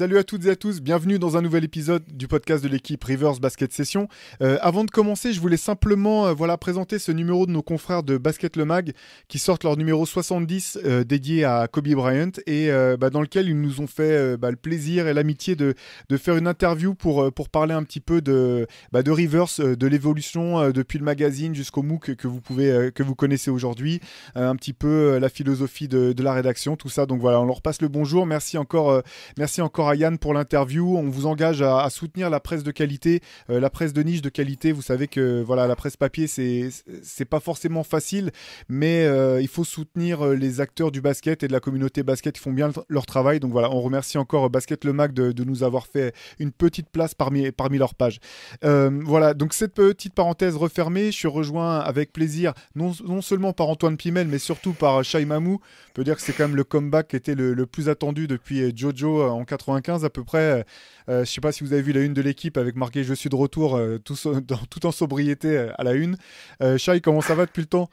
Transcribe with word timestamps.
Salut 0.00 0.16
à 0.16 0.24
toutes 0.24 0.46
et 0.46 0.48
à 0.48 0.56
tous, 0.56 0.80
bienvenue 0.80 1.18
dans 1.18 1.36
un 1.36 1.42
nouvel 1.42 1.62
épisode 1.62 2.02
du 2.10 2.26
podcast 2.26 2.64
de 2.64 2.70
l'équipe 2.70 3.04
Rivers 3.04 3.38
Basket 3.38 3.70
Session. 3.70 4.08
Euh, 4.40 4.56
avant 4.62 4.84
de 4.84 4.90
commencer, 4.90 5.34
je 5.34 5.40
voulais 5.42 5.58
simplement 5.58 6.28
euh, 6.28 6.32
voilà, 6.32 6.56
présenter 6.56 6.98
ce 6.98 7.12
numéro 7.12 7.44
de 7.44 7.50
nos 7.50 7.60
confrères 7.60 8.02
de 8.02 8.16
Basket 8.16 8.56
Le 8.56 8.64
Mag 8.64 8.94
qui 9.28 9.38
sortent 9.38 9.62
leur 9.62 9.76
numéro 9.76 10.06
70 10.06 10.78
euh, 10.86 11.04
dédié 11.04 11.44
à 11.44 11.68
Kobe 11.70 11.88
Bryant 11.88 12.30
et 12.46 12.70
euh, 12.70 12.96
bah, 12.96 13.10
dans 13.10 13.20
lequel 13.20 13.46
ils 13.46 13.60
nous 13.60 13.82
ont 13.82 13.86
fait 13.86 14.38
bah, 14.38 14.50
le 14.50 14.56
plaisir 14.56 15.06
et 15.06 15.12
l'amitié 15.12 15.54
de, 15.54 15.74
faire 16.16 16.38
une 16.38 16.46
interview 16.46 16.94
pour, 16.94 17.30
parler 17.52 17.74
un 17.74 17.82
petit 17.82 18.00
peu 18.00 18.22
de, 18.22 18.66
bah, 18.92 19.02
de 19.02 19.10
Rivers, 19.10 19.58
de 19.58 19.86
l'évolution 19.86 20.70
depuis 20.70 20.98
le 20.98 21.04
magazine 21.04 21.54
jusqu'au 21.54 21.82
MOOC 21.82 22.14
que 22.14 22.26
vous, 22.26 22.40
pouvez, 22.40 22.90
que 22.94 23.02
vous 23.02 23.14
connaissez 23.14 23.50
aujourd'hui, 23.50 24.00
un 24.34 24.56
petit 24.56 24.72
peu 24.72 25.18
la 25.18 25.28
philosophie 25.28 25.88
de, 25.88 26.14
de 26.14 26.22
la 26.22 26.32
rédaction, 26.32 26.76
tout 26.76 26.88
ça. 26.88 27.04
Donc 27.04 27.20
voilà, 27.20 27.38
on 27.42 27.44
leur 27.44 27.60
passe 27.60 27.82
le 27.82 27.88
bonjour. 27.88 28.24
Merci 28.24 28.56
encore, 28.56 29.02
merci 29.36 29.60
encore 29.60 29.89
Yann 29.94 30.18
pour 30.18 30.34
l'interview. 30.34 30.96
On 30.96 31.08
vous 31.08 31.26
engage 31.26 31.62
à, 31.62 31.88
soutenir 31.90 32.30
la 32.30 32.40
presse 32.40 32.62
de 32.62 32.70
qualité, 32.70 33.20
euh, 33.50 33.60
la 33.60 33.70
presse 33.70 33.92
de 33.92 34.02
niche 34.02 34.22
de 34.22 34.28
qualité. 34.28 34.72
Vous 34.72 34.82
savez 34.82 35.08
que 35.08 35.42
voilà, 35.42 35.66
la 35.66 35.76
presse 35.76 35.96
papier, 35.96 36.26
c'est 36.26 37.24
pas 37.24 37.40
forcément 37.40 37.82
facile, 37.84 38.30
mais 38.68 39.04
euh, 39.04 39.40
il 39.40 39.48
faut 39.48 39.64
soutenir 39.64 40.24
euh, 40.24 40.34
les 40.34 40.60
acteurs 40.60 40.90
du 40.90 41.00
basket 41.00 41.42
et 41.42 41.48
de 41.48 41.52
la 41.52 41.60
communauté 41.60 42.02
basket 42.02 42.34
qui 42.34 42.40
font 42.40 42.52
bien 42.52 42.68
le- 42.68 42.74
leur 42.88 43.06
travail. 43.06 43.40
Donc 43.40 43.52
voilà, 43.52 43.70
on 43.70 43.80
remercie 43.80 44.18
encore 44.18 44.50
Basket 44.50 44.84
Le 44.84 44.92
Mag 44.92 45.12
de, 45.12 45.44
nous 45.44 45.62
avoir 45.62 45.86
fait 45.86 46.14
une 46.38 46.52
petite 46.52 46.90
place 46.90 47.14
parmi, 47.14 47.50
parmi 47.50 47.78
leurs 47.78 47.94
pages. 47.94 48.20
Voilà, 48.62 49.34
donc 49.34 49.54
cette 49.54 49.74
petite 49.74 50.14
parenthèse 50.14 50.56
refermée, 50.56 51.06
je 51.06 51.16
suis 51.16 51.28
rejoint 51.28 51.78
avec 51.78 52.12
plaisir, 52.12 52.52
non, 52.74 52.92
non 53.06 53.22
seulement 53.22 53.52
par 53.52 53.68
Antoine 53.68 53.96
Pimel, 53.96 54.28
mais 54.28 54.38
surtout 54.38 54.72
par 54.72 55.02
Shai 55.04 55.24
Mamou. 55.24 55.60
On 55.90 55.92
peut 55.94 56.04
dire 56.04 56.16
que 56.16 56.22
c'est 56.22 56.32
quand 56.32 56.44
même 56.46 56.56
le 56.56 56.64
comeback 56.64 57.08
qui 57.08 57.16
était 57.16 57.34
le, 57.34 57.54
le 57.54 57.66
plus 57.66 57.88
attendu 57.88 58.26
depuis 58.26 58.76
Jojo 58.76 59.22
en 59.22 59.44
95 59.44 59.79
à 59.88 60.10
peu 60.10 60.24
près. 60.24 60.64
Euh, 61.08 61.24
je 61.24 61.30
sais 61.30 61.40
pas 61.40 61.52
si 61.52 61.64
vous 61.64 61.72
avez 61.72 61.82
vu 61.82 61.92
la 61.92 62.00
une 62.02 62.14
de 62.14 62.22
l'équipe 62.22 62.56
avec 62.56 62.76
marqué 62.76 63.04
Je 63.04 63.14
suis 63.14 63.28
de 63.28 63.34
retour 63.36 63.76
euh, 63.76 63.98
tout, 63.98 64.16
so- 64.16 64.40
dans- 64.40 64.56
tout 64.70 64.86
en 64.86 64.92
sobriété 64.92 65.48
euh, 65.56 65.72
à 65.78 65.84
la 65.84 65.92
une. 65.92 66.16
Euh, 66.62 66.78
Shai, 66.78 67.00
comment 67.00 67.20
ça 67.20 67.34
va 67.34 67.46
depuis 67.46 67.60
le 67.62 67.66
temps? 67.66 67.88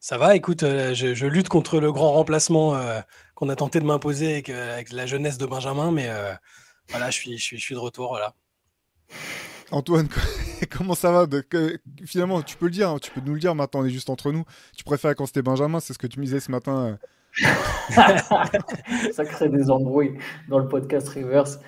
Ça 0.00 0.16
va, 0.18 0.36
écoute, 0.36 0.62
euh, 0.62 0.94
je, 0.94 1.14
je 1.14 1.26
lutte 1.26 1.48
contre 1.48 1.80
le 1.80 1.90
grand 1.92 2.12
remplacement 2.12 2.76
euh, 2.76 3.00
qu'on 3.34 3.48
a 3.48 3.56
tenté 3.56 3.80
de 3.80 3.84
m'imposer 3.84 4.32
avec, 4.32 4.48
euh, 4.48 4.74
avec 4.74 4.92
la 4.92 5.06
jeunesse 5.06 5.38
de 5.38 5.46
Benjamin, 5.46 5.90
mais 5.90 6.06
euh, 6.08 6.32
voilà, 6.90 7.10
je 7.10 7.16
suis, 7.16 7.36
je, 7.38 7.42
suis, 7.42 7.58
je 7.58 7.62
suis 7.64 7.74
de 7.74 7.80
retour. 7.80 8.08
Voilà. 8.10 8.34
Antoine, 9.70 10.08
comment 10.70 10.94
ça 10.94 11.10
va? 11.10 11.26
De- 11.26 11.40
que- 11.40 11.78
Finalement, 12.06 12.42
tu 12.42 12.56
peux 12.56 12.66
le 12.66 12.70
dire, 12.70 12.90
hein, 12.90 12.98
tu 13.00 13.10
peux 13.10 13.20
nous 13.20 13.34
le 13.34 13.40
dire 13.40 13.54
maintenant, 13.54 13.80
on 13.80 13.84
est 13.86 13.90
juste 13.90 14.08
entre 14.08 14.32
nous. 14.32 14.44
Tu 14.76 14.84
préfères 14.84 15.14
quand 15.14 15.26
c'était 15.26 15.42
Benjamin, 15.42 15.80
c'est 15.80 15.92
ce 15.92 15.98
que 15.98 16.06
tu 16.06 16.20
me 16.20 16.24
disais 16.24 16.40
ce 16.40 16.50
matin. 16.50 16.98
ça 19.12 19.24
crée 19.24 19.48
des 19.48 19.70
embrouilles 19.70 20.18
dans 20.48 20.58
le 20.58 20.68
podcast 20.68 21.08
Reverse. 21.08 21.60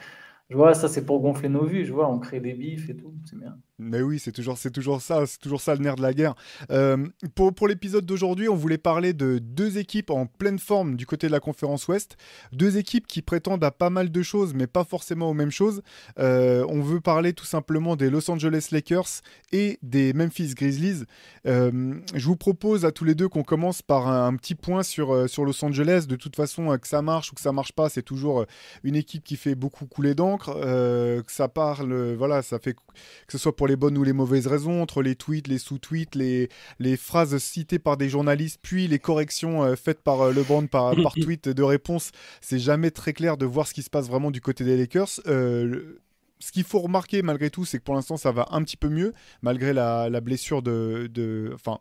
Je 0.51 0.57
vois, 0.57 0.75
ça 0.75 0.89
c'est 0.89 1.07
pour 1.07 1.21
gonfler 1.21 1.49
nos 1.49 1.65
vues, 1.65 1.85
je 1.85 1.93
vois, 1.93 2.09
on 2.11 2.19
crée 2.19 2.41
des 2.41 2.55
bifs 2.55 2.91
et 2.91 2.97
tout, 2.97 3.15
c'est 3.25 3.39
bien. 3.39 3.59
Mais 3.81 4.03
oui, 4.03 4.19
c'est 4.19 4.33
toujours, 4.33 4.59
c'est 4.59 4.71
toujours 4.71 5.01
ça, 5.01 5.27
c'est 5.27 5.39
toujours 5.39 5.61
ça 5.61 5.75
le 5.75 5.81
nerf 5.81 5.97
de 5.97 6.03
la 6.03 6.13
guerre. 6.13 6.35
Euh, 6.71 7.07
pour 7.35 7.55
pour 7.55 7.67
l'épisode 7.67 8.05
d'aujourd'hui, 8.05 8.49
on 8.49 8.55
voulait 8.55 8.79
parler 8.79 9.13
de 9.13 9.39
deux 9.39 9.79
équipes 9.79 10.11
en 10.11 10.27
pleine 10.27 10.59
forme 10.59 10.97
du 10.97 11.07
côté 11.07 11.27
de 11.27 11.33
la 11.33 11.41
conférence 11.41 11.89
Ouest, 11.89 12.17
deux 12.53 12.77
équipes 12.77 13.07
qui 13.07 13.23
prétendent 13.23 13.65
à 13.65 13.71
pas 13.71 13.91
mal 13.91 14.13
de 14.13 14.23
choses, 14.23 14.55
mais 14.55 14.67
pas 14.67 14.85
forcément 14.85 15.31
aux 15.31 15.35
mêmes 15.35 15.51
choses. 15.51 15.83
Euh, 16.19 16.65
on 16.69 16.83
veut 16.83 17.01
parler 17.01 17.33
tout 17.33 17.47
simplement 17.47 17.97
des 17.97 18.11
Los 18.11 18.31
Angeles 18.31 18.69
Lakers 18.71 19.23
et 19.53 19.79
des 19.83 20.13
Memphis 20.13 20.55
Grizzlies. 20.55 21.05
Euh, 21.47 21.95
je 22.15 22.27
vous 22.27 22.37
propose 22.37 22.85
à 22.85 22.93
tous 22.93 23.05
les 23.05 23.15
deux 23.15 23.29
qu'on 23.29 23.45
commence 23.45 23.81
par 23.81 24.09
un, 24.09 24.27
un 24.27 24.37
petit 24.37 24.55
point 24.55 24.83
sur 24.83 25.29
sur 25.29 25.45
Los 25.45 25.65
Angeles. 25.65 26.05
De 26.07 26.17
toute 26.17 26.37
façon, 26.37 26.77
que 26.79 26.87
ça 26.87 27.01
marche 27.01 27.33
ou 27.33 27.35
que 27.35 27.41
ça 27.41 27.53
marche 27.53 27.73
pas, 27.73 27.89
c'est 27.89 28.03
toujours 28.03 28.45
une 28.85 28.97
équipe 28.97 29.25
qui 29.25 29.37
fait 29.37 29.55
beaucoup 29.55 29.87
couler 29.87 30.15
d'encre. 30.15 30.53
Que 30.61 31.33
ça 31.33 31.49
parle, 31.49 32.15
voilà, 32.15 32.43
ça 32.43 32.59
fait 32.59 32.75
que 32.75 33.33
ce 33.33 33.39
soit 33.39 33.57
pour 33.57 33.70
les 33.71 33.77
bonnes 33.77 33.97
ou 33.97 34.05
les 34.05 34.13
mauvaises 34.13 34.47
raisons, 34.47 34.83
entre 34.83 35.01
les 35.03 35.15
tweets, 35.15 35.49
les 35.49 35.59
sous-tweets, 35.59 36.15
les, 36.15 36.49
les 36.79 36.97
phrases 36.99 37.39
citées 37.39 37.79
par 37.79 37.97
des 37.97 38.09
journalistes, 38.09 38.59
puis 38.61 38.87
les 38.89 38.99
corrections 38.99 39.63
euh, 39.65 39.77
faites 39.77 40.03
par 40.03 40.21
euh, 40.21 40.33
LeBron 40.33 40.67
par, 40.67 40.95
par 41.03 41.15
tweet 41.15 41.49
de 41.49 41.63
réponse, 41.63 42.11
c'est 42.41 42.59
jamais 42.59 42.91
très 42.91 43.13
clair 43.15 43.37
de 43.37 43.47
voir 43.47 43.67
ce 43.67 43.73
qui 43.75 43.83
se 43.83 43.91
passe 43.91 44.09
vraiment 44.09 44.31
du 44.31 44.41
côté 44.41 44.65
des 44.65 44.77
Lakers. 44.77 45.09
Euh, 45.27 45.65
le- 45.65 46.01
ce 46.43 46.53
qu'il 46.53 46.65
faut 46.65 46.79
remarquer 46.81 47.21
malgré 47.23 47.51
tout, 47.51 47.65
c'est 47.67 47.79
que 47.79 47.85
pour 47.85 47.95
l'instant 47.95 48.17
ça 48.17 48.33
va 48.33 48.49
un 48.51 48.63
petit 48.63 48.77
peu 48.79 48.89
mieux, 48.89 49.13
malgré 49.43 49.73
la, 49.73 50.09
la 50.09 50.21
blessure 50.21 50.63
de... 50.63 51.09
de- 51.13 51.51
Enfin, 51.55 51.81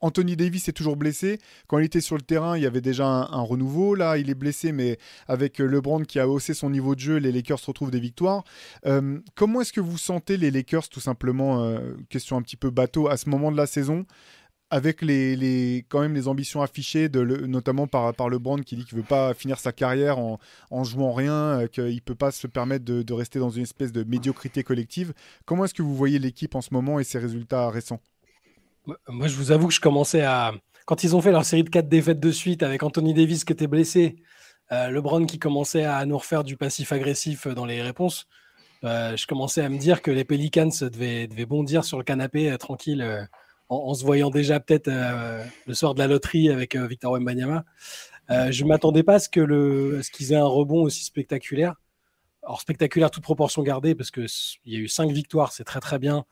Anthony 0.00 0.36
Davis 0.36 0.68
est 0.68 0.72
toujours 0.72 0.96
blessé. 0.96 1.38
Quand 1.66 1.78
il 1.78 1.84
était 1.84 2.00
sur 2.00 2.16
le 2.16 2.22
terrain, 2.22 2.56
il 2.56 2.62
y 2.62 2.66
avait 2.66 2.80
déjà 2.80 3.06
un, 3.06 3.42
renouveau. 3.42 3.94
Là, 3.94 4.18
il 4.18 4.30
est 4.30 4.34
blessé, 4.34 4.72
mais 4.72 4.98
avec 5.28 5.58
LeBron 5.58 6.02
qui 6.02 6.18
a 6.18 6.28
haussé 6.28 6.54
son 6.54 6.70
niveau 6.70 6.94
de 6.94 7.00
jeu, 7.00 7.16
les 7.16 7.32
Lakers 7.32 7.60
retrouvent 7.66 7.90
des 7.90 8.00
victoires. 8.00 8.44
Euh, 8.86 9.18
comment 9.34 9.60
est-ce 9.60 9.72
que 9.72 9.80
vous 9.80 9.98
sentez 9.98 10.36
les 10.36 10.50
Lakers, 10.50 10.88
tout 10.88 11.00
simplement, 11.00 11.64
euh, 11.64 11.94
question 12.08 12.36
un 12.36 12.42
petit 12.42 12.56
peu 12.56 12.70
bateau, 12.70 13.08
à 13.08 13.16
ce 13.16 13.28
moment 13.28 13.52
de 13.52 13.56
la 13.56 13.66
saison 13.66 14.06
avec 14.72 15.02
les, 15.02 15.84
quand 15.88 16.00
même 16.00 16.14
les 16.14 16.28
ambitions 16.28 16.62
affichées, 16.62 17.08
notamment 17.08 17.88
par, 17.88 18.28
LeBron 18.28 18.58
qui 18.58 18.76
dit 18.76 18.84
qu'il 18.84 18.96
veut 18.96 19.04
pas 19.04 19.34
finir 19.34 19.58
sa 19.58 19.72
carrière 19.72 20.18
en, 20.18 20.84
jouant 20.84 21.12
rien, 21.12 21.62
euh, 21.62 21.66
qu'il 21.66 22.00
peut 22.02 22.14
pas 22.14 22.30
se 22.30 22.46
permettre 22.46 22.84
de 22.84 23.12
rester 23.12 23.40
dans 23.40 23.50
une 23.50 23.64
espèce 23.64 23.90
de 23.90 24.04
médiocrité 24.04 24.62
collective. 24.62 25.12
Comment 25.44 25.64
est-ce 25.64 25.74
que 25.74 25.82
vous 25.82 25.96
voyez 25.96 26.20
l'équipe 26.20 26.54
en 26.54 26.60
ce 26.60 26.72
moment 26.72 27.00
et 27.00 27.04
ses 27.04 27.18
résultats 27.18 27.68
récents? 27.68 28.00
Moi- 29.08 29.28
je 29.28 29.36
vous 29.36 29.52
avoue 29.52 29.68
que 29.68 29.74
je 29.74 29.80
commençais 29.80 30.22
à. 30.22 30.52
Quand 30.86 31.04
ils 31.04 31.14
ont 31.14 31.20
fait 31.20 31.30
leur 31.32 31.44
série 31.44 31.62
de 31.64 31.70
quatre 31.70 31.88
défaites 31.88 32.20
de 32.20 32.30
suite 32.32 32.62
avec 32.62 32.82
Anthony 32.82 33.14
Davis 33.14 33.44
qui 33.44 33.52
était 33.52 33.66
blessé, 33.68 34.16
euh, 34.72 34.88
LeBron 34.90 35.24
qui 35.26 35.38
commençait 35.38 35.84
à 35.84 36.04
nous 36.06 36.18
refaire 36.18 36.42
du 36.44 36.56
passif 36.56 36.92
agressif 36.92 37.46
dans 37.46 37.64
les 37.66 37.82
réponses, 37.82 38.26
euh, 38.84 39.16
je 39.16 39.26
commençais 39.26 39.62
à 39.62 39.68
me 39.68 39.78
dire 39.78 40.02
que 40.02 40.10
les 40.10 40.24
Pelicans 40.24 40.70
devaient, 40.80 41.28
bondir 41.46 41.84
sur 41.84 41.98
le 41.98 42.04
canapé 42.04 42.50
euh, 42.50 42.56
tranquille 42.56 43.02
euh, 43.02 43.22
en, 43.68 43.94
se 43.94 44.04
voyant 44.04 44.30
déjà 44.30 44.58
peut-être 44.58 44.88
euh, 44.88 45.44
le 45.66 45.74
soir 45.74 45.94
de 45.94 46.00
la 46.00 46.06
loterie 46.08 46.50
avec 46.50 46.74
euh, 46.74 46.86
Victor 46.86 47.12
Wembanyama. 47.12 47.64
Euh, 48.30 48.50
je 48.50 48.64
ne 48.64 48.68
m'attendais 48.68 49.02
pas 49.02 49.14
à 49.14 49.18
ce 49.18 49.28
qu'ils 49.28 50.32
aient 50.32 50.36
un 50.36 50.44
rebond 50.46 50.82
aussi 50.82 51.04
spectaculaire. 51.04 51.74
Alors 52.42 52.60
spectaculaire, 52.60 53.10
toute 53.10 53.22
proportion 53.22 53.62
gardée, 53.62 53.94
parce 53.94 54.10
qu'il 54.10 54.26
y 54.66 54.76
a 54.76 54.78
eu 54.78 54.88
cinq 54.88 55.10
victoires, 55.12 55.52
c'est 55.52 55.64
très 55.64 55.80
très 55.80 55.98
bien. 55.98 56.24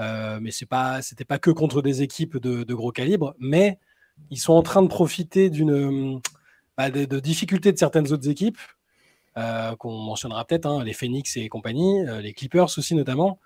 Euh, 0.00 0.38
mais 0.40 0.50
c'est 0.50 0.66
pas, 0.66 1.02
c'était 1.02 1.24
pas 1.24 1.38
que 1.38 1.50
contre 1.50 1.82
des 1.82 2.02
équipes 2.02 2.38
de, 2.38 2.74
gros 2.74 2.90
calibre, 2.90 3.34
mais 3.38 3.78
ils 4.30 4.38
sont 4.38 4.54
en 4.54 4.62
train 4.62 4.82
de 4.82 4.88
profiter 4.88 5.50
bah, 6.76 6.90
de, 6.90 7.20
difficultés 7.20 7.72
de 7.72 7.78
certaines 7.78 8.10
autres 8.12 8.28
équipes 8.28 8.58
euh, 9.36 9.76
qu'on 9.76 9.92
mentionnera 9.92 10.44
peut-être, 10.44 10.66
hein, 10.66 10.82
les 10.84 10.94
Phoenix 10.94 11.36
et 11.36 11.48
compagnie, 11.48 12.06
euh, 12.06 12.20
les 12.20 12.32
Clippers 12.32 12.64
aussi 12.64 12.94
notamment. 12.94 13.38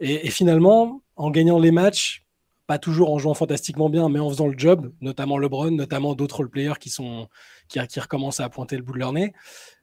Et, 0.00 0.28
finalement, 0.30 1.02
en 1.16 1.30
gagnant 1.30 1.58
les 1.58 1.70
matchs, 1.70 2.24
pas 2.66 2.78
toujours 2.78 3.12
en 3.12 3.18
jouant 3.18 3.34
fantastiquement 3.34 3.88
bien, 3.88 4.08
mais 4.08 4.18
en 4.18 4.28
faisant 4.28 4.48
le 4.48 4.58
job, 4.58 4.92
notamment 5.00 5.38
LeBron, 5.38 5.70
notamment 5.70 6.14
d'autres 6.14 6.38
role-players 6.38 6.74
qui, 6.80 8.00
recommencent 8.00 8.40
à 8.40 8.48
pointer 8.48 8.76
le 8.76 8.82
bout 8.82 8.92
de 8.92 8.98
leur 8.98 9.12
nez. 9.12 9.32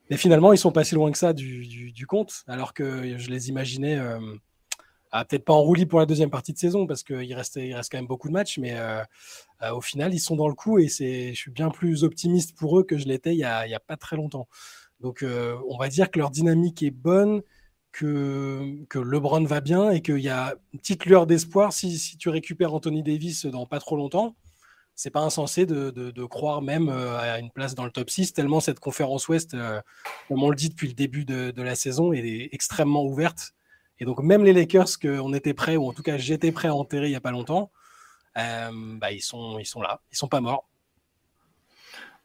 Mais 0.09 0.17
finalement, 0.17 0.51
ils 0.51 0.57
sont 0.57 0.71
pas 0.71 0.83
si 0.83 0.95
loin 0.95 1.11
que 1.11 1.17
ça 1.17 1.31
du, 1.31 2.05
compte, 2.07 2.43
alors 2.47 2.73
que 2.73 3.17
je 3.17 3.29
les 3.29 3.49
imaginais 3.49 3.97
ah, 5.13 5.25
peut-être 5.25 5.43
pas 5.43 5.53
en 5.53 5.61
roulis 5.61 5.85
pour 5.85 5.99
la 5.99 6.05
deuxième 6.05 6.29
partie 6.29 6.53
de 6.53 6.57
saison, 6.57 6.87
parce 6.87 7.03
qu'il 7.03 7.33
reste, 7.33 7.57
il 7.57 7.73
reste 7.75 7.91
quand 7.91 7.97
même 7.97 8.07
beaucoup 8.07 8.29
de 8.29 8.33
matchs, 8.33 8.57
mais 8.57 8.73
euh, 8.77 9.03
euh, 9.61 9.71
au 9.73 9.81
final, 9.81 10.13
ils 10.13 10.19
sont 10.19 10.37
dans 10.37 10.47
le 10.47 10.53
coup 10.53 10.79
et 10.79 10.87
c'est, 10.87 11.33
je 11.33 11.37
suis 11.37 11.51
bien 11.51 11.69
plus 11.69 12.05
optimiste 12.05 12.55
pour 12.57 12.79
eux 12.79 12.83
que 12.83 12.97
je 12.97 13.05
l'étais 13.07 13.33
il 13.33 13.39
y 13.39 13.43
a, 13.43 13.79
pas 13.85 13.97
très 13.97 14.15
longtemps. 14.15 14.47
Donc, 15.01 15.21
euh, 15.23 15.57
on 15.67 15.77
va 15.77 15.89
dire 15.89 16.11
que 16.11 16.19
leur 16.19 16.31
dynamique 16.31 16.81
est 16.81 16.91
bonne, 16.91 17.41
que, 17.91 18.85
LeBron 18.95 19.43
va 19.43 19.59
bien 19.59 19.91
et 19.91 20.01
qu'il 20.01 20.19
y 20.19 20.29
a 20.29 20.55
une 20.73 20.79
petite 20.79 21.05
lueur 21.05 21.27
d'espoir 21.27 21.73
si, 21.73 22.17
tu 22.17 22.29
récupères 22.29 22.73
Anthony 22.73 23.03
Davis 23.03 23.45
dans 23.45 23.65
pas 23.65 23.79
trop 23.79 23.97
longtemps. 23.97 24.35
C'est 24.95 25.09
pas 25.09 25.21
insensé 25.21 25.65
de, 25.65 26.25
croire 26.25 26.61
même 26.61 26.87
à 26.89 27.39
une 27.39 27.51
place 27.51 27.75
dans 27.75 27.85
le 27.85 27.91
top 27.91 28.09
6, 28.09 28.33
tellement 28.33 28.61
cette 28.61 28.79
conférence 28.79 29.27
Ouest, 29.27 29.57
comme 30.27 30.43
on 30.43 30.49
le 30.49 30.55
dit 30.55 30.69
depuis 30.69 30.87
le 30.87 30.93
début 30.93 31.25
de 31.25 31.61
la 31.61 31.75
saison, 31.75 32.13
est 32.13 32.49
extrêmement 32.53 33.03
ouverte. 33.03 33.53
Et 34.01 34.05
donc, 34.05 34.19
même 34.23 34.43
les 34.43 34.51
Lakers, 34.51 34.99
qu'on 34.99 35.31
était 35.31 35.53
prêts, 35.53 35.77
ou 35.77 35.87
en 35.87 35.93
tout 35.93 36.01
cas 36.01 36.17
j'étais 36.17 36.51
prêt 36.51 36.69
à 36.69 36.73
enterrer 36.73 37.05
il 37.05 37.11
n'y 37.11 37.15
a 37.15 37.21
pas 37.21 37.29
longtemps, 37.29 37.71
euh, 38.35 38.71
bah, 38.99 39.11
ils, 39.11 39.21
sont, 39.21 39.59
ils 39.59 39.65
sont 39.65 39.79
là, 39.79 40.01
ils 40.11 40.17
sont 40.17 40.27
pas 40.27 40.41
morts. 40.41 40.67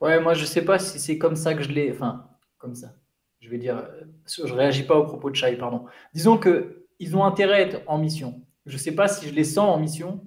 Ouais, 0.00 0.18
moi 0.18 0.32
je 0.32 0.46
sais 0.46 0.64
pas 0.64 0.78
si 0.78 0.98
c'est 0.98 1.18
comme 1.18 1.36
ça 1.36 1.54
que 1.54 1.62
je 1.62 1.68
l'ai. 1.68 1.92
Enfin, 1.92 2.26
comme 2.56 2.74
ça. 2.74 2.94
Je 3.40 3.50
vais 3.50 3.58
dire. 3.58 3.86
Je 4.26 4.54
réagis 4.54 4.84
pas 4.84 4.96
au 4.96 5.04
propos 5.04 5.28
de 5.28 5.36
Shai, 5.36 5.54
pardon. 5.56 5.84
Disons 6.14 6.38
que 6.38 6.86
ils 6.98 7.14
ont 7.14 7.24
intérêt 7.24 7.56
à 7.56 7.60
être 7.60 7.82
en 7.86 7.98
mission. 7.98 8.40
Je 8.64 8.72
ne 8.72 8.78
sais 8.78 8.92
pas 8.92 9.06
si 9.06 9.28
je 9.28 9.34
les 9.34 9.44
sens 9.44 9.76
en 9.76 9.78
mission. 9.78 10.24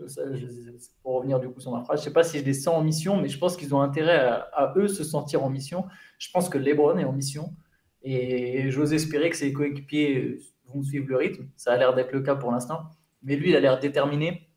pour 1.02 1.16
revenir 1.16 1.40
du 1.40 1.50
coup 1.50 1.62
sur 1.62 1.72
ma 1.72 1.82
phrase, 1.82 2.00
je 2.00 2.04
ne 2.04 2.10
sais 2.10 2.14
pas 2.14 2.24
si 2.24 2.38
je 2.38 2.46
les 2.46 2.54
sens 2.54 2.76
en 2.76 2.84
mission, 2.84 3.18
mais 3.18 3.28
je 3.28 3.40
pense 3.40 3.58
qu'ils 3.58 3.74
ont 3.74 3.82
intérêt 3.82 4.20
à, 4.54 4.74
eux 4.78 4.88
se 4.88 5.04
sentir 5.04 5.44
en 5.44 5.50
mission. 5.50 5.86
Je 6.20 6.30
pense 6.30 6.48
que 6.48 6.60
LeBron 6.60 7.00
est 7.00 7.06
en 7.06 7.12
mission 7.12 7.56
et 8.04 8.70
j'ose 8.70 8.94
espérer 8.94 9.32
que 9.32 9.36
ses 9.36 9.52
coéquipiers 9.52 10.38
vont 10.74 10.84
suivre 10.84 11.08
le 11.10 11.18
rythme. 11.18 11.48
Ça 11.56 11.74
a 11.74 11.78
l'air 11.78 11.94
d'être 11.94 12.12
le 12.12 12.22
cas 12.22 12.36
pour 12.36 12.52
l'instant, 12.52 12.84
mais 13.24 13.36
lui, 13.36 13.50
il 13.50 13.56
a 13.56 13.60
l'air 13.60 13.80
déterminé. 13.80 14.50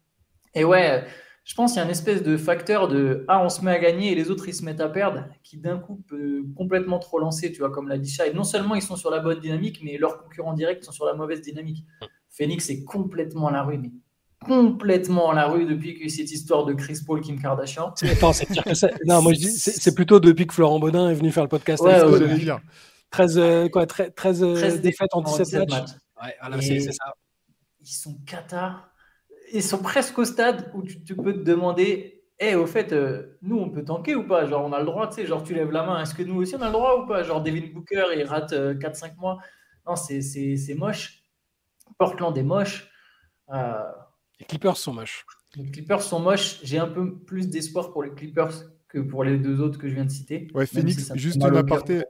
Et 0.54 0.64
ouais, 0.64 1.04
je 1.44 1.54
pense 1.54 1.72
qu'il 1.72 1.80
y 1.80 1.82
a 1.82 1.84
une 1.84 1.90
espèce 1.90 2.22
de 2.22 2.36
facteur 2.36 2.88
de 2.88 3.24
ah 3.26 3.42
on 3.44 3.48
se 3.48 3.64
met 3.64 3.72
à 3.72 3.78
gagner 3.78 4.12
et 4.12 4.14
les 4.14 4.30
autres 4.30 4.46
ils 4.48 4.54
se 4.54 4.64
mettent 4.64 4.80
à 4.80 4.88
perdre 4.88 5.24
qui 5.42 5.56
d'un 5.56 5.78
coup 5.78 6.00
peut 6.08 6.44
complètement 6.56 6.98
trop 6.98 7.18
lancer, 7.18 7.50
tu 7.50 7.58
vois, 7.58 7.70
comme 7.70 7.88
l'a 7.88 7.98
dit 7.98 8.10
Shai. 8.10 8.32
Non 8.32 8.44
seulement 8.44 8.74
ils 8.74 8.82
sont 8.82 8.96
sur 8.96 9.10
la 9.10 9.18
bonne 9.18 9.40
dynamique, 9.40 9.80
mais 9.82 9.98
leurs 9.98 10.22
concurrents 10.22 10.52
directs 10.52 10.84
sont 10.84 10.92
sur 10.92 11.04
la 11.04 11.14
mauvaise 11.14 11.40
dynamique. 11.40 11.84
Phoenix 12.30 12.70
est 12.70 12.84
complètement 12.84 13.48
à 13.48 13.52
la 13.52 13.62
rue, 13.64 13.78
mais 13.78 13.90
complètement 14.44 15.30
à 15.30 15.34
la 15.34 15.48
rue 15.48 15.66
depuis 15.66 15.98
que 15.98 16.08
cette 16.08 16.30
histoire 16.30 16.64
de 16.64 16.74
Chris 16.74 16.98
Paul, 17.04 17.20
Kim 17.20 17.40
Kardashian. 17.40 17.92
Attends, 18.02 18.32
c'est 18.32 18.46
que 18.46 18.74
ça. 18.74 18.88
Non, 19.04 19.20
moi 19.20 19.32
je 19.32 19.38
dis, 19.38 19.50
c'est 19.50 19.94
plutôt 19.94 20.20
depuis 20.20 20.46
que 20.46 20.54
Florent 20.54 20.78
Baudin 20.78 21.10
est 21.10 21.14
venu 21.14 21.32
faire 21.32 21.42
le 21.42 21.48
podcast. 21.48 21.82
Ouais, 21.82 22.02
ouais, 22.02 22.50
13, 23.12 23.38
euh, 23.38 23.68
quoi, 23.68 23.86
13, 23.86 24.10
13 24.14 24.80
défaites 24.80 25.14
en 25.14 25.20
17, 25.20 25.70
matchs. 25.70 25.90
Ouais, 26.20 26.34
voilà, 26.40 26.60
c'est 26.60 26.80
ça. 26.80 27.14
Ils 27.80 27.86
sont 27.86 28.18
cata. 28.26 28.88
Ils 29.52 29.62
sont 29.62 29.78
presque 29.78 30.18
au 30.18 30.24
stade 30.24 30.70
où 30.74 30.82
tu, 30.82 31.14
peux 31.14 31.34
te 31.34 31.44
demander 31.44 32.24
Eh, 32.38 32.54
au 32.54 32.66
fait, 32.66 32.92
euh, 32.92 33.38
nous, 33.42 33.58
on 33.58 33.70
peut 33.70 33.84
tanker 33.84 34.14
ou 34.14 34.26
pas? 34.26 34.46
Genre, 34.46 34.64
on 34.64 34.72
a 34.72 34.78
le 34.78 34.86
droit, 34.86 35.08
tu 35.08 35.16
sais, 35.16 35.26
genre, 35.26 35.42
tu 35.42 35.54
lèves 35.54 35.70
la 35.70 35.84
main. 35.84 36.00
Est-ce 36.02 36.14
que 36.14 36.22
nous 36.22 36.36
aussi, 36.36 36.56
on 36.56 36.62
a 36.62 36.66
le 36.66 36.72
droit 36.72 37.02
ou 37.02 37.06
pas? 37.06 37.22
Genre, 37.22 37.42
Devin 37.42 37.68
Booker, 37.72 38.06
il 38.16 38.24
rate 38.24 38.52
4-5 38.52 38.54
euh, 38.54 39.14
mois. 39.18 39.38
Non, 39.86 39.96
c'est 39.96 40.74
moche. 40.74 41.22
Portland 41.98 42.36
est 42.36 42.42
moche. 42.42 42.88
Euh, 43.50 43.82
les 44.40 44.46
Clippers 44.46 44.76
sont 44.76 44.94
moches. 44.94 45.26
Les 45.54 45.70
Clippers 45.70 46.02
sont 46.02 46.20
moches. 46.20 46.60
J'ai 46.62 46.78
un 46.78 46.88
peu 46.88 47.18
plus 47.18 47.48
d'espoir 47.48 47.92
pour 47.92 48.02
les 48.02 48.12
Clippers 48.14 48.52
que 48.92 48.98
pour 48.98 49.24
les 49.24 49.38
deux 49.38 49.60
autres 49.60 49.78
que 49.78 49.88
je 49.88 49.94
viens 49.94 50.04
de 50.04 50.10
citer. 50.10 50.48
Ouais, 50.54 50.66
Phoenix, 50.66 51.12
juste 51.14 51.42
un 51.42 51.54
aparté. 51.54 52.04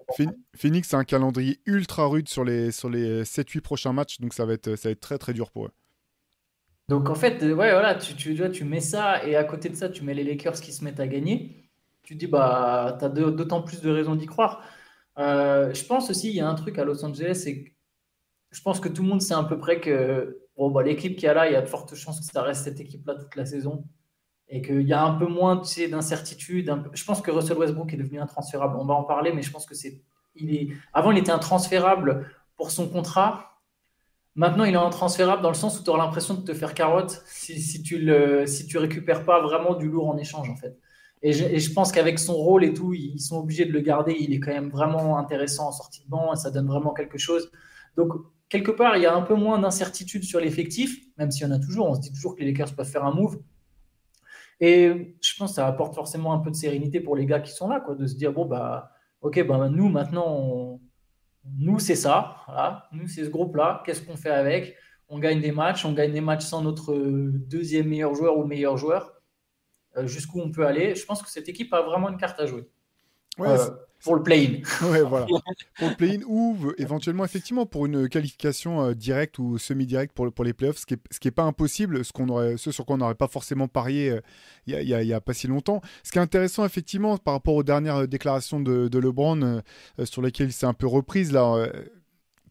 Phoenix 0.57 0.93
a 0.93 0.99
un 0.99 1.05
calendrier 1.05 1.61
ultra 1.65 2.07
rude 2.07 2.29
sur 2.29 2.45
les, 2.45 2.73
sur 2.73 2.91
les 2.91 3.23
7-8 3.23 3.61
prochains 3.61 3.93
matchs, 3.93 4.21
donc 4.21 4.35
ça 4.35 4.45
va, 4.45 4.55
être, 4.55 4.75
ça 4.75 4.89
va 4.89 4.93
être 4.93 5.01
très 5.01 5.19
très 5.19 5.33
dur 5.33 5.51
pour 5.53 5.67
eux. 5.67 5.71
Donc 6.89 7.09
en 7.09 7.15
fait, 7.15 7.41
ouais, 7.43 7.53
voilà, 7.53 7.95
tu, 7.95 8.15
tu, 8.17 8.37
tu 8.51 8.65
mets 8.65 8.81
ça 8.81 9.25
et 9.25 9.37
à 9.37 9.45
côté 9.45 9.69
de 9.69 9.77
ça, 9.77 9.89
tu 9.89 10.03
mets 10.03 10.15
les 10.15 10.25
Lakers 10.25 10.61
qui 10.61 10.73
se 10.73 10.83
mettent 10.83 10.99
à 10.99 11.07
gagner. 11.07 11.71
Tu 12.03 12.17
dis, 12.17 12.27
bah, 12.27 12.97
tu 12.99 13.05
as 13.05 13.09
d'autant 13.09 13.63
plus 13.63 13.81
de 13.81 13.89
raisons 13.89 14.17
d'y 14.17 14.27
croire. 14.27 14.65
Euh, 15.19 15.73
je 15.73 15.85
pense 15.85 16.11
aussi, 16.11 16.31
il 16.31 16.35
y 16.35 16.41
a 16.41 16.49
un 16.49 16.55
truc 16.57 16.79
à 16.79 16.85
Los 16.85 17.05
Angeles, 17.05 17.43
c'est 17.45 17.73
je 18.51 18.61
pense 18.61 18.81
que 18.81 18.89
tout 18.89 19.03
le 19.03 19.09
monde 19.09 19.23
sait 19.23 19.35
à 19.35 19.43
peu 19.45 19.57
près 19.57 19.81
que 19.81 20.43
bon, 20.57 20.71
bah, 20.71 20.83
l'équipe 20.83 21.17
qui 21.17 21.27
est 21.27 21.33
là, 21.33 21.47
il 21.49 21.53
y 21.53 21.57
a 21.57 21.63
de 21.63 21.69
fortes 21.69 21.95
chances 21.95 22.19
que 22.19 22.27
ça 22.27 22.43
reste 22.43 22.65
cette 22.65 22.81
équipe-là 22.81 23.15
toute 23.15 23.37
la 23.37 23.47
saison. 23.47 23.85
Et 24.55 24.61
qu'il 24.61 24.83
y 24.83 24.93
a 24.93 25.03
un 25.03 25.15
peu 25.15 25.27
moins 25.27 25.57
tu 25.57 25.65
sais, 25.65 25.89
d'incertitude. 25.89 26.71
Je 26.93 27.05
pense 27.05 27.23
que 27.23 27.31
Russell 27.31 27.57
Westbrook 27.57 27.93
est 27.95 27.97
devenu 27.97 28.21
intransférable. 28.21 28.77
On 28.79 28.85
va 28.85 28.93
en 28.93 29.05
parler, 29.05 29.33
mais 29.33 29.41
je 29.41 29.51
pense 29.51 29.65
que 29.65 29.75
c'est. 29.75 30.03
Il 30.35 30.55
est... 30.55 30.69
Avant, 30.93 31.11
il 31.11 31.19
était 31.19 31.33
intransférable 31.33 32.27
pour 32.57 32.71
son 32.71 32.89
contrat. 32.89 33.61
Maintenant, 34.35 34.65
il 34.65 34.75
est 34.75 34.77
intransférable 34.77 35.43
dans 35.43 35.49
le 35.49 35.55
sens 35.55 35.81
où 35.81 35.85
tu 35.85 35.91
auras 35.91 36.05
l'impression 36.05 36.35
de 36.35 36.43
te 36.43 36.53
faire 36.55 36.75
carotte 36.75 37.23
si, 37.27 37.83
tu 37.83 38.05
ne 38.05 38.45
si 38.47 38.77
récupères 38.77 39.25
pas 39.25 39.41
vraiment 39.41 39.75
du 39.75 39.89
lourd 39.89 40.09
en 40.09 40.19
échange, 40.19 40.49
en 40.51 40.57
fait. 40.57 40.79
Et 41.23 41.33
je, 41.33 41.73
pense 41.73 41.93
qu'avec 41.93 42.19
son 42.19 42.35
rôle 42.35 42.65
et 42.65 42.75
tout, 42.75 42.95
ils 42.95 43.21
sont 43.21 43.39
obligés 43.39 43.65
de 43.65 43.73
le 43.73 43.81
garder. 43.81 44.17
Il 44.19 44.35
est 44.35 44.41
quand 44.41 44.53
même 44.53 44.71
vraiment 44.71 45.19
intéressant 45.19 45.69
en 45.69 45.73
sortie 45.73 46.05
de 46.05 46.11
banc 46.11 46.35
ça 46.35 46.51
donne 46.51 46.67
vraiment 46.67 46.93
quelque 46.93 47.17
chose. 47.17 47.51
Donc, 47.97 48.13
quelque 48.49 48.73
part, 48.73 48.97
il 48.97 49.03
y 49.03 49.07
a 49.07 49.15
un 49.15 49.23
peu 49.23 49.35
moins 49.35 49.59
d'incertitude 49.59 50.25
sur 50.25 50.41
l'effectif, 50.41 50.99
même 51.19 51.31
s'il 51.31 51.47
y 51.47 51.51
en 51.51 51.53
a 51.53 51.59
toujours. 51.61 51.89
On 51.89 51.95
se 51.95 52.01
dit 52.01 52.13
toujours 52.13 52.35
que 52.35 52.41
les 52.41 52.51
Lakers 52.51 52.75
peuvent 52.75 52.91
faire 52.91 53.05
un 53.05 53.15
move. 53.15 53.39
Et 54.65 55.17
je 55.21 55.35
pense 55.37 55.51
que 55.51 55.55
ça 55.57 55.67
apporte 55.67 55.93
forcément 55.97 56.33
un 56.33 56.39
peu 56.39 56.49
de 56.51 56.55
sérénité 56.55 57.01
pour 57.01 57.17
les 57.17 57.27
gars 57.27 57.41
qui 57.41 57.51
sont 57.51 57.69
là, 57.69 57.81
quoi, 57.81 57.97
de 57.97 58.07
se 58.07 58.15
dire 58.15 58.33
bon, 58.33 58.47
bah, 58.47 58.93
ok, 59.21 59.45
bah, 59.45 59.69
nous, 59.69 59.89
maintenant, 59.89 60.81
nous, 61.59 61.81
c'est 61.81 61.97
ça. 61.97 62.37
Nous, 62.93 63.09
c'est 63.09 63.25
ce 63.25 63.29
groupe-là. 63.29 63.83
Qu'est-ce 63.85 64.03
qu'on 64.03 64.17
fait 64.17 64.31
avec? 64.31 64.77
On 65.09 65.19
gagne 65.19 65.41
des 65.41 65.51
matchs. 65.51 65.85
On 65.85 65.93
gagne 65.93 66.13
des 66.13 66.21
matchs 66.21 66.45
sans 66.45 66.63
notre 66.63 66.95
deuxième 66.95 67.89
meilleur 67.89 68.15
joueur 68.15 68.39
ou 68.39 68.45
meilleur 68.45 68.77
joueur. 68.77 69.13
Euh, 69.97 70.07
jusqu'où 70.07 70.41
on 70.41 70.53
peut 70.53 70.65
aller. 70.65 70.95
Je 70.95 71.05
pense 71.05 71.23
que 71.23 71.29
cette 71.29 71.49
équipe 71.49 71.75
a 71.75 71.83
vraiment 71.83 72.09
une 72.09 72.17
carte 72.17 72.39
à 72.39 72.47
jouer. 72.47 72.71
Ouais, 73.39 73.49
euh, 73.49 73.71
pour 74.03 74.17
le 74.17 74.23
play-in. 74.23 74.61
voilà. 75.05 75.27
pour 75.79 75.89
le 75.89 75.95
play-in 75.95 76.21
ou 76.27 76.57
éventuellement, 76.79 77.25
effectivement, 77.25 77.67
pour 77.67 77.87
une 77.87 78.09
qualification 78.09 78.83
euh, 78.83 78.95
directe 78.95 79.39
ou 79.39 79.59
semi-directe 79.59 80.13
pour, 80.15 80.33
pour 80.33 80.45
les 80.45 80.53
playoffs, 80.53 80.79
ce 80.79 80.87
qui 80.87 80.97
n'est 81.25 81.31
pas 81.31 81.45
impossible, 81.45 82.05
ce, 82.05 82.13
qu'on 82.13 82.29
aurait, 82.29 82.57
ce 82.57 82.73
sur 82.73 82.87
quoi 82.87 82.97
on 82.97 82.99
n'aurait 82.99 83.15
pas 83.15 83.29
forcément 83.29 83.69
parié 83.69 84.11
euh, 84.11 84.21
il 84.67 84.77
n'y 84.85 84.95
a, 84.95 85.03
y 85.03 85.13
a, 85.13 85.21
pas 85.21 85.35
si 85.35 85.47
longtemps. 85.47 85.81
Ce 86.03 86.13
qui 86.13 86.19
est 86.19 86.23
intéressant, 86.23 86.65
effectivement, 86.65 87.17
par 87.17 87.35
rapport 87.35 87.55
aux 87.55 87.63
dernières 87.63 88.07
déclarations 88.07 88.61
de, 88.61 88.89
de 88.89 88.99
LeBron, 88.99 89.63
sur 90.05 90.23
lesquelles 90.23 90.49
il 90.49 90.53
s'est 90.53 90.67
un 90.67 90.75
peu 90.75 90.87
reprise, 90.87 91.33
là 91.33 91.69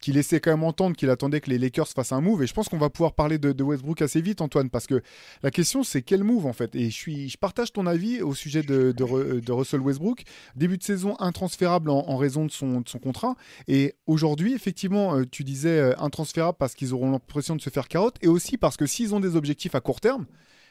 qu'il 0.01 0.15
laissait 0.15 0.39
quand 0.39 0.51
même 0.51 0.63
entendre 0.63 0.95
qu'il 0.95 1.09
attendait 1.09 1.39
que 1.39 1.49
les 1.49 1.57
Lakers 1.57 1.87
fassent 1.87 2.11
un 2.11 2.21
move. 2.21 2.43
Et 2.43 2.47
je 2.47 2.53
pense 2.53 2.67
qu'on 2.67 2.77
va 2.77 2.89
pouvoir 2.89 3.13
parler 3.13 3.37
de, 3.37 3.63
Westbrook 3.63 4.01
assez 4.01 4.21
vite, 4.21 4.41
Antoine, 4.41 4.69
parce 4.69 4.87
que 4.87 5.01
la 5.43 5.51
question 5.51 5.83
c'est 5.83 6.01
quel 6.01 6.23
move 6.23 6.45
en 6.45 6.53
fait? 6.53 6.75
Et 6.75 6.89
je, 6.89 6.95
suis, 6.95 7.29
je 7.29 7.37
partage 7.37 7.71
ton 7.71 7.85
avis 7.85 8.21
au 8.21 8.33
sujet 8.33 8.63
de, 8.63 8.91
de, 8.91 9.51
Russell 9.51 9.79
Westbrook. 9.79 10.23
Début 10.55 10.77
de 10.77 10.83
saison 10.83 11.15
intransférable 11.19 11.89
en, 11.89 12.17
raison 12.17 12.45
de 12.45 12.51
son, 12.51 12.81
de 12.81 12.89
son, 12.89 12.99
contrat. 12.99 13.35
Et 13.67 13.95
aujourd'hui, 14.07 14.53
effectivement, 14.53 15.15
euh, 15.15 15.25
tu 15.29 15.43
disais 15.43 15.79
euh, 15.79 15.99
intransférable 15.99 16.57
parce 16.57 16.75
qu'ils 16.75 16.93
auront 16.93 17.11
l'impression 17.11 17.55
de 17.55 17.61
se 17.61 17.69
faire 17.69 17.87
carotte. 17.87 18.15
Et 18.21 18.27
aussi 18.27 18.57
parce 18.57 18.77
que 18.77 18.85
s'ils 18.85 19.13
ont 19.13 19.19
des 19.19 19.35
objectifs 19.35 19.75
à 19.75 19.81
court 19.81 20.01
terme, 20.01 20.25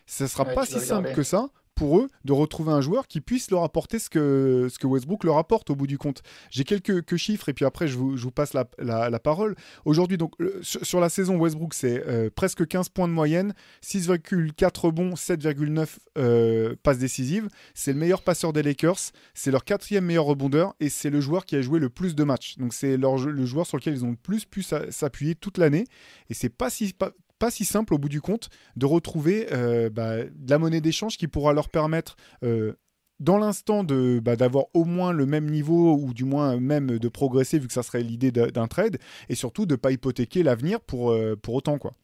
ce 0.06 0.24
ne 0.24 0.28
sera 0.28 0.44
pas 0.44 0.66
si 0.66 0.80
simple 0.80 1.12
que 1.12 1.22
ça 1.22 1.48
pour 1.74 1.98
eux 1.98 2.08
de 2.24 2.32
retrouver 2.32 2.72
un 2.72 2.80
joueur 2.80 3.08
qui 3.08 3.20
puisse 3.20 3.50
leur 3.50 3.62
apporter 3.62 3.98
ce 3.98 4.10
que, 4.10 4.68
Westbrook 4.84 5.24
leur 5.24 5.38
apporte 5.38 5.70
au 5.70 5.76
bout 5.76 5.86
du 5.86 5.98
compte. 5.98 6.22
J'ai 6.50 6.64
quelques, 6.64 7.16
chiffres 7.16 7.48
et 7.48 7.52
puis 7.52 7.64
après 7.64 7.88
je 7.88 7.96
vous, 7.96 8.30
passe 8.30 8.52
la, 8.54 9.18
parole. 9.18 9.54
Aujourd'hui, 9.84 10.16
donc 10.16 10.34
sur, 10.62 11.00
la 11.00 11.08
saison, 11.08 11.36
Westbrook 11.38 11.74
c'est 11.74 12.06
euh, 12.06 12.30
presque 12.34 12.66
15 12.66 12.90
points 12.90 13.08
de 13.08 13.12
moyenne, 13.12 13.54
6,4 13.82 14.90
bons, 14.92 15.14
7,9 15.14 15.96
euh, 16.18 16.74
passes 16.82 16.98
décisives. 16.98 17.48
C'est 17.74 17.92
le 17.92 17.98
meilleur 17.98 18.22
passeur 18.22 18.52
des 18.52 18.62
Lakers, 18.62 19.12
c'est 19.34 19.50
leur 19.50 19.64
quatrième 19.64 20.04
meilleur 20.04 20.24
rebondeur 20.24 20.74
et 20.80 20.88
c'est 20.88 21.10
le 21.10 21.20
joueur 21.20 21.44
qui 21.44 21.56
a 21.56 21.62
joué 21.62 21.78
le 21.78 21.88
plus 21.88 22.14
de 22.14 22.24
matchs. 22.24 22.56
Donc 22.58 22.74
c'est 22.74 22.96
le 22.96 23.46
joueur 23.46 23.66
sur 23.66 23.78
lequel 23.78 23.94
ils 23.94 24.04
ont 24.04 24.10
le 24.10 24.16
plus 24.16 24.44
pu 24.44 24.62
s'appuyer 24.62 25.34
toute 25.34 25.58
l'année 25.58 25.84
et 26.28 26.34
c'est 26.34 26.48
pas 26.48 26.70
si 26.70 26.92
pas, 26.92 27.12
pas 27.40 27.50
si 27.50 27.64
simple 27.64 27.94
au 27.94 27.98
bout 27.98 28.08
du 28.08 28.20
compte 28.20 28.50
de 28.76 28.86
retrouver 28.86 29.48
euh, 29.50 29.90
bah, 29.90 30.22
de 30.22 30.50
la 30.50 30.58
monnaie 30.58 30.80
d'échange 30.80 31.16
qui 31.16 31.26
pourra 31.26 31.52
leur 31.52 31.70
permettre 31.70 32.14
euh, 32.44 32.74
dans 33.18 33.38
l'instant 33.38 33.82
de 33.82 34.20
bah, 34.22 34.36
d'avoir 34.36 34.66
au 34.74 34.84
moins 34.84 35.10
le 35.10 35.26
même 35.26 35.50
niveau 35.50 35.96
ou 35.96 36.14
du 36.14 36.24
moins 36.24 36.60
même 36.60 36.98
de 36.98 37.08
progresser 37.08 37.58
vu 37.58 37.66
que 37.66 37.72
ça 37.72 37.82
serait 37.82 38.02
l'idée 38.02 38.30
d'un 38.30 38.68
trade 38.68 38.98
et 39.28 39.34
surtout 39.34 39.66
de 39.66 39.74
pas 39.74 39.90
hypothéquer 39.90 40.42
l'avenir 40.42 40.80
pour, 40.80 41.10
euh, 41.10 41.34
pour 41.34 41.54
autant 41.54 41.78
quoi. 41.78 41.94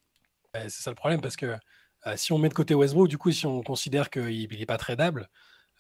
C'est 0.55 0.71
ça 0.71 0.91
le 0.91 0.97
problème 0.97 1.21
parce 1.21 1.37
que 1.37 1.55
si 2.15 2.33
on 2.33 2.39
met 2.39 2.49
de 2.49 2.55
côté 2.55 2.75
Westbrook, 2.75 3.09
du 3.09 3.19
coup 3.19 3.31
si 3.31 3.45
on 3.47 3.63
considère 3.63 4.09
qu'il 4.09 4.49
n'est 4.49 4.67
pas 4.67 4.79
tradable, 4.79 5.29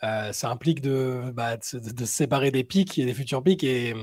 ça 0.03 0.51
implique 0.51 0.83
de, 0.83 1.33
bah, 1.33 1.57
de, 1.57 1.63
se 1.65 2.05
séparer 2.05 2.51
des 2.51 2.63
pics 2.63 2.99
et 2.99 3.07
des 3.07 3.15
futurs 3.15 3.43
pics 3.43 3.65
et 3.65 3.95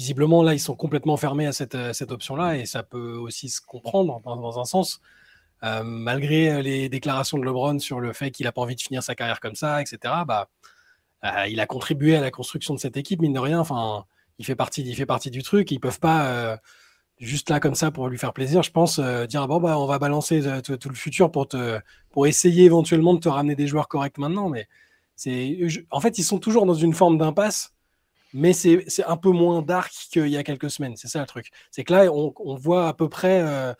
visiblement, 0.00 0.42
là, 0.42 0.54
ils 0.54 0.60
sont 0.60 0.74
complètement 0.74 1.18
fermés 1.18 1.46
à 1.46 1.52
cette, 1.52 1.76
cette 1.92 2.10
option-là 2.10 2.56
et 2.56 2.64
ça 2.64 2.82
peut 2.82 3.16
aussi 3.16 3.50
se 3.50 3.60
comprendre 3.60 4.22
dans, 4.24 4.58
un 4.58 4.64
sens. 4.64 4.98
Euh, 5.62 5.82
malgré 5.84 6.62
les 6.62 6.88
déclarations 6.88 7.36
de 7.36 7.44
LeBron 7.44 7.78
sur 7.78 8.00
le 8.00 8.14
fait 8.14 8.30
qu'il 8.30 8.46
n'a 8.46 8.52
pas 8.52 8.62
envie 8.62 8.76
de 8.76 8.80
finir 8.80 9.02
sa 9.02 9.14
carrière 9.14 9.40
comme 9.40 9.54
ça, 9.54 9.82
etc., 9.82 9.98
bah, 10.26 10.48
euh, 11.26 11.46
il 11.48 11.60
a 11.60 11.66
contribué 11.66 12.16
à 12.16 12.22
la 12.22 12.30
construction 12.30 12.72
de 12.72 12.80
cette 12.80 12.96
équipe, 12.96 13.20
mine 13.20 13.34
de 13.34 13.38
rien. 13.40 13.60
Enfin, 13.60 14.06
il 14.38 14.46
fait 14.46 14.54
partie, 14.54 14.80
il 14.80 14.96
fait 14.96 15.04
partie 15.04 15.30
du 15.30 15.42
truc. 15.42 15.70
Ils 15.70 15.80
peuvent 15.80 16.00
pas 16.00 16.28
euh, 16.28 16.56
juste 17.18 17.50
là 17.50 17.60
comme 17.60 17.74
ça 17.74 17.90
pour 17.90 18.08
lui 18.08 18.16
faire 18.16 18.32
plaisir, 18.32 18.62
je 18.62 18.70
pense, 18.70 18.98
dire 19.28 19.46
bon 19.48 19.60
bah 19.60 19.78
on 19.78 19.84
va 19.84 19.98
balancer 19.98 20.40
tout 20.62 20.88
le 20.88 20.94
futur 20.94 21.30
pour 21.30 21.46
pour 22.10 22.26
essayer 22.26 22.64
éventuellement 22.64 23.12
de 23.12 23.20
te 23.20 23.28
ramener 23.28 23.54
des 23.54 23.66
joueurs 23.66 23.88
corrects 23.88 24.16
maintenant. 24.16 24.48
Mais 24.48 24.66
c'est, 25.14 25.58
en 25.90 26.00
fait, 26.00 26.16
ils 26.16 26.24
sont 26.24 26.38
toujours 26.38 26.64
dans 26.64 26.72
une 26.72 26.94
forme 26.94 27.18
d'impasse 27.18 27.74
mais 28.32 28.52
c'est 28.52 29.04
un 29.06 29.16
peu 29.16 29.30
moins 29.30 29.62
dark 29.62 29.92
qu'il 30.10 30.28
y 30.28 30.36
a 30.36 30.42
quelques 30.42 30.70
semaines. 30.70 30.96
C'est 30.96 31.08
ça 31.08 31.20
le 31.20 31.26
truc. 31.26 31.50
C'est 31.70 31.84
que 31.84 31.92
là, 31.92 32.12
on, 32.12 32.54
voit 32.56 32.88
à 32.88 32.94
peu 32.94 33.08
près 33.08 33.40
euh, 33.40 33.74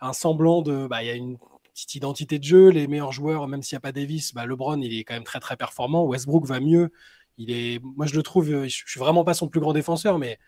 un 0.00 0.12
semblant 0.12 0.62
de. 0.62 0.86
Bah, 0.86 1.02
il 1.02 1.06
y 1.06 1.10
a 1.10 1.14
une 1.14 1.38
petite 1.74 1.94
identité 1.94 2.38
de 2.38 2.44
jeu. 2.44 2.68
Les 2.70 2.86
meilleurs 2.86 3.12
joueurs, 3.12 3.48
même 3.48 3.62
s'il 3.62 3.76
n'y 3.76 3.78
a 3.78 3.80
pas 3.80 3.92
Davis, 3.92 4.34
bah, 4.34 4.46
LeBron, 4.46 4.80
il 4.80 4.98
est 4.98 5.04
quand 5.04 5.14
même 5.14 5.24
très 5.24 5.40
très 5.40 5.56
performant. 5.56 6.04
Westbrook 6.04 6.46
va 6.46 6.60
mieux. 6.60 6.90
Il 7.38 7.50
est, 7.50 7.80
moi, 7.82 8.06
je 8.06 8.14
le 8.16 8.22
trouve. 8.22 8.64
Je 8.64 8.68
suis 8.68 9.00
vraiment 9.00 9.24
pas 9.24 9.34
son 9.34 9.48
plus 9.48 9.60
grand 9.60 9.72
défenseur, 9.72 10.18
mais 10.18 10.38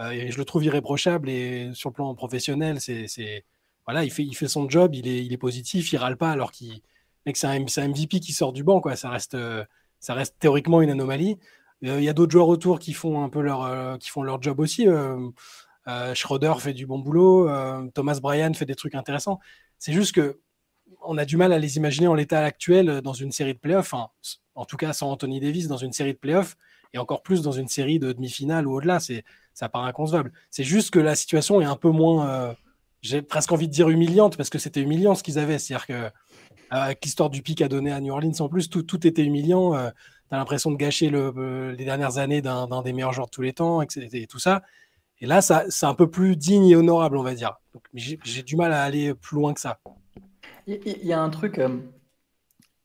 euh, 0.00 0.30
je 0.30 0.38
le 0.38 0.44
trouve 0.44 0.64
irréprochable 0.64 1.28
et 1.28 1.70
sur 1.74 1.90
le 1.90 1.94
plan 1.94 2.14
professionnel, 2.14 2.80
c'est 2.80 3.44
voilà, 3.86 4.04
il 4.04 4.12
fait, 4.12 4.22
il 4.22 4.34
fait 4.34 4.48
son 4.48 4.68
job. 4.68 4.94
Il 4.94 5.08
est, 5.08 5.24
il 5.24 5.32
est 5.32 5.38
positif. 5.38 5.92
Il 5.92 5.96
râle 5.96 6.16
pas 6.16 6.30
alors 6.30 6.52
qu'il 6.52 6.82
c'est 7.34 7.46
un, 7.46 7.52
un, 7.52 7.88
MVP 7.88 8.20
qui 8.20 8.32
sort 8.32 8.52
du 8.52 8.64
banc. 8.64 8.80
Quoi. 8.80 8.96
Ça 8.96 9.10
reste, 9.10 9.34
euh, 9.34 9.64
ça 10.00 10.14
reste 10.14 10.36
théoriquement 10.38 10.82
une 10.82 10.90
anomalie. 10.90 11.38
Euh, 11.84 11.98
il 11.98 12.04
y 12.04 12.08
a 12.08 12.12
d'autres 12.12 12.32
joueurs 12.32 12.48
autour 12.48 12.78
qui 12.78 12.92
font 12.92 13.22
un 13.22 13.28
peu 13.28 13.40
leur, 13.40 13.64
euh, 13.64 13.96
qui 13.96 14.10
font 14.10 14.22
leur 14.22 14.40
job 14.42 14.60
aussi. 14.60 14.86
Euh, 14.88 16.14
Schroeder 16.14 16.54
fait 16.58 16.74
du 16.74 16.86
bon 16.86 16.98
boulot. 16.98 17.48
Thomas 17.94 18.18
Bryan 18.20 18.54
fait 18.54 18.66
des 18.66 18.76
trucs 18.76 18.94
intéressants. 18.94 19.40
C'est 19.78 19.92
juste 19.92 20.12
que 20.14 20.40
on 21.04 21.18
a 21.18 21.24
du 21.24 21.36
mal 21.36 21.52
à 21.52 21.58
les 21.58 21.76
imaginer 21.76 22.06
en 22.06 22.14
l'état 22.14 22.44
actuel 22.44 23.00
dans 23.00 23.12
une 23.12 23.32
série 23.32 23.54
de 23.54 23.58
playoffs. 23.58 23.92
hein. 23.94 24.08
En 24.54 24.64
tout 24.64 24.76
cas, 24.76 24.92
sans 24.92 25.10
Anthony 25.10 25.40
Davis 25.40 25.66
dans 25.66 25.76
une 25.76 25.92
série 25.92 26.12
de 26.12 26.18
playoffs 26.18 26.56
et 26.92 26.98
encore 26.98 27.22
plus 27.22 27.42
dans 27.42 27.50
une 27.50 27.66
série 27.66 27.98
de 27.98 28.12
demi-finale 28.12 28.68
ou 28.68 28.74
au-delà. 28.74 29.00
C'est 29.00 29.24
ça 29.54 29.68
paraît 29.68 29.88
inconcevable. 29.88 30.32
C'est 30.50 30.62
juste 30.62 30.90
que 30.90 31.00
la 31.00 31.16
situation 31.16 31.60
est 31.60 31.64
un 31.64 31.76
peu 31.76 31.90
moins. 31.90 32.54
J'ai 33.02 33.20
presque 33.20 33.50
envie 33.50 33.66
de 33.66 33.72
dire 33.72 33.88
humiliante 33.88 34.36
parce 34.36 34.48
que 34.48 34.58
c'était 34.58 34.80
humiliant 34.80 35.16
ce 35.16 35.24
qu'ils 35.24 35.40
avaient. 35.40 35.58
C'est-à-dire 35.58 35.86
que 35.86 35.92
euh, 35.92 36.10
avec 36.70 37.04
l'histoire 37.04 37.30
du 37.30 37.42
pic 37.42 37.60
à 37.60 37.68
donner 37.68 37.92
à 37.92 38.00
New 38.00 38.12
Orleans 38.12 38.32
en 38.38 38.48
plus, 38.48 38.70
tout, 38.70 38.82
tout 38.82 39.04
était 39.06 39.24
humiliant. 39.24 39.74
T'as 40.32 40.38
l'impression 40.38 40.70
de 40.70 40.76
gâcher 40.78 41.10
euh, 41.12 41.72
les 41.72 41.84
dernières 41.84 42.16
années 42.16 42.40
d'un 42.40 42.80
des 42.80 42.94
meilleurs 42.94 43.12
joueurs 43.12 43.26
de 43.26 43.30
tous 43.30 43.42
les 43.42 43.52
temps, 43.52 43.82
etc. 43.82 44.08
Et 44.14 44.26
tout 44.26 44.38
ça. 44.38 44.62
Et 45.20 45.26
là, 45.26 45.42
ça, 45.42 45.64
c'est 45.68 45.84
un 45.84 45.92
peu 45.92 46.08
plus 46.10 46.36
digne 46.36 46.68
et 46.68 46.74
honorable, 46.74 47.18
on 47.18 47.22
va 47.22 47.34
dire. 47.34 47.58
J'ai 47.92 48.42
du 48.42 48.56
mal 48.56 48.72
à 48.72 48.82
aller 48.82 49.12
plus 49.12 49.36
loin 49.36 49.52
que 49.52 49.60
ça. 49.60 49.78
Il 50.66 51.04
y 51.04 51.12
a 51.12 51.20
un 51.20 51.28
truc. 51.28 51.58
euh, 51.58 51.80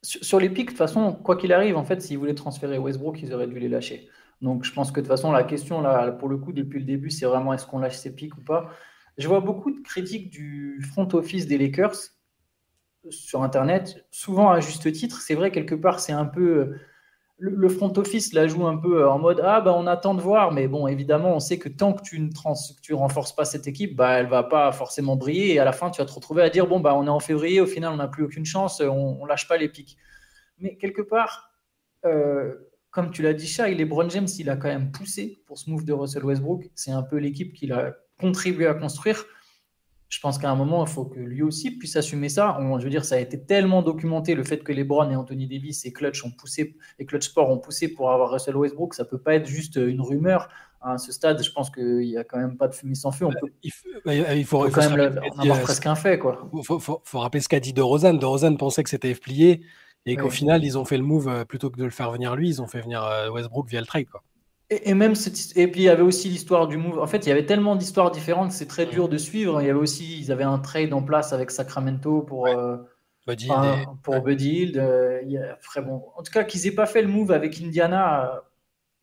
sur, 0.04 0.42
les 0.42 0.50
pics, 0.50 0.66
de 0.66 0.72
toute 0.72 0.78
façon, 0.78 1.14
quoi 1.14 1.38
qu'il 1.38 1.54
arrive, 1.54 1.78
en 1.78 1.86
fait, 1.86 2.02
s'ils 2.02 2.18
voulaient 2.18 2.36
transférer 2.36 2.78
Westbrook, 2.80 3.22
ils 3.22 3.34
auraient 3.34 3.48
dû 3.48 3.60
les 3.60 3.70
lâcher. 3.70 4.10
Donc, 4.42 4.66
je 4.66 4.74
pense 4.74 4.92
que 4.92 5.00
de 5.00 5.06
toute 5.06 5.16
façon, 5.16 5.32
la 5.32 5.46
question, 5.46 5.80
là, 5.80 6.12
pour 6.12 6.28
le 6.28 6.36
coup, 6.36 6.52
depuis 6.52 6.80
le 6.80 6.86
début, 6.86 7.12
c'est 7.12 7.28
vraiment 7.28 7.54
est-ce 7.54 7.66
qu'on 7.66 7.80
lâche 7.80 7.96
ces 7.96 8.14
pics 8.14 8.36
ou 8.36 8.42
pas? 8.42 8.72
Je 9.18 9.26
vois 9.30 9.40
beaucoup 9.40 9.72
de 9.72 9.80
critiques 9.80 10.30
du 10.32 10.86
front 10.92 11.08
office 11.14 11.48
des 11.48 11.58
Lakers 11.58 11.96
sur 13.10 13.42
Internet, 13.42 14.06
souvent 14.12 14.50
à 14.50 14.60
juste 14.60 14.92
titre. 14.92 15.22
C'est 15.22 15.36
vrai, 15.36 15.50
quelque 15.50 15.76
part, 15.76 16.02
c'est 16.02 16.12
un 16.12 16.26
peu. 16.26 16.76
Le, 17.40 17.70
front 17.70 17.94
office 17.98 18.34
la 18.34 18.48
joue 18.48 18.66
un 18.66 18.78
peu 18.78 19.02
euh, 19.02 19.10
en 19.10 19.20
mode 19.20 19.42
Ah, 19.44 19.62
bah, 19.62 19.74
on 19.76 19.86
attend 19.86 20.16
de 20.16 20.22
voir. 20.22 20.52
Mais 20.52 20.68
bon, 20.68 20.88
évidemment, 20.88 21.36
on 21.36 21.40
sait 21.40 21.60
que 21.60 21.70
tant 21.70 21.94
que 21.94 22.02
tu 22.02 22.20
ne 22.20 22.32
trans, 22.32 22.54
que 22.54 22.82
tu 22.82 22.94
renforces 22.96 23.36
pas 23.36 23.46
cette 23.46 23.68
équipe, 23.68 23.96
bah, 23.96 24.20
elle 24.20 24.28
va 24.28 24.44
pas 24.44 24.72
forcément 24.72 25.16
briller. 25.16 25.54
Et 25.54 25.60
à 25.60 25.66
la 25.66 25.72
fin, 25.72 25.92
tu 25.92 26.02
vas 26.02 26.06
te 26.06 26.14
retrouver 26.14 26.42
à 26.42 26.50
dire 26.50 26.66
Bon, 26.66 26.80
bah, 26.80 26.96
on 26.96 27.06
est 27.06 27.10
en 27.10 27.20
février, 27.20 27.62
au 27.62 27.68
final, 27.68 27.94
on 27.94 27.98
n'a 27.98 28.08
plus 28.08 28.24
aucune 28.24 28.46
chance, 28.46 28.82
on, 28.82 29.20
on 29.22 29.26
lâche 29.26 29.48
pas 29.48 29.58
les 29.58 29.70
pics. 29.70 29.98
Mais 30.60 30.78
quelque 30.78 31.04
part, 31.04 31.52
euh, 32.06 32.56
comme 32.90 33.12
tu 33.12 33.22
l'as 33.22 33.34
dit, 33.34 33.48
Shai, 33.48 33.76
LeBron 33.76 34.10
James, 34.10 34.28
il 34.40 34.50
a 34.50 34.56
quand 34.56 34.70
même 34.70 34.92
poussé 34.92 35.44
pour 35.46 35.58
ce 35.58 35.70
move 35.70 35.86
de 35.86 35.94
Russell 35.94 36.26
Westbrook. 36.26 36.70
C'est 36.74 36.92
un 36.92 37.04
peu 37.04 37.18
l'équipe 37.18 37.54
qu'il 37.54 37.72
a 37.74 37.96
contribué 38.20 38.66
à 38.68 38.74
construire. 38.74 39.26
Je 40.10 40.20
pense 40.22 40.38
qu'à 40.38 40.50
un 40.50 40.56
moment, 40.56 40.86
il 40.86 40.90
faut 40.90 41.04
que 41.06 41.20
lui 41.20 41.44
aussi 41.44 41.72
puisse 41.72 41.96
assumer 41.98 42.30
ça. 42.30 42.58
On- 42.62 42.80
je 42.80 42.86
veux 42.86 42.90
dire, 42.90 43.04
ça 43.04 43.16
a 43.16 43.20
été 43.20 43.42
tellement 43.44 43.82
documenté 43.82 44.36
le 44.36 44.44
fait 44.44 44.60
que 44.64 44.72
LeBron 44.72 45.10
et 45.12 45.16
Anthony 45.16 45.48
Davis 45.48 45.86
et 45.86 45.92
Clutch 45.92 46.24
ont 46.24 46.32
poussé, 46.32 46.78
et 46.98 47.06
Clutch 47.06 47.26
Sport 47.26 47.50
ont 47.50 47.58
poussé 47.58 47.90
pour 47.90 48.12
avoir 48.12 48.32
Russell 48.32 48.56
Westbrook. 48.56 48.94
Ça 48.94 49.04
peut 49.06 49.18
pas 49.18 49.36
être 49.36 49.48
juste 49.48 49.76
une 49.76 50.00
rumeur. 50.02 50.48
À 50.80 50.98
ce 50.98 51.12
stade, 51.12 51.44
je 51.44 51.52
pense 51.52 51.70
qu'il 51.72 51.98
n'y 51.98 52.18
a 52.18 52.24
quand 52.24 52.38
même 52.38 52.56
pas 52.56 52.68
de 52.68 52.74
fumée 52.76 52.96
sans 52.96 53.12
feu. 53.12 53.26
On 53.26 53.32
peut, 53.32 53.52
Il, 53.64 53.72
f- 53.72 53.84
bah, 54.06 54.14
il 54.16 54.46
faut, 54.46 54.60
faut 54.60 54.68
il 54.68 54.72
faut 54.72 54.80
quand 54.80 54.96
même 54.96 55.10
dit, 55.12 55.40
avoir 55.42 55.58
euh, 55.58 55.62
presque 55.64 55.86
un 55.88 55.96
fait, 55.96 56.20
quoi. 56.20 56.50
faut, 56.64 57.02
rappeler 57.20 57.42
ce 57.42 57.50
qu'a 57.50 57.60
dit 57.60 57.74
De 57.74 57.82
Rozan. 57.82 58.14
De 58.14 58.26
Rozan 58.26 58.56
pensait 58.56 58.84
que 58.84 58.90
c'était 58.90 59.14
plié 59.16 59.62
et 60.06 60.16
qu'au 60.16 60.26
Oui. 60.26 60.32
final, 60.32 60.64
ils 60.64 60.78
ont 60.78 60.86
fait 60.86 60.98
le 60.98 61.04
move 61.04 61.28
euh, 61.28 61.44
plutôt 61.46 61.70
que 61.72 61.78
de 61.78 61.84
le 61.84 61.90
faire 61.90 62.12
venir 62.12 62.36
lui, 62.36 62.48
ils 62.48 62.62
ont 62.62 62.68
fait 62.68 62.80
venir 62.80 63.04
euh, 63.04 63.30
Westbrook 63.30 63.68
via 63.68 63.82
le 63.82 63.88
trade. 63.88 64.06
Quoi. 64.06 64.22
Et, 64.70 64.90
et 64.90 64.94
même 64.94 65.16
cette- 65.16 65.56
et 65.58 65.68
puis 65.72 65.82
il 65.82 65.84
y 65.86 65.90
avait 65.90 66.02
aussi 66.04 66.28
l'histoire 66.30 66.68
du 66.68 66.78
move. 66.78 67.00
En 67.00 67.08
fait, 67.08 67.26
il 67.26 67.30
y 67.30 67.32
avait 67.32 67.46
tellement 67.46 67.76
d'histoires 67.76 68.12
différentes, 68.12 68.52
c'est 68.52 68.68
très 68.68 68.86
dur 68.86 69.08
de 69.10 69.18
suivre. 69.18 69.62
Il 69.62 69.68
y 69.68 69.70
avait 69.70 69.80
aussi, 69.80 70.20
ils 70.20 70.32
avaient 70.32 70.44
un 70.44 70.60
trade 70.60 70.94
en 70.94 71.02
place 71.04 71.32
avec 71.34 71.52
Sacramento 71.52 72.22
pour, 72.22 72.48
euh, 72.48 72.78
Buddy 73.26 73.50
enfin, 73.50 73.74
et- 73.82 73.86
pour 74.04 74.22
Buddy 74.22 74.74
euh, 74.78 75.54
après, 75.54 75.82
bon, 75.82 76.04
en 76.16 76.24
tout 76.24 76.32
cas, 76.32 76.44
qu'ils 76.44 76.68
aient 76.68 76.72
pas 76.76 76.86
fait 76.86 77.02
le 77.02 77.08
move 77.08 77.32
avec 77.32 77.62
Indiana. 77.62 78.36
euh, 78.36 78.40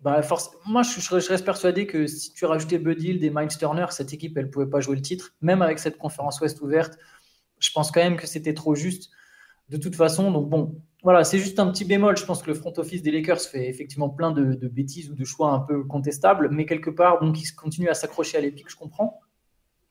bah, 0.01 0.21
force- 0.23 0.51
moi, 0.67 0.83
je, 0.83 1.01
je- 1.01 1.21
je 1.21 1.29
reste 1.31 1.45
persuadé 1.47 1.87
que 1.87 2.07
si 2.07 2.33
tu 2.35 2.45
rajoutais 2.45 2.79
Buddy 2.79 3.09
Hield 3.11 3.25
et 3.25 3.31
Miles 3.31 3.49
Turner, 3.59 3.87
cette 3.91 4.13
équipe, 4.13 4.37
elle 4.37 4.51
pouvait 4.51 4.67
pas 4.67 4.81
jouer 4.81 4.97
le 4.97 5.03
titre, 5.03 5.35
même 5.41 5.63
avec 5.63 5.79
cette 5.79 5.97
conférence 5.99 6.41
Ouest 6.41 6.61
ouverte. 6.61 6.99
Je 7.59 7.71
pense 7.73 7.91
quand 7.91 8.03
même 8.03 8.17
que 8.17 8.27
c'était 8.27 8.53
trop 8.55 8.75
juste 8.75 9.11
de 9.71 9.79
toute 9.79 9.97
façon. 9.97 10.31
Donc 10.31 10.49
bon, 10.51 10.75
voilà, 11.05 11.23
c'est 11.23 11.39
juste 11.39 11.61
un 11.61 11.71
petit 11.71 11.85
bémol. 11.85 12.17
Je 12.17 12.25
pense 12.25 12.43
que 12.43 12.49
le 12.49 12.55
front 12.55 12.73
office 12.79 13.03
des 13.03 13.13
Lakers 13.13 13.41
fait 13.41 13.69
effectivement 13.69 14.09
plein 14.09 14.33
de, 14.33 14.55
bêtises 14.67 15.11
ou 15.11 15.15
de 15.15 15.25
choix 15.25 15.51
un 15.51 15.61
peu 15.61 15.85
contestables, 15.85 16.49
mais 16.51 16.65
quelque 16.65 16.89
part, 16.89 17.21
donc 17.21 17.41
ils 17.41 17.55
continuent 17.55 17.91
à 17.91 17.95
s'accrocher 17.95 18.39
à 18.39 18.41
l'épique, 18.41 18.71
je 18.71 18.77
comprends. 18.77 19.21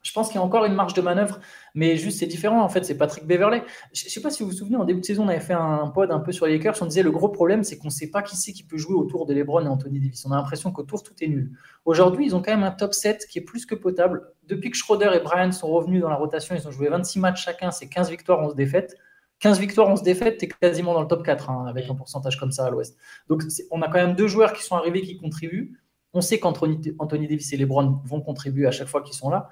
Je 0.02 0.12
pense 0.12 0.28
qu'il 0.28 0.36
y 0.36 0.40
a 0.40 0.42
encore 0.42 0.66
une 0.66 0.74
marge 0.74 0.96
de 0.96 1.02
manœuvre, 1.02 1.40
mais 1.76 1.96
juste 1.96 2.20
c'est 2.20 2.26
différent. 2.26 2.62
En 2.62 2.68
fait, 2.68 2.84
c'est 2.84 2.98
Patrick 2.98 3.26
Beverley. 3.26 3.64
Je 3.94 4.06
ne 4.06 4.10
sais 4.10 4.22
pas 4.22 4.32
si 4.32 4.44
vous 4.44 4.50
vous 4.50 4.56
souvenez, 4.56 4.76
en 4.76 4.84
début 4.84 5.00
de 5.00 5.06
saison, 5.06 5.24
on 5.24 5.30
avait 5.30 5.40
fait 5.40 5.54
un 5.54 5.88
pod 5.88 6.12
un 6.12 6.20
peu 6.20 6.34
sur 6.34 6.46
les 6.48 6.58
Lakers. 6.58 6.76
On 6.82 6.88
disait 6.88 7.04
le 7.04 7.12
gros 7.12 7.30
problème, 7.30 7.64
c'est 7.64 7.78
qu'on 7.78 7.88
ne 7.88 7.94
sait 7.94 8.10
pas 8.10 8.22
qui 8.22 8.36
c'est 8.36 8.52
qui 8.52 8.64
peut 8.64 8.76
jouer 8.76 8.96
autour 8.96 9.26
de 9.28 9.34
LeBron 9.34 9.64
et 9.64 9.70
Anthony 9.70 10.00
Davis. 10.00 10.26
On 10.26 10.32
a 10.32 10.36
l'impression 10.36 10.72
qu'autour 10.72 11.04
tout 11.04 11.14
est 11.22 11.28
nul. 11.28 11.52
Aujourd'hui, 11.86 12.26
ils 12.26 12.36
ont 12.36 12.42
quand 12.42 12.52
même 12.52 12.64
un 12.64 12.72
top 12.72 12.94
7 12.94 13.28
qui 13.28 13.38
est 13.38 13.44
plus 13.44 13.66
que 13.66 13.76
potable. 13.76 14.24
Depuis 14.48 14.72
que 14.72 14.78
Schroeder 14.78 15.12
et 15.14 15.20
Bryant 15.20 15.52
sont 15.52 15.68
revenus 15.68 16.02
dans 16.02 16.10
la 16.10 16.16
rotation, 16.16 16.54
ils 16.56 16.68
ont 16.68 16.72
joué 16.72 16.90
26 16.90 17.20
matchs 17.20 17.46
chacun, 17.46 17.72
c'est 17.72 17.88
15 17.88 18.10
victoires, 18.10 18.42
11 18.42 18.56
défaites. 18.56 18.98
15 19.44 19.60
victoires, 19.60 19.90
11 19.90 20.04
défaites, 20.04 20.38
tu 20.38 20.46
es 20.46 20.48
quasiment 20.48 20.94
dans 20.94 21.02
le 21.02 21.08
top 21.08 21.24
4 21.26 21.50
hein, 21.50 21.66
avec 21.68 21.90
un 21.90 21.96
pourcentage 21.96 22.40
comme 22.40 22.52
ça 22.52 22.66
à 22.66 22.70
l'Ouest. 22.70 22.98
Donc 23.28 23.44
on 23.72 23.82
a 23.82 23.88
quand 23.88 24.00
même 24.00 24.16
deux 24.16 24.28
joueurs 24.28 24.54
qui 24.54 24.64
sont 24.64 24.76
arrivés 24.76 25.02
qui 25.02 25.18
contribuent. 25.18 25.78
On 26.14 26.22
sait 26.22 26.40
qu'Anthony 26.40 26.80
Anthony 26.98 27.28
Davis 27.28 27.52
et 27.52 27.58
LeBron 27.58 28.00
vont 28.06 28.22
contribuer 28.22 28.68
à 28.68 28.72
chaque 28.72 28.88
fois 28.88 29.02
qu'ils 29.02 29.16
sont 29.16 29.30
là. 29.30 29.50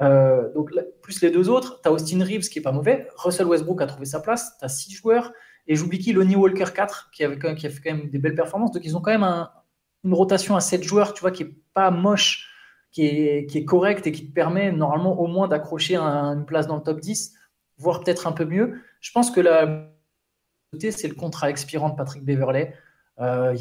Euh, 0.00 0.50
donc 0.54 0.70
plus 1.02 1.20
les 1.20 1.30
deux 1.30 1.48
autres, 1.50 1.80
tu 1.82 1.88
as 1.88 1.92
Austin 1.92 2.24
Reeves 2.24 2.48
qui 2.48 2.58
est 2.58 2.62
pas 2.62 2.72
mauvais, 2.72 3.06
Russell 3.16 3.46
Westbrook 3.46 3.80
a 3.82 3.86
trouvé 3.86 4.06
sa 4.06 4.18
place, 4.20 4.56
tu 4.58 4.64
as 4.64 4.68
six 4.68 4.92
joueurs, 4.92 5.32
et 5.68 5.76
j'oublie 5.76 5.98
qui, 5.98 6.12
Lonnie 6.12 6.36
Walker 6.36 6.64
4 6.74 7.10
qui, 7.12 7.22
avait, 7.22 7.36
même- 7.36 7.54
qui 7.54 7.66
a 7.66 7.70
fait 7.70 7.80
quand 7.82 7.94
même 7.94 8.08
des 8.10 8.18
belles 8.18 8.34
performances. 8.34 8.72
Donc 8.72 8.82
ils 8.84 8.96
ont 8.96 9.00
quand 9.00 9.12
même 9.12 9.22
un- 9.22 9.50
une 10.04 10.14
rotation 10.14 10.56
à 10.56 10.60
7 10.60 10.82
joueurs, 10.82 11.12
tu 11.14 11.20
vois, 11.20 11.30
qui 11.30 11.42
est 11.44 11.54
pas 11.74 11.90
moche, 11.90 12.48
qui 12.92 13.04
est, 13.06 13.46
qui 13.46 13.58
est 13.58 13.64
correcte 13.64 14.06
et 14.06 14.12
qui 14.12 14.26
te 14.28 14.32
permet 14.32 14.72
normalement 14.72 15.20
au 15.20 15.26
moins 15.26 15.48
d'accrocher 15.48 15.96
un- 15.96 16.32
une 16.38 16.44
place 16.46 16.66
dans 16.66 16.76
le 16.76 16.82
top 16.82 17.00
10, 17.00 17.34
voire 17.78 18.00
peut-être 18.00 18.26
un 18.26 18.32
peu 18.32 18.44
mieux. 18.44 18.80
Je 19.00 19.10
pense 19.12 19.30
que 19.30 19.40
la 19.40 19.90
c'est 20.90 21.08
le 21.08 21.14
contrat 21.14 21.50
expirant 21.50 21.90
de 21.90 21.96
Patrick 21.96 22.24
Beverley. 22.24 22.74
Euh, 23.20 23.56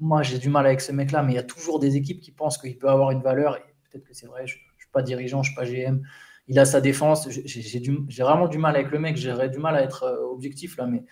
moi, 0.00 0.22
j'ai 0.22 0.38
du 0.38 0.48
mal 0.48 0.66
avec 0.66 0.80
ce 0.80 0.92
mec-là, 0.92 1.22
mais 1.22 1.32
il 1.32 1.36
y 1.36 1.38
a 1.38 1.42
toujours 1.42 1.78
des 1.78 1.96
équipes 1.96 2.20
qui 2.20 2.32
pensent 2.32 2.58
qu'il 2.58 2.76
peut 2.78 2.88
avoir 2.88 3.10
une 3.12 3.22
valeur. 3.22 3.58
Peut-être 3.90 4.04
que 4.04 4.14
c'est 4.14 4.26
vrai, 4.26 4.46
je 4.46 4.56
ne 4.56 4.60
suis 4.78 4.90
pas 4.92 5.02
dirigeant, 5.02 5.42
je 5.42 5.50
ne 5.50 5.54
suis 5.54 5.56
pas 5.56 5.64
GM. 5.90 6.02
Il 6.48 6.58
a 6.58 6.64
sa 6.64 6.80
défense. 6.80 7.28
J'ai 7.30 8.22
vraiment 8.22 8.48
du 8.48 8.58
mal 8.58 8.74
avec 8.74 8.90
le 8.90 8.98
mec. 8.98 9.16
J'aurais 9.16 9.48
du 9.50 9.58
mal 9.58 9.76
à 9.76 9.82
être 9.82 10.02
euh, 10.04 10.24
objectif 10.32 10.76
là, 10.76 10.86
mais 10.86 11.04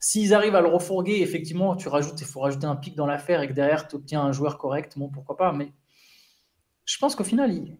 s'ils 0.00 0.34
arrivent 0.34 0.56
à 0.56 0.60
le 0.60 0.68
refourguer, 0.68 1.20
effectivement, 1.22 1.76
tu 1.76 1.88
rajoutes, 1.88 2.20
il 2.20 2.26
faut 2.26 2.40
rajouter 2.40 2.66
un 2.66 2.76
pic 2.76 2.94
dans 2.96 3.06
l'affaire 3.06 3.42
et 3.42 3.48
que 3.48 3.52
derrière, 3.54 3.88
tu 3.88 3.96
obtiens 3.96 4.22
un 4.22 4.32
joueur 4.32 4.58
correct. 4.58 4.98
Bon, 4.98 5.08
pourquoi 5.08 5.36
pas, 5.36 5.52
mais 5.52 5.72
je 6.84 6.98
pense 6.98 7.14
qu'au 7.16 7.24
final, 7.24 7.52
il- 7.52 7.76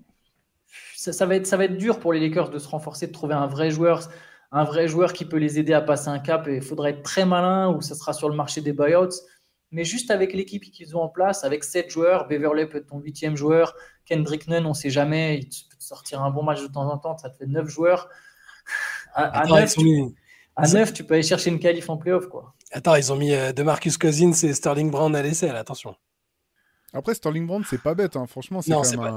ça, 1.07 1.13
ça 1.13 1.27
va 1.27 1.37
être, 1.37 1.47
ça 1.47 1.57
va 1.57 1.65
être 1.65 1.77
dur 1.77 2.01
pour 2.01 2.13
les 2.13 2.21
Lakers 2.21 2.51
de 2.51 2.59
se 2.59 2.67
renforcer, 2.69 3.07
de 3.07 3.13
trouver 3.13 3.35
un 3.35 3.47
vrai 3.47 3.71
joueur, 3.71 4.09
un 4.51 4.65
vrai 4.65 4.89
joueur 4.89 5.13
qui 5.13 5.25
peut 5.25 5.37
les 5.37 5.59
aider 5.59 5.73
à 5.73 5.81
passer 5.81 6.09
un 6.09 6.19
cap. 6.19 6.49
Et 6.49 6.57
il 6.57 6.63
faudra 6.63 6.91
être 6.91 7.03
très 7.03 7.25
malin 7.25 7.71
ou 7.71 7.81
ça 7.81 7.95
sera 7.95 8.13
sur 8.13 8.29
le 8.29 8.35
marché 8.35 8.61
des 8.61 8.73
buyouts. 8.73 9.15
Mais 9.71 9.85
juste 9.85 10.11
avec 10.11 10.33
l'équipe 10.33 10.65
qu'ils 10.65 10.97
ont 10.97 11.03
en 11.03 11.09
place, 11.09 11.45
avec 11.45 11.63
7 11.63 11.91
joueurs, 11.91 12.27
Beverley 12.27 12.67
peut 12.67 12.79
être 12.79 12.87
ton 12.87 12.99
huitième 12.99 13.37
joueur, 13.37 13.75
Kendrick 14.05 14.49
Nunn, 14.49 14.65
on 14.65 14.71
ne 14.71 14.75
sait 14.75 14.91
jamais, 14.91 15.39
il 15.39 15.45
peut 15.45 15.77
te 15.77 15.85
sortir 15.85 16.23
un 16.23 16.31
bon 16.31 16.43
match 16.43 16.63
de 16.63 16.69
temps 16.69 16.89
en 16.89 16.99
temps, 16.99 17.17
ça 17.19 17.31
te 17.31 17.37
fait 17.37 17.47
9 17.47 17.69
joueurs. 17.69 18.09
À, 19.15 19.25
à 19.25 19.41
Attends, 19.43 19.57
9, 19.57 19.75
ils 19.75 19.79
ont 19.79 19.83
tu, 19.83 19.89
mis, 19.89 20.15
à 20.55 20.69
9, 20.69 20.93
tu 20.93 21.05
peux 21.05 21.15
aller 21.15 21.23
chercher 21.25 21.51
une 21.51 21.59
qualif 21.59 21.91
en 21.91 21.97
playoff. 21.97 22.29
Quoi. 22.29 22.55
attends, 22.73 22.95
ils 22.95 23.13
ont 23.13 23.17
mis 23.17 23.35
euh, 23.35 23.53
DeMarcus 23.53 23.99
Cousins 23.99 24.33
et 24.33 24.55
Sterling 24.55 24.91
Brown 24.91 25.15
à 25.17 25.23
l'essai, 25.23 25.51
attention. 25.51 25.97
Après, 26.97 27.15
Sterling 27.15 27.47
Brown, 27.47 27.65
c'est 27.69 27.81
pas 27.83 27.95
bête. 27.95 28.17
hein. 28.17 28.27
Franchement, 28.27 28.61
Non, 28.67 28.83
c'est 28.85 28.97
pas, 28.97 29.11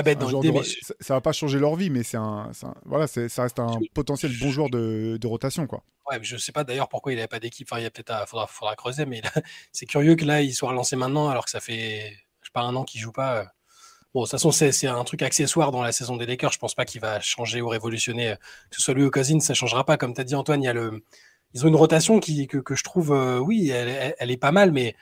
un, 0.00 0.02
bête 0.02 0.18
dans 0.18 0.28
l'idée, 0.30 0.48
de- 0.48 0.58
mais 0.58 0.62
ça, 0.64 0.94
ça 1.00 1.14
va 1.14 1.20
pas 1.20 1.32
changer 1.32 1.58
leur 1.58 1.74
vie, 1.76 1.90
mais 1.90 2.02
c'est 2.02 2.16
un, 2.16 2.50
voilà, 2.84 3.06
ça 3.06 3.42
reste 3.42 3.58
un 3.60 3.78
Je- 3.80 3.88
potentiel 3.94 4.32
bon 4.40 4.50
joueur 4.50 4.70
de, 4.70 5.16
de 5.20 5.26
rotation, 5.26 5.66
quoi. 5.66 5.82
Ouais, 6.10 6.18
mais 6.18 6.24
je 6.24 6.36
sais 6.36 6.50
pas 6.52 6.64
d'ailleurs 6.64 6.88
pourquoi 6.88 7.12
il 7.12 7.16
n'avait 7.16 7.28
pas 7.28 7.38
d'équipe. 7.38 7.68
Enfin, 7.70 7.80
il 7.80 7.84
y 7.84 7.86
a 7.86 7.90
peut-être 7.90 8.10
à- 8.10 8.26
faudra, 8.26 8.46
faudra 8.46 8.74
creuser, 8.76 9.06
mais 9.06 9.22
c'est 9.72 9.86
curieux 9.86 10.16
que 10.16 10.24
là, 10.24 10.42
il 10.42 10.52
soit 10.52 10.68
relancé 10.70 10.96
maintenant 10.96 11.28
alors 11.28 11.44
que 11.44 11.50
ça 11.50 11.60
fait, 11.60 12.10
je 12.40 12.46
sais 12.48 12.52
pas, 12.52 12.62
un 12.62 12.74
an 12.74 12.84
qu'il 12.84 13.00
joue 13.00 13.12
pas. 13.12 13.46
Bon, 14.14 14.20
de 14.20 14.26
toute 14.26 14.32
façon, 14.32 14.50
c'est 14.50 14.86
un 14.86 15.04
truc 15.04 15.22
accessoire 15.22 15.70
dans 15.72 15.82
la 15.82 15.90
saison 15.92 16.16
des 16.18 16.26
Lakers. 16.26 16.52
Je 16.52 16.58
pense 16.58 16.74
pas 16.74 16.84
qu'il 16.84 17.00
va 17.00 17.18
changer 17.20 17.62
ou 17.62 17.68
révolutionner. 17.68 18.32
euh, 18.32 18.36
Que 18.70 18.76
ce 18.76 18.82
soit 18.82 18.92
lui 18.94 19.04
ou 19.04 19.10
Cousins, 19.10 19.40
ça 19.40 19.54
changera 19.54 19.84
pas. 19.86 19.96
Comme 19.96 20.12
tu 20.12 20.20
as 20.20 20.24
dit, 20.24 20.34
Antoine, 20.34 20.62
il 20.62 20.66
y 20.66 20.68
a 20.68 20.74
le, 20.74 21.02
ils 21.54 21.64
ont 21.64 21.68
une 21.68 21.76
rotation 21.76 22.20
qui, 22.20 22.46
que, 22.46 22.58
que 22.58 22.74
je 22.74 22.82
trouve, 22.84 23.12
euh, 23.12 23.38
oui, 23.38 23.70
elle 23.70 24.30
est 24.30 24.36
pas 24.36 24.52
mal, 24.52 24.70
mais 24.72 24.94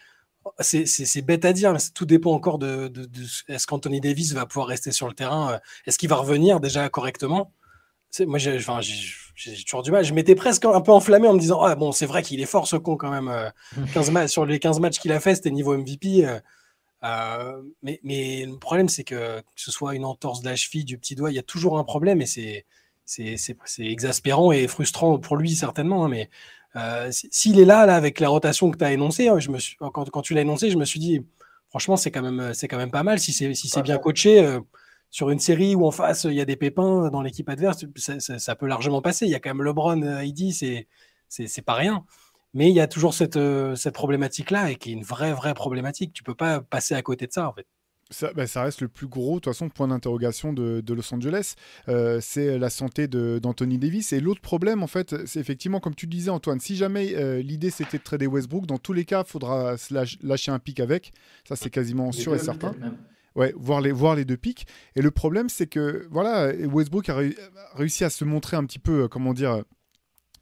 c'est 0.61 1.23
bête 1.23 1.45
à 1.45 1.53
dire. 1.53 1.73
Mais 1.73 1.79
tout 1.95 2.07
dépend 2.07 2.33
encore 2.33 2.59
de, 2.59 2.89
de- 2.89 3.05
de- 3.05 3.27
est-ce 3.49 3.67
qu'Anthony 3.67 4.01
Davis 4.01 4.33
va 4.33 4.47
pouvoir 4.47 4.67
rester 4.69 4.93
sur 4.93 5.09
le 5.09 5.15
terrain. 5.15 5.53
euh, 5.55 5.59
Est-ce 5.87 5.99
qu'il 5.99 6.09
va 6.09 6.17
revenir 6.17 6.61
déjà 6.61 6.89
correctement? 6.89 7.53
C'est- 8.11 8.27
moi, 8.27 8.39
j'ai 8.39 8.57
enfin, 8.57 8.81
toujours 9.65 9.83
du 9.83 9.91
mal. 9.91 10.05
Je 10.05 10.15
m'étais 10.15 10.35
presque 10.35 10.65
un 10.65 10.81
peu 10.81 10.93
enflammé 10.93 11.29
en 11.29 11.35
me 11.35 11.39
disant 11.41 11.63
Ah, 11.63 11.75
bon, 11.77 11.93
c'est 11.93 12.07
vrai 12.07 12.23
qu'il 12.23 12.41
est 12.41 12.47
fort 12.47 12.67
ce 12.67 12.77
con 12.77 12.97
quand 12.97 13.11
même. 13.11 13.29
euh, 13.29 13.51
15 13.95 14.11
matchs, 14.11 14.31
sur 14.31 14.47
les 14.47 14.59
15 14.59 14.81
matchs 14.81 14.99
qu'il 14.99 15.13
a 15.13 15.21
fait, 15.21 15.35
c'était 15.35 15.51
niveau 15.51 15.75
MVP. 15.77 16.27
euh, 16.27 16.41
euh, 17.05 17.63
mais, 17.83 18.01
mais 18.05 18.45
le 18.45 18.59
problème, 18.59 18.89
c'est 18.89 19.05
que 19.05 19.41
que 19.41 19.45
ce 19.57 19.71
soit 19.71 19.95
une 19.95 20.05
entorse 20.05 20.43
de 20.43 20.49
la 20.51 20.57
cheville, 20.57 20.85
du 20.85 20.99
petit 20.99 21.15
doigt, 21.15 21.31
il 21.31 21.35
y 21.37 21.39
a 21.39 21.43
toujours 21.43 21.79
un 21.79 21.85
problème 21.85 22.21
et 22.23 22.27
c'est 22.27 22.67
exaspérant 23.79 24.53
et 24.53 24.69
frustrant 24.69 25.19
pour 25.19 25.37
lui, 25.37 25.55
certainement. 25.55 26.05
hein, 26.05 26.09
mais 26.09 26.29
euh, 26.77 27.11
si- 27.11 27.29
s'il 27.33 27.59
est 27.61 27.65
là, 27.65 27.87
là, 27.87 27.97
avec 27.97 28.21
la 28.21 28.29
rotation 28.29 28.71
que 28.71 28.79
tu 28.79 28.85
as 28.85 28.93
énoncée, 28.93 29.29
hein, 29.29 29.39
je 29.39 29.51
me 29.51 29.59
suis, 29.59 29.77
quand, 29.77 29.93
quand 30.11 30.23
tu 30.23 30.35
l'as 30.35 30.43
énoncé, 30.43 30.71
je 30.71 30.77
me 30.79 30.85
suis 30.85 31.01
dit 31.01 31.27
Franchement, 31.71 31.97
c'est 31.97 32.11
quand 32.11 32.23
même, 32.23 32.53
c'est 32.55 32.67
quand 32.69 32.79
même 32.79 32.91
pas 32.91 33.03
mal. 33.05 33.19
Si 33.21 33.33
c'est 33.33 33.55
si 33.55 33.83
bien 33.83 33.99
coaché, 33.99 34.41
euh, 34.45 34.61
sur 35.11 35.31
une 35.31 35.39
série 35.39 35.75
où 35.77 35.87
en 35.87 35.91
face 35.93 36.25
il 36.25 36.35
y 36.35 36.41
a 36.41 36.45
des 36.45 36.57
pépins 36.57 37.11
dans 37.11 37.23
l'équipe 37.23 37.49
adverse, 37.49 37.85
ça, 37.97 38.57
peut 38.57 38.67
largement 38.67 39.03
passer. 39.03 39.27
Il 39.27 39.31
y 39.31 39.35
a 39.35 39.41
quand 39.41 39.51
même 39.55 39.63
LeBron, 39.65 40.03
Heidi, 40.03 40.53
c'est 40.53 40.89
c'est 41.29 41.63
pas 41.63 41.75
rien. 41.75 42.05
Mais 42.55 42.69
il 42.71 42.75
y 42.75 42.81
a 42.81 42.89
toujours 42.89 43.15
cette, 43.15 43.39
cette 43.77 43.95
problématique-là 43.95 44.71
et 44.73 44.77
qui 44.77 44.91
est 44.91 44.93
une 44.95 45.05
vraie, 45.05 45.33
vraie 45.33 45.55
problématique. 45.55 46.13
Tu 46.13 46.25
peux 46.25 46.35
pas 46.35 46.61
passer 46.61 46.95
à 46.95 47.03
côté 47.03 47.27
de 47.29 47.33
ça, 47.33 47.49
en 47.49 47.53
fait. 47.53 47.67
Bah, 48.35 48.47
ça, 48.47 48.63
reste 48.63 48.81
le 48.81 48.89
plus 48.89 49.07
gros, 49.07 49.37
de 49.37 49.41
toute 49.41 49.53
façon, 49.53 49.69
point 49.69 49.89
d'interrogation 49.89 50.53
de, 50.53 50.83
Los 50.93 51.15
Angeles. 51.15 51.55
Euh, 51.89 52.19
c'est 52.21 52.59
la 52.59 52.71
santé 52.71 53.07
d'Anthony 53.09 53.79
Davis. 53.79 54.13
Et 54.13 54.21
l'autre 54.21 54.41
problème, 54.41 54.83
en 54.83 54.87
fait, 54.87 55.27
c'est 55.27 55.41
effectivement, 55.41 55.81
comme 55.81 55.95
tu 55.95 56.07
disais, 56.07 56.31
Antoine, 56.31 56.61
si 56.61 56.77
jamais 56.77 57.15
euh, 57.15 57.41
l'idée 57.41 57.71
c'était 57.71 57.99
de 57.99 58.03
trader 58.03 58.27
Westbrook, 58.27 58.67
dans 58.67 58.79
tous 58.79 58.93
les 58.93 59.05
cas, 59.05 59.23
il 59.27 59.31
faudra 59.31 59.77
lâcher 60.23 60.51
un 60.51 60.59
pic 60.59 60.81
avec. 60.81 61.13
Ça, 61.49 61.57
c'est 61.57 61.71
quasiment 61.71 62.13
sûr 62.13 62.35
et 62.35 62.39
certain. 62.39 62.75
Ouais, 63.37 63.55
voir 63.57 63.81
les, 63.81 63.93
voir 63.93 64.17
les 64.17 64.25
deux 64.25 64.37
pics. 64.37 64.67
Et 64.97 65.03
le 65.03 65.13
problème, 65.13 65.49
c'est 65.49 65.69
que 65.69 66.07
voilà, 66.11 66.53
Westbrook 66.67 67.09
a 67.09 67.21
réussi 67.75 68.05
à 68.05 68.11
se 68.11 68.25
montrer 68.25 68.57
un 68.57 68.65
petit 68.65 68.81
peu, 68.81 69.05
euh, 69.05 69.09
comment 69.09 69.33
dire, 69.33 69.63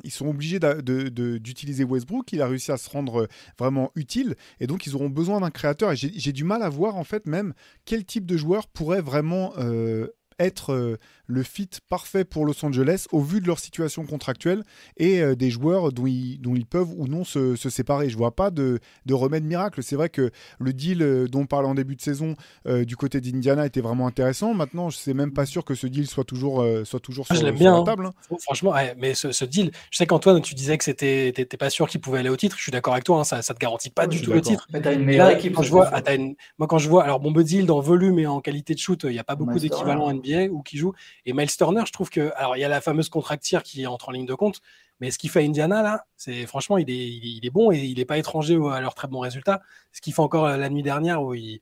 ils 0.05 0.11
sont 0.11 0.29
obligés 0.29 0.61
d'utiliser 0.61 1.85
Westbrook. 1.85 2.33
Il 2.33 2.43
a 2.43 2.47
réussi 2.47 2.71
à 2.73 2.77
se 2.77 2.89
rendre 2.89 3.23
euh, 3.23 3.29
vraiment 3.59 3.91
utile. 3.97 4.37
Et 4.61 4.67
donc, 4.67 4.87
ils 4.87 4.95
auront 4.95 5.11
besoin 5.11 5.41
d'un 5.41 5.51
créateur. 5.51 5.93
Et 5.93 5.97
j'ai 5.97 6.33
du 6.33 6.45
mal 6.45 6.63
à 6.63 6.69
voir, 6.69 6.97
en 6.97 7.05
fait, 7.05 7.27
même 7.27 7.55
quel 7.85 8.05
type 8.05 8.27
de 8.27 8.37
joueur 8.37 8.69
pourrait 8.69 9.01
vraiment 9.01 9.53
euh, 9.59 10.09
être 10.39 10.73
euh, 10.73 10.97
le 11.29 11.43
fit 11.43 11.69
parfait 11.89 12.25
pour 12.25 12.45
Los 12.45 12.65
Angeles 12.65 13.07
au 13.13 13.21
vu 13.21 13.41
de 13.41 13.47
leur 13.47 13.61
situation 13.61 14.05
contractuelle 14.05 14.65
et 14.97 15.21
euh, 15.21 15.37
des 15.37 15.51
joueurs 15.51 15.93
dont 15.93 16.07
ils, 16.07 16.41
dont 16.41 16.55
ils 16.57 16.67
peuvent 16.67 16.93
ou 16.97 17.07
non 17.07 17.23
se, 17.23 17.55
séparer. 17.55 18.09
Je 18.09 18.17
vois 18.17 18.35
pas 18.35 18.51
de, 18.51 18.81
de 19.07 19.15
remède 19.15 19.45
miracle. 19.45 19.83
C'est 19.83 19.95
vrai 19.95 20.09
que 20.09 20.31
le 20.59 20.73
deal 20.73 21.03
euh, 21.03 21.29
dont 21.29 21.43
on 21.43 21.47
parlait 21.47 21.69
en 21.69 21.75
début 21.75 21.95
de 21.95 22.01
saison 22.01 22.35
du 22.67 22.97
côté 22.97 23.21
d'Indiana 23.21 23.67
était 23.67 23.81
vraiment 23.81 24.07
intéressant. 24.07 24.53
Maintenant, 24.53 24.91
je 24.91 24.97
sais 24.97 25.15
même 25.15 25.33
pas 25.33 25.47
sûr 25.47 25.65
que 25.65 25.75
ce 25.75 25.87
deal 25.87 26.07
soit 26.07 26.25
toujours, 26.25 26.65
soit 26.85 27.01
toujours 27.01 27.27
ah, 27.31 27.35
sur, 27.35 27.53
bien, 27.53 27.73
la 27.73 27.79
hein. 27.79 27.85
table. 27.85 28.07
Hein. 28.07 28.37
Franchement, 28.41 28.75
mais 28.99 29.15
ce, 29.15 29.45
deal, 29.45 29.71
je 29.91 29.97
sais 29.97 30.07
qu'Antoine, 30.07 30.41
tu 30.43 30.55
disais 30.55 30.77
que 30.77 30.85
c'était, 30.85 31.33
t'étais 31.35 31.57
pas 31.57 31.71
sûr 31.71 31.89
qu'il 31.89 32.01
pouvait 32.01 32.19
aller 32.19 32.29
au 32.29 32.37
titre. 32.37 32.57
Je 32.57 32.63
suis 32.63 32.73
d'accord 32.73 32.95
avec 32.95 33.05
toi, 33.05 33.21
hein, 33.21 33.25
ça, 33.25 33.43
ça 33.43 33.55
te 33.55 33.59
garantit 33.59 33.91
pas 33.91 34.07
du 34.07 34.21
tout 34.21 34.33
le 34.33 34.41
titre. 34.41 34.67
Mais 34.73 34.87
as 34.87 34.93
une 34.93 35.05
meilleure 35.05 35.31
équipe. 35.31 35.55
Quand 35.55 35.63
je 35.63 35.71
vois, 35.71 35.91
ah, 35.93 36.03
Moi, 36.59 36.69
quand 36.69 36.79
je 36.79 36.89
vois, 36.89 37.05
alors 37.05 37.21
bon, 37.21 37.33
deal 37.43 37.67
dans 37.67 37.81
volume 37.81 38.19
et 38.19 38.27
en 38.27 38.41
qualité 38.41 38.75
de 38.75 38.79
shoot, 38.79 39.05
il 39.05 39.11
n'y 39.11 39.19
a 39.19 39.25
pas 39.25 39.37
beaucoup 39.37 39.59
d'équivalents 39.59 40.13
NBA 40.13 40.47
ou 40.51 40.63
qui 40.63 40.77
jouent. 40.77 40.95
Et 41.29 41.35
Miles 41.35 41.55
Turner, 41.55 41.83
je 41.87 41.93
trouve 41.93 42.09
que. 42.09 42.33
Alors, 42.37 42.57
il 42.57 42.61
y 42.61 42.65
a 42.65 42.69
la 42.69 42.81
fameuse 42.81 43.11
contractière 43.11 43.63
qui 43.63 43.87
entre 43.87 44.09
en 44.09 44.13
ligne 44.13 44.25
de 44.25 44.35
compte, 44.35 44.63
mais 44.99 45.11
ce 45.11 45.19
qu'il 45.19 45.29
fait 45.29 45.41
à 45.41 45.43
Indiana, 45.43 45.83
là, 45.83 46.07
c'est 46.17 46.47
franchement, 46.47 46.79
il 46.79 46.89
est, 46.89 47.07
il 47.07 47.45
est, 47.45 47.51
bon 47.51 47.71
et 47.71 47.81
il 47.81 47.99
n'est 47.99 48.07
pas 48.07 48.17
étranger 48.17 48.59
à 48.73 48.81
leurs 48.81 48.95
très 48.95 49.09
bons 49.09 49.21
résultats. 49.21 49.61
Ce 49.93 50.01
qu'il 50.01 50.15
fait 50.15 50.23
encore 50.23 50.47
euh, 50.47 50.57
la 50.57 50.71
nuit 50.71 50.83
dernière 50.83 51.23
où 51.23 51.35
il, 51.35 51.61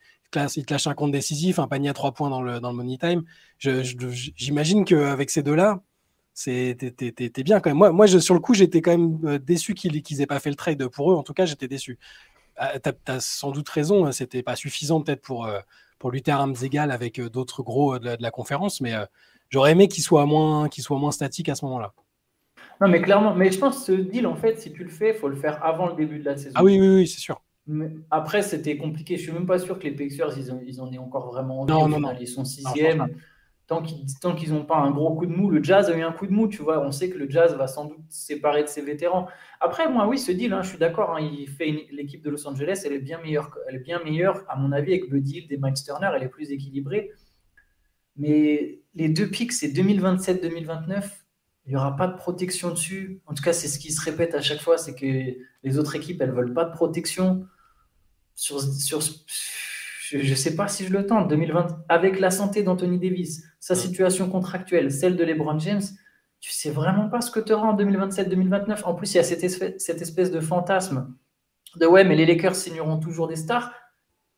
il 0.57 0.65
te 0.65 0.73
lâche 0.73 0.87
un 0.87 0.95
compte 0.95 1.11
décisif, 1.11 1.59
un 1.59 1.67
panier 1.67 1.89
à 1.89 1.95
trois 1.95 2.13
points 2.13 2.31
dans 2.31 2.43
le, 2.43 2.61
dans 2.61 2.71
le 2.71 2.77
Money 2.77 2.97
Time. 2.97 3.25
J'imagine 3.59 4.85
qu'avec 4.85 5.31
ces 5.31 5.43
deux-là, 5.43 5.81
t'es 6.45 7.43
bien 7.45 7.59
quand 7.59 7.71
même. 7.71 7.77
Moi, 7.77 7.91
moi 7.91 8.07
sur 8.07 8.35
le 8.35 8.41
coup, 8.41 8.55
j'étais 8.55 8.81
quand 8.81 8.93
même 8.93 9.19
euh, 9.25 9.39
déçu 9.41 9.75
qu'ils 9.75 10.01
n'aient 10.17 10.27
pas 10.27 10.39
fait 10.39 10.51
le 10.51 10.57
trade 10.57 10.87
pour 10.87 11.11
eux. 11.11 11.17
En 11.17 11.25
tout 11.25 11.35
cas, 11.35 11.45
j'étais 11.45 11.67
déçu. 11.67 11.99
Ah, 12.57 12.79
tu 12.79 12.91
as, 13.09 13.19
sans 13.19 13.51
doute 13.51 13.69
raison, 13.69 14.07
hein, 14.07 14.13
c'était 14.13 14.45
pas 14.45 14.55
suffisant 14.55 15.01
peut-être 15.03 15.23
pour, 15.23 15.45
euh, 15.47 15.59
pour 15.99 16.13
lutter 16.13 16.31
à 16.31 16.37
armes 16.37 16.55
égales 16.63 16.93
avec 16.93 17.21
d'autres 17.21 17.65
gros 17.65 17.99
de 17.99 18.17
la, 18.21 18.31
conférence, 18.31 18.81
mais 18.81 18.95
j'aurais 19.51 19.73
aimé 19.73 19.89
qu'il 19.89 20.03
soit 20.03 20.27
moins, 20.27 20.69
qu'il 20.69 20.83
soit 20.83 20.99
moins 20.99 21.13
statique 21.13 21.49
à 21.49 21.55
ce 21.55 21.65
moment-là. 21.65 21.93
Non, 22.81 22.89
mais 22.89 23.01
clairement, 23.01 23.35
mais 23.35 23.51
je 23.51 23.59
pense 23.59 23.79
que 23.79 23.85
ce 23.85 23.93
deal, 23.93 24.27
en 24.27 24.37
fait, 24.37 24.61
si 24.61 24.73
tu 24.73 24.85
le 24.85 24.91
fais, 24.91 25.11
il 25.11 25.15
faut 25.15 25.29
le 25.29 25.37
faire 25.37 25.65
avant 25.65 25.89
le 25.89 25.95
début 25.95 26.19
de 26.19 26.25
la 26.25 26.37
saison. 26.37 26.53
Ah 26.55 26.63
oui, 26.63 26.79
oui, 26.79 26.89
oui, 26.89 27.07
c'est 27.07 27.21
sûr. 27.21 27.41
après, 28.11 28.43
c'était 28.43 28.77
compliqué. 28.77 29.17
Je 29.17 29.23
suis 29.23 29.33
même 29.33 29.47
pas 29.47 29.59
sûr 29.59 29.79
que 29.79 29.85
les 29.85 29.93
Pacers, 29.93 30.37
ils, 30.37 30.53
ils 30.67 30.81
en 30.81 30.93
aient 30.93 30.99
encore 30.99 31.27
vraiment 31.33 31.63
envie. 31.63 31.73
Non, 31.73 31.89
non, 31.89 32.01
non. 32.01 32.15
Ils 32.21 32.29
sont 32.29 32.45
sixième. 32.45 33.09
tant 33.67 33.83
qu'ils 33.83 34.53
n'ont 34.53 34.65
pas 34.65 34.77
un 34.77 34.91
gros 34.91 35.15
coup 35.15 35.25
de 35.25 35.33
mou, 35.33 35.51
le 35.51 35.63
Jazz 35.63 35.89
a 35.89 35.97
eu 35.97 36.03
un 36.03 36.13
coup 36.13 36.27
de 36.27 36.33
mou, 36.33 36.49
tu 36.49 36.63
vois. 36.63 36.81
On 36.81 36.93
sait 36.93 37.09
que 37.09 37.17
le 37.17 37.31
Jazz 37.31 37.55
va 37.55 37.67
sans 37.67 37.87
doute 37.87 38.05
se 38.11 38.27
séparer 38.27 38.63
de 38.63 38.69
ses 38.69 38.83
vétérans. 38.83 39.27
Après, 39.61 39.91
moi, 39.91 40.07
oui, 40.07 40.19
ce 40.19 40.31
deal, 40.33 40.53
hein, 40.53 40.61
je 40.63 40.69
suis 40.69 40.79
d'accord. 40.79 41.17
Hein, 41.17 41.21
il 41.21 41.49
fait 41.49 41.87
l'équipe 41.91 42.23
de 42.23 42.29
Los 42.29 42.47
Angeles, 42.47 42.83
elle 42.85 42.93
est 42.93 42.99
bien 42.99 43.21
meilleure, 43.23 43.57
elle 43.69 43.77
est 43.77 43.85
bien 43.85 44.03
meilleure, 44.05 44.45
à 44.51 44.57
mon 44.57 44.71
avis, 44.71 44.93
avec 44.93 45.09
le 45.09 45.21
deal 45.21 45.49
des 45.49 45.57
Miles 45.57 45.83
Turner, 45.83 46.11
elle 46.15 46.25
est 46.25 46.29
plus 46.29 46.51
équilibrée. 46.51 47.11
Mais 48.17 48.81
les 48.95 49.09
deux 49.09 49.29
pics, 49.29 49.53
c'est 49.53 49.69
2027-2029. 49.69 51.05
Il 51.67 51.71
n'y 51.71 51.77
aura 51.77 51.97
pas 51.97 52.07
de 52.07 52.17
protection 52.17 52.71
dessus. 52.71 53.21
En 53.27 53.35
tout 53.35 53.43
cas, 53.43 53.53
c'est 53.53 53.69
ce 53.69 53.79
qui 53.79 53.93
se 53.93 54.01
répète 54.01 54.35
à 54.35 54.41
chaque 54.41 54.61
fois, 54.61 54.79
c'est 54.79 54.95
que 54.95 55.37
les 55.63 55.79
autres 55.79 55.97
équipes, 55.97 56.21
elles 56.21 56.31
ne 56.31 56.35
veulent 56.35 56.55
pas 56.55 56.65
de 56.65 56.73
protection. 56.73 57.47
Sur, 58.35 58.61
sur, 58.61 59.01
je 59.01 60.19
ne 60.19 60.35
sais 60.35 60.55
pas 60.55 60.69
si 60.69 60.87
je 60.87 60.93
le 60.93 61.07
tente. 61.07 61.29
2020, 61.29 61.85
avec 61.89 62.21
la 62.21 62.31
santé 62.31 62.63
d'Anthony 62.63 62.99
Davis, 62.99 63.43
sa 63.59 63.75
situation 63.75 64.31
contractuelle, 64.31 64.93
celle 64.93 65.17
de 65.17 65.25
LeBron 65.25 65.59
James, 65.59 65.83
tu 66.41 66.53
sais 66.53 66.71
vraiment 66.71 67.09
pas 67.09 67.21
ce 67.21 67.31
que 67.31 67.41
tu 67.41 67.53
auras 67.53 67.69
en 67.69 67.77
2027-2029. 67.77 68.85
En 68.85 68.95
plus, 68.95 69.15
il 69.15 69.17
y 69.17 69.21
a 69.21 69.25
cette 69.25 69.43
espèce, 69.43 69.83
cette 69.83 70.01
espèce 70.03 70.31
de 70.31 70.41
fantasme 70.41 71.15
de 71.77 71.87
ouais, 71.87 72.05
mais 72.05 72.15
les 72.15 72.27
Lakers 72.27 72.55
signeront 72.55 72.99
toujours 72.99 73.29
des 73.29 73.37
stars. 73.37 73.73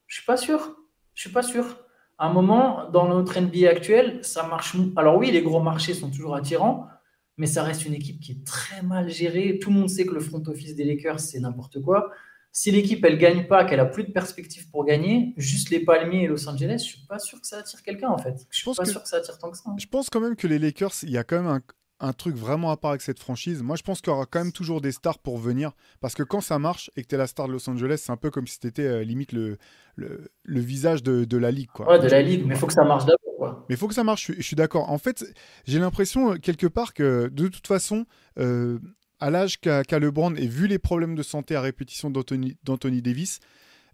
Je 0.06 0.16
suis 0.16 0.24
pas 0.24 0.36
sûr. 0.36 0.76
Je 1.14 1.22
suis 1.22 1.30
pas 1.30 1.42
sûr 1.42 1.87
à 2.18 2.26
un 2.26 2.32
moment, 2.32 2.90
dans 2.90 3.08
notre 3.08 3.40
NBA 3.40 3.68
actuel, 3.68 4.18
ça 4.22 4.42
marche. 4.46 4.76
Alors 4.96 5.16
oui, 5.16 5.30
les 5.30 5.42
gros 5.42 5.60
marchés 5.62 5.94
sont 5.94 6.10
toujours 6.10 6.34
attirants, 6.34 6.88
mais 7.36 7.46
ça 7.46 7.62
reste 7.62 7.86
une 7.86 7.94
équipe 7.94 8.20
qui 8.20 8.32
est 8.32 8.44
très 8.44 8.82
mal 8.82 9.08
gérée. 9.08 9.58
Tout 9.60 9.70
le 9.70 9.76
monde 9.76 9.88
sait 9.88 10.04
que 10.04 10.14
le 10.14 10.20
front 10.20 10.42
office 10.48 10.74
des 10.74 10.84
Lakers, 10.84 11.20
c'est 11.20 11.38
n'importe 11.38 11.80
quoi. 11.80 12.10
Si 12.50 12.72
l'équipe, 12.72 13.04
elle 13.04 13.18
gagne 13.18 13.46
pas, 13.46 13.64
qu'elle 13.64 13.78
a 13.78 13.84
plus 13.84 14.02
de 14.02 14.10
perspectives 14.10 14.68
pour 14.70 14.84
gagner, 14.84 15.32
juste 15.36 15.70
les 15.70 15.78
Palmiers 15.78 16.24
et 16.24 16.26
Los 16.26 16.48
Angeles, 16.48 16.78
je 16.78 16.96
suis 16.96 17.06
pas 17.06 17.20
sûr 17.20 17.40
que 17.40 17.46
ça 17.46 17.58
attire 17.58 17.82
quelqu'un 17.82 18.08
en 18.08 18.18
fait. 18.18 18.46
Je 18.50 18.56
suis 18.56 18.74
pas 18.74 18.84
sûr 18.84 19.00
que 19.00 19.08
ça 19.08 19.18
attire 19.18 19.38
tant 19.38 19.50
que 19.50 19.56
ça. 19.56 19.64
Hein. 19.66 19.76
Je 19.78 19.86
pense 19.86 20.10
quand 20.10 20.20
même 20.20 20.34
que 20.34 20.48
les 20.48 20.58
Lakers, 20.58 20.94
il 21.04 21.10
y 21.10 21.18
a 21.18 21.24
quand 21.24 21.36
même 21.36 21.46
un, 21.46 21.60
un 22.00 22.12
truc 22.12 22.36
vraiment 22.36 22.70
à 22.70 22.76
part 22.76 22.90
avec 22.90 23.02
cette 23.02 23.18
franchise. 23.18 23.62
Moi, 23.62 23.76
je 23.76 23.82
pense 23.82 24.00
qu'il 24.00 24.12
y 24.12 24.14
aura 24.14 24.26
quand 24.26 24.38
même 24.38 24.52
toujours 24.52 24.80
des 24.80 24.92
stars 24.92 25.18
pour 25.18 25.38
venir. 25.38 25.72
Parce 26.00 26.14
que 26.14 26.22
quand 26.22 26.40
ça 26.40 26.58
marche 26.58 26.90
et 26.96 27.02
que 27.02 27.08
tu 27.08 27.14
es 27.14 27.18
la 27.18 27.26
star 27.26 27.48
de 27.48 27.52
Los 27.52 27.68
Angeles, 27.68 28.02
c'est 28.04 28.12
un 28.12 28.16
peu 28.16 28.30
comme 28.30 28.46
si 28.46 28.58
tu 28.60 28.66
étais 28.66 28.86
euh, 28.86 29.02
limite 29.02 29.32
le, 29.32 29.58
le, 29.96 30.60
visage 30.60 31.02
de, 31.02 31.24
de, 31.24 31.36
la 31.36 31.50
ligue. 31.50 31.70
Quoi. 31.72 31.88
Ouais, 31.88 31.98
de 31.98 32.08
la 32.08 32.22
ligue, 32.22 32.44
mais 32.46 32.54
il 32.54 32.58
faut 32.58 32.66
que 32.66 32.72
ça 32.72 32.84
marche 32.84 33.04
d'abord. 33.04 33.64
Mais 33.68 33.74
il 33.74 33.76
faut 33.76 33.88
que 33.88 33.94
ça 33.94 34.04
marche, 34.04 34.30
je, 34.36 34.42
suis 34.42 34.56
d'accord. 34.56 34.90
En 34.90 34.98
fait, 34.98 35.24
j'ai 35.66 35.78
l'impression, 35.78 36.32
euh, 36.32 36.36
quelque 36.36 36.66
part, 36.66 36.94
que 36.94 37.28
de 37.28 37.48
toute 37.48 37.66
façon, 37.66 38.06
euh, 38.38 38.78
à 39.20 39.30
l'âge 39.30 39.60
qu'a 39.60 39.82
LeBron 39.98 40.34
et 40.36 40.46
vu 40.46 40.66
les 40.66 40.78
problèmes 40.78 41.14
de 41.14 41.22
santé 41.22 41.56
à 41.56 41.60
répétition 41.60 42.10
d'Anthony 42.10 43.02
Davis, 43.02 43.40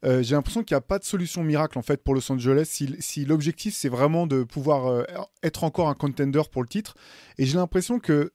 euh, 0.05 0.23
j'ai 0.23 0.35
l'impression 0.35 0.62
qu'il 0.62 0.75
n'y 0.75 0.79
a 0.79 0.83
pas 0.83 0.99
de 0.99 1.05
solution 1.05 1.43
miracle 1.43 1.79
en 1.79 1.83
fait 1.83 2.03
pour 2.03 2.14
Los 2.14 2.31
Angeles 2.31 2.67
si, 3.01 3.25
l'objectif 3.25 3.75
c'est 3.75 3.88
vraiment 3.88 4.27
de 4.27 4.43
pouvoir 4.43 4.87
euh, 4.87 5.05
être 5.43 5.64
encore 5.64 5.88
un 5.88 5.95
contender 5.95 6.43
pour 6.51 6.62
le 6.62 6.69
titre. 6.69 6.95
Et 7.38 7.47
j'ai 7.47 7.57
l'impression 7.57 7.99
que 7.99 8.33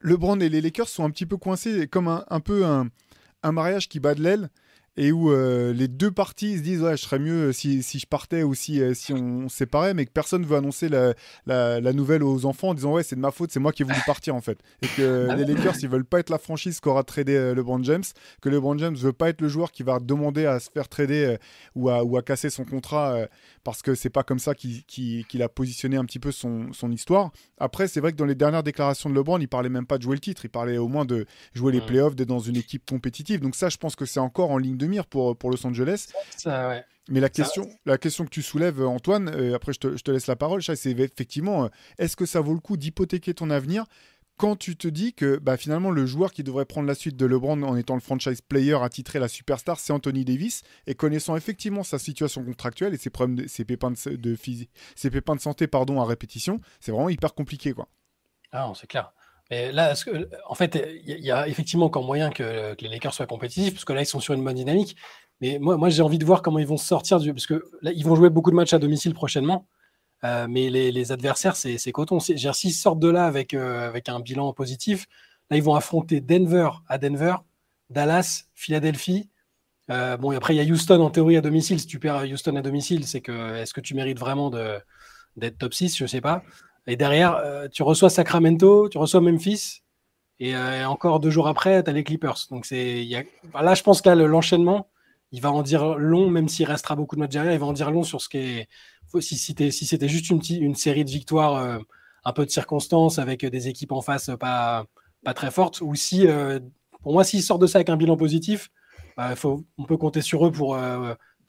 LeBron 0.00 0.40
et 0.40 0.48
les 0.48 0.60
Lakers 0.60 0.88
sont 0.88 1.04
un 1.04 1.10
petit 1.10 1.26
peu 1.26 1.36
coincés 1.36 1.86
comme 1.88 2.08
un, 2.08 2.40
peu 2.40 2.64
un, 2.64 2.88
un 3.42 3.52
mariage 3.52 3.88
qui 3.88 4.00
bat 4.00 4.14
de 4.14 4.22
l'aile 4.22 4.50
et 4.96 5.12
où 5.12 5.30
euh, 5.30 5.72
les 5.72 5.88
deux 5.88 6.10
parties 6.10 6.58
se 6.58 6.62
disent 6.62 6.82
ouais 6.82 6.96
je 6.96 7.02
serais 7.02 7.18
mieux 7.18 7.52
si, 7.52 7.82
si 7.82 7.98
je 8.00 8.06
partais 8.06 8.42
ou 8.42 8.54
si, 8.54 8.82
euh, 8.82 8.92
si 8.92 9.12
on, 9.12 9.48
séparait 9.48 9.94
mais 9.94 10.04
que 10.04 10.10
personne 10.10 10.44
veut 10.44 10.56
annoncer 10.56 10.88
la, 10.88 11.14
la, 11.46 11.92
nouvelle 11.92 12.22
aux 12.22 12.44
enfants 12.44 12.68
en 12.70 12.74
disant 12.74 12.92
ouais 12.92 13.02
c'est 13.02 13.16
de 13.16 13.20
ma 13.20 13.30
faute 13.30 13.52
c'est 13.52 13.60
moi 13.60 13.72
qui 13.72 13.82
ai 13.82 13.84
voulu 13.84 13.98
partir 14.06 14.34
en 14.34 14.40
fait. 14.40 14.58
Et 14.82 14.88
que 14.88 15.28
ah 15.30 15.36
les 15.36 15.44
Lakers 15.44 15.76
ils 15.82 15.88
veulent 15.88 16.04
pas 16.04 16.18
être 16.18 16.30
la 16.30 16.38
franchise 16.38 16.80
qu'aura 16.80 17.04
tradé 17.04 17.34
euh, 17.34 17.54
LeBron 17.54 17.82
James 17.84 18.02
que 18.40 18.48
LeBron 18.48 18.78
James 18.78 18.96
veut 18.96 19.12
pas 19.12 19.28
être 19.28 19.40
le 19.40 19.48
joueur 19.48 19.70
qui 19.70 19.84
va 19.84 20.00
demander 20.00 20.46
à 20.46 20.58
se 20.58 20.70
faire 20.70 20.88
trader 20.88 21.36
ou, 21.76 21.88
à, 21.88 22.02
ou 22.02 22.16
à 22.16 22.22
casser 22.22 22.50
son 22.50 22.64
contrat 22.64 23.16
parce 23.62 23.82
que 23.82 23.94
c'est 23.94 24.10
pas 24.10 24.24
comme 24.24 24.40
ça 24.40 24.54
qu'il 24.54 25.42
a 25.42 25.48
positionné 25.48 25.96
un 25.96 26.04
petit 26.04 26.18
peu 26.18 26.32
son, 26.32 26.72
son 26.72 26.90
histoire. 26.90 27.30
Après 27.58 27.86
c'est 27.86 28.00
vrai 28.00 28.10
que 28.12 28.16
dans 28.16 28.24
les 28.24 28.34
dernières 28.34 28.64
déclarations 28.64 29.08
de 29.08 29.14
LeBron 29.14 29.38
il 29.38 29.48
parlait 29.48 29.68
même 29.68 29.86
pas 29.86 29.98
de 29.98 30.02
jouer 30.02 30.16
le 30.16 30.20
titre 30.20 30.44
il 30.44 30.50
parlait 30.50 30.78
au 30.78 30.88
moins 30.88 31.04
de 31.04 31.26
jouer 31.54 31.72
les 31.72 31.80
playoffs 31.80 32.16
d'être 32.16 32.28
dans 32.28 32.40
une 32.40 32.56
équipe 32.56 32.88
compétitive. 32.88 33.40
Donc 33.40 33.54
ça 33.54 33.68
je 33.68 33.76
pense 33.76 33.94
que 33.94 34.04
c'est 34.04 34.20
encore 34.20 34.50
en 34.50 34.58
ligne 34.58 34.79
de 34.80 34.86
mire 34.86 35.06
pour, 35.06 35.36
pour 35.36 35.50
Los 35.50 35.64
Angeles. 35.66 36.08
Mais 37.08 37.20
la 37.20 37.28
question, 37.28 37.68
la 37.86 37.98
question 37.98 38.24
que 38.24 38.30
tu 38.30 38.42
soulèves, 38.42 38.82
Antoine, 38.82 39.28
euh, 39.34 39.54
après 39.54 39.72
je 39.72 39.80
te, 39.80 39.96
je 39.96 40.02
te, 40.02 40.10
laisse 40.12 40.28
la 40.28 40.36
parole, 40.36 40.62
c'est 40.62 40.90
effectivement, 40.90 41.64
euh, 41.64 41.68
est-ce 41.98 42.16
que 42.16 42.24
ça 42.24 42.40
vaut 42.40 42.54
le 42.54 42.60
coup 42.60 42.76
d'hypothéquer 42.76 43.34
ton 43.34 43.50
avenir 43.50 43.84
quand 44.36 44.56
tu 44.56 44.74
te 44.74 44.88
dis 44.88 45.12
que 45.12 45.36
bah, 45.36 45.58
finalement 45.58 45.90
le 45.90 46.06
joueur 46.06 46.32
qui 46.32 46.42
devrait 46.42 46.64
prendre 46.64 46.86
la 46.86 46.94
suite 46.94 47.16
de 47.16 47.26
LeBron 47.26 47.62
en 47.62 47.76
étant 47.76 47.94
le 47.94 48.00
franchise 48.00 48.40
player 48.40 48.78
attitré 48.80 49.18
la 49.18 49.28
superstar, 49.28 49.78
c'est 49.78 49.92
Anthony 49.92 50.24
Davis, 50.24 50.62
et 50.86 50.94
connaissant 50.94 51.36
effectivement 51.36 51.82
sa 51.82 51.98
situation 51.98 52.42
contractuelle 52.42 52.94
et 52.94 52.96
ses, 52.96 53.10
problèmes 53.10 53.46
ses, 53.48 53.66
pépins 53.66 53.90
de, 53.90 54.16
de 54.16 54.36
ses 54.94 55.10
pépins 55.10 55.34
de 55.34 55.40
santé 55.40 55.66
pardon, 55.66 56.00
à 56.00 56.06
répétition, 56.06 56.60
c'est 56.80 56.90
vraiment 56.90 57.10
hyper 57.10 57.34
compliqué. 57.34 57.74
Quoi. 57.74 57.88
Ah, 58.52 58.72
c'est 58.74 58.86
clair. 58.86 59.12
Mais 59.50 59.72
là, 59.72 59.94
en 60.48 60.54
fait, 60.54 60.80
il 61.04 61.18
y, 61.18 61.30
a 61.30 61.48
effectivement 61.48 61.86
encore 61.86 62.04
moyen 62.04 62.30
que, 62.30 62.76
les 62.80 62.88
Lakers 62.88 63.14
soient 63.14 63.26
compétitifs, 63.26 63.74
parce 63.74 63.84
que 63.84 63.92
là, 63.92 64.02
ils 64.02 64.06
sont 64.06 64.20
sur 64.20 64.34
une 64.34 64.44
bonne 64.44 64.54
dynamique. 64.54 64.96
Mais 65.40 65.58
moi, 65.58 65.88
j'ai 65.88 66.02
envie 66.02 66.18
de 66.18 66.24
voir 66.24 66.42
comment 66.42 66.58
ils 66.58 66.66
vont 66.66 66.76
sortir 66.76 67.18
du. 67.18 67.32
Parce 67.32 67.46
que 67.46 67.64
ils 67.82 68.04
vont 68.04 68.14
jouer 68.14 68.30
beaucoup 68.30 68.50
de 68.50 68.56
matchs 68.56 68.74
à 68.74 68.78
domicile 68.78 69.14
prochainement. 69.14 69.66
Euh, 70.24 70.46
mais 70.48 70.70
les, 70.70 71.12
adversaires, 71.12 71.56
c'est 71.56 71.92
coton. 71.92 72.20
S'ils 72.20 72.74
sortent 72.74 73.00
de 73.00 73.08
là 73.08 73.26
avec, 73.26 73.54
euh, 73.54 73.88
avec 73.88 74.08
un 74.08 74.20
bilan 74.20 74.52
positif, 74.52 75.06
là, 75.50 75.56
ils 75.56 75.62
vont 75.62 75.74
affronter 75.74 76.20
Denver 76.20 76.70
à 76.88 76.98
Denver, 76.98 77.36
Dallas, 77.88 78.44
Philadelphie. 78.54 79.30
Euh, 79.90 80.16
bon, 80.16 80.32
et 80.32 80.36
après, 80.36 80.54
il 80.54 80.58
y 80.58 80.60
a 80.60 80.72
Houston 80.72 81.00
en 81.00 81.10
théorie 81.10 81.36
à 81.36 81.40
domicile. 81.40 81.80
Si 81.80 81.86
tu 81.86 81.98
perds 81.98 82.24
Houston 82.30 82.54
à 82.56 82.62
domicile, 82.62 83.06
c'est 83.06 83.20
que 83.20 83.56
est-ce 83.56 83.74
que 83.74 83.80
tu 83.80 83.94
mérites 83.94 84.18
vraiment 84.18 84.50
d'être 85.36 85.58
top 85.58 85.74
6, 85.74 85.96
je 85.96 86.06
sais 86.06 86.20
pas. 86.20 86.44
Et 86.90 86.96
derrière, 86.96 87.36
euh, 87.36 87.68
tu 87.68 87.84
reçois 87.84 88.10
Sacramento, 88.10 88.88
tu 88.88 88.98
reçois 88.98 89.20
Memphis, 89.20 89.82
et 90.40 90.56
euh, 90.56 90.84
encore 90.88 91.20
deux 91.20 91.30
jours 91.30 91.46
après, 91.46 91.84
tu 91.84 91.88
as 91.88 91.92
les 91.92 92.02
Clippers. 92.02 92.48
Donc 92.50 92.66
c'est, 92.66 93.06
là, 93.54 93.74
je 93.74 93.82
pense 93.84 94.02
que 94.02 94.10
l'enchaînement, 94.10 94.88
il 95.30 95.40
va 95.40 95.52
en 95.52 95.62
dire 95.62 95.94
long, 95.94 96.28
même 96.28 96.48
s'il 96.48 96.66
restera 96.66 96.96
beaucoup 96.96 97.14
de 97.14 97.20
matchs 97.20 97.30
derrière, 97.30 97.52
il 97.52 97.60
va 97.60 97.66
en 97.66 97.72
dire 97.72 97.92
long 97.92 98.02
sur 98.02 98.20
ce 98.20 98.28
qui 98.28 98.38
est. 98.38 98.68
Si, 99.20 99.38
c'était 99.38 100.08
juste 100.08 100.30
une, 100.30 100.74
série 100.74 101.04
de 101.04 101.10
victoires, 101.10 101.54
euh, 101.54 101.78
un 102.24 102.32
peu 102.32 102.44
de 102.44 102.50
circonstances, 102.50 103.20
avec 103.20 103.46
des 103.46 103.68
équipes 103.68 103.92
en 103.92 104.02
face 104.02 104.28
pas, 104.40 104.84
très 105.36 105.52
fortes, 105.52 105.80
ou 105.82 105.94
si, 105.94 106.26
pour 107.02 107.12
moi, 107.12 107.22
s'ils 107.22 107.42
sortent 107.44 107.62
de 107.62 107.68
ça 107.68 107.78
avec 107.78 107.88
un 107.88 107.96
bilan 107.96 108.16
positif, 108.16 108.68
bah, 109.16 109.34
on 109.78 109.84
peut 109.84 109.96
compter 109.96 110.22
sur 110.22 110.44
eux 110.44 110.50
pour 110.50 110.76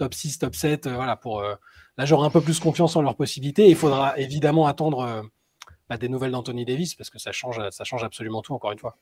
top 0.01 0.13
6, 0.13 0.39
top 0.39 0.55
7. 0.55 0.87
euh, 0.87 0.95
voilà, 0.95 1.15
pour, 1.15 1.43
là, 1.97 2.05
j'aurai 2.05 2.25
un 2.27 2.29
peu 2.29 2.41
plus 2.41 2.59
confiance 2.59 2.95
en 2.95 3.01
leurs 3.01 3.15
possibilités. 3.15 3.67
Il 3.67 3.75
faudra 3.75 4.17
évidemment 4.17 4.67
attendre 4.67 4.99
euh, 5.01 5.21
bah, 5.89 5.97
des 5.97 6.09
nouvelles 6.09 6.31
d'Anthony 6.31 6.65
Davis 6.65 6.95
parce 6.95 7.09
que 7.09 7.19
ça 7.19 7.31
change, 7.31 7.59
ça 7.71 7.83
change 7.83 8.03
absolument 8.03 8.41
tout, 8.41 8.53
encore 8.53 8.71
une 8.71 8.79
fois. 8.79 8.97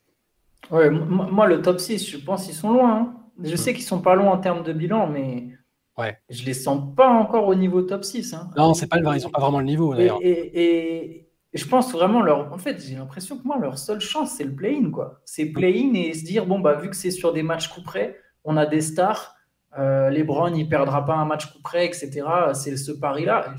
Ouais, 0.70 0.90
moi, 0.90 1.46
le 1.46 1.62
top 1.62 1.80
6, 1.80 2.08
je 2.10 2.16
pense 2.18 2.44
qu'ils 2.46 2.54
sont 2.54 2.72
loin. 2.72 2.96
hein. 2.96 3.16
Je 3.42 3.56
sais 3.56 3.72
qu'ils 3.72 3.84
sont 3.84 4.00
pas 4.02 4.14
loin 4.14 4.30
en 4.32 4.38
termes 4.38 4.62
de 4.62 4.72
bilan, 4.72 5.06
mais 5.06 5.48
Ouais. 5.96 6.18
je 6.28 6.44
les 6.44 6.54
sens 6.54 6.94
pas 6.94 7.08
encore 7.08 7.46
au 7.48 7.54
niveau 7.54 7.82
top 7.82 8.04
6. 8.04 8.34
hein. 8.34 8.50
Non, 8.56 8.74
c'est 8.74 8.86
pas 8.86 8.98
le, 8.98 9.06
ils 9.16 9.22
n'ont 9.22 9.30
pas 9.30 9.40
vraiment 9.40 9.60
le 9.60 9.64
niveau 9.66 9.94
d'ailleurs. 9.94 10.18
et- 10.22 10.30
et- 10.30 11.26
et 11.52 11.58
je 11.58 11.66
pense 11.66 11.90
vraiment 11.92 12.22
leur. 12.22 12.52
En 12.52 12.58
fait, 12.58 12.78
j'ai 12.80 12.94
l'impression 12.94 13.36
que 13.38 13.42
moi, 13.44 13.58
leur 13.58 13.76
seule 13.78 14.00
chance, 14.00 14.32
c'est 14.36 14.44
le 14.44 14.54
play-in, 14.54 14.90
quoi. 14.90 15.20
C'est 15.24 15.46
play-in 15.46 15.94
et 15.94 16.12
se 16.14 16.24
dire, 16.24 16.46
bon, 16.46 16.60
bah, 16.60 16.74
vu 16.74 16.90
que 16.90 16.96
c'est 16.96 17.10
sur 17.10 17.32
des 17.32 17.42
matchs 17.42 17.68
coup 17.68 17.82
près, 17.82 18.18
on 18.44 18.56
a 18.56 18.66
des 18.66 18.80
stars. 18.82 19.34
Euh, 19.78 20.10
LeBron, 20.10 20.52
il 20.54 20.68
perdra 20.68 21.04
pas 21.04 21.14
un 21.14 21.24
match 21.24 21.46
coup 21.52 21.62
près, 21.62 21.86
etc. 21.86 22.22
C'est 22.54 22.76
ce 22.76 22.92
pari-là. 22.92 23.54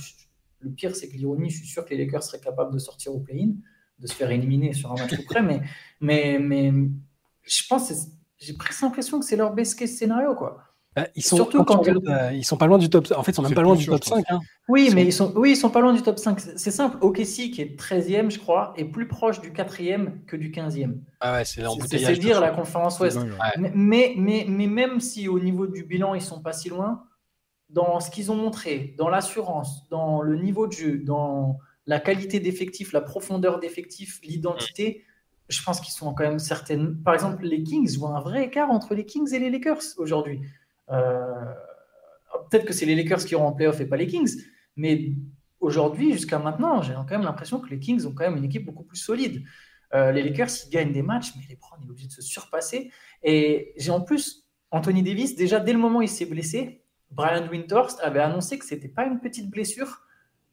Le 0.60 0.72
pire, 0.72 0.96
c'est 0.96 1.10
que 1.10 1.16
l'ironie, 1.16 1.50
je 1.50 1.58
suis 1.58 1.68
sûr 1.68 1.86
que 1.86 1.92
les 1.92 2.06
Lakers 2.06 2.24
seraient 2.24 2.40
capables 2.42 2.74
de 2.74 2.80
sortir 2.80 3.14
au 3.14 3.20
play-in, 3.20 3.54
de 4.00 4.08
se 4.08 4.14
faire 4.14 4.30
éliminer 4.30 4.74
sur 4.74 4.92
un 4.92 4.96
match 4.96 5.16
coup 5.16 5.24
près, 5.26 5.42
mais, 5.42 5.62
mais, 6.00 6.40
mais 6.40 6.74
je 7.44 7.64
pense, 7.68 7.92
j'ai 8.38 8.54
presque 8.54 8.82
l'impression 8.82 9.20
que 9.20 9.26
c'est 9.26 9.36
leur 9.36 9.54
best 9.54 9.80
case 9.80 9.92
scénario, 9.92 10.36
quoi. 10.36 10.64
Bah, 10.96 11.08
ils 11.16 11.24
sont 11.24 11.38
surtout 11.38 11.60
quand 11.64 11.64
tu 11.64 11.74
quand- 11.74 11.80
regardes, 12.00 12.08
euh, 12.10 12.34
ils 12.34 12.44
sont 12.44 12.58
pas 12.58 12.68
loin 12.68 12.78
du 12.78 12.90
top. 12.90 13.08
En 13.16 13.24
fait, 13.24 13.32
ils 13.32 13.36
sont 13.36 13.42
même 13.44 13.54
pas 13.54 13.62
loin 13.62 13.76
du 13.76 13.84
sûr, 13.84 13.94
top 13.94 14.04
je 14.04 14.10
pense. 14.10 14.20
5. 14.20 14.26
hein. 14.30 14.40
Oui, 14.68 14.90
mais 14.94 15.06
ils 15.06 15.14
sont, 15.14 15.32
oui, 15.38 15.52
ils 15.52 15.56
sont 15.56 15.70
pas 15.70 15.80
loin 15.80 15.94
du 15.94 16.02
top 16.02 16.20
5. 16.20 16.40
C'est 16.42 16.72
simple. 16.72 16.98
OKC, 17.00 17.50
qui 17.52 17.62
est 17.62 17.80
13e, 17.80 18.30
je 18.30 18.38
crois, 18.40 18.74
est 18.76 18.84
plus 18.84 19.08
proche 19.08 19.40
du 19.40 19.52
4e 19.54 20.26
que 20.26 20.36
du 20.36 20.52
15e. 20.52 20.96
Ah 21.22 21.34
ouais, 21.34 21.46
c'est 21.46 21.64
C'est 21.88 22.18
dire 22.18 22.42
la 22.42 22.52
conférence 22.52 23.00
Ouest. 23.00 23.18
dingue, 23.18 23.30
ouais. 23.32 23.62
Ouais. 23.64 23.72
Mais, 23.74 24.14
mais, 24.18 24.46
mais, 24.50 24.68
même 24.68 25.00
si 25.00 25.30
au 25.30 25.40
niveau 25.40 25.66
du 25.66 25.84
bilan, 25.86 26.14
ils 26.14 26.22
sont 26.22 26.42
pas 26.42 26.52
si 26.52 26.68
loin, 26.68 27.04
dans 27.70 28.02
ce 28.02 28.12
qu'ils 28.12 28.30
ont 28.30 28.36
montré, 28.36 28.94
dans 28.98 29.08
l'assurance, 29.08 29.88
dans 29.90 30.22
le 30.22 30.36
niveau 30.36 30.68
de 30.68 30.74
jeu, 30.74 30.98
dans 30.98 31.58
la 31.88 32.02
qualité 32.02 32.42
d'effectif, 32.42 32.92
la 32.92 33.00
profondeur 33.02 33.60
d'effectif, 33.62 34.20
l'identité, 34.24 35.06
je 35.48 35.64
pense 35.64 35.80
qu'ils 35.80 35.94
sont 35.94 36.14
quand 36.14 36.24
même 36.24 36.40
certaines. 36.40 36.98
Par 37.02 37.14
exemple, 37.14 37.46
les 37.46 37.64
Kings, 37.64 37.98
vois 37.98 38.10
un 38.18 38.20
vrai 38.20 38.44
écart 38.46 38.70
entre 38.72 38.94
les 38.94 39.06
Kings 39.06 39.34
et 39.34 39.40
les 39.40 39.50
Lakers 39.50 39.82
aujourd'hui. 39.98 40.42
Euh, 40.92 41.54
Peut-être 42.50 42.66
que 42.66 42.74
c'est 42.74 42.86
les 42.86 42.96
Lakers 42.96 43.24
qui 43.24 43.32
iront 43.32 43.46
en 43.48 43.54
playoff 43.54 43.80
et 43.80 43.86
pas 43.86 43.96
les 43.96 44.08
Kings, 44.08 44.42
mais 44.76 45.14
aujourd'hui, 45.62 46.12
jusqu'à 46.14 46.38
maintenant, 46.38 46.82
j'ai 46.82 46.94
quand 46.94 47.12
même 47.12 47.24
l'impression 47.24 47.60
que 47.60 47.70
les 47.70 47.80
Kings 47.80 48.06
ont 48.06 48.14
quand 48.14 48.26
même 48.26 48.38
une 48.38 48.44
équipe 48.44 48.66
beaucoup 48.66 48.84
plus 48.84 48.98
solide. 48.98 49.44
Euh, 49.94 50.12
les 50.12 50.22
Lakers, 50.24 50.50
ils 50.66 50.70
gagnent 50.70 50.92
des 50.92 51.02
matchs, 51.02 51.34
mais 51.38 51.44
les 51.50 51.56
Browns, 51.56 51.80
il 51.84 51.88
est 51.88 51.92
obligé 51.92 52.08
de 52.08 52.14
se 52.14 52.22
surpasser. 52.22 52.92
Et 53.24 53.74
j'ai 53.78 53.92
en 53.92 54.02
plus 54.02 54.46
Anthony 54.72 55.04
Davis, 55.04 55.36
déjà 55.36 55.60
dès 55.60 55.74
le 55.74 55.80
moment 55.80 56.00
où 56.00 56.02
il 56.02 56.10
s'est 56.10 56.26
blessé, 56.26 56.84
Brian 57.10 57.48
Windhorst 57.50 58.00
avait 58.02 58.20
annoncé 58.20 58.58
que 58.58 58.66
c'était 58.66 58.88
pas 58.88 59.06
une 59.06 59.20
petite 59.20 59.50
blessure. 59.50 60.02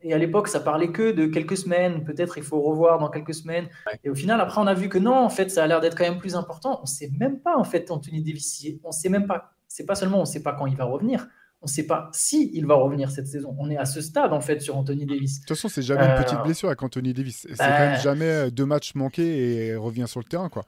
Et 0.00 0.14
à 0.14 0.18
l'époque, 0.18 0.46
ça 0.46 0.60
parlait 0.60 0.92
que 0.92 1.10
de 1.10 1.26
quelques 1.26 1.56
semaines, 1.56 2.04
peut-être 2.04 2.38
il 2.38 2.44
faut 2.44 2.60
revoir 2.60 3.00
dans 3.00 3.08
quelques 3.08 3.34
semaines. 3.34 3.68
Et 4.04 4.10
au 4.10 4.14
final, 4.14 4.40
après, 4.40 4.60
on 4.60 4.66
a 4.68 4.74
vu 4.74 4.88
que 4.88 4.98
non, 4.98 5.16
en 5.16 5.28
fait, 5.28 5.50
ça 5.50 5.64
a 5.64 5.66
l'air 5.66 5.80
d'être 5.80 5.96
quand 5.96 6.04
même 6.04 6.18
plus 6.18 6.36
important. 6.36 6.78
On 6.82 6.86
sait 6.86 7.10
même 7.18 7.40
pas, 7.40 7.56
en 7.56 7.64
fait, 7.64 7.90
Anthony 7.90 8.22
Davis, 8.22 8.64
on 8.84 8.92
sait 8.92 9.08
même 9.08 9.26
pas. 9.26 9.57
C'est 9.68 9.84
pas 9.86 9.94
seulement 9.94 10.20
on 10.20 10.24
sait 10.24 10.42
pas 10.42 10.52
quand 10.54 10.66
il 10.66 10.76
va 10.76 10.84
revenir, 10.84 11.28
on 11.62 11.66
sait 11.66 11.86
pas 11.86 12.08
si 12.12 12.50
il 12.54 12.66
va 12.66 12.74
revenir 12.74 13.10
cette 13.10 13.26
saison. 13.26 13.54
On 13.58 13.68
est 13.70 13.76
à 13.76 13.84
ce 13.84 14.00
stade, 14.00 14.32
en 14.32 14.40
fait, 14.40 14.60
sur 14.60 14.76
Anthony 14.76 15.06
Davis. 15.06 15.40
De 15.40 15.46
toute 15.46 15.56
façon, 15.56 15.68
c'est 15.68 15.82
jamais 15.82 16.04
une 16.04 16.12
Euh, 16.12 16.22
petite 16.22 16.42
blessure 16.42 16.68
avec 16.68 16.82
Anthony 16.82 17.12
Davis. 17.12 17.46
C'est 17.48 17.56
quand 17.56 17.68
même 17.68 18.00
jamais 18.00 18.24
euh, 18.24 18.50
deux 18.50 18.64
matchs 18.66 18.94
manqués 18.94 19.66
et 19.66 19.76
revient 19.76 20.06
sur 20.06 20.20
le 20.20 20.24
terrain, 20.24 20.48
quoi. 20.48 20.64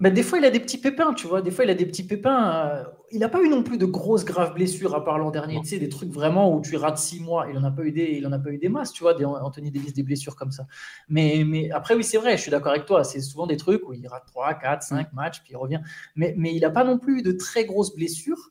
Mais 0.00 0.10
des 0.10 0.24
fois, 0.24 0.38
il 0.38 0.44
a 0.44 0.50
des 0.50 0.58
petits 0.58 0.78
pépins, 0.78 1.14
tu 1.14 1.28
vois. 1.28 1.40
Des 1.40 1.52
fois, 1.52 1.64
il 1.64 1.70
a 1.70 1.74
des 1.74 1.86
petits 1.86 2.04
pépins. 2.04 2.66
euh, 2.66 2.84
Il 3.12 3.20
n'a 3.20 3.28
pas 3.28 3.40
eu 3.42 3.48
non 3.48 3.62
plus 3.62 3.78
de 3.78 3.86
grosses 3.86 4.24
graves 4.24 4.52
blessures 4.52 4.92
à 4.94 5.04
part 5.04 5.18
l'an 5.18 5.30
dernier. 5.30 5.60
Tu 5.62 5.68
sais, 5.68 5.78
des 5.78 5.88
trucs 5.88 6.10
vraiment 6.10 6.52
où 6.52 6.60
tu 6.60 6.74
rates 6.76 6.98
six 6.98 7.20
mois. 7.20 7.46
Il 7.48 7.56
en 7.56 7.62
a 7.64 7.70
pas 7.70 7.82
eu 7.84 7.92
des, 7.92 8.14
il 8.18 8.26
en 8.26 8.32
a 8.32 8.38
pas 8.40 8.50
eu 8.50 8.58
des 8.58 8.68
masses, 8.68 8.92
tu 8.92 9.04
vois, 9.04 9.14
des 9.14 9.24
Anthony 9.24 9.70
Davis, 9.70 9.94
des 9.94 10.02
blessures 10.02 10.34
comme 10.34 10.50
ça. 10.50 10.66
Mais, 11.08 11.44
mais 11.46 11.70
après, 11.70 11.94
oui, 11.94 12.02
c'est 12.02 12.18
vrai. 12.18 12.36
Je 12.36 12.42
suis 12.42 12.50
d'accord 12.50 12.72
avec 12.72 12.86
toi. 12.86 13.04
C'est 13.04 13.20
souvent 13.20 13.46
des 13.46 13.56
trucs 13.56 13.88
où 13.88 13.92
il 13.92 14.06
rate 14.08 14.24
3, 14.26 14.54
4, 14.54 14.82
5 14.82 15.12
matchs, 15.12 15.40
puis 15.42 15.52
il 15.52 15.56
revient. 15.56 15.80
Mais, 16.16 16.34
mais 16.36 16.52
il 16.52 16.60
n'a 16.62 16.70
pas 16.70 16.82
non 16.84 16.98
plus 16.98 17.20
eu 17.20 17.22
de 17.22 17.30
très 17.32 17.64
grosses 17.64 17.94
blessures. 17.94 18.50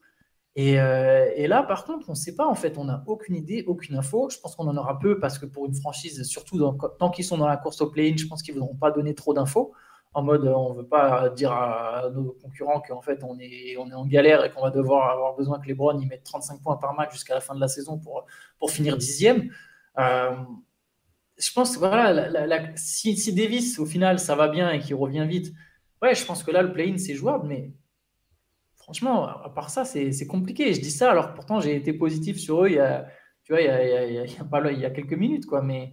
Et, 0.55 0.79
euh, 0.79 1.29
et 1.35 1.47
là, 1.47 1.63
par 1.63 1.83
contre, 1.83 2.07
on 2.09 2.13
ne 2.13 2.17
sait 2.17 2.35
pas. 2.35 2.47
En 2.47 2.55
fait, 2.55 2.77
on 2.77 2.85
n'a 2.85 3.03
aucune 3.07 3.35
idée, 3.35 3.65
aucune 3.67 3.95
info. 3.97 4.29
Je 4.31 4.37
pense 4.39 4.55
qu'on 4.55 4.67
en 4.67 4.77
aura 4.77 4.97
peu 4.97 5.19
parce 5.19 5.39
que 5.39 5.45
pour 5.45 5.65
une 5.65 5.73
franchise, 5.75 6.23
surtout 6.23 6.57
dans- 6.57 6.73
tant 6.73 7.09
qu'ils 7.09 7.25
sont 7.25 7.37
dans 7.37 7.47
la 7.47 7.57
course 7.57 7.81
au 7.81 7.87
play-in, 7.89 8.15
je 8.15 8.27
pense 8.27 8.41
qu'ils 8.43 8.53
ne 8.55 8.59
voudront 8.61 8.75
pas 8.75 8.91
donner 8.91 9.13
trop 9.13 9.33
d'infos 9.33 9.73
en 10.13 10.21
mode 10.21 10.45
on 10.45 10.73
veut 10.73 10.87
pas 10.87 11.29
dire 11.29 11.51
à 11.51 12.09
nos 12.13 12.33
concurrents 12.33 12.81
qu'en 12.81 13.01
fait 13.01 13.23
on 13.23 13.37
est, 13.39 13.75
on 13.77 13.89
est 13.89 13.95
en 13.95 14.05
galère 14.05 14.45
et 14.45 14.51
qu'on 14.51 14.61
va 14.61 14.69
devoir 14.69 15.09
avoir 15.09 15.35
besoin 15.35 15.59
que 15.59 15.67
les 15.67 15.73
Browns 15.73 16.01
y 16.01 16.05
mettent 16.05 16.23
35 16.23 16.61
points 16.61 16.77
par 16.77 16.93
match 16.93 17.11
jusqu'à 17.11 17.33
la 17.33 17.41
fin 17.41 17.55
de 17.55 17.59
la 17.59 17.67
saison 17.67 17.97
pour, 17.97 18.25
pour 18.59 18.71
finir 18.71 18.97
dixième. 18.97 19.51
Euh, 19.97 20.35
je 21.37 21.51
pense 21.51 21.73
que 21.73 21.79
voilà, 21.79 22.75
si, 22.75 23.33
Davis 23.33 23.79
au 23.79 23.85
final 23.85 24.19
ça 24.19 24.35
va 24.35 24.47
bien 24.47 24.71
et 24.71 24.79
qu'il 24.79 24.95
revient 24.95 25.25
vite, 25.27 25.53
ouais, 26.01 26.13
je 26.13 26.25
pense 26.25 26.43
que 26.43 26.51
là 26.51 26.61
le 26.61 26.71
play-in 26.71 26.97
c'est 26.97 27.15
jouable, 27.15 27.47
mais 27.47 27.73
franchement, 28.75 29.27
à 29.27 29.49
part 29.49 29.69
ça, 29.69 29.83
c'est 29.85 30.27
compliqué. 30.27 30.73
Je 30.73 30.81
dis 30.81 30.91
ça 30.91 31.09
alors 31.09 31.33
pourtant 31.33 31.59
j'ai 31.59 31.75
été 31.75 31.91
positif 31.93 32.37
sur 32.37 32.63
eux 32.63 32.69
il 32.69 32.75
y 32.75 32.79
a, 32.79 33.07
il 33.49 33.55
y 33.55 33.67
a, 33.67 34.71
il 34.71 34.79
y 34.79 34.85
a 34.85 34.89
quelques 34.91 35.13
minutes, 35.13 35.47
quoi, 35.47 35.61
mais, 35.61 35.91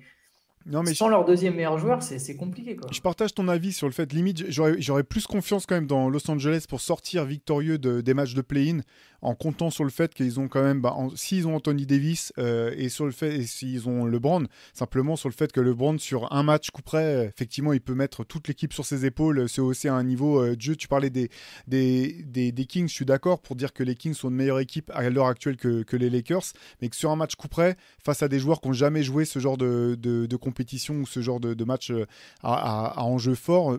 Non, 0.66 0.82
mais 0.82 0.92
sans 0.94 1.08
leur 1.08 1.24
deuxième 1.24 1.54
meilleur 1.54 1.78
joueur, 1.78 2.02
c'est 2.02 2.36
compliqué. 2.36 2.76
Quoi. 2.76 2.90
Je 2.92 3.00
partage 3.00 3.32
ton 3.34 3.48
avis 3.48 3.72
sur 3.72 3.86
le 3.86 3.92
fait, 3.92 4.12
limite, 4.12 4.44
j'aurais 4.50 4.80
j'aurais 4.80 5.04
plus 5.04 5.26
confiance 5.26 5.64
quand 5.66 5.74
même 5.74 5.86
dans 5.86 6.08
Los 6.10 6.30
Angeles 6.30 6.64
pour 6.68 6.80
sortir 6.80 7.24
victorieux 7.24 7.78
de- 7.78 8.00
des 8.02 8.12
matchs 8.14 8.34
de 8.34 8.42
play-in 8.42 8.80
en 9.22 9.34
comptant 9.34 9.70
sur 9.70 9.84
le 9.84 9.90
fait 9.90 10.14
qu'ils 10.14 10.40
ont 10.40 10.48
quand 10.48 10.62
même, 10.62 10.80
bah, 10.80 10.96
s'ils 11.14 11.46
ont 11.46 11.56
Anthony 11.56 11.86
Davis 11.86 12.32
euh, 12.38 12.74
et 12.76 12.88
sur 12.88 13.04
le 13.04 13.12
fait, 13.12 13.42
s'ils 13.42 13.88
ont 13.88 14.04
LeBron, 14.04 14.46
simplement 14.72 15.16
sur 15.16 15.28
le 15.28 15.34
fait 15.34 15.52
que 15.52 15.60
LeBron 15.60 15.98
sur 15.98 16.32
un 16.32 16.42
match 16.42 16.70
coup 16.70 16.82
près, 16.82 17.04
euh, 17.04 17.28
effectivement, 17.28 17.72
il 17.72 17.80
peut 17.80 17.94
mettre 17.94 18.24
toute 18.24 18.48
l'équipe 18.48 18.72
sur 18.72 18.84
ses 18.84 19.04
épaules, 19.04 19.48
c'est 19.48 19.60
aussi 19.60 19.88
à 19.88 19.94
un 19.94 20.04
niveau 20.04 20.42
euh, 20.42 20.56
de 20.56 20.60
jeu. 20.60 20.76
Tu 20.76 20.88
parlais 20.88 21.10
des, 21.10 21.30
des, 21.66 22.66
Kings, 22.66 22.88
je 22.88 22.94
suis 22.94 23.04
d'accord 23.04 23.40
pour 23.40 23.56
dire 23.56 23.72
que 23.72 23.82
les 23.82 23.94
Kings 23.94 24.14
sont 24.14 24.28
une 24.30 24.36
meilleure 24.36 24.60
équipe 24.60 24.90
à 24.94 25.08
l'heure 25.10 25.26
actuelle 25.26 25.56
que, 25.56 25.96
les 25.96 26.10
Lakers, 26.10 26.52
mais 26.80 26.88
que 26.88 26.96
sur 26.96 27.10
un 27.10 27.16
match 27.16 27.34
coup 27.34 27.48
près, 27.48 27.76
face 28.02 28.22
à 28.22 28.28
des 28.28 28.38
joueurs 28.38 28.60
qui 28.60 28.68
n'ont 28.68 28.74
jamais 28.74 29.02
joué 29.02 29.24
ce 29.24 29.38
genre 29.38 29.56
de, 29.56 29.96
de, 30.00 30.36
compétition 30.36 30.94
ou 30.94 31.06
ce 31.06 31.20
genre 31.20 31.40
de, 31.40 31.64
match 31.64 31.90
euh, 31.90 32.06
à, 32.42 32.94
à- 32.94 33.04
à 33.04 33.34
fort, 33.34 33.78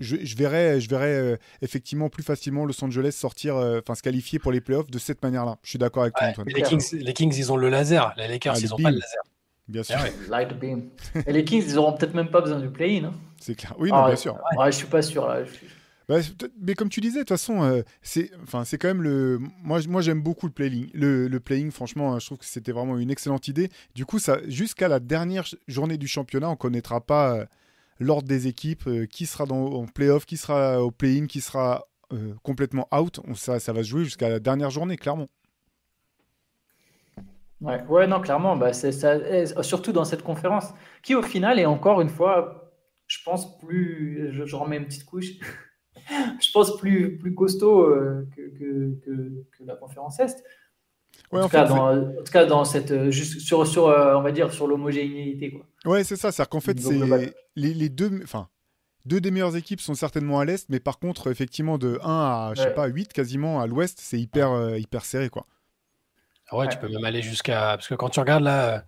je, 0.00 0.16
je 0.22 0.36
verrais, 0.36 0.80
je 0.80 0.88
verrais 0.88 1.14
euh, 1.14 1.36
effectivement 1.62 2.08
plus 2.08 2.22
facilement 2.22 2.64
Los 2.64 2.82
Angeles 2.84 3.12
sortir, 3.12 3.56
euh, 3.56 3.80
enfin 3.82 3.94
se 3.94 4.02
qualifier 4.02 4.38
pour 4.38 4.52
les 4.52 4.60
playoffs 4.60 4.90
de 4.90 4.98
cette 4.98 5.22
manière-là. 5.22 5.58
Je 5.62 5.70
suis 5.70 5.78
d'accord 5.78 6.02
avec 6.04 6.14
toi, 6.14 6.28
Antoine. 6.28 6.46
les, 6.48 6.62
Kings, 6.62 6.92
les 6.92 7.12
Kings, 7.12 7.34
ils 7.36 7.52
ont 7.52 7.56
le 7.56 7.68
laser. 7.68 8.14
Les 8.16 8.28
Lakers, 8.28 8.54
Ah, 8.56 8.60
ils 8.60 8.68
n'ont 8.70 8.76
pas 8.76 8.90
le 8.90 8.96
laser. 8.96 9.22
Bien 9.68 9.82
sûr, 9.82 9.96
Ah 9.98 10.04
ouais. 10.04 10.12
Light 10.28 10.58
beam. 10.58 10.90
Et 11.26 11.32
les 11.32 11.44
Kings, 11.44 11.64
ils 11.66 11.76
auront 11.78 11.92
peut-être 11.92 12.14
même 12.14 12.30
pas 12.30 12.40
besoin 12.40 12.60
du 12.60 12.68
play-in. 12.70 13.04
hein. 13.06 13.14
c'est 13.40 13.54
clair. 13.56 13.74
Oui, 13.78 13.90
non, 13.90 13.96
Ah, 13.96 14.00
bien 14.02 14.10
ouais. 14.10 14.16
sûr. 14.16 14.38
Ouais, 14.58 14.70
je 14.70 14.76
suis 14.76 14.86
pas 14.86 15.02
sûr 15.02 15.26
là. 15.26 15.44
Je 15.44 15.52
suis- 15.52 15.66
Bah, 16.08 16.18
mais 16.62 16.74
comme 16.74 16.88
tu 16.88 17.00
disais, 17.00 17.16
de 17.18 17.20
toute 17.22 17.30
façon, 17.30 17.64
euh, 17.64 17.82
c'est, 18.00 18.30
enfin, 18.44 18.64
c'est 18.64 18.78
quand 18.78 18.86
même 18.86 19.02
le. 19.02 19.40
Moi, 19.64 19.80
moi, 19.88 20.02
j'aime 20.02 20.22
beaucoup 20.22 20.46
le 20.46 20.52
playing. 20.52 20.88
Le, 20.94 21.26
le 21.26 21.40
playing, 21.40 21.72
franchement, 21.72 22.14
hein, 22.14 22.20
je 22.20 22.26
trouve 22.26 22.38
que 22.38 22.44
c'était 22.44 22.70
vraiment 22.70 22.96
une 22.96 23.10
excellente 23.10 23.48
idée. 23.48 23.70
Du 23.96 24.06
coup, 24.06 24.20
ça, 24.20 24.38
jusqu'à 24.46 24.86
la 24.86 25.00
dernière 25.00 25.44
journée 25.66 25.96
du 25.96 26.06
championnat, 26.06 26.48
on 26.48 26.54
connaîtra 26.54 27.00
pas 27.00 27.34
euh, 27.34 27.44
l'ordre 27.98 28.28
des 28.28 28.46
équipes, 28.46 28.86
euh, 28.86 29.06
qui 29.06 29.26
sera 29.26 29.46
dans, 29.46 29.66
en 29.72 29.86
playoff, 29.86 30.26
qui 30.26 30.36
sera 30.36 30.82
au 30.82 30.90
play-in, 30.90 31.26
qui 31.26 31.40
sera 31.40 31.86
euh, 32.12 32.34
complètement 32.42 32.88
out. 32.94 33.20
On- 33.26 33.34
ça, 33.34 33.58
ça 33.58 33.72
va 33.72 33.82
se 33.82 33.88
jouer 33.88 34.04
jusqu'à 34.04 34.28
la 34.28 34.40
dernière 34.40 34.70
journée, 34.70 34.96
clairement. 34.96 35.28
Ouais, 37.62 38.06
non, 38.06 38.20
clairement, 38.20 38.54
bah, 38.54 38.74
ça, 38.74 39.16
et 39.16 39.46
surtout 39.62 39.92
dans 39.92 40.04
cette 40.04 40.22
conférence, 40.22 40.74
qui 41.02 41.14
au 41.14 41.22
final 41.22 41.58
est 41.58 41.64
encore 41.64 42.02
une 42.02 42.10
fois, 42.10 42.70
je 43.06 43.16
pense 43.24 43.58
plus, 43.58 44.28
je, 44.32 44.56
remets 44.56 44.76
une 44.76 44.84
petite 44.84 45.06
couche, 45.06 45.30
je 45.94 46.52
pense 46.52 46.76
plus, 46.76 47.16
plus 47.16 47.34
costaud 47.34 47.80
euh, 47.80 48.28
que, 48.36 48.94
que 49.50 49.64
la 49.64 49.74
conférence 49.74 50.20
Est. 50.20 50.44
Ouais, 51.32 51.40
en, 51.40 51.44
en 51.44 51.48
tout 51.48 51.50
cas, 51.52 51.66
fait, 51.66 51.74
dans, 51.74 51.92
en 51.92 52.22
tout 52.24 52.32
cas, 52.32 52.44
dans 52.46 52.64
cette, 52.64 52.90
euh, 52.92 53.10
juste 53.10 53.40
sur, 53.40 53.66
sur 53.66 53.88
euh, 53.88 54.14
on 54.16 54.22
va 54.22 54.32
dire, 54.32 54.52
sur 54.52 54.66
l'homogénéité, 54.66 55.50
quoi. 55.50 55.66
Ouais, 55.92 56.04
c'est 56.04 56.16
ça. 56.16 56.30
C'est-à-dire 56.32 56.50
qu'en 56.50 56.60
fait, 56.60 56.78
c'est 56.78 56.98
les, 57.56 57.74
les 57.74 57.88
deux, 57.88 58.20
enfin, 58.22 58.48
deux 59.04 59.20
des 59.20 59.30
meilleures 59.30 59.56
équipes 59.56 59.80
sont 59.80 59.94
certainement 59.94 60.40
à 60.40 60.44
l'est, 60.44 60.68
mais 60.68 60.80
par 60.80 60.98
contre, 60.98 61.30
effectivement, 61.30 61.78
de 61.78 61.98
1 62.02 62.08
à, 62.08 62.52
je 62.54 62.62
sais 62.62 62.68
Ouais. 62.68 62.74
pas, 62.74 62.86
8 62.86 63.12
quasiment 63.12 63.60
à 63.60 63.66
l'ouest, 63.66 63.98
c'est 64.00 64.18
hyper, 64.20 64.50
euh, 64.52 64.78
hyper 64.78 65.04
serré, 65.04 65.28
quoi. 65.28 65.46
Ah 66.48 66.58
ouais, 66.58 66.68
tu 66.68 66.78
peux 66.78 66.88
même 66.88 67.04
aller 67.04 67.22
jusqu'à. 67.22 67.60
Parce 67.76 67.88
que 67.88 67.94
quand 67.94 68.08
tu 68.08 68.20
regardes 68.20 68.44
là, 68.44 68.84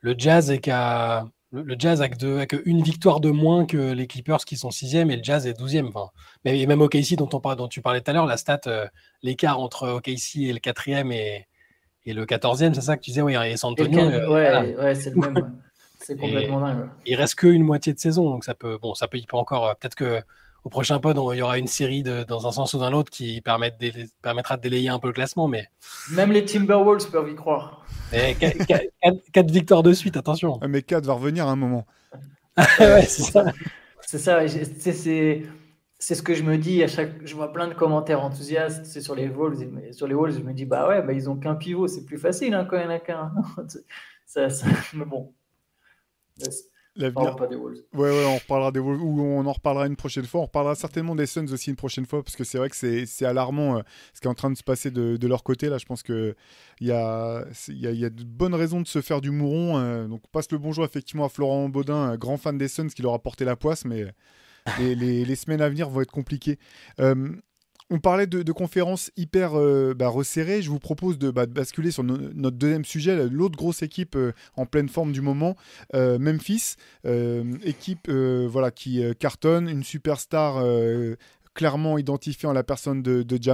le 0.00 0.14
Jazz 0.18 0.50
est 0.50 0.58
qu'à 0.58 1.26
le, 1.52 1.76
Jazz 1.78 2.02
a, 2.02 2.08
que 2.08 2.62
une 2.64 2.82
victoire 2.82 3.20
de 3.20 3.30
moins 3.30 3.64
que 3.66 3.92
les 3.92 4.06
Clippers 4.06 4.44
qui 4.44 4.56
sont 4.56 4.70
sixième 4.70 5.10
et 5.10 5.16
le 5.16 5.22
Jazz 5.22 5.46
est 5.46 5.54
douzième. 5.54 5.86
Enfin, 5.88 6.10
mais 6.44 6.66
même 6.66 6.80
OKC 6.82 7.14
dont, 7.16 7.28
on 7.32 7.54
dont 7.54 7.68
tu 7.68 7.80
parlais 7.80 8.00
tout 8.00 8.10
à 8.10 8.14
l'heure, 8.14 8.26
la 8.26 8.36
stat, 8.36 8.60
euh, 8.66 8.86
l'écart 9.22 9.60
entre 9.60 9.88
OKC 9.88 10.36
et 10.48 10.52
le 10.52 10.58
quatrième 10.58 11.12
et, 11.12 11.46
et 12.06 12.14
le 12.14 12.24
quatorzième, 12.24 12.72
c'est 12.72 12.80
ça 12.80 12.96
que 12.96 13.02
tu 13.02 13.10
disais, 13.10 13.22
oui, 13.22 13.34
et 13.34 13.56
San 13.56 13.72
Antonio. 13.72 14.00
Euh, 14.00 14.28
ouais, 14.28 14.76
ouais 14.76 14.94
c'est 14.94 15.10
le 15.10 15.16
même. 15.16 15.52
C'est 15.98 16.16
complètement 16.16 16.60
dingue. 16.60 16.88
Il 17.04 17.16
reste 17.16 17.34
qu'une 17.34 17.64
moitié 17.64 17.92
de 17.92 17.98
saison, 17.98 18.30
donc 18.30 18.44
ça 18.44 18.54
peut, 18.54 18.78
bon, 18.80 18.94
ça 18.94 19.08
peut, 19.08 19.18
il 19.18 19.26
peut 19.26 19.36
encore, 19.36 19.66
euh, 19.66 19.72
peut-être 19.72 19.96
que 19.96 20.20
au 20.62 20.68
prochain 20.68 21.00
pod, 21.00 21.16
il 21.32 21.38
y 21.38 21.42
aura 21.42 21.58
une 21.58 21.66
série 21.66 22.04
de, 22.04 22.22
dans 22.22 22.46
un 22.46 22.52
sens 22.52 22.74
ou 22.74 22.78
dans 22.78 22.90
l'autre 22.90 23.10
qui 23.10 23.40
permettra 23.40 24.56
de 24.56 24.62
délayer 24.62 24.88
un 24.88 25.00
peu 25.00 25.08
le 25.08 25.14
classement. 25.14 25.48
Mais... 25.48 25.68
Même 26.12 26.30
les 26.30 26.44
Timberwolves 26.44 27.10
peuvent 27.10 27.28
y 27.28 27.34
croire. 27.34 27.84
4 28.12 29.50
victoires 29.50 29.82
de 29.82 29.92
suite, 29.92 30.16
attention. 30.16 30.60
Mais 30.68 30.82
4 30.82 31.06
va 31.06 31.14
revenir 31.14 31.48
à 31.48 31.50
un 31.50 31.56
moment. 31.56 31.86
ouais, 32.78 33.02
c'est 33.02 33.22
ça. 33.22 33.52
C'est 34.00 34.18
ça. 34.18 34.40
C'est 34.46 35.42
ce 35.98 36.22
que 36.22 36.34
je 36.34 36.42
me 36.42 36.58
dis 36.58 36.82
à 36.82 36.88
chaque. 36.88 37.26
Je 37.26 37.34
vois 37.34 37.52
plein 37.52 37.68
de 37.68 37.74
commentaires 37.74 38.22
enthousiastes. 38.22 38.84
C'est 38.84 39.00
sur 39.00 39.14
les 39.14 39.28
Wolves. 39.28 39.92
Sur 39.92 40.06
les 40.06 40.14
Wolves, 40.14 40.38
je 40.38 40.42
me 40.42 40.52
dis 40.52 40.64
bah 40.64 40.88
ouais, 40.88 41.02
bah, 41.02 41.12
ils 41.12 41.28
ont 41.30 41.36
qu'un 41.36 41.54
pivot. 41.54 41.88
C'est 41.88 42.04
plus 42.04 42.18
facile 42.18 42.54
hein, 42.54 42.66
quand 42.68 42.76
il 42.76 42.86
n'y 42.86 42.86
en 42.86 42.96
a 42.96 42.98
qu'un. 42.98 43.32
ça, 44.26 44.48
Mais 44.94 45.04
bon. 45.04 45.34
L'avenir. 46.96 47.36
Ouais, 47.92 48.10
ouais, 48.10 48.24
on 48.26 48.36
reparlera 48.36 48.72
des 48.72 48.80
Wolves, 48.80 49.02
ou 49.02 49.20
on 49.20 49.44
en 49.44 49.52
reparlera 49.52 49.86
une 49.86 49.96
prochaine 49.96 50.24
fois. 50.24 50.40
On 50.40 50.44
reparlera 50.44 50.74
certainement 50.74 51.14
des 51.14 51.26
Suns 51.26 51.52
aussi 51.52 51.68
une 51.68 51.76
prochaine 51.76 52.06
fois, 52.06 52.22
parce 52.22 52.36
que 52.36 52.44
c'est 52.44 52.56
vrai 52.56 52.70
que 52.70 52.76
c'est 52.76 53.24
alarmant 53.26 53.76
euh, 53.76 53.82
ce 54.14 54.20
qui 54.20 54.26
est 54.26 54.30
en 54.30 54.34
train 54.34 54.50
de 54.50 54.56
se 54.56 54.62
passer 54.62 54.90
de, 54.90 55.18
de 55.18 55.26
leur 55.26 55.42
côté. 55.42 55.68
Là, 55.68 55.76
je 55.76 55.84
pense 55.84 56.02
qu'il 56.02 56.34
y 56.80 56.90
a, 56.90 57.44
y, 57.68 57.86
a, 57.86 57.90
y 57.90 58.04
a 58.04 58.10
de 58.10 58.24
bonnes 58.24 58.54
raisons 58.54 58.80
de 58.80 58.86
se 58.86 59.02
faire 59.02 59.20
du 59.20 59.30
mouron. 59.30 59.78
Euh, 59.78 60.06
donc, 60.06 60.22
on 60.24 60.28
passe 60.28 60.50
le 60.50 60.58
bonjour 60.58 60.84
effectivement 60.86 61.26
à 61.26 61.28
Florent 61.28 61.68
Baudin, 61.68 62.16
grand 62.16 62.38
fan 62.38 62.56
des 62.56 62.68
Suns, 62.68 62.88
qui 62.88 63.02
leur 63.02 63.12
a 63.12 63.18
porté 63.18 63.44
la 63.44 63.56
poisse, 63.56 63.84
mais 63.84 64.06
les, 64.78 65.36
semaines 65.36 65.60
à 65.60 65.68
venir 65.68 65.88
vont 65.88 66.00
être 66.00 66.12
compliquées. 66.12 66.58
Euh, 67.00 67.32
on 67.90 67.98
parlait 68.00 68.26
de, 68.26 68.52
conférences 68.52 69.10
hyper 69.16 69.58
euh, 69.58 69.94
bah, 69.94 70.08
resserrées. 70.08 70.62
Je 70.62 70.70
vous 70.70 70.78
propose 70.78 71.18
de, 71.18 71.30
bah, 71.30 71.46
basculer 71.46 71.90
sur 71.90 72.02
notre 72.02 72.56
deuxième 72.56 72.84
sujet, 72.84 73.28
l'autre 73.28 73.56
grosse 73.56 73.82
équipe 73.82 74.16
euh, 74.16 74.32
en 74.56 74.66
pleine 74.66 74.88
forme 74.88 75.12
du 75.12 75.20
moment, 75.20 75.56
euh, 75.94 76.18
Memphis, 76.18 76.76
équipe 77.64 78.10
voilà 78.10 78.70
qui 78.70 79.02
cartonne, 79.18 79.68
une 79.68 79.84
superstar 79.84 80.62
clairement 81.54 81.98
identifiée 81.98 82.48
en 82.48 82.52
la 82.52 82.64
personne 82.64 83.02
de, 83.02 83.22
de 83.22 83.50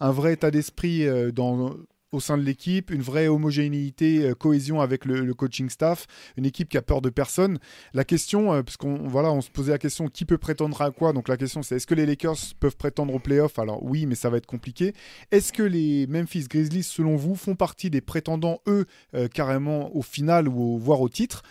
un 0.00 0.10
vrai 0.10 0.34
état 0.34 0.50
d'esprit 0.50 1.06
dans 1.32 1.74
au 2.12 2.20
sein 2.20 2.36
de 2.36 2.42
l'équipe, 2.42 2.90
une 2.90 3.02
vraie 3.02 3.26
homogénéité, 3.26 4.26
euh, 4.26 4.34
cohésion 4.34 4.80
avec 4.80 5.06
le, 5.06 5.32
coaching 5.34 5.70
staff, 5.70 6.06
une 6.36 6.44
équipe 6.44 6.68
qui 6.68 6.76
a 6.76 6.82
peur 6.82 7.00
de 7.00 7.10
personne. 7.10 7.58
La 7.94 8.04
question, 8.04 8.52
euh, 8.52 8.62
parce 8.62 8.76
qu'on 8.76 9.08
voilà, 9.08 9.32
on 9.32 9.40
se 9.40 9.50
posait 9.50 9.72
la 9.72 9.78
question 9.78 10.08
qui 10.08 10.24
peut 10.24 10.38
prétendre 10.38 10.80
à 10.82 10.90
quoi? 10.90 11.12
Donc 11.12 11.28
la 11.28 11.36
question 11.36 11.62
c'est 11.62 11.76
est-ce 11.76 11.86
que 11.86 11.94
les 11.94 12.06
Lakers 12.06 12.36
peuvent 12.60 12.76
prétendre 12.76 13.14
aux 13.14 13.18
playoffs 13.18 13.58
Alors 13.58 13.82
oui, 13.82 14.06
mais 14.06 14.14
ça 14.14 14.28
va 14.30 14.36
être 14.36 14.46
compliqué. 14.46 14.92
Est-ce 15.30 15.52
que 15.52 15.62
les 15.62 16.06
Memphis 16.06 16.46
Grizzlies, 16.48 16.82
selon 16.82 17.16
vous, 17.16 17.34
font 17.34 17.54
partie 17.54 17.88
des 17.88 18.02
prétendants, 18.02 18.60
eux, 18.68 18.84
euh, 19.14 19.28
carrément 19.28 19.94
au 19.96 20.02
final 20.02 20.48
ou 20.48 20.78
voire 20.78 21.00
au 21.00 21.08
titre? 21.08 21.42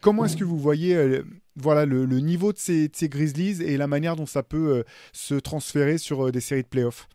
Comment 0.00 0.24
est-ce 0.24 0.36
que 0.36 0.44
vous 0.44 0.58
voyez 0.58 1.22
voilà, 1.56 1.86
le, 1.86 2.06
niveau 2.20 2.52
de 2.52 2.58
ces, 2.58 2.90
Grizzlies 3.02 3.62
et 3.62 3.76
la 3.76 3.86
manière 3.86 4.14
dont 4.16 4.26
ça 4.26 4.42
peut 4.42 4.84
se 5.12 5.34
transférer 5.34 5.98
sur 5.98 6.30
des 6.30 6.40
séries 6.40 6.62
de 6.62 6.68
playoffs 6.68 7.08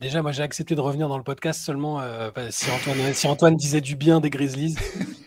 déjà, 0.00 0.22
moi, 0.22 0.32
j'ai 0.32 0.42
accepté 0.42 0.74
de 0.74 0.80
revenir 0.80 1.08
dans 1.08 1.18
le 1.18 1.24
podcast 1.24 1.60
seulement 1.60 2.00
euh, 2.00 2.30
si, 2.50 3.26
Antoine, 3.26 3.56
disait 3.56 3.80
du 3.80 3.96
bien 3.96 4.20
des 4.20 4.30
Grizzlies. 4.30 4.76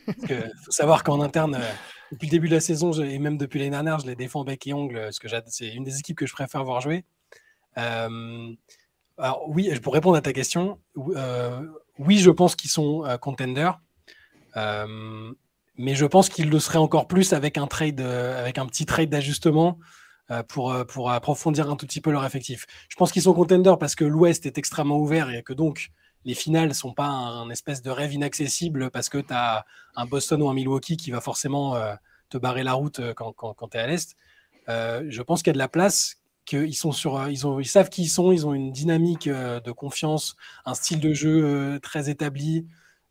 Il 0.07 0.51
faut 0.63 0.71
savoir 0.71 1.03
qu'en 1.03 1.21
interne, 1.21 1.55
euh, 1.55 1.71
depuis 2.11 2.27
le 2.27 2.31
début 2.31 2.47
de 2.49 2.55
la 2.55 2.59
saison 2.59 2.91
et 2.93 3.19
même 3.19 3.37
depuis 3.37 3.59
l'année 3.59 3.71
dernière, 3.71 3.99
je 3.99 4.07
les 4.07 4.15
défends 4.15 4.43
bec 4.43 4.67
et 4.67 4.73
ongle 4.73 5.09
c'est 5.47 5.69
une 5.69 5.83
des 5.83 5.99
équipes 5.99 6.17
que 6.17 6.25
je 6.25 6.33
préfère 6.33 6.63
voir 6.63 6.81
jouer. 6.81 7.05
Euh, 7.77 8.53
alors, 9.17 9.43
oui, 9.47 9.71
pour 9.79 9.93
répondre 9.93 10.17
à 10.17 10.21
ta 10.21 10.33
question, 10.33 10.79
oui, 10.95 12.17
je 12.17 12.31
pense 12.31 12.55
qu'ils 12.55 12.69
sont 12.69 13.03
contenders. 13.21 13.79
mais 14.55 15.95
je 15.95 16.05
pense 16.05 16.29
qu'ils 16.29 16.49
le 16.49 16.59
seraient 16.59 16.79
encore 16.79 17.07
plus 17.07 17.33
avec 17.33 17.57
un 17.57 17.67
trade, 17.67 18.01
avec 18.01 18.57
un 18.57 18.65
petit 18.65 18.85
trade 18.85 19.09
d'ajustement 19.09 19.77
pour, 20.47 20.71
euh, 20.71 20.85
pour 20.85 21.11
approfondir 21.11 21.69
un 21.69 21.75
tout 21.75 21.85
petit 21.85 22.01
peu 22.01 22.11
leur 22.11 22.25
effectif. 22.25 22.65
Je 22.89 22.95
pense 22.95 23.11
qu'ils 23.11 23.23
sont 23.23 23.33
contenders 23.33 23.77
parce 23.77 23.95
que 23.95 24.05
l'Ouest 24.05 24.45
est 24.45 24.57
extrêmement 24.57 24.97
ouvert 24.97 25.29
et 25.29 25.43
que 25.43 25.53
donc 25.53 25.91
les 26.23 26.35
finales 26.35 26.69
ne 26.69 26.73
sont 26.73 26.93
pas 26.93 27.07
un, 27.07 27.49
espèce 27.49 27.81
de 27.81 27.89
rêve 27.89 28.13
inaccessible 28.13 28.91
parce 28.91 29.09
que 29.09 29.17
tu 29.17 29.33
as 29.33 29.65
un 29.95 30.05
Boston 30.05 30.41
ou 30.41 30.49
un 30.49 30.53
Milwaukee 30.53 30.95
qui 30.95 31.11
va 31.11 31.19
forcément 31.19 31.75
euh, 31.75 31.95
te 32.29 32.37
barrer 32.37 32.63
la 32.63 32.73
route 32.73 33.01
quand, 33.15 33.33
quand, 33.33 33.67
tu 33.69 33.77
es 33.77 33.79
à 33.81 33.87
l'Est. 33.87 34.15
je 34.67 35.21
pense 35.21 35.41
qu'il 35.41 35.49
y 35.49 35.51
a 35.51 35.53
de 35.53 35.57
la 35.57 35.67
place, 35.67 36.17
qu'ils 36.45 36.75
sont 36.75 36.91
sur, 36.93 37.27
ils 37.27 37.65
savent 37.65 37.89
qui 37.89 38.03
ils 38.03 38.07
sont, 38.07 38.31
ils 38.31 38.47
ont 38.47 38.53
une 38.53 38.71
dynamique 38.71 39.27
de 39.27 39.71
confiance, 39.71 40.37
un 40.65 40.75
style 40.75 41.01
de 41.01 41.13
jeu 41.13 41.79
très 41.83 42.09
établi. 42.09 42.67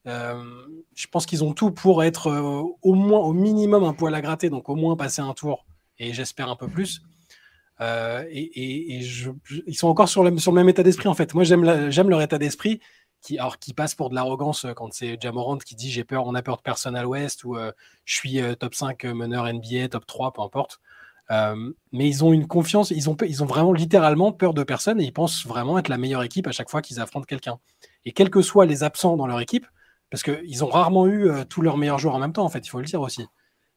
je 0.06 1.06
pense 1.11 1.26
qu'ils 1.26 1.44
ont 1.44 1.52
tout 1.52 1.70
pour 1.70 2.02
être 2.02 2.30
au 2.80 2.94
moins, 2.94 3.18
au 3.18 3.35
minimum, 3.35 3.85
un 3.85 3.92
poil 3.92 4.14
à 4.14 4.22
gratter, 4.22 4.48
donc 4.48 4.70
au 4.70 4.74
moins 4.76 4.96
passer 4.96 5.20
un 5.20 5.35
tour 5.35 5.66
et 6.00 6.14
j'espère 6.14 6.48
un 6.48 6.56
peu 6.56 6.66
plus. 6.66 7.02
Euh, 7.80 8.24
et, 8.30 9.00
ils 9.66 9.74
sont 9.74 9.88
encore 9.88 10.08
sur 10.08 10.22
le, 10.22 10.30
même 10.52 10.68
état 10.68 10.82
d'esprit 10.82 11.08
en 11.08 11.14
fait. 11.14 11.34
Moi 11.34 11.44
j'aime 11.44 12.10
leur 12.10 12.22
état 12.22 12.38
d'esprit 12.38 12.80
qui, 13.22 13.38
alors, 13.38 13.58
qui 13.58 13.74
passe 13.74 13.94
pour 13.94 14.10
de 14.10 14.14
l'arrogance 14.14 14.64
euh, 14.64 14.72
quand 14.72 14.92
c'est 14.92 15.20
Jamorant 15.20 15.58
qui 15.58 15.74
dit 15.74 15.90
j'ai 15.90 16.04
peur, 16.04 16.26
on 16.26 16.34
a 16.34 16.42
peur 16.42 16.56
de 16.56 16.62
personne 16.62 16.96
à 16.96 17.02
l'ouest 17.02 17.44
ou 17.44 17.56
euh, 17.56 17.72
je 18.04 18.14
suis 18.14 18.40
top 18.58 18.74
5 18.74 19.04
meneur 19.04 19.50
NBA, 19.52 19.88
top 19.88 20.06
3, 20.06 20.32
peu 20.32 20.42
importe. 20.42 20.80
mais 21.30 22.08
ils 22.08 22.24
ont 22.24 22.32
une 22.32 22.46
confiance, 22.46 22.90
ils 22.90 23.08
ont, 23.08 23.16
ils 23.26 23.42
ont 23.42 23.46
vraiment 23.46 23.72
littéralement 23.72 24.32
peur 24.32 24.52
de 24.52 24.62
personne 24.62 25.00
et 25.00 25.04
ils 25.04 25.12
pensent 25.12 25.46
vraiment 25.46 25.78
être 25.78 25.88
la 25.88 25.98
meilleure 25.98 26.22
équipe 26.22 26.46
à 26.46 26.52
chaque 26.52 26.70
fois 26.70 26.82
qu'ils 26.82 27.00
affrontent 27.00 27.26
quelqu'un. 27.26 27.58
Et 28.04 28.12
quels 28.12 28.30
que 28.30 28.42
soient 28.42 28.66
les 28.66 28.82
absents 28.82 29.16
dans 29.16 29.26
leur 29.26 29.40
équipe, 29.40 29.66
parce 30.10 30.22
qu'ils 30.22 30.64
ont 30.64 30.68
rarement 30.68 31.06
eu 31.06 31.30
tous 31.48 31.62
leurs 31.62 31.76
meilleurs 31.76 31.98
joueurs 31.98 32.16
en 32.16 32.18
même 32.18 32.32
temps, 32.32 32.44
en 32.44 32.48
fait, 32.48 32.66
il 32.66 32.68
faut 32.68 32.80
le 32.80 32.86
dire 32.86 33.00
aussi. 33.00 33.26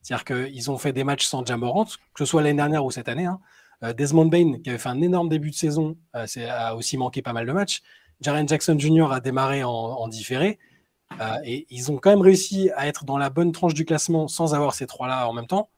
C'est-à-dire 0.01 0.25
qu'ils 0.25 0.71
ont 0.71 0.77
fait 0.77 0.93
des 0.93 1.03
matchs 1.03 1.25
sans 1.25 1.45
Jamorant, 1.45 1.85
que 1.85 2.19
ce 2.19 2.25
soit 2.25 2.41
l'année 2.41 2.57
dernière 2.57 2.83
ou 2.83 2.91
cette 2.91 3.07
année. 3.07 3.25
Hein. 3.25 3.39
Euh, 3.83 3.93
Desmond 3.93 4.25
Bain, 4.25 4.59
qui 4.63 4.69
avait 4.69 4.79
fait 4.79 4.89
un 4.89 5.01
énorme 5.01 5.29
début 5.29 5.49
de 5.49 5.55
saison, 5.55 5.97
euh, 6.15 6.25
a 6.49 6.75
aussi 6.75 6.97
manqué 6.97 7.21
pas 7.21 7.33
mal 7.33 7.45
de 7.45 7.51
matchs. 7.51 7.81
Jaren 8.21 8.47
Jackson 8.47 8.77
Jr. 8.79 9.11
a 9.11 9.19
démarré 9.19 9.63
en, 9.63 10.07
différé. 10.07 10.59
Euh, 11.19 11.37
et 11.43 11.67
ils 11.69 11.91
ont 11.91 11.97
quand 11.97 12.09
même 12.09 12.21
réussi 12.21 12.71
à 12.75 12.87
être 12.87 13.05
dans 13.05 13.17
la 13.17 13.29
bonne 13.29 13.51
tranche 13.51 13.73
du 13.73 13.85
classement 13.85 14.27
sans 14.27 14.55
avoir 14.55 14.73
ces 14.73 14.87
trois-là 14.87 15.27
en 15.27 15.33
même 15.33 15.47
temps. 15.47 15.69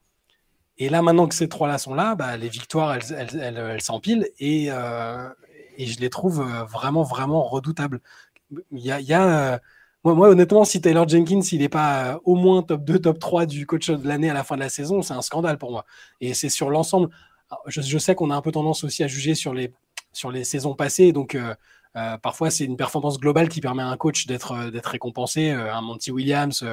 Et 0.78 0.88
là, 0.88 1.02
maintenant 1.02 1.26
que 1.26 1.34
ces 1.34 1.48
trois-là 1.48 1.78
sont 1.78 1.94
là, 1.94 2.14
bah, 2.14 2.36
les 2.36 2.48
victoires, 2.48 2.94
elles, 2.94 3.80
s'empilent 3.80 4.28
et, 4.38 4.66
je 4.66 6.00
les 6.00 6.10
trouve 6.10 6.42
vraiment, 6.70 7.02
vraiment 7.02 7.42
redoutables. 7.42 8.00
Il 8.70 8.80
y 8.80 8.92
a, 9.14 9.60
moi, 10.14 10.28
honnêtement, 10.28 10.64
si 10.64 10.80
Taylor 10.80 11.08
Jenkins, 11.08 11.40
il 11.40 11.60
n'est 11.60 11.68
pas 11.68 12.20
au 12.24 12.36
moins 12.36 12.62
top 12.62 12.84
2, 12.84 13.00
top 13.00 13.18
3 13.18 13.46
du 13.46 13.66
coach 13.66 13.90
de 13.90 14.06
l'année 14.06 14.30
à 14.30 14.34
la 14.34 14.44
fin 14.44 14.54
de 14.54 14.60
la 14.60 14.68
saison, 14.68 15.02
c'est 15.02 15.14
un 15.14 15.22
scandale 15.22 15.58
pour 15.58 15.72
moi. 15.72 15.84
Et 16.20 16.32
c'est 16.32 16.48
sur 16.48 16.70
l'ensemble. 16.70 17.08
Je, 17.66 17.98
sais 17.98 18.14
qu'on 18.14 18.30
a 18.30 18.34
un 18.34 18.42
peu 18.42 18.52
tendance 18.52 18.84
aussi 18.84 19.04
à 19.04 19.06
juger 19.06 19.34
sur 19.34 19.54
les, 19.54 19.72
sur 20.12 20.30
les 20.30 20.44
saisons 20.44 20.74
passées. 20.74 21.12
Donc, 21.12 21.34
euh, 21.34 21.54
euh, 21.96 22.18
parfois, 22.18 22.50
c'est 22.50 22.64
une 22.64 22.76
performance 22.76 23.18
globale 23.18 23.48
qui 23.48 23.60
permet 23.60 23.82
à 23.82 23.88
un 23.88 23.96
coach 23.96 24.26
d'être 24.26 24.52
euh, 24.52 24.70
récompensé. 24.84 25.50
un 25.50 25.80
Monty 25.80 26.10
Williams, 26.10 26.64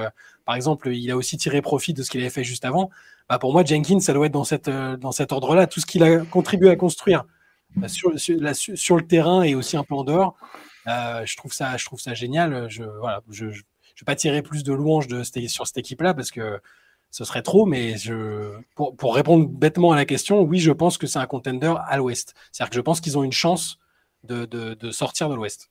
par 0.45 0.55
exemple, 0.55 0.89
il 0.93 1.09
a 1.11 1.17
aussi 1.17 1.37
tiré 1.37 1.61
profit 1.61 1.93
de 1.93 2.03
ce 2.03 2.09
qu'il 2.09 2.21
avait 2.21 2.29
fait 2.29 2.43
juste 2.43 2.65
avant. 2.65 2.89
Bah, 3.29 3.39
pour 3.39 3.53
moi, 3.53 3.63
Jenkins, 3.63 3.99
ça 3.99 4.13
doit 4.13 4.25
être 4.25 4.33
dans, 4.33 4.43
cette, 4.43 4.69
dans 4.69 5.11
cet 5.11 5.31
ordre-là. 5.31 5.67
Tout 5.67 5.79
ce 5.79 5.85
qu'il 5.85 6.03
a 6.03 6.19
contribué 6.25 6.69
à 6.69 6.75
construire 6.75 7.25
sur, 7.87 8.11
sur, 8.19 8.95
le 8.97 9.07
terrain 9.07 9.43
et 9.43 9.55
aussi 9.55 9.77
un 9.77 9.83
peu 9.83 9.95
en 9.95 10.03
dehors, 10.03 10.35
je, 10.85 11.37
trouve 11.37 11.53
ça, 11.53 11.77
je 11.77 11.85
trouve 11.85 11.99
ça 11.99 12.13
génial. 12.13 12.69
Je 12.69 12.83
ne 12.83 12.89
je, 13.29 13.49
je, 13.51 13.61
vais 13.61 14.05
pas 14.05 14.15
tirer 14.15 14.41
plus 14.41 14.63
de 14.63 14.73
louanges 14.73 15.07
de, 15.07 15.23
sur 15.23 15.67
cette 15.67 15.77
équipe-là 15.77 16.13
parce 16.13 16.31
que 16.31 16.59
ce 17.13 17.25
serait 17.25 17.43
trop, 17.43 17.67
mais 17.67 17.95
je, 17.95 18.59
pour, 18.73 18.95
pour, 18.95 19.13
répondre 19.13 19.47
bêtement 19.47 19.91
à 19.91 19.95
la 19.95 20.03
question, 20.03 20.41
oui, 20.41 20.57
je 20.57 20.71
pense 20.71 20.97
que 20.97 21.05
c'est 21.05 21.19
un 21.19 21.27
contender 21.27 21.71
à 21.85 21.97
l'ouest. 21.97 22.33
C'est-à-dire 22.51 22.71
que 22.71 22.75
je 22.75 22.81
pense 22.81 23.01
qu'ils 23.01 23.19
ont 23.19 23.23
une 23.23 23.31
chance 23.31 23.77
de, 24.23 24.45
de, 24.45 24.73
de 24.73 24.89
sortir 24.89 25.29
de 25.29 25.35
l'ouest. 25.35 25.69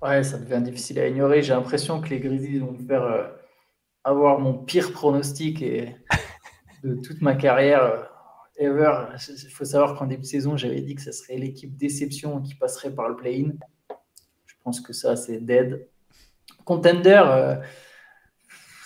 Ouais, 0.00 0.22
ça 0.22 0.38
devient 0.38 0.62
difficile 0.62 1.00
à 1.00 1.08
ignorer. 1.08 1.42
J'ai 1.42 1.52
l'impression 1.52 2.00
que 2.00 2.10
les 2.10 2.20
Grizzlies 2.20 2.60
vont 2.60 2.70
me 2.70 2.86
faire 2.86 3.02
euh, 3.02 3.26
avoir 4.04 4.38
mon 4.38 4.54
pire 4.54 4.92
pronostic 4.92 5.60
et 5.62 5.96
de 6.84 6.94
toute 6.94 7.20
ma 7.20 7.34
carrière 7.34 7.82
euh, 7.82 8.04
ever. 8.58 9.06
Il 9.28 9.50
faut 9.50 9.64
savoir 9.64 9.98
qu'en 9.98 10.06
début 10.06 10.22
de 10.22 10.28
saison, 10.28 10.56
j'avais 10.56 10.82
dit 10.82 10.94
que 10.94 11.02
ce 11.02 11.10
serait 11.10 11.38
l'équipe 11.38 11.76
déception 11.76 12.40
qui 12.40 12.54
passerait 12.54 12.94
par 12.94 13.08
le 13.08 13.16
play-in. 13.16 13.50
Je 14.46 14.54
pense 14.62 14.80
que 14.80 14.92
ça, 14.92 15.16
c'est 15.16 15.44
dead. 15.44 15.88
Contender, 16.64 17.20
euh, 17.26 17.56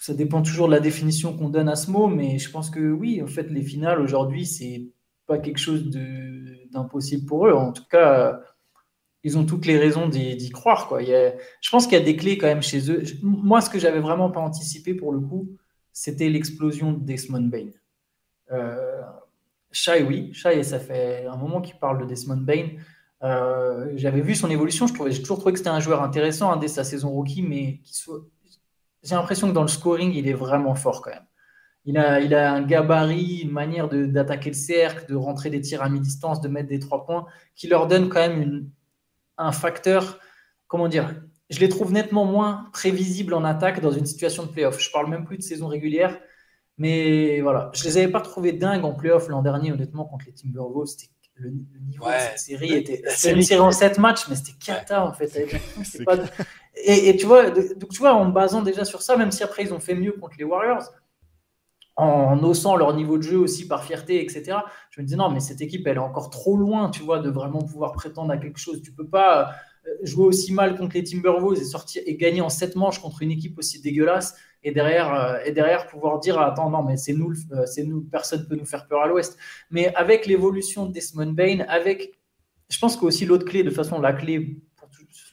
ça 0.08 0.14
dépend 0.14 0.40
toujours 0.40 0.68
de 0.68 0.72
la 0.72 0.80
définition 0.80 1.36
qu'on 1.36 1.50
donne 1.50 1.68
à 1.68 1.76
ce 1.76 1.90
mot, 1.90 2.08
mais 2.08 2.38
je 2.38 2.50
pense 2.50 2.70
que 2.70 2.80
oui, 2.80 3.20
en 3.22 3.26
fait, 3.26 3.50
les 3.50 3.62
finales 3.62 4.00
aujourd'hui, 4.00 4.46
c'est 4.46 4.86
pas 5.26 5.36
quelque 5.36 5.58
chose 5.58 5.90
d'impossible 6.70 7.26
pour 7.26 7.46
eux. 7.46 7.52
En 7.52 7.72
tout 7.72 7.84
cas, 7.90 8.40
ils 9.22 9.36
ont 9.36 9.44
toutes 9.44 9.66
les 9.66 9.76
raisons 9.76 10.08
d'y 10.08 10.48
croire. 10.48 10.88
Quoi. 10.88 11.02
je 11.02 11.70
pense 11.70 11.86
qu'il 11.86 11.98
y 11.98 12.00
a 12.00 12.04
des 12.04 12.16
clés 12.16 12.38
quand 12.38 12.46
même 12.46 12.62
chez 12.62 12.90
eux. 12.90 13.02
moi, 13.22 13.60
ce 13.60 13.68
que 13.68 13.78
j'avais 13.78 14.00
vraiment 14.00 14.30
pas 14.30 14.40
anticipé 14.40 14.94
pour 14.94 15.12
le 15.12 15.20
coup, 15.20 15.50
c'était 15.92 16.30
l'explosion 16.30 16.94
de 16.94 17.04
Desmond 17.04 17.42
Bain. 17.42 17.68
Euh, 18.50 19.02
Shai, 19.72 20.02
oui, 20.04 20.32
Shai, 20.32 20.62
ça 20.62 20.78
fait 20.78 21.26
un 21.26 21.36
moment 21.36 21.60
qu'il 21.60 21.76
parle 21.76 22.00
de 22.00 22.06
Desmond 22.06 22.40
Bain. 22.40 22.68
Euh, 23.22 23.92
j'avais 23.96 24.22
vu 24.22 24.34
son 24.34 24.48
évolution, 24.48 24.86
j'ai 24.86 25.20
toujours 25.20 25.36
trouvé 25.36 25.52
que 25.52 25.58
c'était 25.58 25.68
un 25.68 25.80
joueur 25.80 26.02
intéressant 26.02 26.50
hein, 26.50 26.56
dès 26.56 26.68
sa 26.68 26.82
saison 26.82 27.10
rookie, 27.10 27.42
mais 27.42 27.80
j'ai 29.02 29.14
l'impression 29.14 29.48
que 29.48 29.52
dans 29.52 29.62
le 29.62 29.68
scoring, 29.68 30.12
il 30.14 30.28
est 30.28 30.34
vraiment 30.34 30.74
fort 30.74 31.02
quand 31.02 31.10
même. 31.10 31.26
Il 31.84 31.96
a, 31.96 32.20
il 32.20 32.34
a 32.34 32.52
un 32.52 32.62
gabarit, 32.62 33.40
une 33.44 33.50
manière 33.50 33.88
d'attaquer 33.88 34.50
le 34.50 34.54
cercle, 34.54 35.06
de 35.08 35.14
rentrer 35.14 35.48
des 35.48 35.60
tirs 35.60 35.82
à 35.82 35.88
mi-distance, 35.88 36.40
de 36.40 36.48
mettre 36.48 36.68
des 36.68 36.78
trois 36.78 37.06
points, 37.06 37.26
qui 37.54 37.66
leur 37.66 37.86
donne 37.86 38.08
quand 38.08 38.20
même 38.20 38.42
une, 38.42 38.70
un 39.38 39.52
facteur, 39.52 40.18
comment 40.66 40.88
dire, 40.88 41.14
je 41.48 41.60
les 41.60 41.68
trouve 41.68 41.92
nettement 41.92 42.26
moins 42.26 42.68
prévisibles 42.72 43.32
en 43.32 43.44
attaque 43.44 43.80
dans 43.80 43.90
une 43.90 44.04
situation 44.04 44.44
de 44.44 44.50
playoff. 44.50 44.78
Je 44.78 44.90
parle 44.90 45.08
même 45.08 45.24
plus 45.24 45.38
de 45.38 45.42
saison 45.42 45.66
régulière, 45.66 46.18
mais 46.76 47.40
voilà, 47.40 47.70
je 47.74 47.84
les 47.84 47.96
avais 47.96 48.08
pas 48.08 48.20
trouvés 48.20 48.52
dingues 48.52 48.84
en 48.84 48.92
playoff 48.92 49.28
l'an 49.28 49.42
dernier, 49.42 49.72
honnêtement, 49.72 50.04
contre 50.04 50.26
les 50.26 50.34
Timberwolves. 50.34 50.90
Le, 51.36 51.50
le, 51.50 51.80
niveau 51.86 52.04
de 52.04 52.10
cette 52.18 52.38
série 52.40 52.72
était. 52.74 53.00
C'est 53.06 53.32
une 53.32 53.42
série 53.42 53.60
en 53.60 53.70
7 53.70 53.98
matchs, 53.98 54.28
mais 54.28 54.34
c'était 54.34 54.58
cata 54.58 55.06
en 55.06 55.12
fait. 55.12 55.30
Et, 56.84 57.16
tu 57.16 57.26
vois, 57.26 57.50
donc, 57.50 57.90
tu 57.90 57.98
vois, 57.98 58.14
en 58.14 58.28
basant 58.28 58.62
déjà 58.62 58.84
sur 58.84 59.02
ça, 59.02 59.16
même 59.16 59.32
si 59.32 59.42
après 59.42 59.64
ils 59.64 59.74
ont 59.74 59.80
fait 59.80 59.94
mieux 59.94 60.12
contre 60.12 60.36
les 60.38 60.44
Warriors, 60.44 60.92
en 61.98 62.40
haussant 62.44 62.76
leur 62.76 62.94
niveau 62.94 63.18
de 63.18 63.22
jeu 63.22 63.38
aussi 63.38 63.66
par 63.66 63.84
fierté, 63.84 64.22
etc. 64.22 64.58
Je 64.90 65.00
me 65.00 65.06
dis 65.06 65.16
non, 65.16 65.30
mais 65.30 65.40
cette 65.40 65.60
équipe, 65.60 65.84
elle 65.86 65.96
est 65.96 66.00
encore 66.00 66.30
trop 66.30 66.56
loin, 66.56 66.90
tu 66.90 67.02
vois, 67.02 67.18
de 67.18 67.28
vraiment 67.28 67.62
pouvoir 67.62 67.92
prétendre 67.92 68.30
à 68.30 68.36
quelque 68.36 68.60
chose. 68.60 68.80
Tu 68.82 68.92
peux 68.92 69.08
pas 69.08 69.50
euh, 69.86 69.90
jouer 70.02 70.26
aussi 70.26 70.52
mal 70.52 70.78
contre 70.78 70.94
les 70.94 71.02
Timberwolves 71.02 71.60
et 71.60 71.64
sortir 71.64 72.02
et 72.06 72.16
gagner 72.16 72.40
en 72.40 72.50
sept 72.50 72.76
manches 72.76 73.00
contre 73.00 73.22
une 73.22 73.32
équipe 73.32 73.58
aussi 73.58 73.80
dégueulasse 73.80 74.36
et 74.62 74.70
derrière 74.70 75.12
euh, 75.12 75.38
et 75.44 75.50
derrière 75.50 75.88
pouvoir 75.88 76.20
dire 76.20 76.38
attends 76.40 76.70
non 76.70 76.82
mais 76.82 76.96
c'est 76.96 77.12
nous 77.12 77.32
euh, 77.52 77.64
c'est 77.66 77.84
nous 77.84 78.00
personne 78.02 78.46
peut 78.46 78.56
nous 78.56 78.66
faire 78.66 78.86
peur 78.86 79.02
à 79.02 79.08
l'Ouest. 79.08 79.36
Mais 79.72 79.92
avec 79.96 80.26
l'évolution 80.26 80.86
de 80.86 80.92
Desmond 80.92 81.32
Bain, 81.32 81.64
avec 81.68 82.18
je 82.68 82.78
pense 82.78 82.96
qu'aussi 82.96 83.26
l'autre 83.26 83.44
clé 83.44 83.64
de 83.64 83.68
toute 83.68 83.76
façon 83.76 84.00
la 84.00 84.12
clé 84.12 84.60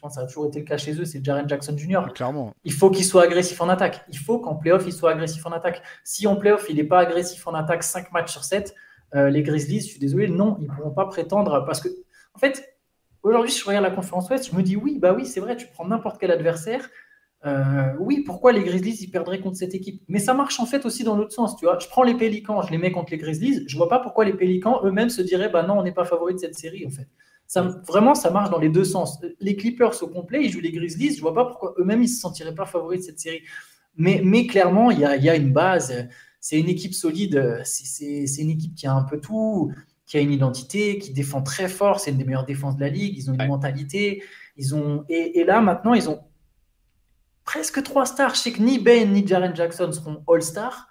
ça 0.09 0.21
a 0.21 0.25
toujours 0.25 0.47
été 0.47 0.59
le 0.59 0.65
cas 0.65 0.77
chez 0.77 0.99
eux, 0.99 1.05
c'est 1.05 1.23
Jaren 1.23 1.47
Jackson 1.47 1.77
Jr. 1.77 2.01
Clairement. 2.13 2.53
Il 2.63 2.73
faut 2.73 2.89
qu'il 2.89 3.05
soit 3.05 3.23
agressif 3.23 3.59
en 3.61 3.69
attaque. 3.69 4.05
Il 4.09 4.17
faut 4.17 4.39
qu'en 4.39 4.55
playoff, 4.55 4.83
il 4.85 4.93
soit 4.93 5.11
agressif 5.11 5.45
en 5.45 5.51
attaque. 5.51 5.81
Si 6.03 6.27
en 6.27 6.35
playoff, 6.35 6.65
il 6.69 6.77
n'est 6.77 6.83
pas 6.83 6.99
agressif 6.99 7.45
en 7.47 7.53
attaque 7.53 7.83
5 7.83 8.11
matchs 8.11 8.31
sur 8.31 8.43
7, 8.43 8.73
euh, 9.15 9.29
les 9.29 9.43
Grizzlies, 9.43 9.81
je 9.81 9.87
suis 9.87 9.99
désolé, 9.99 10.27
non, 10.27 10.57
ils 10.59 10.67
ne 10.67 10.73
pourront 10.73 10.91
pas 10.91 11.05
prétendre. 11.05 11.63
Parce 11.65 11.81
que, 11.81 11.89
en 12.33 12.39
fait, 12.39 12.77
aujourd'hui, 13.23 13.51
je 13.51 13.65
regarde 13.65 13.83
la 13.83 13.91
conférence 13.91 14.29
Ouest, 14.29 14.49
je 14.49 14.55
me 14.55 14.63
dis 14.63 14.75
oui, 14.75 14.99
bah 14.99 15.13
oui, 15.13 15.25
c'est 15.25 15.39
vrai, 15.39 15.55
tu 15.55 15.67
prends 15.67 15.87
n'importe 15.87 16.19
quel 16.19 16.31
adversaire. 16.31 16.89
Euh, 17.45 17.93
oui, 17.99 18.23
pourquoi 18.25 18.53
les 18.53 18.63
Grizzlies 18.63 18.97
ils 19.01 19.11
perdraient 19.11 19.39
contre 19.39 19.57
cette 19.57 19.75
équipe? 19.75 20.01
Mais 20.07 20.17
ça 20.19 20.33
marche 20.33 20.59
en 20.59 20.65
fait 20.65 20.85
aussi 20.85 21.03
dans 21.03 21.15
l'autre 21.15 21.33
sens, 21.33 21.55
tu 21.55 21.65
vois. 21.65 21.77
Je 21.77 21.87
prends 21.87 22.01
les 22.01 22.15
Pélicans, 22.15 22.61
je 22.63 22.71
les 22.71 22.79
mets 22.79 22.91
contre 22.91 23.11
les 23.11 23.17
Grizzlies, 23.17 23.65
je 23.67 23.77
vois 23.77 23.87
pas 23.87 23.99
pourquoi 23.99 24.25
les 24.25 24.33
Pélicans 24.33 24.81
eux-mêmes 24.83 25.09
se 25.09 25.21
diraient 25.21 25.49
bah 25.49 25.61
non, 25.61 25.77
on 25.77 25.83
n'est 25.83 25.91
pas 25.91 26.05
favori 26.05 26.33
de 26.33 26.39
cette 26.39 26.55
série 26.55 26.85
en 26.87 26.89
fait 26.89 27.07
vraiment, 27.87 28.15
ça 28.15 28.31
marche 28.31 28.49
dans 28.49 28.59
les 28.59 28.69
deux 28.69 28.83
sens. 28.83 29.19
Les 29.39 29.55
Clippers 29.55 30.01
au 30.01 30.07
complet, 30.07 30.43
ils 30.43 30.51
jouent 30.51 30.61
les 30.61 30.71
Grizzlies. 30.71 31.15
Je 31.15 31.21
vois 31.21 31.33
pas 31.33 31.45
pourquoi 31.45 31.73
eux-mêmes 31.77 32.03
ils 32.03 32.09
se 32.09 32.19
sentiraient 32.19 32.55
pas 32.55 32.65
favoris 32.65 33.01
de 33.01 33.05
cette 33.05 33.19
série. 33.19 33.43
Mais, 33.97 34.21
mais 34.23 34.45
clairement, 34.47 34.91
il 34.91 34.99
y 34.99 35.05
a, 35.05 35.15
y 35.15 35.29
a, 35.29 35.35
une 35.35 35.53
base. 35.53 36.07
C'est 36.39 36.59
une 36.59 36.69
équipe 36.69 36.93
solide. 36.93 37.61
C'est 37.63 38.41
une 38.41 38.49
équipe 38.49 38.75
qui 38.75 38.87
a 38.87 38.93
un 38.93 39.03
peu 39.03 39.19
tout, 39.19 39.71
qui 40.05 40.17
a 40.17 40.21
une 40.21 40.31
identité, 40.31 40.97
qui 40.99 41.13
défend 41.13 41.41
très 41.41 41.69
fort. 41.69 41.99
C'est 41.99 42.11
une 42.11 42.17
des 42.17 42.25
meilleures 42.25 42.45
défenses 42.45 42.75
de 42.75 42.81
la 42.81 42.89
ligue. 42.89 43.15
Ils 43.17 43.29
ont 43.29 43.33
une 43.33 43.47
mentalité. 43.47 44.23
Ils 44.57 44.75
ont 44.75 45.05
et, 45.09 45.39
et, 45.39 45.43
là 45.43 45.61
maintenant, 45.61 45.93
ils 45.93 46.09
ont 46.09 46.21
presque 47.45 47.83
trois 47.83 48.05
stars. 48.05 48.35
Je 48.35 48.41
sais 48.41 48.51
que 48.51 48.61
ni 48.61 48.79
Ben 48.79 49.11
ni 49.11 49.25
Jaren 49.25 49.55
Jackson 49.55 49.91
seront 49.91 50.23
All-Stars, 50.27 50.87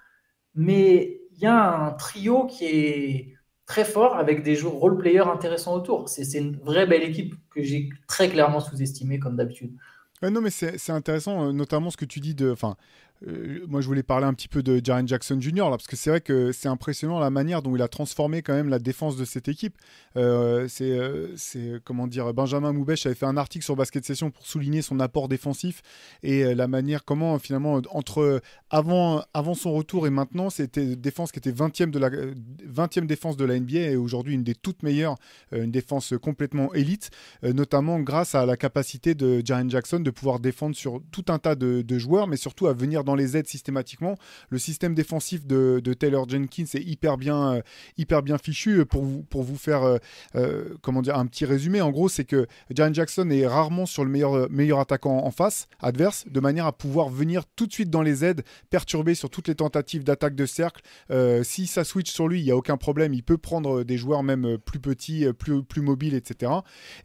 mais 0.55 1.21
il 1.33 1.39
y 1.39 1.45
a 1.45 1.75
un 1.75 1.91
trio 1.91 2.45
qui 2.45 2.65
est 2.65 3.34
très 3.65 3.85
fort 3.85 4.15
avec 4.15 4.43
des 4.43 4.55
joueurs 4.55 4.75
role-players 4.75 5.27
intéressants 5.27 5.75
autour. 5.75 6.09
C'est 6.09 6.37
une 6.37 6.57
vraie 6.57 6.85
belle 6.85 7.03
équipe 7.03 7.35
que 7.49 7.63
j'ai 7.63 7.89
très 8.07 8.29
clairement 8.29 8.59
sous-estimée 8.59 9.19
comme 9.19 9.35
d'habitude. 9.35 9.71
non, 10.21 10.41
mais 10.41 10.49
c'est 10.49 10.91
intéressant, 10.91 11.47
euh, 11.47 11.51
notamment 11.51 11.89
ce 11.89 11.97
que 11.97 12.05
tu 12.05 12.19
dis 12.19 12.35
de. 12.35 12.51
Enfin, 12.51 12.77
moi, 13.67 13.81
je 13.81 13.87
voulais 13.87 14.03
parler 14.03 14.25
un 14.25 14.33
petit 14.33 14.47
peu 14.47 14.61
de 14.61 14.79
Jaren 14.83 15.07
Jackson 15.07 15.39
Jr. 15.39 15.63
là, 15.63 15.71
parce 15.71 15.87
que 15.87 15.95
c'est 15.95 16.09
vrai 16.09 16.21
que 16.21 16.51
c'est 16.51 16.67
impressionnant 16.67 17.19
la 17.19 17.29
manière 17.29 17.61
dont 17.61 17.75
il 17.75 17.81
a 17.81 17.87
transformé 17.87 18.41
quand 18.41 18.53
même 18.53 18.69
la 18.69 18.79
défense 18.79 19.17
de 19.17 19.25
cette 19.25 19.47
équipe. 19.47 19.75
Euh, 20.17 20.67
euh, 20.81 21.33
c'est, 21.35 21.71
comment 21.83 22.07
dire, 22.07 22.33
Benjamin 22.33 22.71
Moubèche 22.71 23.05
avait 23.05 23.15
fait 23.15 23.25
un 23.25 23.37
article 23.37 23.65
sur 23.65 23.75
Basket 23.75 24.05
Session 24.05 24.29
pour 24.29 24.45
souligner 24.45 24.81
son 24.81 24.99
apport 24.99 25.27
défensif 25.27 25.81
et 26.23 26.53
la 26.55 26.67
manière 26.67 27.03
comment 27.03 27.37
finalement 27.39 27.81
entre 27.89 28.41
avant, 28.69 29.23
avant 29.33 29.53
son 29.53 29.73
retour 29.73 30.07
et 30.07 30.09
maintenant, 30.09 30.49
c'était 30.49 30.83
une 30.83 30.95
défense 30.95 31.31
qui 31.31 31.39
était 31.39 31.51
20e 31.51 31.89
de 31.89 31.99
la 31.99 32.09
20e 32.09 33.05
défense 33.05 33.37
de 33.37 33.45
la 33.45 33.59
NBA 33.59 33.79
et 33.79 33.95
aujourd'hui 33.95 34.35
une 34.35 34.43
des 34.43 34.55
toutes 34.55 34.83
meilleures, 34.83 35.15
une 35.51 35.71
défense 35.71 36.13
complètement 36.21 36.73
élite, 36.73 37.09
notamment 37.43 37.99
grâce 37.99 38.35
à 38.35 38.45
la 38.45 38.57
capacité 38.57 39.15
de 39.15 39.41
Jaren 39.43 39.69
Jackson 39.69 39.99
de 39.99 40.11
pouvoir 40.11 40.39
défendre 40.39 40.75
sur 40.75 41.01
tout 41.11 41.25
un 41.29 41.39
tas 41.39 41.55
de, 41.55 41.81
de 41.81 41.97
joueurs, 41.97 42.27
mais 42.27 42.37
surtout 42.37 42.67
à 42.67 42.73
venir 42.73 43.03
dans 43.03 43.14
les 43.15 43.37
aides 43.37 43.47
systématiquement. 43.47 44.15
Le 44.49 44.57
système 44.57 44.93
défensif 44.93 45.45
de, 45.45 45.81
Taylor 45.97 46.27
Jenkins 46.27 46.65
est 46.73 46.83
hyper 46.83 47.17
bien, 47.17 47.55
euh, 47.55 47.61
hyper 47.97 48.21
bien 48.21 48.37
fichu. 48.37 48.85
Pour 48.85 49.03
vous, 49.03 49.23
pour 49.23 49.43
vous 49.43 49.57
faire 49.57 49.83
euh, 49.83 49.97
euh, 50.35 50.75
comment 50.81 51.01
dire, 51.01 51.17
un 51.17 51.25
petit 51.25 51.45
résumé, 51.45 51.81
en 51.81 51.91
gros, 51.91 52.09
c'est 52.09 52.25
que 52.25 52.47
Jaren 52.69 52.93
Jackson 52.93 53.29
est 53.29 53.47
rarement 53.47 53.85
sur 53.85 54.03
le 54.03 54.09
meilleur, 54.09 54.49
meilleur 54.49 54.79
attaquant 54.79 55.23
en 55.23 55.31
face, 55.31 55.67
adverse, 55.79 56.25
de 56.29 56.39
manière 56.39 56.65
à 56.65 56.73
pouvoir 56.73 57.09
venir 57.09 57.43
tout 57.55 57.67
de 57.67 57.73
suite 57.73 57.89
dans 57.89 58.01
les 58.01 58.25
aides, 58.25 58.43
perturber 58.69 59.15
sur 59.15 59.29
toutes 59.29 59.47
les 59.47 59.55
tentatives 59.55 60.03
d'attaque 60.03 60.35
de 60.35 60.45
cercle. 60.45 60.81
si 61.43 61.67
ça 61.67 61.83
switch 61.83 62.11
sur 62.11 62.27
lui, 62.27 62.39
il 62.41 62.45
n'y 62.45 62.51
a 62.51 62.57
aucun 62.57 62.77
problème. 62.77 63.13
Il 63.13 63.23
peut 63.23 63.37
prendre 63.37 63.83
des 63.83 63.97
joueurs 63.97 64.23
même 64.23 64.57
plus 64.57 64.79
petits, 64.79 65.25
plus, 65.37 65.63
plus 65.63 65.81
mobiles, 65.81 66.15
etc. 66.15 66.51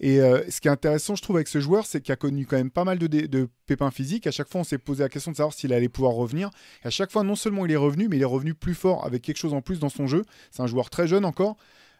Et 0.01 0.18
ce 0.18 0.61
qui 0.61 0.68
est 0.68 0.70
intéressant, 0.70 1.14
je 1.14 1.23
trouve, 1.23 1.37
avec 1.37 1.49
ce 1.49 1.61
joueur, 1.61 1.87
c'est 1.87 2.01
qu'il 2.01 2.12
a 2.12 2.16
connu 2.16 2.46
quand 2.46 2.57
même 2.57 2.70
pas 2.70 2.85
mal 2.85 2.99
de 2.99 3.49
pépins 3.66 3.90
physiques. 3.90 4.27
À 4.27 4.31
chaque 4.31 4.49
fois, 4.49 4.62
on 4.62 4.64
s'est 4.64 4.79
posé 4.79 5.03
la 5.03 5.09
question 5.09 5.31
de 5.31 5.37
savoir 5.37 5.55
s'il 5.55 5.73
allait 5.73 5.88
pouvoir 5.90 6.14
revenir. 6.14 6.50
Et 6.85 6.88
à 6.88 6.90
chaque 6.90 7.11
fois, 7.11 7.22
non 7.22 7.37
seulement 7.37 7.66
il 7.66 7.72
est 7.72 7.76
revenu, 7.76 8.09
mais 8.09 8.16
il 8.16 8.22
est 8.22 8.26
revenu 8.26 8.55
plus 8.55 8.74
fort 8.74 9.05
avec 9.05 9.22
quelque 9.22 9.37
chose 9.37 9.55
en 9.55 9.61
plus 9.61 9.79
dans 9.79 9.88
son 9.88 10.07
jeu. 10.07 10.24
C'est 10.50 10.62
un 10.62 10.66
joueur 10.66 10.90
très 10.90 11.07
jeune 11.07 11.24
encore. 11.24 11.57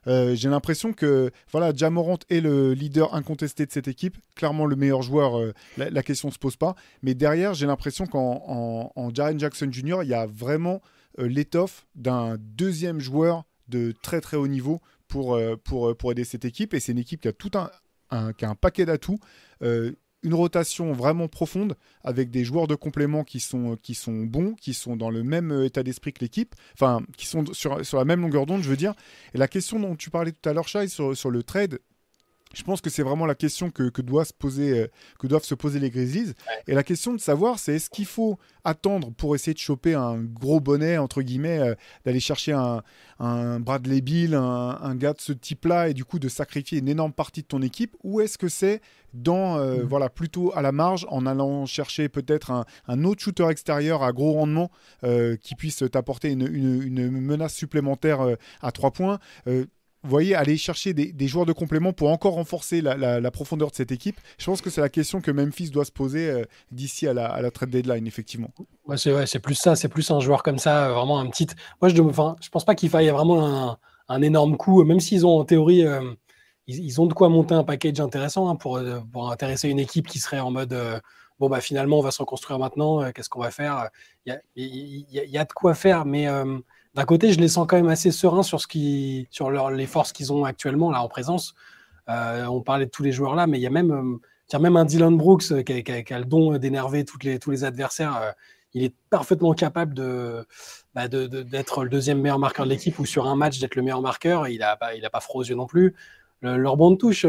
Euh, 0.07 0.35
j'ai 0.35 0.49
l'impression 0.49 0.93
que 0.93 1.31
voilà, 1.53 1.73
Jamorant 1.75 2.19
est 2.31 2.41
le 2.41 2.73
leader 2.73 3.15
incontesté 3.15 3.67
de 3.67 3.73
cette 3.73 3.89
équipe, 3.89 4.17
clairement 4.35 4.67
le 4.67 4.77
meilleur 4.77 5.03
joueur, 5.03 5.39
euh, 5.39 5.53
la, 5.77 6.03
question 6.03 6.29
ne 6.29 6.33
se 6.33 6.39
pose 6.39 6.57
pas. 6.57 6.75
Mais 7.03 7.15
derrière, 7.15 7.55
j'ai 7.55 7.67
l'impression 7.67 8.07
qu'en 8.07 8.93
en, 8.95 9.15
Jaren 9.15 9.39
Jackson 9.39 9.69
Jr., 9.71 9.99
il 10.03 10.09
y 10.09 10.15
a 10.15 10.27
vraiment 10.27 10.81
euh, 11.19 11.29
l'étoffe 11.29 11.87
d'un 11.95 12.37
deuxième 12.39 13.01
joueur 13.01 13.45
de 13.69 13.93
très 14.03 14.21
très 14.21 14.37
haut 14.37 14.49
niveau 14.49 14.81
pour, 15.07 15.39
pour, 15.65 15.97
pour 15.97 16.13
aider 16.13 16.25
cette 16.25 16.45
équipe. 16.45 16.73
Et 16.73 16.81
c'est 16.81 16.93
une 16.93 16.99
équipe 16.99 17.21
qui 17.21 17.29
a 17.29 17.33
tout 17.33 17.51
un, 17.55 18.33
qui 18.33 18.45
a 18.45 18.49
un 18.49 18.55
paquet 18.55 18.85
d'atouts 18.85 19.19
une 20.23 20.35
rotation 20.35 20.93
vraiment 20.93 21.29
profonde 21.29 21.77
avec 22.05 22.31
des 22.31 22.45
joueurs 22.45 22.67
de 22.67 22.75
complément 22.75 23.25
qui 23.25 23.41
sont, 23.41 23.77
qui 23.83 23.95
sont 23.95 24.25
bons, 24.25 24.55
qui 24.55 24.75
sont 24.75 24.97
dans 24.97 25.11
le 25.11 25.23
même 25.23 25.51
euh, 25.51 25.65
état 25.65 25.83
d'esprit 25.83 26.13
que 26.13 26.21
l'équipe, 26.21 26.55
enfin, 26.75 27.01
qui 27.17 27.27
sont 27.27 27.45
sur, 27.53 27.85
sur 27.85 27.99
la 27.99 28.05
même 28.05 28.21
longueur 28.21 28.47
d'onde, 28.47 28.63
je 28.63 28.69
veux 28.69 28.77
dire. 28.77 28.95
Et 29.35 29.39
la 29.39 29.49
question 29.49 29.81
dont 29.81 29.97
tu 29.97 30.11
parlais 30.11 30.33
tout 30.33 30.49
à 30.49 30.53
l'heure, 30.53 30.69
Shai, 30.69 30.89
sur, 30.89 31.17
sur 31.17 31.31
le 31.31 31.43
trade, 31.43 31.79
je 32.53 32.63
pense 32.65 32.81
que 32.81 32.91
c'est 32.91 33.03
vraiment 33.03 33.27
la 33.27 33.37
question 33.37 33.71
que, 33.71 33.89
que, 33.91 34.03
doit 34.03 34.25
se 34.25 34.33
poser, 34.33 34.81
euh, 34.81 34.89
que 35.19 35.27
doivent 35.27 35.45
se 35.45 35.55
poser 35.55 35.79
les 35.79 35.91
Grizzlies. 35.91 36.33
Et 36.67 36.75
la 36.75 36.83
question 36.83 37.15
de 37.15 37.21
savoir, 37.21 37.59
c'est 37.61 37.77
est-ce 37.77 37.91
qu'il 37.91 38.07
faut 38.07 38.39
attendre 38.65 39.13
pour 39.13 39.37
essayer 39.37 39.55
de 39.55 39.59
choper 39.59 39.95
un 39.95 40.19
gros 40.19 40.59
bonnet, 40.59 40.99
entre 40.99 41.23
guillemets, 41.23 41.61
euh, 41.61 41.75
d'aller 42.05 42.19
chercher 42.19 42.53
un, 42.53 42.83
un, 43.21 43.61
Bradley 43.61 44.01
Bill, 44.01 44.35
un, 44.35 44.95
gars 44.97 45.13
de 45.13 45.21
ce 45.21 45.33
type-là, 45.33 45.91
et 45.91 45.95
du 45.95 46.05
coup 46.05 46.19
de 46.19 46.29
sacrifier 46.29 46.79
une 46.79 46.89
énorme 46.89 47.13
partie 47.13 47.43
de 47.43 47.47
ton 47.47 47.63
équipe? 47.63 47.97
Ou 48.03 48.21
est-ce 48.21 48.37
que 48.37 48.49
c'est 48.49 48.81
dans, 49.15 49.59
euh, 49.59 49.85
mm. 49.85 49.87
voilà, 49.87 50.09
plutôt 50.09 50.53
à 50.55 50.63
la 50.63 50.73
marge, 50.73 51.07
en 51.09 51.27
allant 51.27 51.67
chercher 51.67 52.09
peut-être 52.09 52.51
un, 52.51 52.65
un, 52.89 53.05
autre 53.05 53.23
shooter 53.23 53.47
extérieur 53.49 54.03
à 54.03 54.13
gros 54.13 54.33
rendement 54.33 54.71
qui 55.41 55.55
puisse 55.55 55.85
t'apporter 55.91 56.31
une, 56.31 56.47
une, 56.47 56.83
une, 56.99 57.11
menace 57.11 57.55
supplémentaire 57.55 58.21
à 58.61 58.73
trois 58.73 58.91
points? 58.91 59.19
Vous 60.03 60.11
voyez, 60.11 60.35
aller 60.35 60.57
chercher 60.57 60.95
des, 60.95 61.29
joueurs 61.29 61.45
de 61.45 61.53
complément 61.53 61.93
pour 61.93 62.09
encore 62.09 62.35
renforcer 62.35 62.81
la, 62.81 63.31
profondeur 63.31 63.71
de 63.71 63.75
cette 63.75 63.93
équipe. 63.93 64.19
Je 64.39 64.47
pense 64.47 64.63
que 64.63 64.71
c'est 64.71 64.81
la 64.81 64.89
question 64.89 65.21
que 65.21 65.31
Memphis 65.31 65.71
doit 65.71 65.85
se 65.85 65.93
poser 65.93 66.31
euh, 66.31 66.45
d'ici 66.73 67.07
à 67.07 67.13
la, 67.13 67.51
trade 67.51 67.71
deadline, 67.71 68.07
effectivement. 68.07 68.51
C'est 68.97 69.39
plus 69.41 69.55
ça, 69.55 69.77
c'est 69.77 69.89
plus 69.89 70.11
un 70.11 70.21
joueur 70.21 70.43
comme 70.43 70.59
ça, 70.59 70.87
euh, 70.87 70.95
vraiment 70.95 71.19
un 71.19 71.27
petit. 71.27 71.47
Moi, 71.83 71.91
je 71.91 72.01
ne 72.01 72.11
je 72.41 72.49
pense 72.49 72.65
pas 72.65 72.75
qu'il 72.75 72.89
faille 72.89 73.09
vraiment 73.11 73.79
un, 74.09 74.23
énorme 74.23 74.57
coup, 74.57 74.83
même 74.85 75.01
s'ils 75.01 75.27
ont 75.27 75.39
en 75.39 75.45
théorie, 75.45 75.87
euh, 75.87 76.01
ils, 76.67 77.01
ont 77.01 77.07
de 77.07 77.13
quoi 77.13 77.29
monter 77.29 77.55
un 77.55 77.65
package 77.65 78.01
intéressant 78.01 78.49
hein, 78.49 78.57
pour, 78.57 78.79
intéresser 79.31 79.69
une 79.69 79.81
équipe 79.81 80.07
qui 80.07 80.19
serait 80.19 80.41
en 80.41 80.51
mode. 80.51 80.77
Bon, 81.39 81.49
bah, 81.49 81.61
finalement, 81.61 81.99
on 81.99 82.03
va 82.03 82.11
se 82.11 82.21
reconstruire 82.21 82.59
maintenant. 82.59 83.11
Qu'est-ce 83.13 83.29
qu'on 83.29 83.41
va 83.41 83.51
faire? 83.51 83.89
Il 84.27 84.39
y 85.11 85.39
a, 85.39 85.45
de 85.45 85.53
quoi 85.53 85.75
faire, 85.75 86.07
mais 86.07 86.27
d'un 86.95 87.05
côté, 87.05 87.33
je 87.33 87.39
les 87.39 87.49
sens 87.49 87.67
quand 87.69 87.77
même 87.77 87.89
assez 87.89 88.11
sereins 88.11 88.43
sur, 88.43 88.61
ce 88.61 88.67
qui, 88.67 89.29
sur 89.31 89.51
les 89.51 89.87
forces 89.87 90.13
qu'ils 90.13 90.33
ont 90.33 90.45
actuellement 90.45 90.91
là 90.91 91.03
en 91.03 91.09
présence. 91.09 91.55
Euh, 92.09 92.47
on 92.47 92.61
parlait 92.61 92.87
de 92.87 92.91
tous 92.91 93.03
les 93.03 93.13
joueurs 93.13 93.35
là, 93.35 93.47
mais 93.47 93.59
il 93.59 93.63
y 93.63 93.67
a 93.67 93.71
même, 93.71 94.21
euh, 94.53 94.59
même 94.59 94.77
un 94.77 94.85
Dylan 94.85 95.17
Brooks 95.17 95.65
qui 95.65 95.73
a, 96.13 96.19
le 96.19 96.25
don 96.25 96.59
d'énerver 96.59 97.05
les, 97.23 97.39
tous 97.39 97.51
les 97.51 97.65
adversaires. 97.65 98.35
il 98.75 98.83
est 98.83 98.95
parfaitement 99.09 99.53
capable 99.53 99.95
bah, 100.95 101.07
de, 101.07 101.27
d'être 101.27 101.85
le 101.85 101.91
deuxième 101.91 102.21
meilleur 102.21 102.41
marqueur 102.41 102.67
de 102.67 102.71
l'équipe 102.71 102.99
ou 102.99 103.07
sur 103.07 103.29
un 103.29 103.37
match 103.37 103.61
d'être 103.61 103.77
le 103.77 103.83
meilleur 103.83 104.03
marqueur. 104.03 104.49
Il 104.49 104.59
n'a 104.59 104.73
a 104.73 105.11
pas 105.11 105.21
froid 105.21 105.43
aux 105.43 105.45
yeux 105.45 105.55
non 105.55 105.67
plus. 105.67 105.95
leur 106.43 106.77
bande 106.77 106.99
touche, 106.99 107.25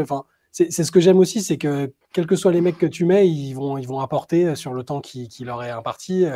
c'est 0.50 0.70
ce 0.70 0.90
que 0.90 1.00
j'aime 1.00 1.18
aussi, 1.18 1.40
c'est 1.40 1.56
que 1.58 1.92
quels 2.12 2.26
que 2.26 2.36
soient 2.36 2.52
les 2.52 2.60
mecs 2.60 2.78
que 2.78 2.86
tu 2.86 3.04
mets, 3.04 3.28
ils 3.28 3.54
vont, 3.54 3.78
ils 3.78 3.86
vont 3.86 4.00
apporter 4.00 4.56
sur 4.56 4.74
le 4.74 4.82
temps 4.82 5.00
qui, 5.00 5.28
qui 5.28 5.44
leur 5.44 5.62
est 5.62 5.70
imparti. 5.70 6.26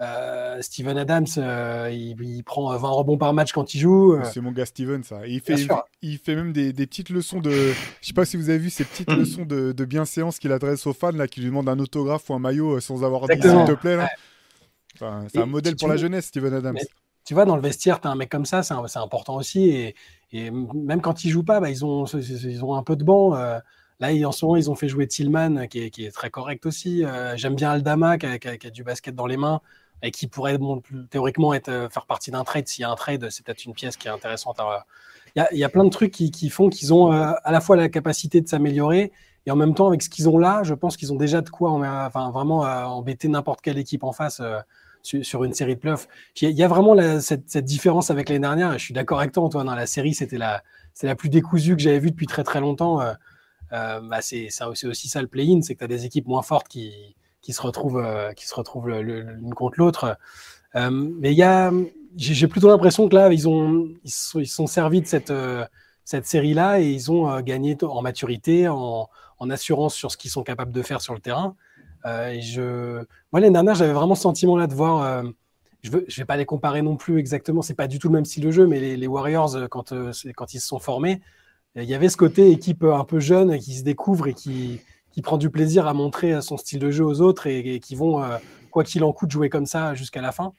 Euh, 0.00 0.60
Steven 0.62 0.98
Adams, 0.98 1.26
euh, 1.38 1.88
il, 1.92 2.42
prend 2.42 2.76
20 2.76 2.88
rebonds 2.88 3.18
par 3.18 3.32
match 3.32 3.52
quand 3.52 3.74
il 3.74 3.80
joue. 3.80 4.14
Euh. 4.14 4.24
C'est 4.32 4.40
mon 4.40 4.50
gars 4.50 4.66
Steven, 4.66 5.04
ça. 5.04 5.26
il 5.26 5.40
fait, 5.40 5.68
il 6.00 6.18
fait 6.18 6.34
même 6.34 6.52
des, 6.52 6.72
petites 6.72 7.10
leçons 7.10 7.40
de. 7.40 7.50
Je 8.00 8.06
sais 8.06 8.12
pas 8.12 8.24
si 8.24 8.36
vous 8.36 8.48
avez 8.50 8.58
vu 8.58 8.70
ces 8.70 8.84
petites 8.84 9.10
mm. 9.10 9.14
leçons 9.16 9.44
de, 9.44 9.84
bienséance 9.84 10.38
qu'il 10.38 10.50
adresse 10.50 10.86
aux 10.86 10.92
fans, 10.92 11.12
là, 11.12 11.28
qui 11.28 11.40
lui 11.40 11.48
demandent 11.48 11.68
un 11.68 11.78
autographe 11.78 12.28
ou 12.30 12.34
un 12.34 12.38
maillot 12.38 12.80
sans 12.80 13.04
avoir 13.04 13.28
dit 13.28 13.40
s'il 13.40 13.64
te 13.64 13.74
plaît. 13.74 13.98
c'est 14.98 15.38
un 15.38 15.46
modèle 15.46 15.76
pour 15.76 15.88
la 15.88 15.96
jeunesse, 15.96 16.26
Steven 16.26 16.54
Adams. 16.54 16.78
tu 17.24 17.34
vois, 17.34 17.44
dans 17.44 17.56
le 17.56 17.62
vestiaire, 17.62 18.00
tu 18.00 18.08
as 18.08 18.10
un 18.10 18.16
mec 18.16 18.28
comme 18.28 18.46
ça, 18.46 18.62
c'est 18.62 18.98
important 18.98 19.36
aussi. 19.36 19.68
Et, 19.68 19.94
et, 20.32 20.50
même 20.50 21.00
quand 21.00 21.24
il 21.24 21.30
joue 21.30 21.44
pas, 21.44 21.60
bah, 21.60 21.70
ils, 21.70 21.84
ont, 21.84 22.06
ils 22.06 22.64
ont 22.64 22.74
un 22.74 22.82
peu 22.82 22.96
de 22.96 23.04
banc. 23.04 23.34
Là, 24.00 24.26
en 24.26 24.32
ce 24.32 24.44
moment, 24.44 24.56
ils 24.56 24.68
ont 24.68 24.74
fait 24.74 24.88
jouer 24.88 25.06
Tillman, 25.06 25.68
qui 25.68 25.84
est, 25.84 25.90
qui 25.90 26.04
est 26.04 26.10
très 26.10 26.30
correct 26.30 26.66
aussi. 26.66 27.04
J'aime 27.36 27.54
bien 27.54 27.70
Aldama, 27.70 28.18
qui 28.18 28.26
a, 28.26 28.38
qui 28.38 28.66
a, 28.66 28.70
du 28.70 28.82
basket 28.82 29.14
dans 29.14 29.26
les 29.26 29.36
mains 29.36 29.60
et 30.02 30.10
qui 30.10 30.26
pourrait 30.26 30.58
théoriquement 31.10 31.52
euh, 31.52 31.88
faire 31.88 32.06
partie 32.06 32.30
d'un 32.30 32.44
trade. 32.44 32.66
S'il 32.68 32.82
y 32.82 32.84
a 32.84 32.90
un 32.90 32.96
trade, 32.96 33.28
c'est 33.30 33.44
peut-être 33.44 33.64
une 33.64 33.72
pièce 33.72 33.96
qui 33.96 34.08
est 34.08 34.10
intéressante. 34.10 34.60
Il 35.36 35.58
y, 35.58 35.64
a 35.64 35.68
plein 35.68 35.84
de 35.84 35.90
trucs 35.90 36.10
qui, 36.10 36.50
font 36.50 36.68
qu'ils 36.68 36.92
ont 36.92 37.12
euh, 37.12 37.32
à 37.44 37.52
la 37.52 37.60
fois 37.60 37.76
la 37.76 37.88
capacité 37.88 38.40
de 38.40 38.48
s'améliorer 38.48 39.12
et 39.46 39.50
en 39.50 39.56
même 39.56 39.74
temps, 39.74 39.88
avec 39.88 40.02
ce 40.02 40.10
qu'ils 40.10 40.28
ont 40.28 40.38
là, 40.38 40.62
je 40.62 40.74
pense 40.74 40.96
qu'ils 40.96 41.12
ont 41.12 41.16
déjà 41.16 41.40
de 41.40 41.48
quoi 41.48 41.70
enfin, 41.72 42.30
vraiment 42.30 42.64
euh, 42.64 42.84
embêter 42.84 43.28
n'importe 43.28 43.60
quelle 43.60 43.78
équipe 43.78 44.04
en 44.04 44.12
face 44.12 44.40
sur, 45.02 45.42
une 45.42 45.52
série 45.52 45.74
de 45.74 45.80
playoffs. 45.80 46.06
Il 46.40 46.50
y 46.50 46.62
a 46.62 46.68
vraiment 46.68 47.20
cette, 47.20 47.56
différence 47.58 48.10
avec 48.10 48.28
l'année 48.28 48.40
dernière. 48.40 48.72
Je 48.74 48.84
suis 48.84 48.94
d'accord 48.94 49.20
avec 49.20 49.32
toi, 49.32 49.44
Antoine. 49.44 49.68
Hein, 49.68 49.74
la 49.74 49.86
série, 49.86 50.14
c'était 50.14 50.38
la, 50.38 50.62
la 51.02 51.16
plus 51.16 51.28
décousue 51.28 51.74
que 51.74 51.82
j'avais 51.82 51.98
vue 51.98 52.10
depuis 52.10 52.26
très 52.26 52.44
très 52.44 52.60
longtemps. 52.60 53.00
Bah, 53.70 54.20
c'est 54.20 54.48
aussi 54.64 55.08
ça 55.08 55.22
le 55.22 55.28
play-in, 55.28 55.62
c'est 55.62 55.74
que 55.74 55.78
tu 55.78 55.84
as 55.84 55.88
des 55.88 56.04
équipes 56.04 56.28
moins 56.28 56.42
fortes 56.42 56.68
qui, 56.68 57.16
qui 57.42 57.52
se 57.52 57.60
retrouvent, 57.60 58.02
euh, 58.02 58.32
qui 58.32 58.46
se 58.46 58.54
retrouvent 58.54 58.88
l'une 58.88 59.52
contre 59.54 59.78
l'autre. 59.78 60.16
Euh, 60.76 60.90
mais 60.90 61.32
il 61.32 61.36
y 61.36 61.42
a, 61.42 61.70
j'ai 62.16 62.48
plutôt 62.48 62.68
l'impression 62.68 63.08
que 63.08 63.14
là, 63.14 63.30
ils 63.32 63.48
ont, 63.48 63.88
ils 64.04 64.46
sont, 64.46 64.66
servis 64.66 65.02
de 65.02 65.06
cette, 65.06 65.30
euh, 65.30 65.66
cette 66.04 66.24
série-là 66.24 66.80
et 66.80 66.88
ils 66.88 67.10
ont 67.10 67.40
gagné 67.40 67.76
en 67.82 68.00
maturité, 68.00 68.68
en, 68.68 69.08
assurance 69.50 69.94
sur 69.94 70.12
ce 70.12 70.16
qu'ils 70.16 70.30
sont 70.30 70.44
capables 70.44 70.70
de 70.70 70.82
faire 70.82 71.00
sur 71.00 71.14
le 71.14 71.20
terrain. 71.20 71.56
je, 72.04 72.98
moi, 73.32 73.40
l'année 73.40 73.52
dernière, 73.52 73.74
j'avais 73.74 73.92
vraiment 73.92 74.14
ce 74.14 74.22
sentiment-là 74.22 74.68
de 74.68 74.74
voir. 74.74 75.24
je 75.82 75.90
ne 75.90 76.00
vais 76.16 76.24
pas 76.24 76.36
les 76.36 76.46
comparer 76.46 76.80
non 76.80 76.94
plus 76.94 77.18
exactement. 77.18 77.60
C'est 77.60 77.74
pas 77.74 77.88
du 77.88 77.98
tout 77.98 78.06
le 78.06 78.14
même 78.14 78.24
style 78.24 78.44
de 78.44 78.52
jeu, 78.52 78.68
mais 78.68 78.78
les, 78.78 78.96
les 78.96 79.06
Warriors, 79.08 79.68
quand, 79.68 79.92
quand 80.36 80.54
ils 80.54 80.60
se 80.60 80.68
sont 80.68 80.78
formés, 80.78 81.20
il 81.74 81.82
y 81.82 81.94
avait 81.94 82.08
ce 82.08 82.16
côté 82.16 82.52
équipe 82.52 82.84
un 82.84 83.02
peu 83.02 83.18
jeune 83.18 83.58
qui 83.58 83.74
se 83.74 83.82
découvre 83.82 84.28
et 84.28 84.34
qui, 84.34 84.80
qui 85.12 85.22
prend 85.22 85.36
du 85.36 85.50
plaisir 85.50 85.86
à 85.86 85.94
montrer 85.94 86.40
son 86.42 86.56
style 86.56 86.78
de 86.78 86.90
jeu 86.90 87.04
aux 87.04 87.20
autres 87.20 87.46
et, 87.46 87.80
qui 87.80 87.94
vont, 87.94 88.22
euh, 88.22 88.38
quoi 88.70 88.82
qu'il 88.82 89.04
en 89.04 89.12
coûte, 89.12 89.30
jouer 89.30 89.48
comme 89.48 89.66
ça 89.66 89.94
jusqu'à 89.94 90.20
la 90.20 90.32
fin. 90.32 90.54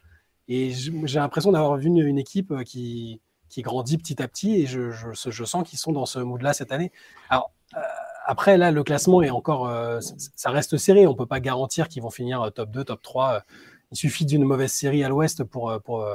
Et 0.48 0.72
j'ai 0.72 1.20
l'impression 1.20 1.52
d'avoir 1.52 1.78
vu 1.78 1.88
une, 1.88 2.18
équipe 2.18 2.52
euh, 2.52 2.64
qui, 2.64 3.22
qui, 3.50 3.62
grandit 3.62 3.98
petit 3.98 4.22
à 4.22 4.28
petit 4.28 4.62
et 4.62 4.66
je, 4.66 4.92
je, 4.92 5.44
sens 5.44 5.68
qu'ils 5.68 5.80
sont 5.80 5.92
dans 5.92 6.06
ce 6.06 6.20
mood-là 6.20 6.54
cette 6.54 6.72
année. 6.72 6.92
Alors, 7.30 7.52
euh, 7.76 7.82
après, 8.26 8.58
là, 8.58 8.72
le 8.72 8.84
classement 8.84 9.22
est 9.22 9.32
encore. 9.32 9.70
ça 10.02 10.50
reste 10.50 10.78
serré. 10.78 11.06
On 11.08 11.12
ne 11.12 11.18
peut 11.18 11.26
pas 11.26 11.42
garantir 11.42 11.90
qu'ils 11.90 12.04
vont 12.04 12.10
finir 12.10 12.52
top 12.56 12.72
2, 12.72 12.86
top 12.86 13.02
3. 13.02 13.44
Il 13.92 13.98
suffit 13.98 14.26
d'une 14.26 14.46
mauvaise 14.46 14.72
série 14.72 15.04
à 15.04 15.10
l'ouest 15.10 15.44
pour, 15.44 15.78
pour, 15.84 16.08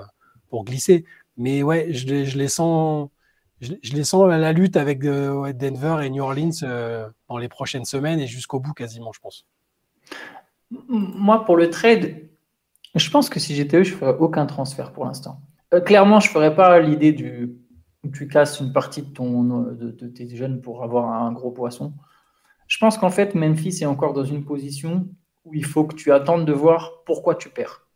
pour, 0.49 0.64
glisser. 0.64 1.05
Mais 1.36 1.62
ouais, 1.62 1.93
je, 1.93 2.24
je 2.24 2.39
les 2.39 2.49
sens 2.49 3.11
je, 3.61 3.75
les 3.93 4.05
sens 4.05 4.31
à 4.31 4.39
la 4.39 4.53
lutte 4.53 4.77
avec 4.77 5.05
euh, 5.05 5.53
Denver 5.53 6.05
et 6.05 6.11
New 6.11 6.23
Orleans 6.23 6.51
euh, 6.63 7.09
dans 7.29 7.39
les 7.39 7.49
prochaines 7.49 7.85
semaines 7.85 8.21
et 8.21 8.27
jusqu'au 8.27 8.61
bout 8.61 8.73
quasiment, 8.73 9.13
je 9.13 9.21
pense. 9.21 9.47
Moi, 10.89 11.45
pour 11.45 11.57
le 11.57 11.71
trade, 11.71 12.29
je 12.95 13.11
pense 13.11 13.29
que 13.29 13.41
si 13.41 13.55
j'étais 13.55 13.79
eux, 13.79 13.83
je 13.85 13.93
ne 13.93 13.99
ferais 13.99 14.17
aucun 14.19 14.47
transfert 14.47 14.93
pour 14.93 15.07
l'instant. 15.07 15.41
Euh, 15.75 15.81
clairement, 15.81 16.21
je 16.21 16.29
ne 16.29 16.33
ferais 16.33 16.55
pas 16.55 16.79
l'idée 16.81 17.13
du 17.13 17.57
tu 18.13 18.29
casses 18.29 18.61
une 18.61 18.73
partie 18.73 19.03
de, 19.03 19.09
ton, 19.09 19.43
de, 19.43 19.91
tes 19.91 20.29
jeunes 20.35 20.61
pour 20.61 20.83
avoir 20.83 21.13
un 21.13 21.33
gros 21.33 21.51
poisson. 21.51 21.93
Je 22.67 22.79
pense 22.79 22.97
qu'en 22.97 23.11
fait, 23.11 23.35
Memphis 23.35 23.81
est 23.83 23.87
encore 23.87 24.13
dans 24.13 24.25
une 24.25 24.45
position 24.45 25.09
où 25.45 25.55
il 25.55 25.65
faut 25.65 25.85
que 25.85 25.95
tu 25.95 26.13
attendes 26.13 26.47
de 26.47 26.53
voir 26.53 27.03
pourquoi 27.05 27.35
tu 27.35 27.51
perds. 27.51 27.87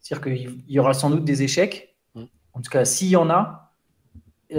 C'est-à-dire 0.00 0.24
qu'il 0.24 0.64
y 0.68 0.78
aura 0.78 0.94
sans 0.94 1.10
doute 1.10 1.24
des 1.24 1.42
échecs. 1.42 1.96
Mm. 2.14 2.24
En 2.54 2.60
tout 2.60 2.70
cas, 2.70 2.84
s'il 2.84 3.08
y 3.08 3.16
en 3.16 3.30
a, 3.30 3.71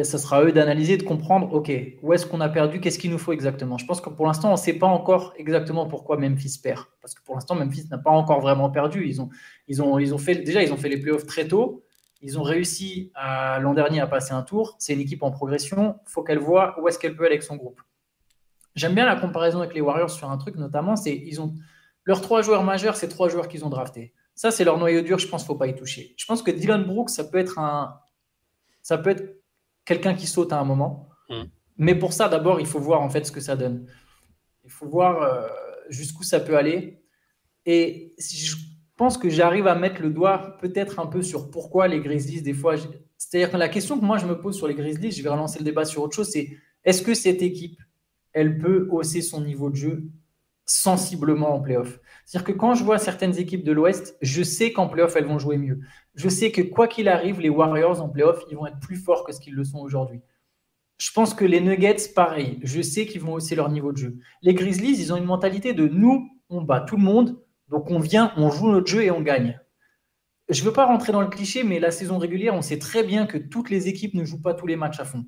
ce 0.03 0.17
sera 0.17 0.37
à 0.37 0.43
eux 0.43 0.51
d'analyser, 0.51 0.97
de 0.97 1.03
comprendre, 1.03 1.53
OK, 1.53 1.71
où 2.01 2.13
est-ce 2.13 2.25
qu'on 2.25 2.41
a 2.41 2.49
perdu, 2.49 2.79
qu'est-ce 2.79 2.97
qu'il 2.97 3.11
nous 3.11 3.17
faut 3.17 3.33
exactement. 3.33 3.77
Je 3.77 3.85
pense 3.85 4.01
que 4.01 4.09
pour 4.09 4.25
l'instant, 4.25 4.49
on 4.49 4.53
ne 4.53 4.57
sait 4.57 4.73
pas 4.73 4.87
encore 4.87 5.33
exactement 5.37 5.85
pourquoi 5.85 6.17
Memphis 6.17 6.59
perd. 6.61 6.85
Parce 7.01 7.13
que 7.13 7.21
pour 7.23 7.35
l'instant, 7.35 7.55
Memphis 7.55 7.87
n'a 7.91 7.97
pas 7.97 8.11
encore 8.11 8.41
vraiment 8.41 8.69
perdu. 8.69 9.07
Ils 9.07 9.21
ont, 9.21 9.29
ils 9.67 9.81
ont, 9.81 9.99
ils 9.99 10.13
ont 10.13 10.17
fait, 10.17 10.35
déjà, 10.35 10.63
ils 10.63 10.73
ont 10.73 10.77
fait 10.77 10.89
les 10.89 10.99
playoffs 10.99 11.25
très 11.25 11.47
tôt. 11.47 11.83
Ils 12.21 12.39
ont 12.39 12.43
réussi 12.43 13.11
l'an 13.15 13.73
dernier 13.73 13.99
à 13.99 14.07
passer 14.07 14.33
un 14.33 14.43
tour. 14.43 14.75
C'est 14.79 14.93
une 14.93 15.01
équipe 15.01 15.23
en 15.23 15.31
progression. 15.31 15.99
Il 16.07 16.09
faut 16.09 16.23
qu'elle 16.23 16.39
voit 16.39 16.79
où 16.81 16.87
est-ce 16.87 16.97
qu'elle 16.97 17.15
peut 17.15 17.25
aller 17.25 17.33
avec 17.33 17.43
son 17.43 17.57
groupe. 17.57 17.81
J'aime 18.75 18.95
bien 18.95 19.05
la 19.05 19.15
comparaison 19.15 19.59
avec 19.59 19.75
les 19.75 19.81
Warriors 19.81 20.09
sur 20.09 20.31
un 20.31 20.37
truc, 20.37 20.55
notamment, 20.55 20.95
c'est 20.95 21.15
ils 21.15 21.41
ont 21.41 21.53
leurs 22.05 22.21
trois 22.21 22.41
joueurs 22.41 22.63
majeurs, 22.63 22.95
c'est 22.95 23.07
trois 23.07 23.29
joueurs 23.29 23.47
qu'ils 23.47 23.63
ont 23.65 23.69
draftés. 23.69 24.13
Ça, 24.35 24.51
c'est 24.51 24.63
leur 24.63 24.79
noyau 24.79 25.01
dur. 25.01 25.19
Je 25.19 25.27
pense 25.27 25.43
qu'il 25.43 25.51
ne 25.51 25.53
faut 25.53 25.59
pas 25.59 25.67
y 25.67 25.75
toucher. 25.75 26.15
Je 26.17 26.25
pense 26.25 26.41
que 26.41 26.49
Dylan 26.49 26.83
Brooks, 26.83 27.11
ça 27.11 27.23
peut 27.23 27.37
être 27.37 27.59
un, 27.59 27.99
ça 28.81 28.97
peut 28.97 29.11
être 29.11 29.42
quelqu'un 29.85 30.13
qui 30.13 30.27
saute 30.27 30.53
à 30.53 30.59
un 30.59 30.63
moment. 30.63 31.09
Mm. 31.29 31.43
Mais 31.77 31.95
pour 31.95 32.13
ça, 32.13 32.29
d'abord, 32.29 32.59
il 32.59 32.65
faut 32.65 32.79
voir 32.79 33.01
en 33.01 33.09
fait 33.09 33.25
ce 33.25 33.31
que 33.31 33.39
ça 33.39 33.55
donne. 33.55 33.87
Il 34.63 34.71
faut 34.71 34.87
voir 34.87 35.21
euh, 35.21 35.47
jusqu'où 35.89 36.23
ça 36.23 36.39
peut 36.39 36.57
aller. 36.57 37.03
Et 37.65 38.15
je 38.19 38.55
pense 38.95 39.17
que 39.17 39.29
j'arrive 39.29 39.67
à 39.67 39.75
mettre 39.75 40.01
le 40.01 40.09
doigt 40.09 40.57
peut-être 40.61 40.99
un 40.99 41.07
peu 41.07 41.21
sur 41.21 41.49
pourquoi 41.49 41.87
les 41.87 41.99
Grizzlies, 41.99 42.41
des 42.41 42.53
fois. 42.53 42.75
C'est-à-dire 43.17 43.51
que 43.51 43.57
la 43.57 43.69
question 43.69 43.99
que 43.99 44.05
moi 44.05 44.17
je 44.17 44.25
me 44.25 44.39
pose 44.39 44.55
sur 44.55 44.67
les 44.67 44.75
Grizzlies, 44.75 45.11
je 45.11 45.23
vais 45.23 45.29
relancer 45.29 45.59
le 45.59 45.65
débat 45.65 45.85
sur 45.85 46.03
autre 46.03 46.15
chose, 46.15 46.29
c'est 46.29 46.49
est-ce 46.83 47.01
que 47.01 47.13
cette 47.13 47.41
équipe, 47.41 47.79
elle 48.33 48.57
peut 48.57 48.87
hausser 48.91 49.21
son 49.21 49.41
niveau 49.41 49.69
de 49.69 49.75
jeu 49.75 50.09
sensiblement 50.65 51.53
en 51.55 51.59
playoff 51.59 51.99
C'est-à-dire 52.25 52.45
que 52.45 52.57
quand 52.57 52.73
je 52.73 52.83
vois 52.83 52.97
certaines 52.97 53.37
équipes 53.37 53.63
de 53.63 53.71
l'Ouest, 53.71 54.17
je 54.21 54.43
sais 54.43 54.71
qu'en 54.71 54.87
playoff, 54.87 55.15
elles 55.15 55.25
vont 55.25 55.39
jouer 55.39 55.57
mieux 55.57 55.79
je 56.15 56.29
sais 56.29 56.51
que 56.51 56.61
quoi 56.61 56.87
qu'il 56.87 57.07
arrive, 57.07 57.39
les 57.39 57.49
Warriors 57.49 58.01
en 58.01 58.09
playoff, 58.09 58.43
ils 58.49 58.57
vont 58.57 58.67
être 58.67 58.79
plus 58.79 58.97
forts 58.97 59.23
que 59.23 59.31
ce 59.31 59.39
qu'ils 59.39 59.55
le 59.55 59.63
sont 59.63 59.79
aujourd'hui. 59.79 60.21
Je 60.99 61.11
pense 61.11 61.33
que 61.33 61.45
les 61.45 61.59
Nuggets, 61.59 62.09
pareil. 62.15 62.59
Je 62.63 62.81
sais 62.81 63.05
qu'ils 63.05 63.21
vont 63.21 63.33
hausser 63.33 63.55
leur 63.55 63.69
niveau 63.69 63.91
de 63.91 63.97
jeu. 63.97 64.17
Les 64.41 64.53
Grizzlies, 64.53 64.99
ils 64.99 65.11
ont 65.11 65.17
une 65.17 65.25
mentalité 65.25 65.73
de 65.73 65.87
nous, 65.87 66.29
on 66.49 66.61
bat 66.61 66.81
tout 66.81 66.97
le 66.97 67.03
monde, 67.03 67.41
donc 67.67 67.89
on 67.89 67.99
vient, 67.99 68.31
on 68.37 68.51
joue 68.51 68.71
notre 68.71 68.87
jeu 68.87 69.03
et 69.03 69.11
on 69.11 69.21
gagne. 69.21 69.59
Je 70.49 70.61
ne 70.61 70.67
veux 70.67 70.73
pas 70.73 70.85
rentrer 70.85 71.11
dans 71.11 71.21
le 71.21 71.27
cliché, 71.27 71.63
mais 71.63 71.79
la 71.79 71.89
saison 71.89 72.19
régulière, 72.19 72.53
on 72.53 72.61
sait 72.61 72.77
très 72.77 73.03
bien 73.03 73.25
que 73.25 73.37
toutes 73.37 73.69
les 73.69 73.87
équipes 73.87 74.13
ne 74.13 74.23
jouent 74.23 74.41
pas 74.41 74.53
tous 74.53 74.67
les 74.67 74.75
matchs 74.75 74.99
à 74.99 75.05
fond. 75.05 75.25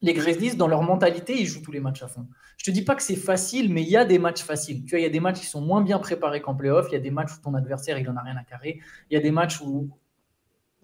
Les 0.00 0.14
Grizzlies, 0.14 0.56
dans 0.56 0.68
leur 0.68 0.82
mentalité, 0.82 1.40
ils 1.40 1.46
jouent 1.46 1.62
tous 1.62 1.72
les 1.72 1.80
matchs 1.80 2.02
à 2.02 2.08
fond. 2.08 2.26
Je 2.56 2.64
te 2.64 2.70
dis 2.70 2.82
pas 2.82 2.94
que 2.94 3.02
c'est 3.02 3.16
facile, 3.16 3.72
mais 3.72 3.82
il 3.82 3.88
y 3.88 3.96
a 3.96 4.04
des 4.04 4.18
matchs 4.18 4.42
faciles. 4.42 4.84
Tu 4.84 4.90
vois, 4.90 5.00
il 5.00 5.02
y 5.02 5.06
a 5.06 5.10
des 5.10 5.20
matchs 5.20 5.40
qui 5.40 5.46
sont 5.46 5.60
moins 5.60 5.82
bien 5.82 5.98
préparés 5.98 6.40
qu'en 6.40 6.54
playoff. 6.54 6.86
Il 6.90 6.94
y 6.94 6.96
a 6.96 7.00
des 7.00 7.10
matchs 7.10 7.32
où 7.36 7.42
ton 7.42 7.54
adversaire, 7.54 7.98
il 7.98 8.06
n'en 8.06 8.16
a 8.16 8.22
rien 8.22 8.36
à 8.36 8.44
carrer. 8.44 8.80
Il 9.10 9.14
y 9.14 9.16
a 9.16 9.20
des 9.20 9.32
matchs 9.32 9.60
où, 9.60 9.90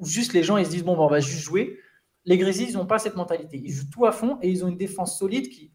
juste 0.02 0.32
les 0.32 0.42
gens, 0.42 0.56
ils 0.56 0.66
se 0.66 0.70
disent, 0.70 0.84
bon, 0.84 0.96
ben, 0.96 1.02
on 1.02 1.08
va 1.08 1.20
juste 1.20 1.42
jouer. 1.42 1.78
Les 2.24 2.38
Grizzlies, 2.38 2.70
ils 2.70 2.74
n'ont 2.74 2.86
pas 2.86 2.98
cette 2.98 3.14
mentalité. 3.14 3.60
Ils 3.62 3.70
jouent 3.72 3.90
tout 3.90 4.06
à 4.06 4.12
fond 4.12 4.38
et 4.42 4.50
ils 4.50 4.64
ont 4.64 4.68
une 4.68 4.76
défense 4.76 5.18
solide 5.18 5.48
qui. 5.48 5.70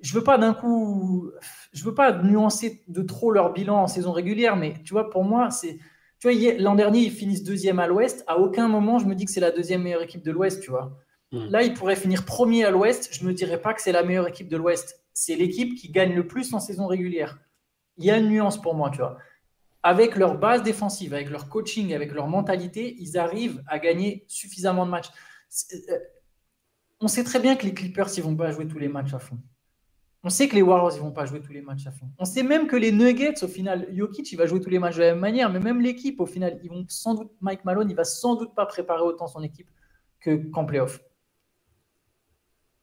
Je 0.00 0.12
veux 0.12 0.22
pas 0.22 0.38
d'un 0.38 0.54
coup. 0.54 1.30
Je 1.72 1.84
veux 1.84 1.94
pas 1.94 2.22
nuancer 2.22 2.84
de 2.86 3.02
trop 3.02 3.32
leur 3.32 3.52
bilan 3.52 3.82
en 3.82 3.86
saison 3.88 4.12
régulière, 4.12 4.56
mais 4.56 4.74
tu 4.84 4.92
vois, 4.92 5.10
pour 5.10 5.24
moi, 5.24 5.50
c'est. 5.50 5.78
Tu 6.18 6.30
vois, 6.30 6.54
l'an 6.58 6.74
dernier, 6.74 7.00
ils 7.00 7.10
finissent 7.10 7.42
deuxième 7.42 7.78
à 7.78 7.86
l'ouest. 7.86 8.24
À 8.26 8.38
aucun 8.38 8.68
moment, 8.68 8.98
je 8.98 9.06
me 9.06 9.14
dis 9.14 9.24
que 9.24 9.30
c'est 9.30 9.40
la 9.40 9.50
deuxième 9.50 9.82
meilleure 9.82 10.02
équipe 10.02 10.22
de 10.22 10.30
l'ouest, 10.30 10.62
tu 10.62 10.70
vois. 10.70 10.98
Hmm. 11.32 11.46
Là, 11.50 11.62
ils 11.62 11.74
pourraient 11.74 11.96
finir 11.96 12.24
premier 12.24 12.64
à 12.64 12.70
l'ouest. 12.70 13.08
Je 13.12 13.22
ne 13.22 13.28
me 13.28 13.34
dirais 13.34 13.60
pas 13.60 13.74
que 13.74 13.82
c'est 13.82 13.92
la 13.92 14.02
meilleure 14.02 14.28
équipe 14.28 14.48
de 14.48 14.56
l'ouest. 14.56 15.04
C'est 15.12 15.34
l'équipe 15.34 15.74
qui 15.74 15.90
gagne 15.90 16.14
le 16.14 16.26
plus 16.26 16.52
en 16.54 16.60
saison 16.60 16.86
régulière. 16.86 17.38
Il 17.96 18.04
y 18.04 18.10
a 18.10 18.18
une 18.18 18.28
nuance 18.28 18.60
pour 18.60 18.74
moi, 18.74 18.90
tu 18.90 18.98
vois 18.98 19.18
avec 19.86 20.16
leur 20.16 20.36
base 20.36 20.64
défensive, 20.64 21.14
avec 21.14 21.30
leur 21.30 21.48
coaching, 21.48 21.94
avec 21.94 22.10
leur 22.10 22.26
mentalité, 22.26 22.96
ils 22.98 23.16
arrivent 23.16 23.62
à 23.68 23.78
gagner 23.78 24.24
suffisamment 24.26 24.84
de 24.84 24.90
matchs. 24.90 25.10
Euh, 25.72 25.98
on 27.00 27.06
sait 27.06 27.22
très 27.22 27.38
bien 27.38 27.54
que 27.54 27.64
les 27.64 27.72
Clippers, 27.72 28.08
ils 28.16 28.22
vont 28.24 28.34
pas 28.34 28.50
jouer 28.50 28.66
tous 28.66 28.80
les 28.80 28.88
matchs 28.88 29.14
à 29.14 29.20
fond. 29.20 29.38
On 30.24 30.28
sait 30.28 30.48
que 30.48 30.56
les 30.56 30.62
Warriors, 30.62 30.96
ils 30.96 31.00
vont 31.00 31.12
pas 31.12 31.24
jouer 31.24 31.40
tous 31.40 31.52
les 31.52 31.60
matchs 31.60 31.86
à 31.86 31.92
fond. 31.92 32.10
On 32.18 32.24
sait 32.24 32.42
même 32.42 32.66
que 32.66 32.74
les 32.74 32.90
Nuggets, 32.90 33.44
au 33.44 33.46
final, 33.46 33.86
Jokic, 33.94 34.32
il 34.32 34.34
va 34.36 34.46
jouer 34.46 34.60
tous 34.60 34.70
les 34.70 34.80
matchs 34.80 34.96
de 34.96 35.02
la 35.02 35.12
même 35.12 35.20
manière, 35.20 35.52
mais 35.52 35.60
même 35.60 35.80
l'équipe, 35.80 36.20
au 36.20 36.26
final, 36.26 36.58
ils 36.64 36.68
vont 36.68 36.84
sans 36.88 37.14
doute, 37.14 37.30
Mike 37.40 37.64
Malone, 37.64 37.88
il 37.88 37.94
va 37.94 38.02
sans 38.02 38.34
doute 38.34 38.56
pas 38.56 38.66
préparer 38.66 39.02
autant 39.02 39.28
son 39.28 39.44
équipe 39.44 39.70
que 40.18 40.34
qu'en 40.50 40.64
playoff. 40.64 41.00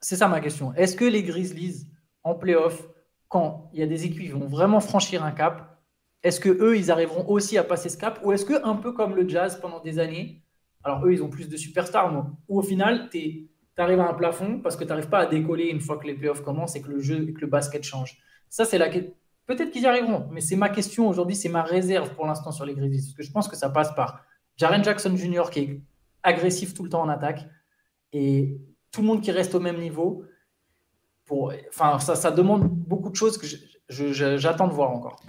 C'est 0.03 0.17
ça 0.17 0.27
ma 0.27 0.41
question. 0.41 0.73
Est-ce 0.73 0.95
que 0.95 1.05
les 1.05 1.23
Grizzlies 1.23 1.87
en 2.23 2.35
playoff, 2.35 2.87
quand 3.29 3.69
il 3.73 3.79
y 3.79 3.83
a 3.83 3.87
des 3.87 4.05
équipes 4.05 4.21
qui 4.21 4.27
vont 4.27 4.47
vraiment 4.47 4.81
franchir 4.81 5.23
un 5.23 5.31
cap, 5.31 5.81
est-ce 6.23 6.39
que 6.39 6.49
eux 6.49 6.77
ils 6.77 6.91
arriveront 6.91 7.25
aussi 7.27 7.57
à 7.57 7.63
passer 7.63 7.89
ce 7.89 7.97
cap? 7.97 8.19
Ou 8.23 8.33
est-ce 8.33 8.45
que 8.45 8.65
un 8.65 8.75
peu 8.75 8.91
comme 8.91 9.15
le 9.15 9.27
Jazz 9.27 9.59
pendant 9.61 9.79
des 9.79 9.99
années, 9.99 10.43
alors 10.83 11.05
eux 11.05 11.13
ils 11.13 11.23
ont 11.23 11.29
plus 11.29 11.47
de 11.47 11.55
superstars, 11.55 12.13
Ou 12.49 12.59
au 12.59 12.61
final 12.61 13.09
tu 13.09 13.49
arrives 13.77 14.01
à 14.01 14.09
un 14.09 14.13
plafond 14.13 14.59
parce 14.59 14.75
que 14.75 14.83
tu 14.83 14.89
n'arrives 14.89 15.09
pas 15.09 15.19
à 15.19 15.25
décoller 15.25 15.67
une 15.67 15.79
fois 15.79 15.97
que 15.97 16.05
les 16.05 16.13
playoffs 16.13 16.43
commencent 16.43 16.75
et 16.75 16.81
que 16.81 16.89
le 16.89 16.99
jeu, 16.99 17.29
et 17.29 17.33
que 17.33 17.41
le 17.41 17.47
basket 17.47 17.83
change. 17.83 18.17
Ça 18.49 18.65
c'est 18.65 18.77
la 18.77 18.89
Peut-être 19.45 19.71
qu'ils 19.71 19.83
y 19.83 19.87
arriveront, 19.87 20.29
mais 20.31 20.39
c'est 20.39 20.55
ma 20.55 20.69
question 20.69 21.07
aujourd'hui, 21.07 21.35
c'est 21.35 21.49
ma 21.49 21.63
réserve 21.63 22.13
pour 22.13 22.25
l'instant 22.25 22.51
sur 22.51 22.65
les 22.65 22.73
Grizzlies. 22.73 23.01
Parce 23.01 23.13
que 23.13 23.23
je 23.23 23.31
pense 23.31 23.47
que 23.49 23.57
ça 23.57 23.69
passe 23.69 23.93
par 23.93 24.23
Jaren 24.55 24.83
Jackson 24.83 25.15
Jr. 25.17 25.49
qui 25.51 25.59
est 25.59 25.81
agressif 26.23 26.73
tout 26.73 26.83
le 26.83 26.89
temps 26.89 27.01
en 27.01 27.09
attaque 27.09 27.45
et 28.13 28.57
tout 28.93 29.01
le 29.01 29.07
monde 29.07 29.21
qui 29.21 29.31
reste 29.31 29.53
au 29.55 29.59
même 29.59 29.81
niveau. 29.81 30.23
Pour, 31.25 31.51
enfin, 31.69 31.99
ça, 31.99 32.15
ça 32.15 32.31
demande 32.31 32.69
beaucoup 32.69 33.09
de 33.09 33.15
choses 33.15 33.37
que 33.37 33.47
j'attends 33.89 34.67
de 34.67 34.73
voir 34.73 34.91
encore. 34.91 35.21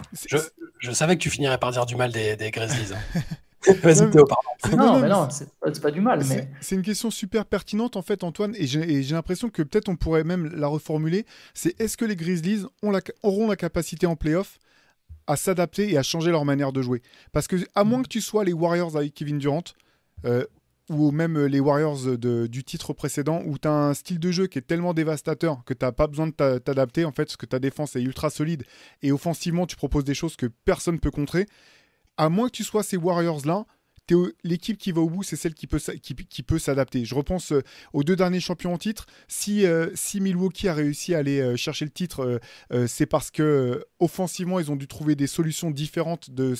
Je, 0.79 0.91
savais 0.91 1.17
que 1.17 1.21
tu 1.21 1.29
finirais 1.29 1.57
par 1.57 1.71
dire 1.71 1.85
du 1.85 1.95
mal 1.95 2.11
des, 2.11 2.51
Grizzlies. 2.51 2.93
Hein. 2.93 3.21
Vas-y 3.81 4.09
Théo, 4.11 4.25
pardon. 4.25 4.77
Non, 4.77 4.99
mais 4.99 5.09
non, 5.09 5.27
c'est 5.29 5.81
pas, 5.81 5.91
du 5.91 6.01
mal. 6.01 6.23
Mais... 6.29 6.49
C'est 6.61 6.75
une 6.75 6.83
question 6.83 7.09
super 7.09 7.45
pertinente 7.45 7.95
en 7.95 8.01
fait, 8.01 8.23
Antoine, 8.23 8.53
et 8.55 8.67
j'ai 8.67 9.15
l'impression 9.15 9.49
que 9.49 9.63
peut-être 9.63 9.89
on 9.89 9.95
pourrait 9.95 10.23
même 10.23 10.53
la 10.55 10.67
reformuler. 10.67 11.25
C'est 11.53 11.79
est-ce 11.81 11.97
que 11.97 12.05
les 12.05 12.15
Grizzlies 12.15 12.65
ont 12.83 12.91
la, 12.91 13.01
auront 13.23 13.47
la 13.47 13.55
capacité 13.55 14.05
en 14.05 14.15
playoff 14.15 14.59
à 15.25 15.35
s'adapter 15.35 15.91
et 15.91 15.97
à 15.97 16.03
changer 16.03 16.29
leur 16.29 16.45
manière 16.45 16.73
de 16.73 16.81
jouer? 16.81 17.01
Parce 17.31 17.47
que 17.47 17.55
à 17.73 17.83
moins 17.83 18.03
que 18.03 18.07
tu 18.07 18.21
sois 18.21 18.43
les 18.43 18.53
Warriors 18.53 18.95
avec 18.97 19.15
Kevin 19.15 19.39
Durant, 19.39 19.63
euh, 20.25 20.45
ou 20.89 21.11
même 21.11 21.45
les 21.45 21.59
Warriors 21.59 22.17
du 22.17 22.63
titre 22.63 22.93
précédent, 22.93 23.41
où 23.45 23.57
tu 23.57 23.67
as 23.67 23.71
un 23.71 23.93
style 23.93 24.19
de 24.19 24.31
jeu 24.31 24.47
qui 24.47 24.59
est 24.59 24.61
tellement 24.61 24.93
dévastateur 24.93 25.63
que 25.65 25.73
tu 25.73 25.85
pas 25.91 26.07
besoin 26.07 26.27
de 26.27 26.57
t'adapter, 26.59 27.05
en 27.05 27.11
fait, 27.11 27.25
parce 27.25 27.37
que 27.37 27.45
ta 27.45 27.59
défense 27.59 27.95
est 27.95 28.01
ultra 28.01 28.29
solide, 28.29 28.63
et 29.01 29.11
offensivement, 29.11 29.65
tu 29.65 29.75
proposes 29.75 30.03
des 30.03 30.13
choses 30.13 30.35
que 30.35 30.45
personne 30.45 30.95
ne 30.95 30.99
peut 30.99 31.11
contrer. 31.11 31.47
À 32.17 32.29
moins 32.29 32.47
que 32.47 32.53
tu 32.53 32.63
sois 32.63 32.83
ces 32.83 32.97
Warriors-là, 32.97 33.65
l'équipe 34.43 34.77
qui 34.77 34.91
va 34.91 35.01
au 35.01 35.09
bout, 35.09 35.23
c'est 35.23 35.35
celle 35.35 35.53
qui 35.53 35.67
peut, 35.67 35.79
qui, 35.79 36.43
peut 36.43 36.59
s'adapter. 36.59 37.05
Je 37.05 37.15
repense 37.15 37.51
euh, 37.51 37.61
aux 37.93 38.03
deux 38.03 38.15
derniers 38.15 38.39
champions 38.39 38.73
en 38.73 38.77
titre. 38.77 39.05
Si, 39.27 39.65
euh, 39.65 39.89
si 39.95 40.21
Milwaukee 40.21 40.67
a 40.67 40.73
réussi 40.73 41.15
à 41.15 41.19
aller 41.19 41.39
euh, 41.39 41.55
chercher 41.55 41.85
le 41.85 41.91
titre, 41.91 42.39
c'est 42.87 43.05
parce 43.05 43.31
que 43.31 43.83
offensivement, 43.99 44.59
ils 44.59 44.71
ont 44.71 44.75
dû 44.75 44.87
trouver 44.87 45.15
des 45.15 45.27
solutions 45.27 45.71
différentes, 45.71 46.29
de, 46.29 46.55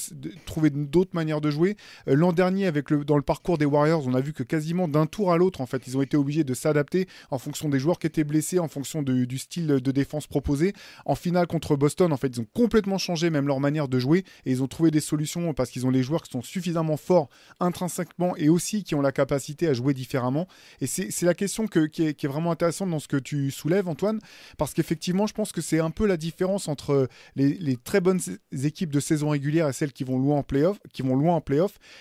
trouver 0.46 0.70
d'autres 0.70 1.14
manières 1.14 1.41
de 1.41 1.50
jouer. 1.50 1.76
L'an 2.08 2.34
dernier, 2.34 2.68
avec 2.68 2.89
le, 2.89 3.04
dans 3.04 3.18
le 3.18 3.24
parcours 3.24 3.58
des 3.58 3.66
Warriors, 3.66 4.06
on 4.08 4.14
a 4.14 4.22
vu 4.22 4.34
que 4.34 4.43
quasiment 4.43 4.88
d'un 4.88 5.06
tour 5.06 5.32
à 5.32 5.38
l'autre, 5.38 5.62
en 5.62 5.66
fait, 5.66 5.88
ils 5.88 5.98
ont 5.98 6.02
été 6.02 6.18
obligés 6.18 6.43
de 6.43 6.54
s'adapter 6.54 7.08
en 7.32 7.38
fonction 7.38 7.70
des 7.70 7.80
joueurs 7.80 8.00
qui 8.00 8.08
étaient 8.08 8.24
blessés, 8.24 8.60
en 8.60 8.68
fonction 8.68 9.02
du 9.04 9.38
style 9.38 9.68
de 9.68 9.91
défense 9.91 10.28
proposé. 10.28 10.74
En 11.06 11.16
finale 11.16 11.48
contre 11.48 11.76
Boston, 11.76 12.14
en 12.14 12.18
fait, 12.18 12.28
ils 12.28 12.41
ont 12.41 12.48
complètement 12.54 12.98
changé 12.98 13.30
même 13.30 13.48
leur 13.48 13.60
manière 13.60 13.88
de 13.88 14.00
jouer 14.00 14.24
et 14.46 14.52
ils 14.52 14.64
ont 14.64 14.68
trouvé 14.68 14.91
des 14.91 15.02
solutions 15.02 15.54
parce 15.54 15.70
qu'ils 15.70 15.86
ont 15.86 15.91
les 15.91 16.04
joueurs 16.04 16.24
qui 16.24 16.32
sont 16.32 16.41
suffisamment 16.41 16.98
forts 16.98 17.30
intrinsèquement 17.60 18.36
et 18.36 18.50
aussi 18.50 18.84
qui 18.84 18.96
ont 18.96 19.02
la 19.02 19.12
capacité 19.12 19.68
à 19.68 19.74
jouer 19.74 19.94
différemment. 19.94 20.48
Et 20.82 20.88
c'est 20.88 21.24
la 21.24 21.34
question 21.34 21.68
qui, 21.68 22.04
est, 22.04 22.26
vraiment 22.26 22.52
intéressante 22.52 22.90
dans 22.90 23.00
ce 23.00 23.08
que 23.08 23.18
tu 23.18 23.52
soulèves, 23.52 23.88
Antoine, 23.88 24.20
parce 24.58 24.74
qu'effectivement, 24.74 25.28
je 25.28 25.34
pense 25.34 25.52
que 25.52 25.62
c'est 25.62 25.80
un 25.80 25.92
peu 25.92 26.06
la 26.06 26.18
différence 26.18 26.68
entre 26.68 27.08
les, 27.36 27.78
très 27.78 28.02
bonnes 28.02 28.22
équipes 28.52 28.92
de 28.92 29.00
saison 29.00 29.30
régulière 29.30 29.68
et 29.68 29.74
celles 29.74 29.94
qui 29.94 30.04
vont 30.04 30.20
loin 30.20 30.38
en 30.38 30.44
playoff. 30.44 30.80
Qui 30.94 31.02
vont 31.02 31.16
loin 31.16 31.36
en 31.36 31.42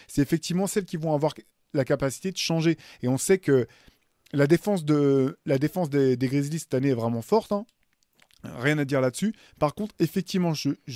c'est 0.09 0.23
effectivement 0.23 0.67
celles 0.67 0.85
qui 0.85 0.97
vont 0.97 1.15
avoir 1.15 1.35
la 1.73 1.85
capacité 1.85 2.31
de 2.31 2.37
changer. 2.37 2.77
Et 3.03 3.09
on 3.09 3.19
sait 3.19 3.39
que 3.39 3.67
la 4.33 4.47
défense, 4.47 4.85
de, 4.85 5.39
la 5.47 5.59
défense 5.59 5.91
des, 5.91 6.17
Grizzlies 6.17 6.61
cette 6.61 6.75
année 6.75 6.91
est 6.91 6.95
vraiment 6.95 7.23
forte. 7.23 7.53
Hein. 7.53 7.67
Rien 8.43 8.79
à 8.79 8.85
dire 8.85 9.01
là-dessus. 9.01 9.35
Par 9.59 9.75
contre, 9.75 9.95
effectivement, 9.99 10.53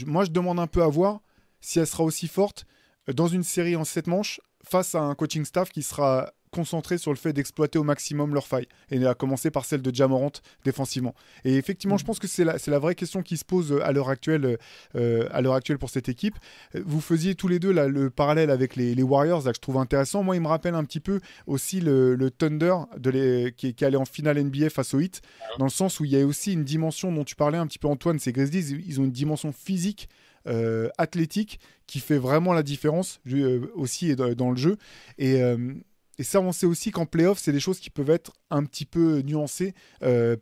moi 0.06 0.24
je 0.24 0.30
demande 0.30 0.58
un 0.58 0.66
peu 0.66 0.82
à 0.82 0.88
voir 0.88 1.20
si 1.60 1.78
elle 1.78 1.86
sera 1.86 2.04
aussi 2.04 2.28
forte 2.28 2.66
dans 3.14 3.28
une 3.28 3.42
série 3.42 3.76
en 3.76 3.84
7 3.84 4.06
manches 4.06 4.40
face 4.68 4.94
à 4.94 5.00
un 5.00 5.14
coaching 5.14 5.44
staff 5.44 5.70
qui 5.70 5.82
sera 5.82 6.32
concentré 6.50 6.98
sur 6.98 7.12
le 7.12 7.16
fait 7.16 7.32
d'exploiter 7.32 7.78
au 7.78 7.84
maximum 7.84 8.34
leurs 8.34 8.46
failles, 8.46 8.68
et 8.90 9.04
à 9.06 9.14
commencer 9.14 9.50
par 9.50 9.64
celle 9.64 9.82
de 9.82 9.94
Jamorant 9.94 10.32
défensivement. 10.64 11.14
Et 11.44 11.56
effectivement, 11.56 11.98
je 11.98 12.04
pense 12.04 12.18
que 12.18 12.26
c'est 12.26 12.44
la, 12.44 12.56
la, 12.66 12.78
vraie 12.78 12.94
question 12.94 13.22
qui 13.22 13.36
se 13.36 13.44
pose 13.44 13.72
euh, 13.72 13.84
à 13.84 13.92
l'heure 13.92 14.08
actuelle, 14.08 14.58
euh, 14.96 15.28
à 15.30 15.40
l'heure 15.40 15.54
actuelle 15.54 15.78
pour 15.78 15.90
cette 15.90 16.08
équipe. 16.08 16.34
Euh, 16.74 16.82
vous 16.84 17.00
faisiez 17.00 17.34
tous 17.34 17.48
les 17.48 17.58
deux 17.58 17.72
là, 17.72 17.86
le 17.86 18.10
parallèle 18.10 18.50
avec 18.50 18.76
les, 18.76 19.02
Warriors, 19.02 19.44
là, 19.44 19.52
que 19.52 19.56
je 19.56 19.60
trouve 19.60 19.78
intéressant. 19.78 20.22
Moi, 20.22 20.36
il 20.36 20.42
me 20.42 20.48
rappelle 20.48 20.74
un 20.74 20.84
petit 20.84 21.00
peu 21.00 21.20
aussi 21.46 21.80
le, 21.80 22.16
Thunder 22.36 22.74
de 22.96 23.10
les, 23.10 23.52
qui, 23.56 23.74
qui 23.74 23.84
allait 23.84 23.96
en 23.96 24.04
finale 24.04 24.42
NBA 24.42 24.70
face 24.70 24.94
au 24.94 25.00
Heat, 25.00 25.22
dans 25.58 25.64
le 25.64 25.70
sens 25.70 26.00
où 26.00 26.04
il 26.04 26.12
y 26.12 26.20
a 26.20 26.26
aussi 26.26 26.52
une 26.52 26.64
dimension 26.64 27.12
dont 27.12 27.24
tu 27.24 27.36
parlais 27.36 27.58
un 27.58 27.66
petit 27.66 27.78
peu, 27.78 27.88
Antoine, 27.88 28.18
ces 28.18 28.32
Grizzlies, 28.32 28.82
ils 28.86 29.00
ont 29.00 29.04
une 29.04 29.12
dimension 29.12 29.52
physique 29.52 30.08
euh, 30.48 30.88
athlétique 30.96 31.60
qui 31.86 32.00
fait 32.00 32.16
vraiment 32.16 32.54
la 32.54 32.62
différence 32.62 33.20
euh, 33.30 33.70
aussi 33.74 34.16
dans 34.16 34.50
le 34.50 34.56
jeu. 34.56 34.78
Euh, 35.20 35.74
et, 36.18 36.22
ça, 36.22 36.40
on 36.40 36.52
sait 36.52 36.66
aussi 36.66 36.90
qu'en 36.90 37.06
playoff, 37.06 37.38
c'est 37.38 37.52
des 37.52 37.60
choses 37.60 37.80
qui 37.80 37.90
peuvent 37.90 38.10
être 38.10 38.32
un 38.50 38.64
petit 38.64 38.86
peu 38.86 39.20
nuancées 39.20 39.74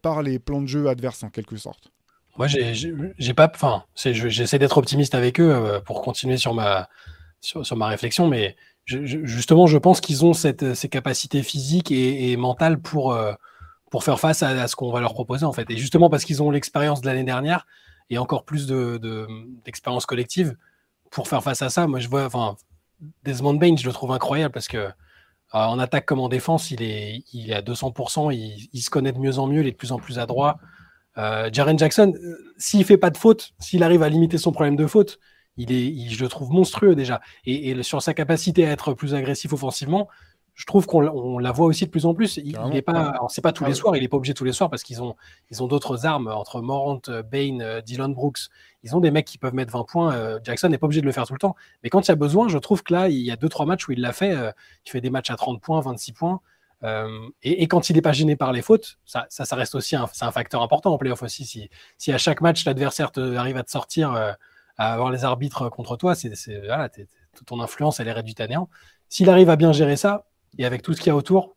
par 0.02 0.22
les 0.22 0.38
plans 0.38 0.62
de 0.62 0.66
jeu 0.66 0.88
adverses 0.88 1.22
en 1.22 1.28
quelque 1.28 1.56
sorte. 1.56 1.92
Moi, 2.38 2.46
j'ai 2.46 3.34
pas, 3.34 3.50
enfin, 3.52 3.84
j'essaie 3.94 4.58
d'être 4.58 4.78
optimiste 4.78 5.14
avec 5.14 5.40
eux 5.40 5.80
pour 5.84 6.02
continuer 6.02 6.36
sur 6.36 6.54
ma, 6.54 6.88
sur, 7.40 7.76
ma 7.76 7.88
réflexion, 7.88 8.28
mais 8.28 8.56
justement, 8.86 9.66
je 9.66 9.76
pense 9.76 10.00
qu'ils 10.00 10.24
ont 10.24 10.32
cette, 10.32 10.74
ces 10.74 10.88
capacités 10.88 11.42
physiques 11.42 11.90
et, 11.90 12.36
mentales 12.36 12.78
pour, 12.78 13.18
pour 13.90 14.04
faire 14.04 14.20
face 14.20 14.42
à, 14.42 14.48
à 14.48 14.68
ce 14.68 14.76
qu'on 14.76 14.92
va 14.92 15.00
leur 15.00 15.12
proposer 15.14 15.44
en 15.44 15.52
fait. 15.52 15.70
Et 15.70 15.76
justement 15.76 16.08
parce 16.08 16.24
qu'ils 16.24 16.42
ont 16.42 16.50
l'expérience 16.50 17.02
de 17.02 17.06
l'année 17.06 17.24
dernière, 17.24 17.66
et 18.10 18.18
encore 18.18 18.44
plus 18.44 18.66
d'expérience 18.66 20.04
de, 20.04 20.06
collective 20.06 20.56
pour 21.10 21.28
faire 21.28 21.42
face 21.42 21.62
à 21.62 21.70
ça. 21.70 21.86
Moi, 21.86 21.98
je 21.98 22.08
vois, 22.08 22.24
enfin, 22.24 22.56
Desmond 23.24 23.54
Bain, 23.54 23.76
je 23.76 23.86
le 23.86 23.92
trouve 23.92 24.12
incroyable 24.12 24.52
parce 24.52 24.68
que 24.68 24.78
euh, 24.78 24.90
en 25.52 25.78
attaque 25.78 26.06
comme 26.06 26.20
en 26.20 26.28
défense, 26.28 26.70
il 26.70 26.82
est, 26.82 27.22
il 27.32 27.50
est 27.50 27.54
à 27.54 27.62
200%, 27.62 28.34
il, 28.72 28.80
se 28.80 28.90
connaît 28.90 29.12
de 29.12 29.18
mieux 29.18 29.38
en 29.38 29.46
mieux, 29.46 29.60
il 29.60 29.68
est 29.68 29.72
de 29.72 29.76
plus 29.76 29.92
en 29.92 29.98
plus 29.98 30.18
adroit. 30.18 30.58
Euh, 31.18 31.48
Jaren 31.52 31.78
Jackson, 31.78 32.12
euh, 32.14 32.54
s'il 32.58 32.84
fait 32.84 32.98
pas 32.98 33.10
de 33.10 33.16
faute, 33.16 33.52
s'il 33.58 33.82
arrive 33.82 34.02
à 34.02 34.08
limiter 34.08 34.38
son 34.38 34.52
problème 34.52 34.76
de 34.76 34.86
faute, 34.86 35.18
il 35.56 35.72
est, 35.72 36.10
je 36.10 36.22
le 36.22 36.28
trouve 36.28 36.50
monstrueux 36.50 36.94
déjà. 36.94 37.20
Et, 37.46 37.82
sur 37.82 38.02
sa 38.02 38.12
capacité 38.12 38.66
à 38.66 38.72
être 38.72 38.92
plus 38.92 39.14
agressif 39.14 39.52
offensivement, 39.52 40.08
je 40.56 40.64
trouve 40.64 40.86
qu'on 40.86 41.38
la 41.38 41.52
voit 41.52 41.66
aussi 41.66 41.84
de 41.84 41.90
plus 41.90 42.06
en 42.06 42.14
plus. 42.14 42.38
Il, 42.38 42.58
n'est 42.70 42.80
pas, 42.80 43.20
c'est 43.28 43.42
pas 43.42 43.52
tous 43.52 43.66
les 43.66 43.74
soirs, 43.74 43.94
il 43.94 44.00
n'est 44.00 44.08
pas 44.08 44.16
obligé 44.16 44.32
tous 44.32 44.44
les 44.44 44.52
soirs 44.52 44.70
parce 44.70 44.82
qu'ils 44.82 45.02
ont, 45.02 45.14
ils 45.50 45.62
ont 45.62 45.66
d'autres 45.66 46.06
armes 46.06 46.28
entre 46.28 46.62
Morant, 46.62 47.00
Bain, 47.30 47.60
euh, 47.60 47.82
Dylan 47.82 48.14
Brooks. 48.14 48.48
Ils 48.82 48.96
ont 48.96 49.00
des 49.00 49.10
mecs 49.10 49.26
qui 49.26 49.36
peuvent 49.36 49.52
mettre 49.52 49.70
20 49.72 49.84
points. 49.84 50.14
Euh, 50.14 50.40
Jackson 50.42 50.70
n'est 50.70 50.78
pas 50.78 50.86
obligé 50.86 51.02
de 51.02 51.06
le 51.06 51.12
faire 51.12 51.26
tout 51.26 51.34
le 51.34 51.38
temps. 51.38 51.56
Mais 51.82 51.90
quand 51.90 52.00
il 52.00 52.08
y 52.08 52.12
a 52.12 52.16
besoin, 52.16 52.48
je 52.48 52.56
trouve 52.56 52.82
que 52.82 52.94
là, 52.94 53.10
il 53.10 53.18
y 53.18 53.30
a 53.30 53.36
2-3 53.36 53.66
matchs 53.66 53.86
où 53.86 53.92
il 53.92 54.00
l'a 54.00 54.14
fait. 54.14 54.34
Euh, 54.34 54.50
il 54.86 54.90
fait 54.90 55.02
des 55.02 55.10
matchs 55.10 55.30
à 55.30 55.36
30 55.36 55.60
points, 55.60 55.78
26 55.82 56.12
points. 56.12 56.40
et, 57.42 57.68
quand 57.68 57.90
il 57.90 57.96
n'est 57.96 58.02
pas 58.02 58.12
gêné 58.12 58.34
par 58.34 58.52
les 58.52 58.62
fautes, 58.62 58.98
ça, 59.04 59.26
ça, 59.28 59.56
reste 59.56 59.74
aussi 59.74 59.94
un, 59.94 60.06
un 60.22 60.30
facteur 60.30 60.62
important 60.62 60.94
en 60.94 60.96
playoff 60.96 61.22
aussi. 61.22 61.44
Si, 61.44 61.68
si 61.98 62.12
à 62.12 62.18
chaque 62.18 62.40
match, 62.40 62.64
l'adversaire 62.64 63.10
arrive 63.36 63.58
à 63.58 63.62
te 63.62 63.70
sortir, 63.70 64.14
à 64.78 64.92
avoir 64.94 65.10
les 65.10 65.24
arbitres 65.24 65.68
contre 65.68 65.96
toi, 65.96 66.14
c'est, 66.14 66.32
voilà, 66.64 66.88
ton 67.44 67.60
influence, 67.60 68.00
elle 68.00 68.08
est 68.08 68.12
réduite 68.12 68.40
à 68.40 68.46
néant. 68.46 68.70
S'il 69.10 69.28
arrive 69.28 69.50
à 69.50 69.56
bien 69.56 69.72
gérer 69.72 69.96
ça, 69.96 70.26
et 70.58 70.64
avec 70.64 70.82
tout 70.82 70.92
ce 70.92 71.00
qu'il 71.00 71.08
y 71.08 71.10
a 71.10 71.16
autour, 71.16 71.56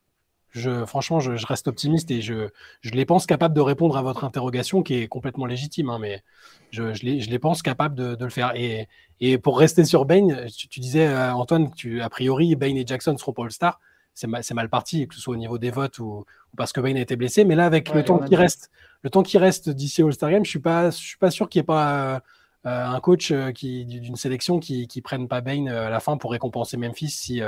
je, 0.51 0.85
franchement, 0.85 1.19
je, 1.19 1.45
reste 1.45 1.67
optimiste 1.67 2.09
et 2.09 2.21
je, 2.21 2.49
je, 2.81 2.91
les 2.91 3.05
pense 3.05 3.25
capables 3.25 3.53
de 3.53 3.61
répondre 3.61 3.97
à 3.97 4.01
votre 4.01 4.23
interrogation 4.23 4.81
qui 4.81 4.95
est 4.95 5.07
complètement 5.07 5.45
légitime, 5.45 5.89
hein, 5.89 5.99
mais 5.99 6.23
je, 6.71 6.93
je, 6.93 7.03
les, 7.03 7.21
je, 7.21 7.29
les, 7.29 7.39
pense 7.39 7.61
capables 7.61 7.95
de, 7.95 8.15
de 8.15 8.23
le 8.23 8.31
faire. 8.31 8.53
Et, 8.55 8.87
et, 9.19 9.37
pour 9.37 9.59
rester 9.59 9.85
sur 9.85 10.05
Bain, 10.05 10.27
tu, 10.47 10.79
disais, 10.79 11.07
euh, 11.07 11.33
Antoine, 11.33 11.71
tu, 11.75 12.01
a 12.01 12.09
priori, 12.09 12.55
Bain 12.55 12.75
et 12.75 12.83
Jackson 12.85 13.15
seront 13.17 13.33
pas 13.33 13.43
All-Star. 13.43 13.79
C'est 14.15 14.27
mal, 14.27 14.41
mal, 14.53 14.69
parti, 14.69 15.07
que 15.07 15.15
ce 15.15 15.21
soit 15.21 15.33
au 15.33 15.37
niveau 15.37 15.59
des 15.59 15.71
votes 15.71 15.99
ou, 15.99 16.25
parce 16.57 16.73
que 16.73 16.81
Bain 16.81 16.95
a 16.95 16.99
été 16.99 17.15
blessé. 17.15 17.45
Mais 17.45 17.55
là, 17.55 17.65
avec 17.65 17.93
le, 17.93 18.03
temps 18.03 18.19
qui 18.19 18.35
reste, 18.35 18.71
le 19.03 19.09
temps 19.09 19.23
qui 19.23 19.37
reste 19.37 19.69
d'ici 19.69 20.01
All-Star 20.01 20.31
Game, 20.31 20.43
je 20.43 20.49
suis 20.49 20.59
pas, 20.59 20.89
je 20.89 20.97
suis 20.97 21.17
pas 21.17 21.31
sûr 21.31 21.47
qu'il 21.47 21.59
n'y 21.59 21.63
ait 21.63 21.65
pas 21.65 22.15
euh, 22.15 22.19
un 22.63 22.99
coach 22.99 23.31
euh, 23.31 23.51
qui, 23.51 23.85
d'une 23.85 24.15
sélection 24.15 24.59
qui, 24.59 24.87
qui 24.87 25.01
prenne 25.01 25.27
pas 25.27 25.41
Bain 25.41 25.67
à 25.67 25.89
la 25.89 25.99
fin 25.99 26.17
pour 26.17 26.31
récompenser 26.31 26.77
Memphis 26.77 27.09
si 27.09 27.41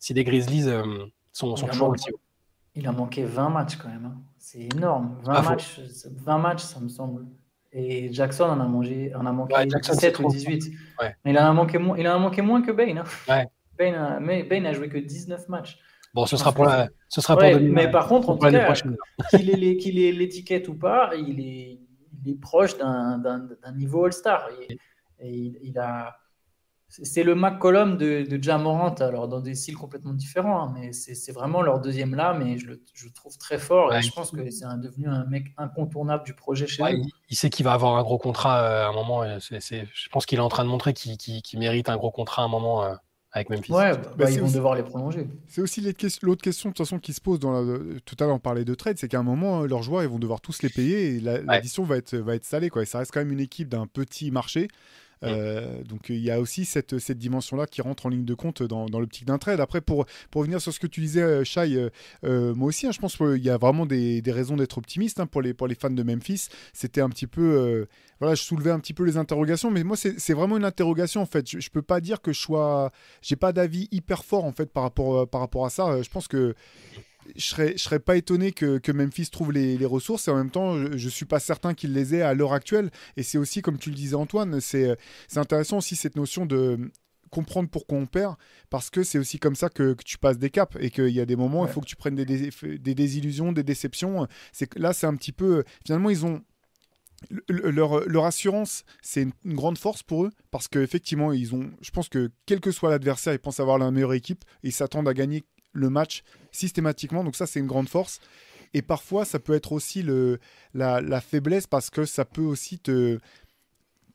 si 0.00 0.14
les 0.14 0.24
Grizzlies 0.24 0.68
euh, 0.68 1.06
sont, 1.32 1.54
toujours 1.54 1.90
aussi 1.90 2.10
haut. 2.10 2.20
Il 2.74 2.88
a 2.88 2.92
manqué 2.92 3.22
20 3.22 3.50
matchs 3.50 3.76
quand 3.76 3.88
même. 3.88 4.06
Hein. 4.06 4.20
C'est 4.38 4.68
énorme. 4.74 5.18
20, 5.24 5.42
matchs, 5.42 5.80
20 6.04 6.38
matchs, 6.38 6.62
ça 6.62 6.80
me 6.80 6.88
semble. 6.88 7.26
Et 7.72 8.12
Jackson 8.12 8.44
en 8.44 8.58
a, 8.58 8.64
mangé, 8.64 9.14
en 9.14 9.26
a 9.26 9.32
manqué 9.32 9.54
17 9.66 10.18
ou 10.20 10.28
18. 10.28 10.72
Mais 11.00 11.30
il 11.30 11.38
en 11.38 11.44
a 11.44 11.52
manqué, 11.52 11.78
il 11.98 12.08
en 12.08 12.14
a 12.14 12.18
manqué 12.18 12.42
moins 12.42 12.62
que 12.62 12.72
Bain. 12.72 13.04
Hein. 13.28 13.44
Bain, 13.78 13.94
a, 13.94 14.20
Bain 14.20 14.64
a 14.64 14.72
joué 14.72 14.88
que 14.88 14.98
19 14.98 15.48
matchs. 15.48 15.78
Bon, 16.12 16.26
ce 16.26 16.36
sera 16.36 16.52
pour 16.52 16.64
la, 16.64 16.88
ce 17.08 17.20
sera 17.20 17.36
pour 17.36 17.60
Mais 17.60 17.88
par 17.88 18.08
contre, 18.08 18.30
en 18.30 18.36
tout 18.36 18.50
cas, 18.50 18.74
qu'il 19.30 19.98
ait 19.98 20.12
l'étiquette 20.12 20.66
ou 20.68 20.74
pas, 20.74 21.10
il 21.14 21.38
est, 21.40 21.79
il 22.24 22.32
est 22.32 22.40
proche 22.40 22.76
d'un 22.78 23.72
niveau 23.74 24.04
All-Star. 24.04 24.48
Et, 24.60 24.78
et 25.20 25.52
il, 25.62 25.78
a, 25.78 26.16
c'est 26.90 27.22
le 27.22 27.34
McCollum 27.34 27.96
de, 27.96 28.26
de 28.28 28.42
Jamorant, 28.42 28.94
alors 28.94 29.28
dans 29.28 29.40
des 29.40 29.54
styles 29.54 29.76
complètement 29.76 30.12
différents, 30.12 30.62
hein, 30.62 30.74
mais 30.74 30.92
c'est 30.92 31.32
vraiment 31.32 31.62
leur 31.62 31.80
deuxième 31.80 32.14
là, 32.14 32.34
mais 32.34 32.58
je 32.58 32.66
le 32.66 32.82
je 32.94 33.08
trouve 33.08 33.38
très 33.38 33.58
fort 33.58 33.94
et 33.94 34.02
je 34.02 34.10
pense 34.12 34.32
que 34.32 34.50
c'est 34.50 34.66
devenu 34.78 35.08
un 35.08 35.24
mec 35.26 35.52
incontournable 35.56 36.24
du 36.24 36.34
projet 36.34 36.66
chez 36.66 36.82
eux. 36.82 37.02
Il, 37.28 37.36
sait 37.36 37.48
qu'il 37.48 37.64
va 37.64 37.72
avoir 37.72 37.96
un 37.96 38.02
gros 38.02 38.18
contrat 38.18 38.62
euh, 38.62 38.86
à 38.86 38.88
un 38.88 38.92
moment. 38.92 39.22
je 39.24 40.08
pense 40.10 40.26
qu'il 40.26 40.38
est 40.38 40.42
en 40.42 40.48
train 40.48 40.64
de 40.64 40.68
montrer 40.68 40.92
qu'il 40.92 41.58
mérite 41.58 41.88
un 41.88 41.96
gros 41.96 42.10
contrat 42.10 42.42
à 42.42 42.44
un 42.46 42.48
moment. 42.48 42.84
Euh, 42.84 42.94
avec 43.32 43.50
Memphis. 43.50 43.72
Ouais, 43.72 43.92
bah, 43.92 44.12
bah, 44.16 44.30
ils 44.30 44.40
vont 44.40 44.50
devoir 44.50 44.74
les 44.74 44.82
prolonger. 44.82 45.28
C'est 45.46 45.60
aussi 45.60 45.80
l'autre 46.22 46.42
question 46.42 46.70
de 46.70 46.74
toute 46.74 46.84
façon 46.84 46.98
qui 46.98 47.12
se 47.12 47.20
pose 47.20 47.38
dans 47.38 47.52
la, 47.52 47.78
tout 48.04 48.16
à 48.20 48.24
l'heure 48.24 48.34
on 48.34 48.40
parlait 48.40 48.64
de 48.64 48.74
trade, 48.74 48.98
c'est 48.98 49.08
qu'à 49.08 49.18
un 49.18 49.24
moment 49.24 49.62
leurs 49.62 49.82
joueurs 49.82 50.02
ils 50.02 50.08
vont 50.08 50.18
devoir 50.18 50.40
tous 50.40 50.62
les 50.62 50.68
payer 50.68 51.16
et 51.16 51.20
l'addition 51.20 51.84
va 51.84 51.96
être 51.96 52.16
va 52.16 52.34
être 52.34 52.44
salée 52.44 52.70
quoi. 52.70 52.82
Et 52.82 52.86
ça 52.86 52.98
reste 52.98 53.12
quand 53.12 53.20
même 53.20 53.32
une 53.32 53.40
équipe 53.40 53.68
d'un 53.68 53.86
petit 53.86 54.30
marché. 54.30 54.68
Mm. 55.22 55.26
Euh, 55.26 55.82
donc 55.84 56.08
il 56.08 56.20
y 56.20 56.30
a 56.30 56.40
aussi 56.40 56.64
cette, 56.64 56.98
cette 56.98 57.18
dimension-là 57.18 57.66
qui 57.66 57.82
rentre 57.82 58.06
en 58.06 58.08
ligne 58.08 58.24
de 58.24 58.34
compte 58.34 58.62
dans, 58.62 58.86
dans 58.86 59.00
l'optique 59.00 59.26
d'un 59.26 59.38
trade. 59.38 59.60
Après, 59.60 59.80
pour, 59.80 60.06
pour 60.30 60.40
revenir 60.40 60.60
sur 60.60 60.72
ce 60.72 60.80
que 60.80 60.86
tu 60.86 61.00
disais, 61.00 61.22
euh, 61.22 61.44
Shai, 61.44 61.90
euh, 62.24 62.54
moi 62.54 62.68
aussi, 62.68 62.86
hein, 62.86 62.92
je 62.92 62.98
pense 62.98 63.16
qu'il 63.16 63.42
y 63.42 63.50
a 63.50 63.58
vraiment 63.58 63.86
des, 63.86 64.22
des 64.22 64.32
raisons 64.32 64.56
d'être 64.56 64.78
optimiste 64.78 65.20
hein, 65.20 65.26
pour, 65.26 65.42
les, 65.42 65.54
pour 65.54 65.66
les 65.66 65.74
fans 65.74 65.90
de 65.90 66.02
Memphis. 66.02 66.48
C'était 66.72 67.00
un 67.00 67.10
petit 67.10 67.26
peu. 67.26 67.86
voilà, 68.18 68.34
je 68.34 68.42
soulevais 68.42 68.70
un 68.70 68.80
petit 68.80 68.94
peu 68.94 69.04
les 69.04 69.16
interrogations, 69.16 69.70
mais 69.70 69.84
moi, 69.84 69.96
c'est 69.96 70.32
vraiment 70.32 70.56
une 70.56 70.64
interrogation 70.64 71.20
en 71.20 71.26
fait. 71.26 71.48
Je, 71.48 71.60
je 71.60 71.70
peux 71.70 71.82
pas 71.82 72.00
dire 72.00 72.20
que 72.20 72.32
je 72.32 72.40
sois. 72.40 72.90
J'ai 73.22 73.36
pas 73.36 73.52
d'avis 73.52 73.88
hyper 73.90 74.24
fort 74.24 74.44
en 74.44 74.52
fait 74.52 74.72
par 74.72 74.84
rapport, 74.84 75.28
par 75.28 75.40
rapport 75.40 75.66
à 75.66 75.70
ça. 75.70 76.00
Je 76.02 76.08
pense 76.08 76.28
que 76.28 76.54
je 77.36 77.44
serais, 77.44 77.72
je 77.72 77.82
serais 77.82 78.00
pas 78.00 78.16
étonné 78.16 78.52
que, 78.52 78.92
Memphis 78.92 79.30
trouve 79.30 79.52
les, 79.52 79.84
ressources 79.86 80.28
et 80.28 80.30
en 80.30 80.36
même 80.36 80.50
temps, 80.50 80.76
je, 80.76 81.04
ne 81.04 81.10
suis 81.10 81.24
pas 81.24 81.40
certain 81.40 81.74
qu'il 81.74 81.92
les 81.92 82.14
ait 82.14 82.22
à 82.22 82.34
l'heure 82.34 82.52
actuelle. 82.52 82.90
Et 83.16 83.22
c'est 83.22 83.38
aussi, 83.38 83.62
comme 83.62 83.78
tu 83.78 83.90
le 83.90 83.96
disais 83.96 84.14
Antoine, 84.14 84.60
c'est 84.60 84.96
intéressant 85.36 85.78
aussi 85.78 85.96
cette 85.96 86.16
notion 86.16 86.46
de 86.46 86.90
comprendre 87.30 87.68
pourquoi 87.70 87.96
on 87.96 88.06
perd, 88.06 88.34
parce 88.70 88.90
que 88.90 89.02
c'est 89.02 89.18
aussi 89.18 89.38
comme 89.38 89.54
ça 89.54 89.68
que, 89.68 89.94
tu 90.04 90.18
passes 90.18 90.38
des 90.38 90.50
caps 90.50 90.76
et 90.80 90.90
qu'il 90.90 91.10
y 91.10 91.20
a 91.20 91.26
des 91.26 91.36
moments, 91.36 91.66
il 91.66 91.72
faut 91.72 91.80
que 91.80 91.86
tu 91.86 91.96
prennes 91.96 92.16
des, 92.16 92.24
des, 92.24 92.94
désillusions, 92.94 93.52
des 93.52 93.62
déceptions. 93.62 94.26
C'est 94.52 94.76
là, 94.76 94.92
c'est 94.92 95.06
un 95.06 95.14
petit 95.14 95.32
peu. 95.32 95.64
Finalement, 95.84 96.10
ils 96.10 96.26
ont 96.26 96.42
leur, 97.48 98.08
leur, 98.08 98.24
assurance, 98.24 98.84
c'est 99.02 99.22
une, 99.22 99.54
grande 99.54 99.78
force 99.78 100.02
pour 100.02 100.24
eux 100.24 100.30
parce 100.50 100.68
qu'effectivement, 100.68 101.32
ils 101.32 101.54
ont, 101.54 101.70
je 101.80 101.90
pense 101.90 102.08
que 102.08 102.30
quel 102.46 102.60
que 102.60 102.70
soit 102.70 102.90
l'adversaire, 102.90 103.34
ils 103.34 103.38
pensent 103.38 103.60
avoir 103.60 103.78
la 103.78 103.90
meilleure 103.90 104.14
équipe 104.14 104.44
et 104.62 104.68
ils 104.68 104.72
s'attendent 104.72 105.08
à 105.08 105.14
gagner 105.14 105.44
le 105.72 105.90
match 105.90 106.22
systématiquement. 106.52 107.24
Donc 107.24 107.36
ça, 107.36 107.46
c'est 107.46 107.60
une 107.60 107.66
grande 107.66 107.88
force. 107.88 108.20
Et 108.74 108.82
parfois, 108.82 109.24
ça 109.24 109.38
peut 109.38 109.54
être 109.54 109.72
aussi 109.72 110.02
le, 110.02 110.38
la, 110.74 111.20
faiblesse 111.20 111.66
parce 111.66 111.90
que 111.90 112.04
ça 112.04 112.24
peut 112.24 112.42
aussi 112.42 112.78
te, 112.78 113.18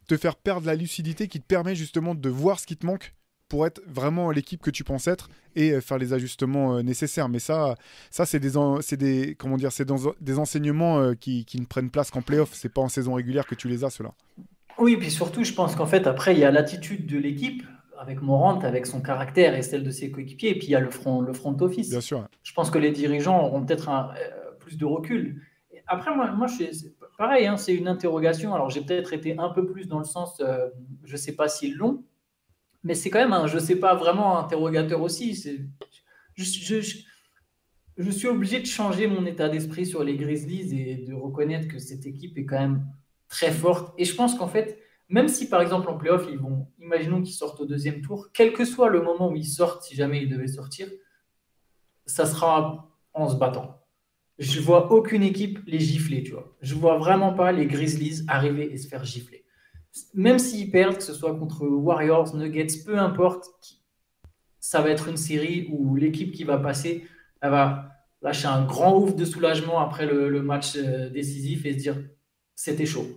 te 0.07 0.17
faire 0.17 0.35
perdre 0.35 0.67
la 0.67 0.75
lucidité 0.75 1.27
qui 1.27 1.41
te 1.41 1.45
permet 1.45 1.75
justement 1.75 2.15
de 2.15 2.29
voir 2.29 2.59
ce 2.59 2.65
qui 2.65 2.77
te 2.77 2.85
manque 2.85 3.13
pour 3.49 3.67
être 3.67 3.81
vraiment 3.85 4.31
l'équipe 4.31 4.61
que 4.61 4.71
tu 4.71 4.83
penses 4.83 5.07
être 5.07 5.29
et 5.55 5.71
euh, 5.71 5.81
faire 5.81 5.97
les 5.97 6.13
ajustements 6.13 6.77
euh, 6.77 6.81
nécessaires. 6.81 7.29
Mais 7.29 7.39
ça, 7.39 7.75
ça 8.09 8.25
c'est 8.25 8.39
des, 8.39 8.51
des, 8.97 9.35
comment 9.35 9.57
dire, 9.57 9.71
c'est 9.71 9.87
des 10.21 10.39
enseignements 10.39 10.99
euh, 10.99 11.13
qui, 11.13 11.45
qui, 11.45 11.59
ne 11.59 11.65
prennent 11.65 11.91
place 11.91 12.09
qu'en 12.09 12.21
playoff. 12.21 12.53
C'est 12.53 12.73
pas 12.73 12.81
en 12.81 12.89
saison 12.89 13.13
régulière 13.13 13.45
que 13.45 13.55
tu 13.55 13.67
les 13.67 13.83
as, 13.83 13.91
ceux-là. 13.91 14.13
Oui, 14.77 14.97
puis 14.97 15.11
surtout, 15.11 15.43
je 15.43 15.53
pense 15.53 15.75
qu'en 15.75 15.85
fait, 15.85 16.07
après, 16.07 16.33
il 16.33 16.39
y 16.39 16.43
a 16.43 16.51
l'attitude 16.51 17.05
de 17.05 17.17
l'équipe 17.17 17.63
avec 17.99 18.21
Morant, 18.21 18.59
avec 18.61 18.85
son 18.85 19.01
caractère 19.01 19.55
et 19.55 19.61
celle 19.61 19.83
de 19.83 19.91
ses 19.91 20.11
coéquipiers. 20.11 20.51
Et 20.51 20.55
puis 20.57 20.67
il 20.67 20.71
y 20.71 20.75
a 20.75 20.79
le 20.79 20.91
front, 20.91 21.21
le 21.21 21.33
front 21.33 21.55
office. 21.61 21.89
Bien 21.89 22.01
sûr. 22.01 22.27
Je 22.43 22.53
pense 22.53 22.69
que 22.69 22.77
les 22.77 22.91
dirigeants 22.91 23.43
auront 23.45 23.65
peut-être 23.65 23.89
euh, 23.89 24.51
plus 24.59 24.77
de 24.77 24.85
recul. 24.85 25.41
Après, 25.87 26.15
moi, 26.15 26.31
moi 26.31 26.47
je 26.47 26.65
pareil, 27.17 27.45
hein, 27.47 27.57
c'est 27.57 27.75
une 27.75 27.87
interrogation. 27.87 28.53
Alors 28.53 28.69
j'ai 28.69 28.81
peut-être 28.81 29.13
été 29.13 29.37
un 29.37 29.49
peu 29.49 29.65
plus 29.65 29.87
dans 29.87 29.99
le 29.99 30.05
sens, 30.05 30.39
euh, 30.39 30.67
je 31.03 31.13
ne 31.13 31.17
sais 31.17 31.35
pas 31.35 31.47
s'ils 31.47 31.75
l'ont, 31.75 32.03
mais 32.83 32.95
c'est 32.95 33.09
quand 33.09 33.19
même 33.19 33.33
un, 33.33 33.47
je 33.47 33.55
ne 33.55 33.61
sais 33.61 33.77
pas 33.77 33.95
vraiment 33.95 34.37
interrogateur 34.37 35.01
aussi. 35.01 35.33
Je, 36.35 36.43
je, 36.43 36.81
je, 37.97 38.11
suis 38.11 38.27
obligé 38.27 38.59
de 38.59 38.65
changer 38.65 39.07
mon 39.07 39.25
état 39.25 39.49
d'esprit 39.49 39.85
sur 39.85 40.03
les 40.03 40.17
Grizzlies 40.17 40.79
et 40.79 40.95
de 40.97 41.13
reconnaître 41.13 41.67
que 41.67 41.79
cette 41.79 42.05
équipe 42.05 42.37
est 42.37 42.45
quand 42.45 42.59
même 42.59 42.85
très 43.27 43.51
forte. 43.51 43.93
Et 43.97 44.05
je 44.05 44.15
pense 44.15 44.35
qu'en 44.35 44.47
fait, 44.47 44.79
même 45.09 45.27
si 45.27 45.49
par 45.49 45.61
exemple 45.61 45.89
en 45.89 45.97
playoff, 45.97 46.27
ils 46.29 46.37
vont, 46.37 46.67
imaginons 46.85 47.21
qu'ils 47.21 47.33
sortent 47.33 47.59
au 47.59 47.65
deuxième 47.65 48.01
tour, 48.01 48.29
quel 48.33 48.53
que 48.53 48.63
soit 48.63 48.89
le 48.89 49.01
moment 49.01 49.29
où 49.29 49.35
ils 49.35 49.45
sortent, 49.45 49.83
si 49.83 49.95
jamais 49.95 50.21
ils 50.21 50.29
devaient 50.29 50.47
sortir, 50.47 50.87
ça 52.05 52.25
sera 52.25 52.89
en 53.13 53.27
se 53.27 53.35
battant. 53.35 53.81
Je 54.37 54.59
vois 54.59 54.91
aucune 54.91 55.23
équipe 55.23 55.59
les 55.65 55.79
gifler, 55.79 56.21
tu 56.23 56.31
vois. 56.31 56.55
Je 56.61 56.75
vois 56.75 56.97
vraiment 56.97 57.33
pas 57.33 57.51
les 57.51 57.65
Grizzlies 57.65 58.23
arriver 58.27 58.71
et 58.71 58.77
se 58.77 58.87
faire 58.87 59.03
gifler. 59.03 59.45
Même 60.13 60.39
s'ils 60.39 60.71
perdent, 60.71 60.97
que 60.97 61.03
ce 61.03 61.13
soit 61.13 61.35
contre 61.35 61.65
Warriors, 61.65 62.35
Nuggets, 62.35 62.83
peu 62.85 62.99
importe, 62.99 63.49
ça 64.59 64.81
va 64.81 64.89
être 64.89 65.07
une 65.07 65.17
série 65.17 65.67
où 65.71 65.95
l'équipe 65.95 66.33
qui 66.33 66.43
va 66.43 66.57
passer, 66.57 67.07
elle 67.41 67.51
va 67.51 67.91
lâcher 68.21 68.47
un 68.47 68.65
grand 68.65 68.97
ouf 68.97 69.15
de 69.15 69.23
soulagement 69.23 69.79
après 69.79 70.05
le 70.05 70.41
match 70.41 70.75
euh, 70.75 71.09
décisif 71.09 71.65
et 71.65 71.73
se 71.73 71.77
dire 71.77 71.97
c'était 72.55 72.85
chaud 72.85 73.07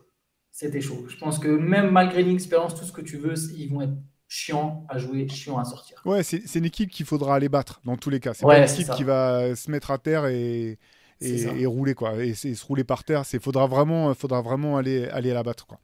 c'était 0.59 0.81
chaud. 0.81 1.05
Je 1.09 1.17
pense 1.17 1.39
que 1.39 1.47
même 1.47 1.93
malgré 1.93 2.25
l'expérience, 2.25 2.75
tout 2.75 2.85
ce 2.85 2.91
que 2.91 3.01
tu 3.01 3.17
veux, 3.17 3.35
ils 3.57 3.71
vont 3.71 3.81
être 3.83 3.95
chiants 4.27 4.85
à 4.89 4.99
jouer, 4.99 5.29
chiants 5.29 5.57
à 5.57 5.65
sortir. 5.65 6.03
Ouais, 6.05 6.25
c'est 6.25 6.53
une 6.57 6.65
équipe 6.65 6.91
qu'il 6.91 7.07
faudra 7.07 7.37
aller 7.37 7.49
battre 7.49 7.81
dans 7.85 7.97
tous 7.97 8.11
les 8.11 8.19
cas. 8.19 8.35
C'est 8.35 8.45
pas 8.45 8.59
une 8.59 8.65
équipe 8.65 8.91
qui 8.91 9.05
va 9.05 9.55
se 9.55 9.71
mettre 9.71 9.93
à 9.93 9.99
terre 9.99 10.27
et, 10.27 10.81
et, 11.21 11.65
rouler 11.65 11.95
quoi, 11.95 12.17
et, 12.17 12.35
se 12.35 12.67
rouler 12.67 12.83
par 12.83 13.05
terre. 13.05 13.25
C'est 13.25 13.41
faudra 13.41 13.69
vraiment, 13.69 14.13
faudra 14.15 14.43
vraiment 14.43 14.77
aller 14.77 15.07
aller 15.11 15.31
à 15.31 15.35
la 15.35 15.45
battre 15.45 15.65
quoi. 15.65 15.79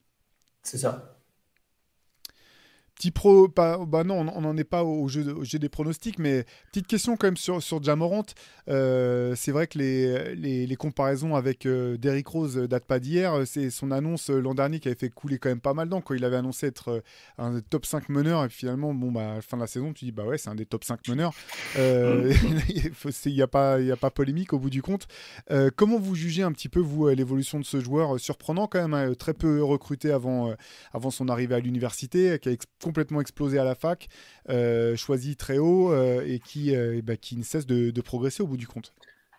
C'est 0.64 0.78
ça. 0.78 1.13
Petit 2.96 3.10
pro, 3.10 3.48
bah 3.48 3.78
non, 4.04 4.26
on 4.34 4.40
n'en 4.40 4.56
est 4.56 4.64
pas 4.64 4.84
au 4.84 5.08
jeu, 5.08 5.24
des 5.58 5.68
pronostics, 5.68 6.18
mais 6.18 6.44
petite 6.70 6.86
question 6.86 7.16
quand 7.16 7.26
même 7.26 7.36
sur, 7.36 7.60
sur 7.60 7.82
Jamorant. 7.82 8.24
Euh, 8.68 9.34
c'est 9.34 9.52
vrai 9.52 9.66
que 9.66 9.78
les, 9.78 10.76
comparaisons 10.76 11.34
avec 11.34 11.66
euh, 11.66 11.96
Derrick 11.96 12.26
Rose 12.28 12.56
datent 12.56 12.86
pas 12.86 13.00
d'hier. 13.00 13.46
C'est 13.46 13.70
son 13.70 13.90
annonce 13.90 14.30
euh, 14.30 14.40
l'an 14.40 14.54
dernier 14.54 14.80
qui 14.80 14.88
avait 14.88 14.96
fait 14.96 15.10
couler 15.10 15.38
quand 15.38 15.48
même 15.48 15.60
pas 15.60 15.74
mal 15.74 15.88
d'encre. 15.88 16.08
Quand 16.08 16.14
il 16.14 16.24
avait 16.24 16.36
annoncé 16.36 16.66
être 16.66 16.88
euh, 16.88 17.00
un 17.38 17.60
top 17.60 17.86
5 17.86 18.08
meneur, 18.10 18.44
et 18.44 18.48
finalement, 18.48 18.94
bon, 18.94 19.10
bah, 19.10 19.32
à 19.32 19.34
la 19.36 19.42
fin 19.42 19.56
de 19.56 19.62
la 19.62 19.66
saison, 19.66 19.92
tu 19.92 20.04
dis, 20.04 20.12
bah 20.12 20.24
ouais, 20.24 20.38
c'est 20.38 20.50
un 20.50 20.54
des 20.54 20.66
top 20.66 20.84
5 20.84 21.08
meneurs. 21.08 21.32
Il 23.26 23.32
n'y 23.32 23.42
a, 23.42 23.46
pas, 23.46 23.80
y 23.80 23.90
a 23.90 23.96
pas 23.96 24.10
polémique 24.10 24.52
au 24.52 24.58
bout 24.58 24.70
du 24.70 24.82
compte. 24.82 25.06
comment 25.76 25.98
vous 25.98 26.14
jugez 26.14 26.42
un 26.42 26.52
petit 26.52 26.68
peu, 26.68 26.80
vous, 26.80 27.08
l'évolution 27.08 27.58
de 27.58 27.64
ce 27.64 27.80
joueur 27.80 28.20
surprenant 28.20 28.66
quand 28.66 28.80
même, 28.80 28.94
hein, 28.94 29.14
très 29.14 29.34
peu 29.34 29.62
recruté 29.62 30.12
avant, 30.12 30.54
avant 30.92 31.10
son 31.10 31.28
arrivée 31.28 31.54
à 31.54 31.60
l'université, 31.60 32.38
qui 32.38 32.48
a 32.48 32.52
complètement 32.84 33.20
explosé 33.20 33.58
à 33.58 33.64
la 33.64 33.74
fac, 33.74 34.08
euh, 34.50 34.94
choisi 34.94 35.36
très 35.36 35.58
haut 35.58 35.92
euh, 35.92 36.22
et 36.26 36.38
qui, 36.38 36.76
euh, 36.76 37.00
bah, 37.02 37.16
qui 37.16 37.36
ne 37.36 37.42
cesse 37.42 37.66
de, 37.66 38.00
progresser 38.02 38.42
au 38.42 38.46
bout 38.46 38.58
du 38.58 38.68
compte. 38.68 38.92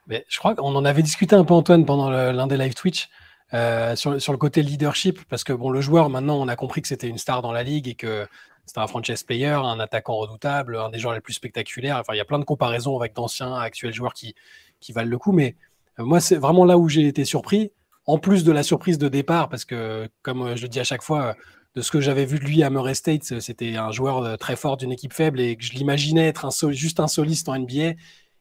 Mais 0.08 0.26
je 0.28 0.39
crois 0.39 0.56
qu'on 0.56 0.76
en 0.76 0.86
avait 0.86 1.04
discuté 1.04 1.36
un 1.36 1.46
peu, 1.46 1.54
Antoine, 1.54 1.86
pendant 1.86 2.10
l'un 2.10 2.48
des 2.48 2.58
live 2.58 2.74
Twitch. 2.74 3.10
sur, 3.52 4.20
sur, 4.22 4.32
le 4.34 4.38
côté 4.38 4.64
leadership, 4.64 5.20
parce 5.30 5.43
que 5.43 5.54
bon, 5.54 5.70
le 5.70 5.82
joueur, 5.82 6.10
maintenant, 6.10 6.38
on 6.41 6.48
a 6.48 6.56
compris 6.56 6.82
que 6.82 6.88
c'était 6.88 7.08
une 7.08 7.18
star 7.18 7.41
dans 7.41 7.52
la 7.52 7.64
ligue 7.64 7.88
et 7.88 7.96
que 7.96 8.28
c'était 8.66 8.80
un 8.80 8.88
franchise 8.88 9.24
player, 9.24 9.48
un 9.48 9.80
attaquant 9.80 10.18
redoutable, 10.18 10.78
un 10.78 10.89
des 10.89 11.00
joueurs 11.00 11.14
les 11.14 11.22
plus 11.22 11.34
spectaculaires. 11.34 11.98
Enfin, 11.98 12.14
il 12.14 12.18
y 12.18 12.22
a 12.22 12.26
plein 12.26 12.39
de 12.39 12.46
comparaisons 12.46 12.98
avec 12.98 13.14
d'anciens, 13.14 13.56
actuels 13.56 13.93
joueurs 13.93 14.14
qui, 14.14 14.36
qui 14.80 14.91
valent 14.91 15.10
le 15.10 15.18
coup. 15.18 15.32
Mais 15.32 15.56
moi, 16.00 16.20
c'est 16.20 16.38
vraiment 16.38 16.66
là 16.66 16.78
où 16.78 16.89
j'ai 16.89 17.08
été 17.08 17.24
surpris, 17.24 17.72
en 18.08 18.18
plus 18.18 18.43
de 18.43 18.52
la 18.52 18.64
surprise 18.64 18.98
de 18.98 19.08
départ, 19.08 19.50
parce 19.50 19.66
que, 19.66 20.10
comme 20.24 20.56
je 20.56 20.64
le 20.64 20.68
dis 20.68 20.80
à 20.80 20.84
chaque 20.84 21.04
fois, 21.04 21.36
de 21.76 21.82
ce 21.82 21.91
que 21.91 21.99
j'avais 21.99 22.26
vu 22.26 22.39
de 22.39 22.45
lui 22.45 22.63
à 22.63 22.69
Murray 22.69 22.95
State, 22.95 23.39
c'était 23.41 23.76
un 23.76 23.91
joueur 23.91 24.23
euh, 24.23 24.38
très 24.38 24.55
fort 24.55 24.78
d'une 24.78 24.91
équipe 24.91 25.13
faible 25.13 25.41
et 25.41 25.57
que 25.57 25.63
je 25.63 25.73
l'imaginais 25.73 26.28
être 26.28 26.45
un 26.45 26.71
juste 26.71 26.99
un 27.01 27.07
soliste 27.07 27.49
en 27.49 27.59
NBA 27.59 27.95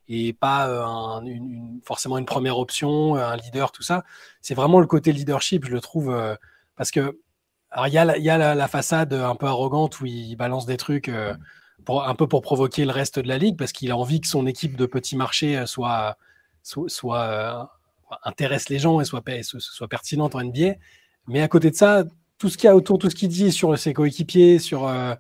et 0.07 0.33
pas 0.35 0.69
euh, 0.69 1.21
une, 1.23 1.81
forcément 1.85 2.17
une 2.19 2.27
première 2.27 2.59
option, 2.59 3.17
euh, 3.17 3.27
un 3.27 3.37
leader, 3.37 3.73
tout 3.73 3.83
ça. 3.83 4.05
C'est 4.41 4.55
vraiment 4.55 4.79
le 4.79 4.87
côté 4.87 5.13
leadership, 5.13 5.65
je 5.65 5.73
le 5.73 5.81
trouve, 5.81 6.17
parce 6.77 6.91
que 6.91 7.19
il 7.87 7.93
y 7.93 7.99
a, 7.99 8.17
y 8.19 8.31
a 8.31 8.55
la, 8.55 8.69
façade 8.69 9.13
un 9.13 9.35
peu 9.35 9.47
arrogante 9.47 10.01
où 10.01 10.07
il 10.07 10.37
balance 10.37 10.65
des 10.65 10.77
trucs 10.77 11.11
pour, 11.85 12.07
un 12.07 12.15
peu 12.15 12.29
pour 12.29 12.41
provoquer 12.41 12.85
le 12.85 12.93
reste 12.93 13.19
de 13.19 13.27
la 13.27 13.37
ligue, 13.37 13.59
parce 13.59 13.73
qu'il 13.73 13.91
a 13.91 13.97
envie 13.97 14.21
que 14.21 14.29
son 14.29 14.47
équipe 14.47 14.77
de 14.77 14.87
petits 14.87 15.17
marchés 15.17 15.67
soit, 15.67 16.17
soit, 16.63 17.69
intéresse 18.23 18.69
les 18.69 18.79
gens 18.79 19.01
et 19.01 19.05
soit, 19.05 19.25
soit 19.43 19.89
pertinente 19.89 20.37
en 20.37 20.45
NBA. 20.45 20.75
Mais 21.27 21.43
à 21.43 21.49
côté 21.49 21.73
de 21.73 21.75
ça, 21.75 22.05
tout 22.39 22.49
ce 22.49 22.57
qu'il 22.57 22.67
y 22.67 22.71
a 22.71 22.77
autour, 22.77 22.99
tout 22.99 23.11
ce 23.11 23.15
qu'il 23.15 23.29
dit 23.29 23.53
sur 23.53 23.79
ses 23.79 23.93
coéquipiers, 23.93 24.59
sur, 24.59 24.87
euh, 24.89 25.15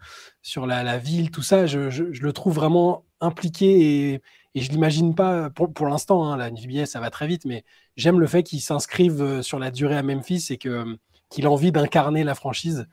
la, 0.66 0.98
ville, 0.98 1.30
tout 1.30 1.42
ça, 1.42 1.66
je, 1.66 1.78
le 1.78 2.32
trouve 2.32 2.54
vraiment 2.54 3.04
impliqué 3.20 4.12
et, 4.12 4.22
et 4.54 4.60
je 4.60 4.70
l'imagine 4.70 5.14
pas 5.14 5.50
pour, 5.50 5.86
l'instant. 5.86 6.24
Hein, 6.24 6.36
la 6.36 6.50
NBA, 6.50 6.86
ça 6.86 7.00
va 7.00 7.10
très 7.10 7.26
vite, 7.26 7.44
mais 7.44 7.64
j'aime 7.96 8.20
le 8.20 8.26
fait 8.26 8.42
qu'il 8.42 8.60
s'inscrive 8.60 9.22
euh, 9.22 9.42
sur 9.42 9.58
la 9.58 9.70
durée 9.70 9.96
à 9.96 10.02
Memphis 10.02 10.46
et 10.50 10.58
qu'il 10.58 11.46
a 11.46 11.50
envie 11.50 11.72
d'incarner 11.72 12.24
la 12.24 12.34
franchise 12.34 12.86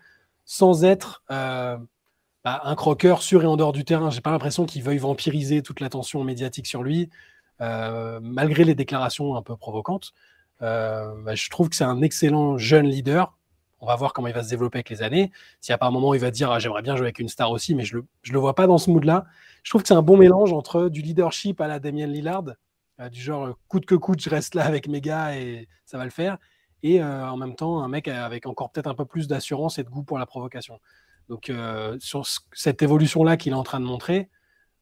sans 0.45 0.83
être 0.83 1.23
euh, 1.31 1.77
bah, 2.43 2.61
un 2.63 2.75
croqueur 2.75 3.21
sur 3.21 3.43
et 3.43 3.45
en 3.47 3.57
dehors 3.57 3.73
du 3.73 3.85
terrain. 3.85 4.09
J'ai 4.11 4.21
pas 4.21 4.31
l'impression 4.31 4.65
qu'il 4.65 4.83
veuille 4.83 4.97
vampiriser 4.97 5.61
toute 5.61 5.79
l'attention 5.79 6.23
médiatique 6.23 6.67
sur 6.67 6.83
lui, 6.83 7.09
malgré 7.59 8.63
les 8.63 8.73
déclarations 8.73 9.35
un 9.35 9.43
peu 9.43 9.55
provocantes. 9.55 10.13
Bah, 10.59 11.35
je 11.35 11.49
trouve 11.49 11.69
que 11.69 11.75
c'est 11.75 11.83
un 11.83 12.01
excellent 12.01 12.57
jeune 12.57 12.87
leader 12.87 13.37
On 13.81 13.87
va 13.87 13.95
voir 13.95 14.13
comment 14.13 14.27
il 14.27 14.33
va 14.33 14.43
se 14.43 14.49
développer 14.49 14.77
avec 14.77 14.89
les 14.89 15.01
années. 15.01 15.31
Y 15.67 15.71
a 15.71 15.77
pas 15.77 15.87
un 15.87 15.91
moment 15.91 16.13
il 16.13 16.19
va 16.19 16.31
dire 16.31 16.51
ah, 16.51 16.59
j'aimerais 16.59 16.83
bien 16.83 16.95
jouer 16.95 17.07
avec 17.07 17.19
une 17.19 17.29
star 17.29 17.51
aussi, 17.51 17.73
mais 17.75 17.83
je 17.83 17.97
le, 17.97 18.05
je 18.21 18.31
le 18.31 18.39
vois 18.39 18.53
pas 18.55 18.67
dans 18.67 18.77
ce 18.77 18.89
mood-là. 18.91 19.25
Je 19.63 19.71
trouve 19.71 19.81
que 19.81 19.87
c'est 19.87 19.93
un 19.95 20.01
bon 20.03 20.17
mélange 20.17 20.53
entre 20.53 20.87
du 20.89 21.01
leadership 21.01 21.59
à 21.61 21.67
la 21.67 21.79
Damien 21.79 22.07
Lillard, 22.07 22.43
euh, 22.99 23.09
du 23.09 23.21
genre 23.21 23.45
euh, 23.47 23.53
coûte 23.67 23.85
que 23.85 23.95
coûte, 23.95 24.21
je 24.21 24.29
reste 24.29 24.55
là 24.55 24.65
avec 24.65 24.87
mes 24.87 25.01
gars 25.01 25.35
et 25.37 25.67
ça 25.85 25.97
va 25.97 26.05
le 26.05 26.11
faire, 26.11 26.37
et 26.83 27.01
euh, 27.01 27.27
en 27.27 27.37
même 27.37 27.55
temps 27.55 27.81
un 27.83 27.87
mec 27.87 28.07
avec 28.07 28.45
encore 28.45 28.71
peut-être 28.71 28.87
un 28.87 28.95
peu 28.95 29.05
plus 29.05 29.27
d'assurance 29.27 29.79
et 29.79 29.83
de 29.83 29.89
goût 29.89 30.03
pour 30.03 30.19
la 30.19 30.25
provocation. 30.25 30.79
Donc 31.29 31.51
sur 31.99 32.25
ce- 32.25 32.39
cette 32.53 32.81
évolution-là 32.81 33.37
qu'il 33.37 33.53
est 33.53 33.55
en 33.55 33.63
train 33.63 33.79
de 33.79 33.85
montrer, 33.85 34.29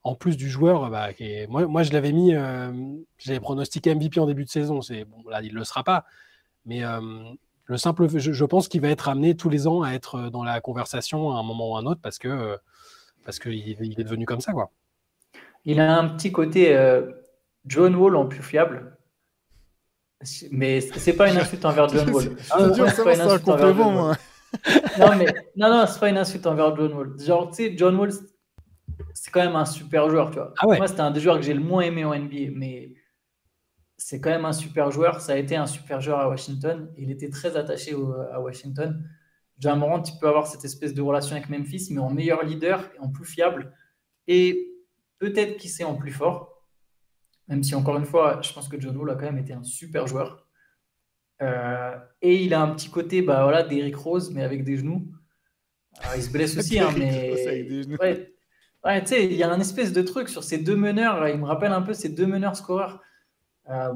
en 0.03 0.15
plus 0.15 0.35
du 0.37 0.49
joueur, 0.49 0.89
bah, 0.89 1.09
moi, 1.49 1.83
je 1.83 1.91
l'avais 1.91 2.11
mis, 2.11 2.33
j'avais 3.17 3.39
pronostiqué 3.39 3.93
MVP 3.93 4.19
en 4.19 4.25
début 4.25 4.45
de 4.45 4.49
saison. 4.49 4.81
C'est 4.81 5.03
bon, 5.05 5.23
là 5.29 5.41
il 5.43 5.53
le 5.53 5.63
sera 5.63 5.83
pas, 5.83 6.05
mais 6.65 6.81
le 7.69 7.77
simple, 7.77 8.07
je, 8.09 8.31
je 8.31 8.45
pense 8.45 8.67
qu'il 8.67 8.81
va 8.81 8.89
être 8.89 9.09
amené 9.09 9.35
tous 9.35 9.47
les 9.47 9.67
ans 9.67 9.83
à 9.83 9.93
être 9.93 10.29
dans 10.31 10.43
la 10.43 10.59
conversation 10.59 11.35
à 11.35 11.39
un 11.39 11.43
moment 11.43 11.71
ou 11.71 11.75
à 11.77 11.79
un 11.81 11.85
autre 11.85 12.01
parce 12.01 12.17
que 12.17 12.27
euh, 12.27 12.57
parce 13.23 13.37
qu'il 13.37 13.53
il 13.53 13.99
est 13.99 14.03
devenu 14.03 14.25
comme 14.25 14.41
ça 14.41 14.53
quoi. 14.53 14.71
Il 15.65 15.79
a 15.79 15.95
un 15.95 16.09
petit 16.09 16.31
côté 16.31 16.75
euh, 16.75 17.11
John 17.67 17.95
Wall 17.95 18.15
en 18.15 18.25
plus 18.25 18.41
fiable. 18.41 18.97
Mais 20.49 20.81
c'est 20.81 21.13
pas 21.13 21.29
une 21.29 21.37
insulte 21.37 21.63
envers 21.63 21.87
John 21.93 22.09
Wall. 22.09 22.35
C'est 22.39 22.73
dur, 22.73 22.85
Ouais, 22.85 22.89
ça 22.89 23.03
pas 23.03 23.13
une 23.13 23.17
c'est 23.17 23.21
un 23.21 23.27
insulte 23.27 23.47
envers 23.49 23.67
John 23.67 23.77
Wall. 23.77 23.93
moi. 23.93 24.17
Non, 24.97 25.15
mais 25.15 25.27
non, 25.55 25.69
non, 25.69 25.85
c'est 25.85 25.99
pas 25.99 26.09
une 26.09 26.17
insulte 26.17 26.47
envers 26.47 26.75
John 26.75 26.91
Wall. 26.91 27.19
Genre, 27.19 27.49
tu 27.49 27.55
sais, 27.55 27.77
John 27.77 27.95
Wall, 27.97 28.11
c'est 29.13 29.29
quand 29.29 29.41
même 29.41 29.55
un 29.55 29.65
super 29.65 30.09
joueur, 30.09 30.31
tu 30.31 30.37
vois. 30.37 30.53
Ah 30.57 30.67
ouais. 30.67 30.77
Moi, 30.77 30.87
c'était 30.87 31.01
un 31.01 31.11
des 31.11 31.19
joueurs 31.19 31.35
que 31.37 31.43
j'ai 31.43 31.53
le 31.53 31.59
moins 31.59 31.81
aimé 31.81 32.03
en 32.03 32.15
NBA, 32.15 32.51
mais 32.55 32.93
c'est 34.01 34.19
quand 34.21 34.29
même 34.29 34.45
un 34.45 34.53
super 34.53 34.89
joueur. 34.91 35.19
Ça 35.21 35.33
a 35.33 35.35
été 35.35 35.55
un 35.55 35.67
super 35.67 35.99
joueur 36.01 36.19
à 36.19 36.29
Washington. 36.29 36.89
Il 36.97 37.11
était 37.11 37.29
très 37.29 37.55
attaché 37.57 37.93
au- 37.93 38.13
à 38.13 38.39
Washington. 38.39 39.03
John 39.59 39.77
Morant, 39.79 40.01
tu 40.01 40.13
peux 40.19 40.27
avoir 40.27 40.47
cette 40.47 40.63
espèce 40.63 40.93
de 40.93 41.01
relation 41.01 41.35
avec 41.35 41.49
Memphis, 41.49 41.89
mais 41.91 41.99
en 41.99 42.09
meilleur 42.09 42.43
leader 42.43 42.89
en 42.99 43.09
plus 43.09 43.25
fiable. 43.25 43.75
Et 44.27 44.71
peut-être 45.19 45.57
qui 45.57 45.67
sait 45.67 45.83
en 45.83 45.95
plus 45.95 46.11
fort. 46.11 46.63
Même 47.49 47.61
si, 47.61 47.75
encore 47.75 47.97
une 47.97 48.05
fois, 48.05 48.39
je 48.41 48.53
pense 48.53 48.69
que 48.69 48.79
John 48.79 48.95
Wall 48.95 49.09
a 49.09 49.15
quand 49.15 49.25
même 49.25 49.37
été 49.37 49.51
un 49.53 49.63
super 49.63 50.07
joueur. 50.07 50.47
Euh, 51.41 51.95
et 52.21 52.43
il 52.43 52.53
a 52.53 52.61
un 52.61 52.73
petit 52.75 52.89
côté 52.89 53.21
bah, 53.21 53.43
voilà, 53.43 53.63
d'Eric 53.63 53.95
Rose, 53.95 54.31
mais 54.33 54.43
avec 54.43 54.63
des 54.63 54.77
genoux. 54.77 55.07
Alors, 56.01 56.15
il 56.15 56.23
se 56.23 56.31
blesse 56.31 56.57
aussi, 56.57 56.79
hein, 56.79 56.89
mais. 56.97 57.33
Ouais, 57.99 58.33
Ouais, 58.85 59.01
tu 59.01 59.07
sais, 59.09 59.25
il 59.25 59.33
y 59.33 59.43
a 59.43 59.51
un 59.51 59.59
espèce 59.59 59.91
de 59.91 60.01
truc 60.01 60.29
sur 60.29 60.41
ces 60.41 60.57
deux 60.57 60.77
meneurs. 60.77 61.19
là, 61.19 61.29
Il 61.31 61.37
me 61.37 61.43
rappelle 61.45 61.73
un 61.73 61.81
peu 61.81 61.93
ces 61.93 62.07
deux 62.07 62.25
meneurs 62.27 62.55
scoreurs. 62.55 63.01
Euh, 63.69 63.93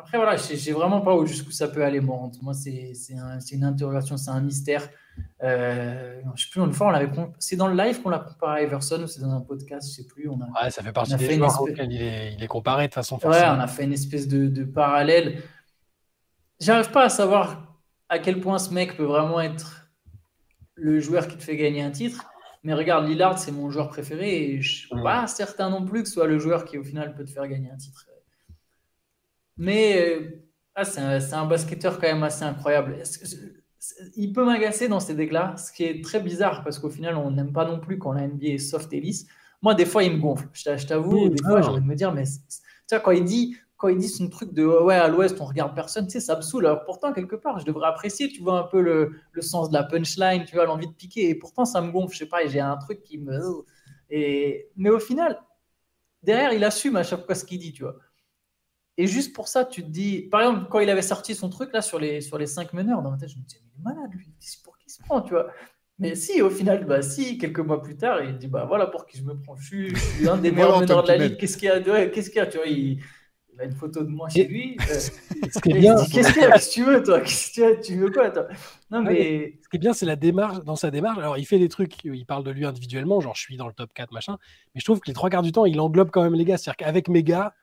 Après, 0.00 0.16
voilà, 0.16 0.36
je 0.36 0.42
sais- 0.54 0.70
vraiment 0.72 1.00
pas 1.00 1.12
où 1.16 1.26
jusqu'où 1.26 1.50
ça 1.50 1.66
peut 1.66 1.84
aller, 1.84 2.00
Morant. 2.00 2.30
Moi, 2.40 2.54
c'est 2.54 2.92
un- 3.16 3.38
une 3.40 3.64
interrogation, 3.64 4.16
c'est 4.16 4.30
un 4.30 4.40
mystère. 4.40 4.88
Euh, 5.42 6.20
je 6.36 6.44
sais 6.44 6.50
plus, 6.52 6.60
une 6.60 6.72
fois, 6.72 6.86
on 6.86 6.90
l'avait 6.90 7.10
c'est 7.40 7.56
dans 7.56 7.66
le 7.66 7.74
live 7.76 8.00
qu'on 8.00 8.10
l'a 8.10 8.20
comparé 8.20 8.60
à 8.60 8.62
Everson 8.62 9.02
ou 9.02 9.06
c'est 9.08 9.20
dans 9.20 9.32
un 9.32 9.40
podcast, 9.40 9.88
je 9.90 9.96
sais 9.96 10.06
plus. 10.06 10.28
On 10.28 10.40
a, 10.40 10.46
Ouais, 10.64 10.70
ça 10.70 10.84
fait 10.84 10.92
partie 10.92 11.16
des 11.16 11.24
fait 11.24 11.32
une 11.32 11.38
joueurs 11.38 11.50
espèce- 11.50 11.72
auxquels 11.72 11.92
il 11.92 12.00
est, 12.02 12.34
il 12.34 12.42
est 12.42 12.46
comparé 12.46 12.86
de 12.86 12.94
façon 12.94 13.16
Ouais, 13.16 13.22
forcément. 13.22 13.54
on 13.56 13.58
a 13.60 13.66
fait 13.66 13.84
une 13.84 13.92
espèce 13.92 14.28
de, 14.28 14.46
de 14.46 14.62
parallèle. 14.62 15.42
J'arrive 16.60 16.90
pas 16.92 17.04
à 17.04 17.08
savoir 17.08 17.76
à 18.08 18.20
quel 18.20 18.40
point 18.40 18.58
ce 18.58 18.72
mec 18.72 18.96
peut 18.96 19.04
vraiment 19.04 19.40
être 19.40 19.88
le 20.76 21.00
joueur 21.00 21.26
qui 21.26 21.36
te 21.36 21.42
fait 21.42 21.56
gagner 21.56 21.82
un 21.82 21.90
titre. 21.90 22.24
Mais 22.62 22.72
regarde, 22.74 23.06
Lillard, 23.08 23.38
c'est 23.38 23.52
mon 23.52 23.68
joueur 23.70 23.88
préféré 23.88 24.44
et 24.52 24.60
je 24.62 24.86
suis 24.86 24.94
Mm. 24.94 25.02
pas 25.02 25.26
certain 25.26 25.70
non 25.70 25.84
plus 25.84 26.02
que 26.02 26.08
ce 26.08 26.14
soit 26.14 26.26
le 26.28 26.38
joueur 26.38 26.64
qui, 26.64 26.78
au 26.78 26.84
final, 26.84 27.14
peut 27.14 27.24
te 27.24 27.30
faire 27.30 27.46
gagner 27.48 27.70
un 27.70 27.76
titre. 27.76 28.06
Mais 29.58 30.00
euh, 30.16 30.44
ah, 30.74 30.84
c'est 30.84 31.00
un, 31.00 31.18
un 31.32 31.46
basketteur 31.46 31.96
quand 32.00 32.06
même 32.08 32.22
assez 32.22 32.44
incroyable. 32.44 32.96
Il 34.16 34.32
peut 34.32 34.44
m'agacer 34.44 34.88
dans 34.88 35.00
ces 35.00 35.14
decks-là, 35.14 35.56
ce 35.56 35.72
qui 35.72 35.84
est 35.84 36.02
très 36.04 36.20
bizarre 36.20 36.64
parce 36.64 36.78
qu'au 36.78 36.90
final, 36.90 37.16
on 37.16 37.30
n'aime 37.30 37.52
pas 37.52 37.64
non 37.64 37.78
plus 37.80 37.98
quand 37.98 38.12
la 38.12 38.22
NBA 38.22 38.46
est 38.48 38.58
soft 38.58 38.92
et 38.92 39.00
lisse. 39.00 39.26
Moi, 39.62 39.74
des 39.74 39.86
fois, 39.86 40.04
il 40.04 40.12
me 40.12 40.18
gonfle. 40.18 40.48
Je 40.52 40.64
t'a- 40.64 40.76
je 40.76 40.86
t'avoue, 40.86 41.28
des 41.28 41.42
fois, 41.42 41.62
j'ai 41.62 41.70
envie 41.70 41.80
de 41.82 41.86
me 41.86 41.94
dire, 41.94 42.12
mais 42.12 42.24
tu 42.24 42.30
vois, 42.90 43.00
quand 43.00 43.10
il 43.12 43.24
dit, 43.24 43.56
quand 43.76 43.88
il 43.88 43.98
dit 43.98 44.08
son 44.08 44.28
truc 44.28 44.52
de 44.52 44.64
ouais, 44.66 44.94
à 44.96 45.08
l'ouest, 45.08 45.40
on 45.40 45.44
regarde 45.44 45.74
personne, 45.74 46.06
tu 46.06 46.12
sais, 46.12 46.20
ça 46.20 46.36
me 46.36 46.42
saoule. 46.42 46.66
Alors 46.66 46.84
pourtant, 46.84 47.12
quelque 47.12 47.36
part, 47.36 47.58
je 47.60 47.64
devrais 47.64 47.88
apprécier, 47.88 48.28
tu 48.28 48.42
vois, 48.42 48.58
un 48.58 48.64
peu 48.64 48.80
le, 48.80 49.12
le 49.32 49.42
sens 49.42 49.68
de 49.70 49.74
la 49.74 49.84
punchline, 49.84 50.44
tu 50.44 50.56
vois, 50.56 50.64
l'envie 50.66 50.88
de 50.88 50.92
piquer. 50.92 51.28
Et 51.30 51.34
pourtant, 51.36 51.64
ça 51.64 51.80
me 51.80 51.90
gonfle, 51.92 52.12
je 52.14 52.18
sais 52.20 52.26
pas, 52.26 52.42
et 52.42 52.48
j'ai 52.48 52.60
un 52.60 52.76
truc 52.76 53.02
qui 53.02 53.18
me. 53.18 53.40
Et... 54.10 54.68
Mais 54.76 54.90
au 54.90 54.98
final, 55.00 55.40
derrière, 56.22 56.52
il 56.52 56.64
assume 56.64 56.96
à 56.96 57.02
chaque 57.04 57.24
fois 57.26 57.34
ce 57.34 57.44
qu'il 57.44 57.58
dit, 57.60 57.72
tu 57.72 57.82
vois. 57.84 57.96
Et 58.98 59.06
juste 59.06 59.32
pour 59.34 59.48
ça, 59.48 59.64
tu 59.64 59.82
te 59.82 59.88
dis, 59.88 60.22
par 60.22 60.40
exemple, 60.42 60.66
quand 60.70 60.80
il 60.80 60.90
avait 60.90 61.02
sorti 61.02 61.34
son 61.34 61.48
truc 61.48 61.72
là 61.72 61.82
sur 61.82 61.98
les, 62.00 62.20
sur 62.20 62.36
les 62.38 62.46
cinq 62.46 62.72
meneurs, 62.74 63.00
dans 63.02 63.10
ma 63.12 63.16
tête, 63.16 63.30
je 63.30 63.38
me 63.38 63.44
disais, 63.44 63.60
mais 63.64 63.70
il 63.76 63.80
est 63.80 63.84
malade, 63.84 64.12
lui, 64.12 64.26
C'est 64.40 64.62
pour 64.62 64.76
qui 64.78 64.86
il 64.88 64.92
se 64.92 65.00
prend, 65.02 65.22
tu 65.22 65.34
vois? 65.34 65.48
Mais 66.00 66.14
si, 66.16 66.42
au 66.42 66.50
final, 66.50 66.84
bah 66.84 67.02
si, 67.02 67.38
quelques 67.38 67.60
mois 67.60 67.82
plus 67.82 67.96
tard, 67.96 68.22
il 68.22 68.38
dit, 68.38 68.48
bah 68.48 68.64
voilà 68.66 68.86
pour 68.86 69.06
qui 69.06 69.18
je 69.18 69.24
me 69.24 69.36
prends. 69.40 69.56
Je 69.56 69.66
suis, 69.66 69.96
je 69.96 70.10
suis 70.16 70.28
un 70.28 70.38
des 70.38 70.52
meilleurs 70.52 70.76
meneurs 70.76 71.02
de 71.02 71.08
la 71.08 71.16
ligue. 71.16 71.36
Qu'est-ce 71.38 71.56
qu'il 71.56 71.68
y 71.68 71.70
a 71.70 71.80
ouais, 71.80 72.10
Qu'est-ce 72.10 72.30
qu'il 72.30 72.38
y 72.38 72.40
a 72.42 72.46
Tu 72.46 72.58
vois, 72.58 72.66
il, 72.66 73.00
il 73.54 73.60
a 73.60 73.64
une 73.64 73.74
photo 73.76 74.02
de 74.04 74.08
moi 74.10 74.28
chez 74.28 74.46
lui. 74.46 74.78
euh, 74.90 75.00
Ce 75.50 75.60
qui 75.60 75.70
est 75.70 75.74
et 75.74 75.80
il 75.80 75.80
bien, 75.80 75.96
se 75.96 76.04
dit, 76.04 76.08
Qu'est-ce 76.10 76.32
qu'il 76.32 76.42
y 76.42 76.44
a? 76.44 76.52
Qu'est-ce 76.52 76.68
que 76.68 76.74
tu 76.74 76.84
veux, 76.84 77.02
toi? 77.02 77.20
Qu'est-ce 77.20 77.50
que 77.50 77.54
tu 77.54 77.60
veux? 77.62 77.80
Tu 77.82 77.96
veux 77.98 78.10
quoi, 78.12 78.30
toi? 78.30 78.48
Non, 78.90 79.04
Ouais, 79.04 79.14
mais. 79.14 79.60
ce 79.62 79.68
qui 79.68 79.76
est 79.76 79.78
bien, 79.78 79.92
c'est 79.92 80.06
la 80.06 80.16
démarche. 80.16 80.64
Dans 80.64 80.76
sa 80.76 80.90
démarche, 80.90 81.18
alors 81.18 81.38
il 81.38 81.46
fait 81.46 81.58
des 81.58 81.68
trucs, 81.68 82.04
il 82.04 82.26
parle 82.26 82.44
de 82.44 82.50
lui 82.50 82.64
individuellement, 82.66 83.20
genre 83.20 83.34
je 83.36 83.40
suis 83.42 83.56
dans 83.56 83.66
le 83.68 83.72
top 83.72 83.92
4, 83.94 84.12
machin. 84.12 84.38
Mais 84.74 84.80
je 84.80 84.84
trouve 84.84 85.00
que 85.00 85.06
les 85.08 85.14
trois 85.14 85.30
quarts 85.30 85.42
du 85.42 85.52
temps, 85.52 85.64
il 85.66 85.80
englobe 85.80 86.10
quand 86.10 86.22
même 86.22 86.34
les 86.34 86.44
gars. 86.44 86.56
C'est-à-dire 86.58 86.76
qu'avec 86.78 87.08
mes 87.08 87.22
gars, 87.22 87.54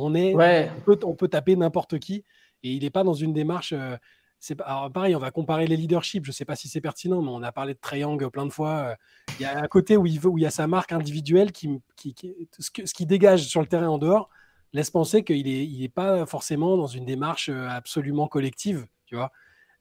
on 0.00 0.14
est, 0.14 0.34
Ouais, 0.34 0.70
on 0.76 0.80
peut, 0.80 0.98
on 1.04 1.14
peut 1.14 1.28
taper 1.28 1.56
n'importe 1.56 1.98
qui. 1.98 2.24
Et 2.62 2.72
il 2.72 2.82
n'est 2.82 2.90
pas 2.90 3.04
dans 3.04 3.14
une 3.14 3.32
démarche. 3.32 3.72
euh, 3.76 3.96
c'est 4.40 4.54
pas- 4.54 4.64
alors 4.64 4.90
pareil, 4.92 5.16
on 5.16 5.18
va 5.18 5.30
comparer 5.30 5.66
les 5.66 5.76
leaderships. 5.76 6.24
Je 6.24 6.32
sais 6.32 6.44
pas 6.44 6.54
si 6.56 6.68
c'est 6.68 6.80
pertinent, 6.80 7.20
mais 7.22 7.30
on 7.30 7.42
a 7.42 7.50
parlé 7.52 7.74
de 7.74 7.78
Triangle 7.80 8.30
plein 8.30 8.46
de 8.46 8.52
fois. 8.52 8.70
euh, 8.90 8.94
Il 9.38 9.42
y 9.42 9.44
a 9.44 9.58
un 9.60 9.66
côté 9.68 9.96
où 9.96 10.06
il 10.06 10.18
veut, 10.18 10.28
où 10.28 10.38
il 10.38 10.42
y 10.42 10.46
a 10.46 10.50
sa 10.50 10.66
marque 10.66 10.92
individuelle 10.92 11.52
qui, 11.52 11.80
qui, 11.96 12.14
qui- 12.14 12.34
ce, 12.58 12.70
que- 12.70 12.86
ce 12.86 12.94
qui 12.94 13.06
dégage 13.06 13.42
sur 13.46 13.60
le 13.60 13.66
terrain 13.68 13.88
en 13.88 13.98
dehors 13.98 14.28
laisse 14.72 14.90
penser 14.90 15.22
qu'il 15.24 15.46
est, 15.48 15.64
il 15.66 15.82
est 15.82 15.88
pas 15.88 16.26
forcément 16.26 16.76
dans 16.76 16.86
une 16.88 17.04
démarche 17.04 17.48
euh, 17.48 17.68
absolument 17.68 18.26
collective. 18.28 18.86
Tu 19.06 19.14
vois. 19.16 19.30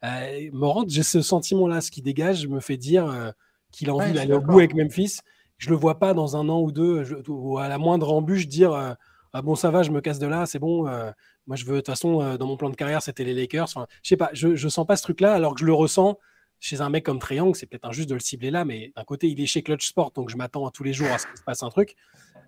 Euh, 0.03 0.49
Morant, 0.53 0.85
j'ai 0.87 1.03
ce 1.03 1.21
sentiment-là, 1.21 1.81
ce 1.81 1.89
qui 1.91 2.01
dégage 2.03 2.47
me 2.47 2.59
fait 2.59 2.77
dire 2.77 3.05
euh, 3.07 3.31
qu'il 3.71 3.89
a 3.89 3.95
envie 3.95 4.05
Ouais, 4.07 4.13
d'aller 4.13 4.33
au 4.33 4.41
bout 4.41 4.59
avec 4.59 4.75
Memphis. 4.75 5.17
Je 5.57 5.69
le 5.71 5.75
vois 5.75 5.97
pas 5.99 6.13
dans 6.13 6.37
un 6.37 6.47
an 6.49 6.61
ou 6.61 6.71
deux, 6.71 7.03
je- 7.03 7.15
ou 7.27 7.57
à 7.57 7.67
la 7.67 7.77
moindre 7.79 8.13
embûche, 8.13 8.47
dire 8.47 8.73
ah 9.37 9.41
bon 9.43 9.55
ça 9.55 9.69
va, 9.71 9.83
je 9.83 9.91
me 9.91 10.01
casse 10.01 10.19
de 10.19 10.27
là, 10.27 10.45
c'est 10.45 10.59
bon. 10.59 10.87
euh, 10.87 11.11
moi 11.45 11.55
je 11.55 11.65
veux 11.65 11.75
de 11.75 11.79
toute 11.81 11.87
façon 11.87 12.21
euh, 12.21 12.37
dans 12.37 12.47
mon 12.47 12.57
plan 12.57 12.69
de 12.69 12.75
carrière 12.75 13.01
c'était 13.01 13.23
les 13.23 13.33
Lakers. 13.33 13.65
Enfin, 13.65 13.85
je 14.03 14.09
sais 14.09 14.17
pas, 14.17 14.29
je, 14.33 14.55
je 14.55 14.67
sens 14.67 14.85
pas 14.87 14.95
ce 14.95 15.03
truc-là 15.03 15.33
alors 15.33 15.53
que 15.53 15.59
je 15.61 15.65
le 15.65 15.73
ressens 15.73 16.17
chez 16.59 16.81
un 16.81 16.89
mec 16.89 17.05
comme 17.05 17.19
Triangle. 17.19 17.55
C'est 17.55 17.67
peut-être 17.67 17.85
injuste 17.85 18.09
de 18.09 18.15
le 18.15 18.19
cibler 18.19 18.49
là, 18.51 18.65
mais 18.65 18.91
d'un 18.95 19.03
côté 19.03 19.27
il 19.27 19.39
est 19.39 19.45
chez 19.45 19.61
Clutch 19.61 19.87
Sport, 19.87 20.11
donc 20.15 20.29
je 20.29 20.37
m'attends 20.37 20.65
à 20.67 20.71
tous 20.71 20.83
les 20.83 20.93
jours 20.93 21.09
à 21.11 21.17
ce 21.19 21.27
qu'il 21.27 21.37
se 21.37 21.43
passe 21.43 21.61
un 21.61 21.69
truc. 21.69 21.95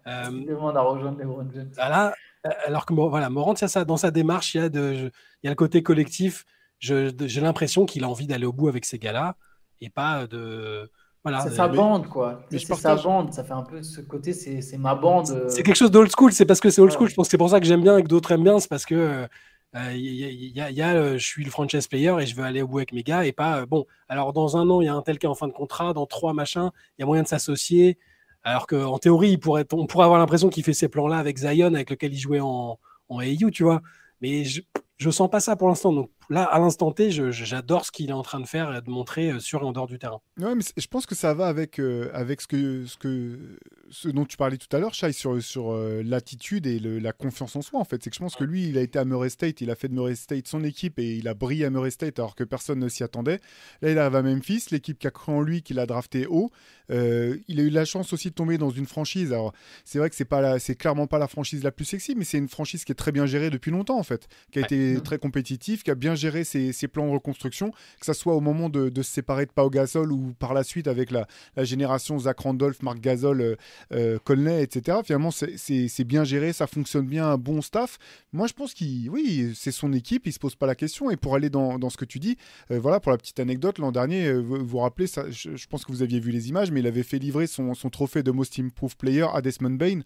Euh, 0.07 0.29
il 0.31 0.45
demande 0.47 0.75
à 0.77 0.81
rejoindre 0.81 1.19
LeBron 1.19 1.47
James. 1.53 1.71
ah 1.77 2.13
euh, 2.47 2.49
alors 2.65 2.85
que 2.85 2.93
voilà, 2.93 3.29
Morant, 3.29 3.53
il 3.53 3.61
y 3.61 3.65
a 3.65 3.67
ça, 3.67 3.83
dans 3.83 3.97
sa 3.97 4.11
démarche, 4.11 4.55
il 4.55 4.61
y 4.61 4.63
a, 4.63 4.69
de, 4.69 4.93
je- 4.93 5.05
il 5.07 5.43
y 5.43 5.47
a 5.47 5.51
le 5.51 5.55
côté 5.55 5.83
collectif. 5.83 6.45
J'ai 6.79 7.11
l'impression 7.41 7.85
qu'il 7.85 8.05
a 8.05 8.09
envie 8.09 8.25
d'aller 8.25 8.45
au 8.45 8.53
bout 8.53 8.69
avec 8.69 8.85
ces 8.85 8.97
gars-là 8.97 9.35
et 9.81 9.89
pas 9.89 10.25
de. 10.25 10.89
Voilà, 11.23 11.41
C'est 11.41 11.49
sa 11.55 11.67
mais- 11.67 11.75
bande, 11.75 12.07
quoi. 12.07 12.41
C'est 12.49 12.59
sa 12.75 12.95
bande. 12.95 13.33
Ça 13.33 13.43
fait 13.43 13.53
un 13.53 13.63
peu 13.63 13.83
ce 13.83 13.99
côté, 14.01 14.31
c'est 14.33 14.77
ma 14.77 14.95
bande. 14.95 15.29
euh, 15.31 15.49
C'est 15.49 15.63
quelque 15.63 15.75
chose 15.75 15.91
d'old 15.91 16.09
school, 16.15 16.31
c'est 16.31 16.45
parce 16.45 16.59
que 16.61 16.69
c'est 16.69 16.81
old 16.81 16.91
school. 16.91 17.03
Ouais. 17.03 17.09
Je 17.09 17.15
pense 17.15 17.27
que 17.27 17.31
c'est 17.31 17.37
pour 17.37 17.49
ça 17.49 17.59
que 17.59 17.65
j'aime 17.65 17.81
bien 17.81 17.97
et 17.97 18.03
que 18.03 18.07
d'autres 18.07 18.31
aiment 18.31 18.43
bien. 18.43 18.59
C'est 18.59 18.69
parce 18.69 18.85
que 18.85 18.95
euh, 18.95 19.27
euh, 19.75 19.91
il 19.93 20.15
y, 20.15 20.23
a- 20.23 20.29
il 20.29 20.55
y 20.57 20.61
a, 20.61 20.69
il 20.71 20.77
y 20.77 20.81
a, 20.81 20.93
euh, 20.95 21.17
je 21.17 21.25
suis 21.25 21.43
le 21.43 21.51
franchise 21.51 21.87
player 21.87 22.15
et 22.21 22.25
je 22.25 22.35
veux 22.35 22.43
aller 22.43 22.61
au 22.61 22.67
bout 22.67 22.77
avec 22.79 22.93
mes 22.93 23.03
gars 23.03 23.25
et 23.25 23.31
pas 23.33 23.59
euh, 23.61 23.65
bon. 23.65 23.85
Alors 24.07 24.31
dans 24.33 24.55
un 24.57 24.69
an, 24.69 24.79
il 24.81 24.85
y 24.85 24.87
a 24.87 24.93
un 24.95 25.01
tel 25.01 25.19
qui 25.19 25.25
est 25.25 25.29
en 25.29 25.35
fin 25.35 25.47
de 25.47 25.53
contrat, 25.53 25.93
dans 25.93 26.05
trois 26.05 26.33
machins, 26.33 26.71
il 26.97 27.01
y 27.01 27.03
a 27.03 27.05
moyen 27.05 27.23
de 27.23 27.27
s'associer. 27.27 27.97
Alors 28.43 28.65
qu'en 28.67 28.97
théorie, 28.97 29.31
il 29.31 29.39
pourrait, 29.39 29.65
on 29.73 29.85
pourrait 29.85 30.05
avoir 30.05 30.19
l'impression 30.19 30.47
qu'il 30.49 30.63
fait 30.63 30.73
ces 30.73 30.87
plans-là 30.87 31.17
avec 31.17 31.37
Zion, 31.37 31.73
avec 31.73 31.89
lequel 31.89 32.13
il 32.13 32.17
jouait 32.17 32.39
en, 32.39 32.79
en 33.09 33.19
AU, 33.21 33.51
tu 33.51 33.63
vois. 33.63 33.81
Mais 34.21 34.45
je, 34.45 34.61
je 34.97 35.09
sens 35.09 35.29
pas 35.29 35.41
ça 35.41 35.57
pour 35.57 35.67
l'instant. 35.67 35.91
Donc 35.91 36.09
là, 36.29 36.43
à 36.43 36.59
l'instant 36.59 36.91
T, 36.91 37.11
j'adore 37.11 37.85
ce 37.85 37.91
qu'il 37.91 38.09
est 38.09 38.13
en 38.13 38.21
train 38.21 38.39
de 38.39 38.45
faire 38.47 38.75
et 38.75 38.81
de 38.81 38.89
montrer 38.89 39.31
euh, 39.31 39.39
sur 39.39 39.61
et 39.61 39.65
en 39.65 39.71
dehors 39.71 39.87
du 39.87 39.99
terrain. 39.99 40.21
Ouais, 40.39 40.55
mais 40.55 40.63
je 40.77 40.87
pense 40.87 41.05
que 41.05 41.15
ça 41.15 41.33
va 41.33 41.47
avec, 41.47 41.79
euh, 41.79 42.09
avec 42.13 42.41
ce, 42.41 42.47
que, 42.47 42.85
ce, 42.85 42.97
que, 42.97 43.39
ce 43.89 44.09
dont 44.09 44.25
tu 44.25 44.37
parlais 44.37 44.57
tout 44.57 44.73
à 44.75 44.79
l'heure, 44.79 44.93
Shai, 44.93 45.11
sur, 45.11 45.41
sur 45.41 45.71
euh, 45.73 46.01
l'attitude 46.03 46.67
et 46.67 46.79
le- 46.79 46.99
la 46.99 47.11
confiance 47.13 47.55
en 47.55 47.61
soi, 47.61 47.79
en 47.79 47.83
fait. 47.83 48.03
C'est 48.03 48.09
que 48.09 48.15
je 48.15 48.21
pense 48.21 48.35
que 48.35 48.43
lui, 48.43 48.67
il 48.67 48.77
a 48.77 48.81
été 48.81 48.99
à 48.99 49.05
Murray 49.05 49.29
State, 49.29 49.61
il 49.61 49.69
a 49.71 49.75
fait 49.75 49.87
de 49.87 49.93
Murray 49.93 50.15
State 50.15 50.47
son 50.47 50.63
équipe 50.63 50.99
et 50.99 51.15
il 51.15 51.27
a 51.27 51.33
brillé 51.33 51.65
à 51.65 51.69
Murray 51.69 51.91
State 51.91 52.19
alors 52.19 52.35
que 52.35 52.43
personne 52.43 52.79
ne 52.79 52.89
s'y 52.89 53.03
attendait. 53.03 53.39
Là, 53.81 53.91
il 53.91 53.97
arrive 53.97 54.15
à 54.15 54.21
Memphis, 54.21 54.65
l'équipe 54.71 54.97
qui 54.99 55.07
a 55.07 55.11
cru 55.11 55.31
en 55.31 55.41
lui, 55.41 55.61
qui 55.61 55.73
l'a 55.73 55.85
drafté 55.85 56.27
haut. 56.27 56.51
Euh, 56.91 57.37
il 57.47 57.59
a 57.59 57.63
eu 57.63 57.69
la 57.69 57.85
chance 57.85 58.13
aussi 58.13 58.29
de 58.29 58.33
tomber 58.33 58.57
dans 58.57 58.71
une 58.71 58.87
franchise. 58.87 59.31
Alors, 59.31 59.53
c'est 59.85 59.99
vrai 59.99 60.09
que 60.09 60.15
c'est 60.15 60.25
pas 60.25 60.57
c'est 60.59 60.75
clairement 60.75 61.05
pas 61.05 61.19
la 61.19 61.27
franchise 61.27 61.63
la 61.63 61.71
plus 61.71 61.85
sexy, 61.85 62.15
mais 62.15 62.23
c'est 62.25 62.37
une 62.39 62.47
franchise 62.47 62.83
qui 62.83 62.91
est 62.91 62.95
très 62.95 63.11
bien 63.11 63.25
gérée 63.27 63.49
depuis 63.51 63.69
longtemps, 63.71 63.99
en 63.99 64.03
fait. 64.03 64.27
Qui 64.51 64.59
a 64.59 64.61
Ouais. 64.61 64.65
été 64.65 65.01
très 65.03 65.19
compétitif, 65.19 65.83
qui 65.83 65.91
a 65.91 65.95
bien 65.95 66.15
géré 66.19 66.43
ses, 66.43 66.73
ses 66.73 66.87
plans 66.87 67.07
de 67.07 67.11
reconstruction, 67.11 67.71
que 67.71 68.05
ce 68.05 68.13
soit 68.13 68.35
au 68.35 68.41
moment 68.41 68.69
de, 68.69 68.91
se 69.01 69.11
séparer 69.11 69.45
de 69.45 69.51
Pau 69.51 69.69
Gasol 69.69 70.11
ou 70.11 70.33
par 70.37 70.53
la 70.53 70.63
suite 70.63 70.87
avec 70.87 71.11
la, 71.11 71.27
génération 71.57 72.19
Zach 72.19 72.39
Randolph, 72.39 72.81
Marc 72.83 72.99
Gasol, 72.99 73.41
euh, 73.41 73.55
euh, 73.93 74.19
Conley, 74.23 74.63
etc. 74.63 74.99
Finalement, 75.03 75.31
c'est- 75.31 76.03
bien 76.03 76.23
géré, 76.23 76.53
ça 76.53 76.65
fonctionne 76.65 77.05
bien, 77.05 77.37
bon 77.37 77.61
staff. 77.61 77.97
Moi, 78.33 78.47
je 78.47 78.53
pense 78.53 78.73
qu'il, 78.73 79.09
oui, 79.09 79.53
c'est 79.55 79.71
son 79.71 79.93
équipe, 79.93 80.25
il 80.25 80.33
se 80.33 80.39
pose 80.39 80.55
pas 80.55 80.65
la 80.65 80.75
question. 80.75 81.11
Et 81.11 81.17
pour 81.17 81.35
aller 81.35 81.49
dans, 81.49 81.89
ce 81.89 81.97
que 81.97 82.05
tu 82.05 82.19
dis, 82.19 82.37
euh, 82.71 82.79
voilà, 82.79 82.99
pour 82.99 83.11
la 83.11 83.17
petite 83.17 83.39
anecdote, 83.39 83.77
l'an 83.77 83.91
dernier, 83.91 84.27
euh, 84.27 84.39
vous 84.39 84.65
vous 84.65 84.77
rappelez, 84.79 85.07
ça, 85.07 85.29
je, 85.29 85.67
pense 85.67 85.85
que 85.85 85.91
vous 85.91 86.01
aviez 86.01 86.19
vu 86.19 86.31
les 86.31 86.49
images, 86.49 86.71
mais 86.71 86.79
il 86.79 86.87
avait 86.87 87.03
fait 87.03 87.19
livrer 87.19 87.47
son 87.47 87.73
trophée 87.91 88.23
de 88.23 88.31
Most 88.31 88.59
Improved 88.59 88.97
Player 88.97 89.27
à 89.33 89.41
Desmond 89.41 89.77
Bain. 89.77 90.01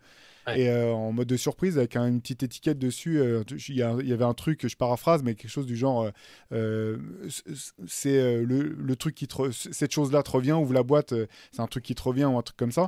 Et 0.55 0.69
euh, 0.69 0.91
en 0.93 1.11
mode 1.11 1.27
de 1.27 1.37
surprise, 1.37 1.77
avec 1.77 1.95
un- 1.95 2.07
une 2.07 2.21
petite 2.21 2.43
étiquette 2.43 2.77
dessus, 2.77 3.19
euh, 3.19 3.43
il 3.69 3.75
y, 3.75 3.83
avait 3.83 4.25
un 4.25 4.33
truc, 4.33 4.67
je 4.67 4.75
paraphrase, 4.75 5.23
mais 5.23 5.35
quelque 5.35 5.51
chose 5.51 5.65
du 5.65 5.75
genre, 5.77 6.09
euh, 6.51 6.97
c'est 7.87 8.41
le, 8.41 8.95
truc 8.95 9.15
qui 9.15 9.27
te 9.27 9.51
cette 9.51 9.91
chose-là 9.91 10.23
te 10.23 10.31
revient, 10.31 10.51
ouvre 10.53 10.73
la 10.73 10.83
boîte, 10.83 11.13
c'est 11.51 11.61
un 11.61 11.67
truc 11.67 11.83
qui 11.83 11.95
te 11.95 12.03
revient 12.03 12.25
ou 12.25 12.37
un 12.37 12.41
truc 12.41 12.57
comme 12.57 12.71
ça. 12.71 12.87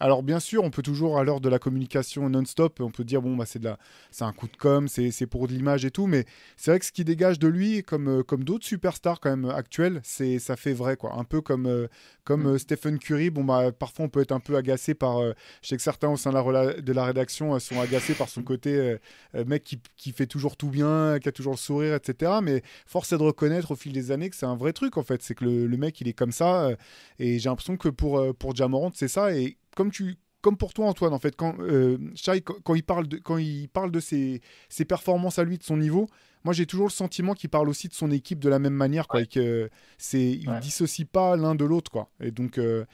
Alors 0.00 0.22
bien 0.22 0.40
sûr, 0.40 0.64
on 0.64 0.70
peut 0.70 0.82
toujours 0.82 1.18
à 1.18 1.24
l'heure 1.24 1.40
de 1.40 1.48
la 1.48 1.58
communication 1.58 2.28
non-stop, 2.28 2.80
on 2.80 2.90
peut 2.90 3.04
dire 3.04 3.22
bon 3.22 3.36
bah 3.36 3.46
c'est 3.46 3.58
de 3.58 3.64
la, 3.64 3.78
c'est 4.10 4.24
un 4.24 4.32
coup 4.32 4.46
de 4.48 4.56
com, 4.56 4.88
c'est 4.88 5.10
c'est 5.10 5.26
pour 5.26 5.48
de 5.48 5.52
l'image 5.52 5.84
et 5.84 5.90
tout, 5.90 6.06
mais 6.06 6.24
c'est 6.56 6.70
vrai 6.70 6.78
que 6.80 6.86
ce 6.86 6.92
qui 6.92 7.04
dégage 7.04 7.38
de 7.38 7.48
lui, 7.48 7.82
comme 7.82 8.08
euh, 8.08 8.22
comme 8.22 8.44
d'autres 8.44 8.66
superstars 8.66 9.20
quand 9.20 9.30
même 9.30 9.50
actuels, 9.50 10.00
c'est 10.04 10.38
ça 10.38 10.56
fait 10.56 10.72
vrai 10.72 10.96
quoi. 10.96 11.14
Un 11.16 11.24
peu 11.24 11.40
comme 11.40 11.66
euh, 11.66 11.88
comme 12.24 12.46
euh, 12.46 12.58
Stephen 12.58 12.98
Curry, 12.98 13.30
bon 13.30 13.44
bah 13.44 13.72
parfois 13.72 14.04
on 14.04 14.08
peut 14.08 14.20
être 14.20 14.32
un 14.32 14.40
peu 14.40 14.56
agacé 14.56 14.94
par, 14.94 15.18
euh, 15.18 15.32
je 15.62 15.68
sais 15.68 15.76
que 15.76 15.82
certains 15.82 16.08
au 16.10 16.16
sein 16.16 16.30
de 16.30 16.36
la, 16.52 16.74
de 16.74 16.92
la 16.92 17.04
rédaction 17.04 17.54
euh, 17.54 17.58
sont 17.58 17.80
agacés 17.80 18.14
par 18.14 18.28
son 18.28 18.42
côté 18.42 18.74
euh, 18.74 18.98
euh, 19.34 19.44
mec 19.46 19.64
qui, 19.64 19.80
qui 19.96 20.12
fait 20.12 20.26
toujours 20.26 20.56
tout 20.56 20.68
bien, 20.68 21.18
qui 21.20 21.28
a 21.28 21.32
toujours 21.32 21.54
le 21.54 21.58
sourire, 21.58 21.94
etc. 21.94 22.32
Mais 22.42 22.62
force 22.86 23.12
est 23.12 23.18
de 23.18 23.22
reconnaître 23.22 23.70
au 23.70 23.76
fil 23.76 23.92
des 23.92 24.10
années 24.10 24.28
que 24.30 24.36
c'est 24.36 24.46
un 24.46 24.56
vrai 24.56 24.72
truc 24.72 24.96
en 24.98 25.02
fait, 25.02 25.22
c'est 25.22 25.34
que 25.34 25.44
le, 25.44 25.66
le 25.66 25.76
mec 25.76 26.00
il 26.00 26.08
est 26.08 26.12
comme 26.12 26.32
ça 26.32 26.66
euh, 26.66 26.76
et 27.18 27.38
j'ai 27.38 27.48
l'impression 27.48 27.76
que 27.76 27.88
pour 27.88 28.18
euh, 28.18 28.32
pour 28.32 28.54
Jamorant 28.54 28.90
c'est 28.94 29.08
ça 29.08 29.34
et 29.34 29.56
comme 29.78 29.92
tu 29.92 30.16
comme 30.40 30.56
pour 30.56 30.72
toi 30.74 30.86
Antoine 30.86 31.12
en 31.12 31.18
fait 31.20 31.36
quand 31.36 31.54
euh, 31.60 31.98
Shai, 32.16 32.40
quand, 32.42 32.74
il 32.74 32.82
parle 32.82 33.06
de 33.06 33.16
quand 33.18 33.38
il 33.38 33.68
parle 33.68 33.90
de 33.92 34.00
ses, 34.00 34.40
ses 34.68 34.84
performances 34.84 35.38
à 35.38 35.44
lui 35.44 35.56
de 35.56 35.62
son 35.62 35.76
niveau 35.76 36.08
moi 36.44 36.52
j'ai 36.52 36.66
toujours 36.66 36.86
le 36.86 36.92
sentiment 36.92 37.34
qu'il 37.34 37.50
parle 37.50 37.68
aussi 37.68 37.86
de 37.88 37.94
son 37.94 38.10
équipe 38.10 38.38
de 38.40 38.48
la 38.48 38.58
même 38.58 38.72
manière 38.74 39.06
quoi 39.08 39.18
Ouais. 39.20 39.24
et 39.24 39.28
que 39.28 39.70
c'est 39.98 40.30
il 40.30 40.48
Ouais. 40.48 40.58
dissocie 40.60 41.06
pas 41.06 41.36
l'un 41.36 41.54
de 41.54 41.64
l'autre 41.64 41.90
quoi 41.92 42.10
et 42.20 42.30
donc 42.32 42.58
euh, 42.58 42.84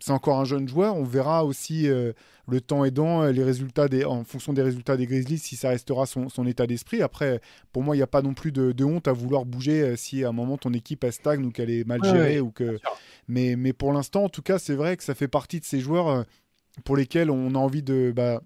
c'est 0.00 0.12
encore 0.12 0.38
un 0.38 0.44
jeune 0.44 0.68
joueur 0.68 0.96
on 0.96 1.04
verra 1.04 1.44
aussi 1.44 1.88
euh, 1.88 2.12
le 2.46 2.60
temps 2.60 2.84
aidant 2.84 3.22
euh, 3.22 3.32
les 3.32 3.42
résultats 3.44 3.88
des 3.88 4.04
en 4.04 4.24
fonction 4.24 4.52
des 4.52 4.62
résultats 4.62 4.96
des 4.96 5.06
Grizzlies 5.06 5.38
si 5.38 5.56
ça 5.56 5.70
restera 5.70 6.06
son, 6.06 6.28
son 6.28 6.46
état 6.46 6.66
d'esprit 6.66 7.02
après 7.02 7.40
pour 7.72 7.82
moi 7.82 7.94
il 7.96 7.98
n'y 7.98 8.02
a 8.02 8.06
pas 8.06 8.22
non 8.22 8.34
plus 8.34 8.52
de, 8.52 8.72
de 8.72 8.84
honte 8.84 9.08
à 9.08 9.12
vouloir 9.12 9.44
bouger 9.44 9.82
euh, 9.82 9.96
si 9.96 10.24
à 10.24 10.28
un 10.28 10.32
moment 10.32 10.56
ton 10.56 10.72
équipe 10.72 11.04
elle 11.04 11.12
stagne 11.12 11.44
ou 11.44 11.50
qu'elle 11.50 11.70
est 11.70 11.84
mal 11.86 12.02
gérée 12.04 12.34
ouais, 12.34 12.40
ou 12.40 12.50
que 12.50 12.78
mais, 13.28 13.56
mais 13.56 13.74
pour 13.74 13.92
l'instant, 13.92 14.24
en 14.24 14.28
tout 14.30 14.40
cas, 14.40 14.58
c'est 14.58 14.74
vrai 14.74 14.96
que 14.96 15.04
ça 15.04 15.14
fait 15.14 15.28
partie 15.28 15.60
de 15.60 15.64
ces 15.66 15.80
joueurs 15.80 16.24
pour 16.84 16.96
lesquels 16.96 17.30
on 17.30 17.54
a 17.54 17.58
envie 17.58 17.82
de. 17.82 18.10
Bah, 18.14 18.40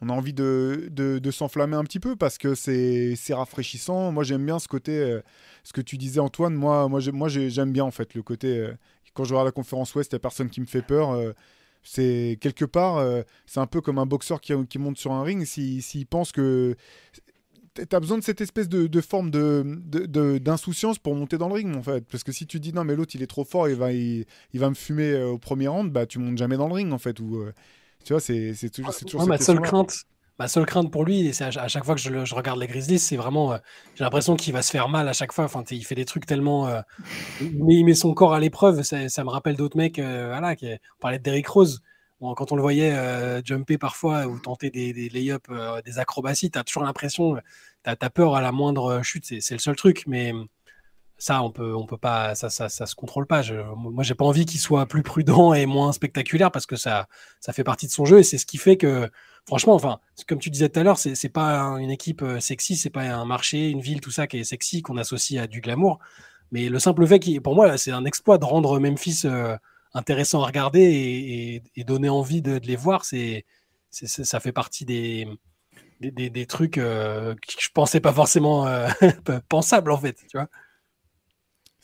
on 0.00 0.08
a 0.08 0.12
envie 0.12 0.32
de, 0.32 0.88
de, 0.92 1.18
de 1.18 1.30
s'enflammer 1.30 1.76
un 1.76 1.82
petit 1.84 1.98
peu 2.00 2.14
parce 2.14 2.38
que 2.38 2.54
c'est 2.54 3.14
rafraîchissant. 3.30 4.12
Moi, 4.12 4.22
j'aime 4.24 4.46
bien 4.46 4.58
ce 4.58 4.68
côté, 4.68 4.96
euh, 4.96 5.20
ce 5.64 5.72
que 5.72 5.80
tu 5.80 5.98
disais, 5.98 6.20
Antoine. 6.20 6.54
Moi, 6.54 6.88
moi, 6.88 7.00
j'ai- 7.00 7.12
moi 7.12 7.28
j'ai- 7.28 7.50
j'aime 7.50 7.72
bien 7.72 7.84
en 7.84 7.90
fait 7.90 8.14
le 8.14 8.22
côté. 8.22 8.56
euh, 8.58 8.72
quand 9.14 9.24
je 9.24 9.34
regarde 9.34 9.46
la 9.46 9.52
conférence 9.52 9.94
Ouest, 9.94 10.12
il 10.12 10.14
n'y 10.14 10.18
a 10.18 10.20
personne 10.20 10.50
qui 10.50 10.60
me 10.60 10.66
fait 10.66 10.82
peur. 10.82 11.10
euh, 11.12 11.32
c'est 11.82 12.38
quelque 12.40 12.64
part, 12.64 12.96
euh, 12.98 13.22
c'est 13.46 13.60
un 13.60 13.66
peu 13.66 13.80
comme 13.80 13.98
un 13.98 14.06
boxeur 14.06 14.40
qui, 14.40 14.52
qui 14.68 14.78
monte 14.78 14.98
sur 14.98 15.12
un 15.12 15.22
ring. 15.22 15.44
S'il 15.46 15.82
s'il 15.82 16.06
pense 16.06 16.32
que 16.32 16.76
T'as 17.88 18.00
besoin 18.00 18.18
de 18.18 18.24
cette 18.24 18.40
espèce 18.40 18.68
de, 18.68 18.88
de 18.88 19.00
forme 19.00 19.30
de, 19.30 19.62
de- 19.84 20.06
de- 20.06 20.38
d'insouciance 20.38 20.98
pour 20.98 21.14
monter 21.14 21.38
dans 21.38 21.46
le 21.46 21.54
ring, 21.54 21.76
en 21.76 21.82
fait. 21.82 22.04
Parce 22.08 22.24
que 22.24 22.32
si 22.32 22.44
tu 22.44 22.58
dis 22.58 22.72
non, 22.72 22.82
mais 22.82 22.96
l'autre 22.96 23.14
il 23.14 23.22
est 23.22 23.28
trop 23.28 23.44
fort, 23.44 23.68
il 23.68 23.76
va, 23.76 23.92
il, 23.92 24.24
il 24.52 24.58
va 24.58 24.68
me 24.68 24.74
fumer 24.74 25.12
euh, 25.12 25.28
au 25.28 25.38
premier 25.38 25.68
round, 25.68 25.92
bah 25.92 26.04
tu 26.04 26.18
montes 26.18 26.36
jamais 26.38 26.56
dans 26.56 26.66
le 26.66 26.74
ring, 26.74 26.92
en 26.92 26.98
fait. 26.98 27.20
Ou, 27.20 27.44
tu 28.04 28.12
vois, 28.12 28.20
c'est, 28.20 28.52
toujours, 28.72 28.92
c'est 28.92 29.04
toujours 29.04 29.24
Moi, 29.26 29.38
cette 29.38 29.46
ma 29.46 29.54
seule 29.54 29.60
crainte, 29.60 30.04
ma 30.38 30.46
seule 30.48 30.66
crainte 30.66 30.90
pour 30.90 31.04
lui, 31.04 31.34
c'est 31.34 31.56
à, 31.56 31.68
chaque 31.68 31.84
fois 31.84 31.94
que 31.94 32.00
je, 32.00 32.34
regarde 32.34 32.60
les 32.60 32.66
Grizzlies, 32.66 32.98
c'est 32.98 33.16
vraiment, 33.16 33.52
euh, 33.52 33.58
j'ai 33.96 34.04
l'impression 34.04 34.36
qu'il 34.36 34.52
va 34.52 34.62
se 34.62 34.70
faire 34.70 34.88
mal 34.88 35.08
à 35.08 35.12
chaque 35.12 35.32
fois. 35.32 35.44
Enfin, 35.44 35.64
il 35.70 35.84
fait 35.84 35.96
des 35.96 36.04
trucs 36.04 36.26
tellement, 36.26 36.68
euh, 36.68 36.80
mais 37.40 37.74
il 37.74 37.84
met 37.84 37.94
son 37.94 38.14
corps 38.14 38.34
à 38.34 38.40
l'épreuve. 38.40 38.82
Ça, 38.82 39.24
me 39.24 39.30
rappelle 39.30 39.56
d'autres 39.56 39.76
mecs. 39.76 39.98
euh, 39.98 40.28
voilà, 40.28 40.54
qui, 40.54 40.66
on 40.66 41.00
parlait 41.00 41.18
de 41.18 41.24
Derrick 41.24 41.48
Rose. 41.48 41.80
Quand 42.20 42.50
on 42.50 42.56
le 42.56 42.62
voyait 42.62 42.96
jumper 43.44 43.78
parfois 43.78 44.26
ou 44.26 44.40
tenter 44.40 44.70
des, 44.70 44.92
lay-ups, 45.08 45.48
des 45.84 45.98
acrobaties, 46.00 46.50
t'as 46.50 46.64
toujours 46.64 46.82
l'impression, 46.82 47.36
t'as 47.84 47.94
as 48.00 48.10
peur 48.10 48.34
à 48.34 48.40
la 48.40 48.50
moindre 48.50 49.02
chute. 49.04 49.24
C'est 49.24 49.54
le 49.54 49.60
seul 49.60 49.76
truc, 49.76 50.02
mais 50.08 50.32
ça, 51.18 51.42
on 51.42 51.50
peut, 51.50 51.74
on 51.74 51.86
peut 51.86 51.96
pas, 51.98 52.34
ça, 52.36 52.48
ça, 52.50 52.68
ça 52.68 52.86
se 52.86 52.94
contrôle 52.94 53.26
pas. 53.26 53.42
Je, 53.42 53.54
moi, 53.76 54.04
j'ai 54.04 54.14
pas 54.14 54.24
envie 54.24 54.46
qu'il 54.46 54.60
soit 54.60 54.86
plus 54.86 55.02
prudent 55.02 55.52
et 55.52 55.66
moins 55.66 55.92
spectaculaire 55.92 56.50
parce 56.52 56.66
que 56.66 56.76
ça, 56.76 57.08
ça 57.40 57.52
fait 57.52 57.64
partie 57.64 57.86
de 57.86 57.92
son 57.92 58.04
jeu 58.04 58.18
et 58.20 58.22
c'est 58.22 58.38
ce 58.38 58.46
qui 58.46 58.56
fait 58.58 58.76
que, 58.76 59.10
franchement, 59.46 59.74
enfin, 59.74 60.00
comme 60.28 60.38
tu 60.38 60.50
disais 60.50 60.68
tout 60.68 60.78
à 60.80 60.82
l'heure, 60.84 60.98
c'est 60.98 61.14
c'est 61.16 61.28
pas 61.28 61.58
un- 61.60 61.78
une 61.78 61.90
équipe 61.90 62.22
euh, 62.22 62.40
sexy, 62.40 62.76
c'est 62.76 62.90
pas 62.90 63.02
un 63.02 63.24
marché, 63.24 63.68
une 63.70 63.80
ville, 63.80 64.00
tout 64.00 64.10
ça 64.12 64.26
qui 64.28 64.38
est 64.38 64.44
sexy 64.44 64.82
qu'on 64.82 64.96
associe 64.96 65.42
à 65.42 65.46
du 65.48 65.60
glamour. 65.60 65.98
Mais 66.52 66.68
le 66.68 66.78
simple 66.78 67.06
fait 67.06 67.18
qu'il, 67.20 67.40
pour 67.42 67.54
moi, 67.54 67.76
c'est 67.78 67.92
un 67.92 68.04
exploit 68.04 68.38
de 68.38 68.44
rendre 68.44 68.78
Memphis 68.80 69.22
euh, 69.26 69.56
intéressant 69.94 70.42
à 70.42 70.46
regarder 70.46 71.62
et, 71.76 71.84
donner 71.84 72.08
envie 72.08 72.42
de, 72.42 72.58
les 72.64 72.76
voir. 72.76 73.04
C'est, 73.04 73.44
ça 73.90 74.40
fait 74.40 74.52
partie 74.52 74.84
des, 74.84 75.26
des, 76.00 76.30
des- 76.30 76.46
trucs 76.46 76.78
euh, 76.78 77.34
que 77.36 77.52
je 77.60 77.68
pensais 77.74 78.00
pas 78.00 78.12
forcément 78.12 78.66
pensables 79.48 79.90
en 79.92 79.98
fait. 79.98 80.16
Tu 80.30 80.36
vois. 80.38 80.48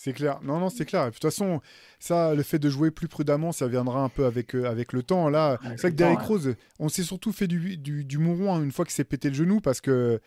C'est 0.05 0.13
clair. 0.13 0.39
Non, 0.43 0.59
non, 0.61 0.69
c'est 0.69 0.85
clair. 0.85 1.07
De 1.07 1.11
toute 1.13 1.23
façon, 1.23 1.63
ça, 1.99 2.35
le 2.35 2.43
fait 2.43 2.59
de 2.59 2.69
jouer 2.69 2.91
plus 2.91 3.09
prudemment, 3.09 3.53
ça 3.53 3.69
viendra 3.69 4.01
un 4.03 4.11
peu 4.11 4.27
avec, 4.27 4.55
euh, 4.55 4.67
avec 4.71 4.93
le 4.93 5.03
temps. 5.03 5.31
Là, 5.31 5.59
c'est 5.63 5.81
vrai 5.81 5.91
que 5.93 5.97
Derrick 5.97 6.21
Rose, 6.29 6.55
on 6.79 6.91
s'est 6.91 7.05
surtout 7.05 7.33
fait 7.33 7.47
du, 7.47 7.79
du, 7.79 8.05
du 8.05 8.19
mouron 8.19 8.55
hein, 8.55 8.63
une 8.63 8.71
fois 8.71 8.85
qu'il 8.85 8.93
s'est 8.93 9.05
pété 9.05 9.31
le 9.31 9.35
genou 9.35 9.61
parce 9.63 9.81
que 9.81 10.21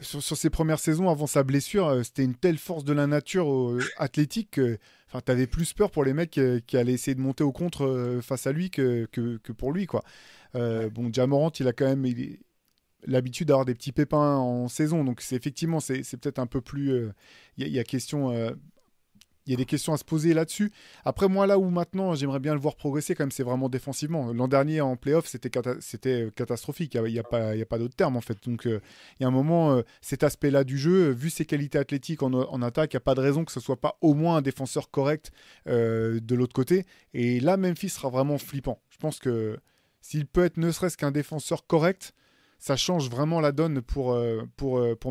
sur, 0.00 0.22
sur 0.22 0.36
ses 0.36 0.50
premières 0.50 0.78
saisons 0.80 1.08
avant 1.08 1.26
sa 1.26 1.44
blessure, 1.44 1.86
euh, 1.88 2.02
c'était 2.02 2.24
une 2.24 2.34
telle 2.34 2.58
force 2.58 2.84
de 2.84 2.92
la 2.92 3.06
nature 3.06 3.50
euh, 3.50 3.78
athlétique 3.96 4.50
que 4.50 4.76
enfin, 5.08 5.20
t'avais 5.22 5.46
plus 5.46 5.72
peur 5.72 5.90
pour 5.90 6.04
les 6.04 6.12
mecs 6.12 6.36
euh, 6.36 6.60
qui 6.66 6.76
allaient 6.76 6.92
essayer 6.92 7.14
de 7.14 7.20
monter 7.20 7.42
au 7.44 7.52
contre 7.52 7.86
euh, 7.86 8.20
face 8.20 8.46
à 8.46 8.52
lui 8.52 8.68
que, 8.68 9.06
que, 9.12 9.38
que 9.38 9.52
pour 9.52 9.72
lui. 9.72 9.86
quoi. 9.86 10.02
Euh, 10.56 10.90
bon, 10.90 11.10
Jamorant, 11.10 11.52
il 11.58 11.68
a 11.68 11.72
quand 11.72 11.86
même 11.86 12.04
l'habitude 13.06 13.48
d'avoir 13.48 13.64
des 13.64 13.74
petits 13.74 13.92
pépins 13.92 14.36
en 14.36 14.68
saison, 14.68 15.04
donc 15.04 15.20
c'est 15.22 15.36
effectivement, 15.36 15.80
c'est 15.80 16.02
peut-être 16.18 16.38
un 16.38 16.46
peu 16.46 16.60
plus. 16.60 16.90
euh, 16.92 17.12
Il 17.56 17.62
y, 17.62 17.64
a- 17.64 17.68
il 17.68 17.72
y 17.74 17.78
a 17.78 17.84
question. 17.84 18.30
euh, 18.30 18.50
il 19.46 19.50
y 19.50 19.54
a 19.54 19.56
des 19.56 19.64
questions 19.64 19.92
à 19.92 19.96
se 19.96 20.04
poser 20.04 20.34
là-dessus. 20.34 20.70
Après, 21.04 21.28
moi, 21.28 21.46
là 21.46 21.58
où 21.58 21.68
maintenant 21.68 22.14
j'aimerais 22.14 22.38
bien 22.38 22.54
le 22.54 22.60
voir 22.60 22.76
progresser, 22.76 23.14
quand 23.14 23.24
même, 23.24 23.32
c'est 23.32 23.42
vraiment 23.42 23.68
défensivement. 23.68 24.32
L'an 24.32 24.48
dernier, 24.48 24.80
en 24.80 24.96
playoff, 24.96 25.26
c'était 25.26 25.50
euh, 26.06 26.30
catastrophique. 26.30 26.94
Il 26.94 27.12
n'y 27.12 27.18
a, 27.18 27.24
pas- 27.24 27.78
d'autre 27.78 27.96
terme, 27.96 28.16
en 28.16 28.20
fait. 28.20 28.38
Donc, 28.44 28.66
euh, 28.66 28.80
il 29.18 29.22
y 29.22 29.24
a 29.24 29.28
un 29.28 29.32
moment, 29.32 29.74
euh, 29.74 29.82
cet 30.00 30.22
aspect-là 30.22 30.64
du 30.64 30.78
jeu, 30.78 31.10
vu 31.10 31.30
ses 31.30 31.44
qualités 31.44 31.78
athlétiques 31.78 32.22
en, 32.22 32.62
attaque, 32.62 32.92
il 32.92 32.96
n'y 32.96 32.98
a 32.98 33.00
pas 33.00 33.14
de 33.14 33.20
raison 33.20 33.44
que 33.44 33.52
ce 33.52 33.60
soit 33.60 33.80
pas 33.80 33.98
au 34.00 34.14
moins 34.14 34.36
un 34.36 34.42
défenseur 34.42 34.90
correct 34.90 35.30
de 35.66 36.34
l'autre 36.34 36.54
côté. 36.54 36.86
Et 37.14 37.40
là, 37.40 37.56
Memphis 37.56 37.90
sera 37.90 38.08
vraiment 38.08 38.38
flippant. 38.38 38.80
Je 38.90 38.98
pense 38.98 39.18
que 39.18 39.58
s'il 40.00 40.26
peut 40.26 40.44
être 40.44 40.56
ne 40.56 40.70
serait-ce 40.70 40.96
qu'un 40.96 41.10
défenseur 41.10 41.66
correct, 41.66 42.14
ça 42.58 42.76
change 42.76 43.10
vraiment 43.10 43.40
la 43.40 43.52
donne 43.52 43.82
pour 43.82 44.16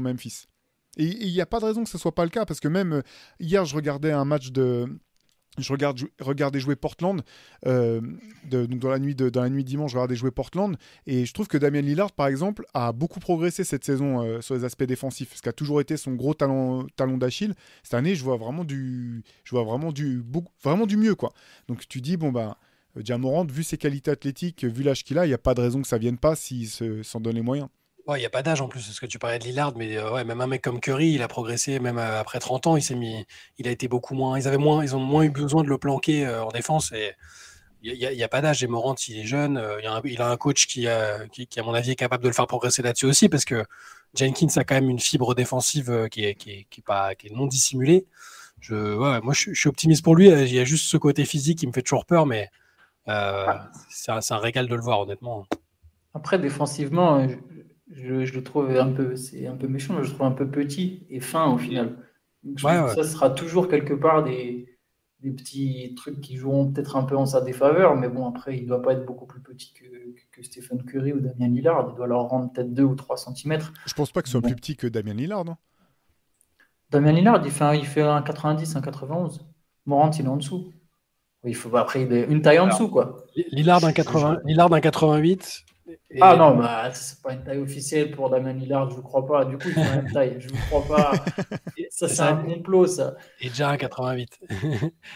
Memphis. 0.02 0.46
Et 0.98 1.06
il 1.06 1.32
n'y 1.32 1.42
a 1.42 1.46
pas 1.46 1.60
de 1.60 1.66
raison 1.66 1.84
que 1.84 1.89
ce 1.89 1.98
soit 1.98 2.14
pas 2.14 2.24
le 2.26 2.30
cas, 2.30 2.46
parce 2.46 2.60
que 2.60 2.68
même 2.68 2.94
euh, 2.94 3.02
hier, 3.39 3.66
je 3.66 3.76
regardais 3.76 4.12
un 4.12 4.26
match 4.26 4.52
de. 4.52 4.88
Je 5.58 5.70
regarde, 5.74 6.00
regardais 6.22 6.62
jouer 6.62 6.78
Portland 6.78 7.22
euh, 7.66 8.00
dans 8.50 8.89
la 8.89 9.00
nuit 9.00 9.16
de, 9.16 9.30
dans 9.30 9.42
la 9.42 9.50
nuit 9.50 9.66
dimanche. 9.66 9.92
Je 9.92 9.98
regardais 9.98 10.16
jouer 10.16 10.32
Portland 10.32 10.78
et 11.06 11.26
je 11.26 11.34
trouve 11.34 11.50
que 11.50 11.58
Damien 11.58 11.82
Lillard, 11.82 12.14
par 12.14 12.28
exemple, 12.28 12.66
a 12.74 12.94
beaucoup 12.94 13.20
progressé 13.20 13.66
cette 13.66 13.84
saison 13.84 14.22
euh, 14.22 14.39
sur 14.39 14.56
les 14.56 14.64
aspects 14.64 14.86
défensifs, 14.86 15.36
ce 15.36 15.42
qui 15.42 15.50
a 15.50 15.54
toujours 15.54 15.82
été 15.82 15.98
son 15.98 16.14
gros 16.14 16.34
talent, 16.34 16.88
talon 16.96 17.18
d'Achille. 17.18 17.54
Cette 17.84 17.96
année, 17.96 18.16
je 18.16 18.24
vois 18.24 18.38
vraiment 18.38 18.64
du, 18.64 19.24
je 19.44 19.52
vois 19.52 19.66
vraiment 19.66 19.92
du, 19.92 20.24
vraiment 20.64 20.86
du 20.86 20.96
mieux 20.96 21.16
quoi. 21.16 21.34
Donc 21.68 21.86
tu 21.86 22.00
dis 22.00 22.16
bon 22.16 22.32
bah, 22.32 22.58
vu 22.96 23.64
ses 23.64 23.78
qualités 23.78 24.12
athlétiques, 24.12 24.64
vu 24.64 24.84
l'âge 24.84 25.04
qu'il 25.04 25.18
a, 25.20 25.26
il 25.26 25.30
n'y 25.30 25.34
a 25.34 25.38
pas 25.38 25.54
de 25.54 25.60
raison 25.60 25.82
que 25.82 25.88
ça 25.88 25.98
vienne 25.98 26.18
pas 26.18 26.36
s'il 26.38 26.70
se- 26.70 27.04
s'en 27.04 27.20
donne 27.20 27.36
les 27.36 27.42
moyens. 27.42 27.68
Ouais, 28.12 28.18
il 28.18 28.22
n'y 28.22 28.26
a 28.26 28.30
pas 28.30 28.43
d'âge 28.43 28.59
en 28.59 28.68
plus, 28.68 28.86
parce 28.86 28.99
que 28.99 29.05
tu 29.05 29.20
parlais 29.20 29.39
de 29.39 29.45
Lillard, 29.45 29.72
mais 29.78 29.95
euh, 29.95 30.12
ouais, 30.12 30.26
même 30.26 30.41
un 30.41 30.47
mec 30.47 30.62
comme 30.62 30.82
Curry, 30.82 31.12
il 31.14 31.22
a 31.22 31.30
progressé, 31.30 31.80
même 31.80 31.97
euh, 31.97 32.20
après 32.20 32.39
30 32.39 32.68
ans, 32.68 32.76
il 32.76 32.82
s'est 32.82 32.95
mis, 32.95 33.26
il 33.57 33.70
a 33.70 33.72
été 33.72 33.88
beaucoup 33.88 34.16
moins, 34.16 34.38
ils 34.38 34.49
avaient 34.49 34.57
moins, 34.57 34.84
ils 34.84 34.97
ont 34.97 34.99
moins 34.99 35.24
eu 35.24 35.30
besoin 35.30 35.64
de 35.64 35.70
le 35.70 35.78
planquer 35.78 36.26
euh, 36.26 36.43
en 36.43 36.49
défense 36.49 36.91
et 36.91 37.14
il 37.84 37.93
n'y 37.93 38.24
a, 38.24 38.28
pas 38.28 38.41
d'âge. 38.41 38.64
Et 38.64 38.68
Morant, 38.68 38.95
il 39.07 39.20
est 39.20 39.24
jeune, 39.26 39.53
il, 39.82 39.88
a 39.88 39.95
un, 39.95 40.01
il 40.03 40.22
a 40.22 40.30
un 40.30 40.36
coach 40.38 40.68
qui, 40.68 40.88
qui, 41.32 41.47
qui, 41.47 41.59
à 41.59 41.64
mon 41.64 41.74
avis, 41.74 41.91
est 41.91 41.95
capable 41.95 42.22
de 42.22 42.28
le 42.28 42.34
faire 42.34 42.47
progresser 42.47 42.82
là-dessus 42.82 43.05
aussi, 43.05 43.30
parce 43.30 43.45
que 43.45 43.64
Jenkins 44.14 44.47
a 44.57 44.64
quand 44.66 44.76
même 44.76 44.89
une 44.89 44.99
fibre 44.99 45.34
défensive 45.34 46.07
qui 46.12 46.26
est, 46.26 46.36
qui 46.36 46.51
est, 46.51 46.68
qui 46.70 46.82
est 46.82 46.84
pas, 46.84 47.16
qui 47.16 47.28
est 47.28 47.36
non 47.36 47.47
dissimulée. 47.47 48.05
Je, 48.59 48.76
ouais, 48.76 49.22
moi, 49.22 49.34
je, 49.34 49.53
je 49.53 49.59
suis 49.59 49.70
optimiste 49.70 50.03
pour 50.03 50.16
lui. 50.16 50.28
Il 50.28 50.53
y 50.53 50.59
a 50.59 50.64
juste 50.66 50.86
ce 50.86 50.97
côté 50.97 51.26
physique 51.26 51.59
qui 51.59 51.66
me 51.66 51.72
fait 51.72 51.82
toujours 51.82 52.05
peur, 52.05 52.28
mais 52.28 52.51
euh, 53.07 53.47
c'est 53.89 54.12
un, 54.12 54.38
régal 54.38 54.68
de 54.68 54.76
le 54.76 54.82
voir, 54.82 54.99
honnêtement. 54.99 55.47
Après, 56.14 56.38
défensivement, 56.38 57.26
je, 57.92 58.26
je 58.26 58.34
le 58.36 58.44
trouve 58.44 58.70
un 58.78 58.92
peu, 58.92 59.16
c'est 59.16 59.48
un 59.48 59.56
peu 59.58 59.68
méchant, 59.68 59.94
mais 59.96 60.04
je 60.04 60.10
le 60.10 60.16
trouve 60.16 60.28
un 60.28 60.32
peu 60.32 60.50
petit 60.50 61.06
et 61.10 61.20
fin 61.20 61.48
au 61.52 61.58
final. 61.58 61.98
Donc, 62.44 62.58
je 62.60 62.66
Ouais, 62.66 62.74
pense 62.74 62.82
que 62.82 62.89
ouais. 62.89 62.96
ça 62.96 63.04
sera 63.04 63.30
toujours 63.32 63.68
quelque 63.68 63.94
part 63.94 64.24
des, 64.24 64.78
des 65.20 65.32
petits 65.32 65.94
trucs 65.96 66.22
qui 66.22 66.38
joueront 66.38 66.72
peut-être 66.72 66.96
un 66.98 67.04
peu 67.04 67.16
en 67.18 67.26
sa 67.26 67.42
défaveur, 67.42 67.96
mais 67.96 68.10
bon, 68.10 68.28
après, 68.28 68.58
il 68.58 68.64
ne 68.64 68.68
doit 68.70 68.82
pas 68.82 68.94
être 68.94 69.06
beaucoup 69.06 69.28
plus 69.28 69.42
petit 69.42 69.74
que, 69.74 69.86
que 70.32 70.44
Stephen 70.44 70.84
Curry 70.86 71.14
ou 71.14 71.20
Damien 71.20 71.50
Lillard. 71.50 71.89
Il 71.92 71.96
doit 71.96 72.08
leur 72.08 72.24
rendre 72.30 72.52
peut-être 72.54 72.74
2 72.74 72.84
ou 72.84 72.96
3 72.96 73.18
cm. 73.18 73.60
Je 73.86 73.94
pense 73.94 74.12
pas 74.12 74.22
que 74.24 74.28
ce 74.28 74.32
soit 74.34 74.42
Bon. 74.42 74.48
plus 74.48 74.56
petit 74.56 74.76
que 74.76 74.88
Damien 74.88 75.14
Lillard, 75.14 75.46
non? 75.46 75.56
Damien 76.92 77.12
Lillard, 77.14 77.42
il 77.46 77.52
fait 77.52 77.64
un, 77.64 77.74
il 77.74 77.86
fait 77.88 78.02
un 78.02 78.22
90, 78.22 78.76
un 78.76 78.82
91. 78.82 79.46
Morant, 79.86 80.12
il 80.12 80.26
est 80.26 80.28
en 80.28 80.38
dessous. 80.38 80.72
Il 81.46 81.56
faut 81.56 81.76
après 81.78 82.04
il 82.04 82.14
est 82.14 82.26
une 82.26 82.42
taille 82.42 82.60
en 82.60 82.68
dessous, 82.68 82.89
quoi. 82.89 83.26
Lillard 83.52 83.82
d'un 83.82 83.92
80, 83.94 84.39
Lillard 85.86 85.98
d'un 85.98 85.98
88. 85.98 86.00
et- 86.12 86.18
Ah 86.22 86.36
non, 86.36 86.58
bah, 86.58 86.92
c'est 86.94 87.22
pas 87.22 87.34
une 87.34 87.44
taille 87.44 87.58
officielle 87.60 88.12
pour 88.12 88.30
Damien 88.30 88.54
Lillard, 88.54 88.90
je 88.90 88.96
vous 88.96 89.02
crois 89.02 89.26
pas. 89.26 89.46
Du 89.46 89.58
coup, 89.58 89.68
ils 89.70 89.74
font 89.74 89.82
la 89.82 90.02
même 90.02 90.12
taille, 90.14 90.36
je 90.40 90.48
vous 90.50 90.58
crois 90.70 90.84
pas. 90.98 91.12
Et 91.78 91.88
ça, 91.90 92.08
c'est 92.08 92.22
un 92.22 92.38
complot, 92.38 92.88
ça. 92.88 93.16
Et 93.40 93.50
déjà 93.50 93.70
un 93.70 93.78
88. 93.78 94.40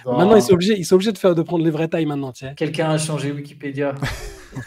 Non. 0.05 0.17
Maintenant, 0.17 0.35
ils 0.35 0.41
sont 0.41 0.53
obligés, 0.53 0.77
ils 0.77 0.85
sont 0.85 0.95
obligés 0.95 1.11
de, 1.11 1.17
faire, 1.17 1.35
de 1.35 1.41
prendre 1.41 1.63
les 1.63 1.71
vraies 1.71 1.87
tailles 1.87 2.05
maintenant, 2.05 2.31
tu 2.31 2.45
sais. 2.45 2.53
Quelqu'un 2.55 2.89
a 2.91 2.97
changé 2.97 3.31
Wikipédia. 3.31 3.93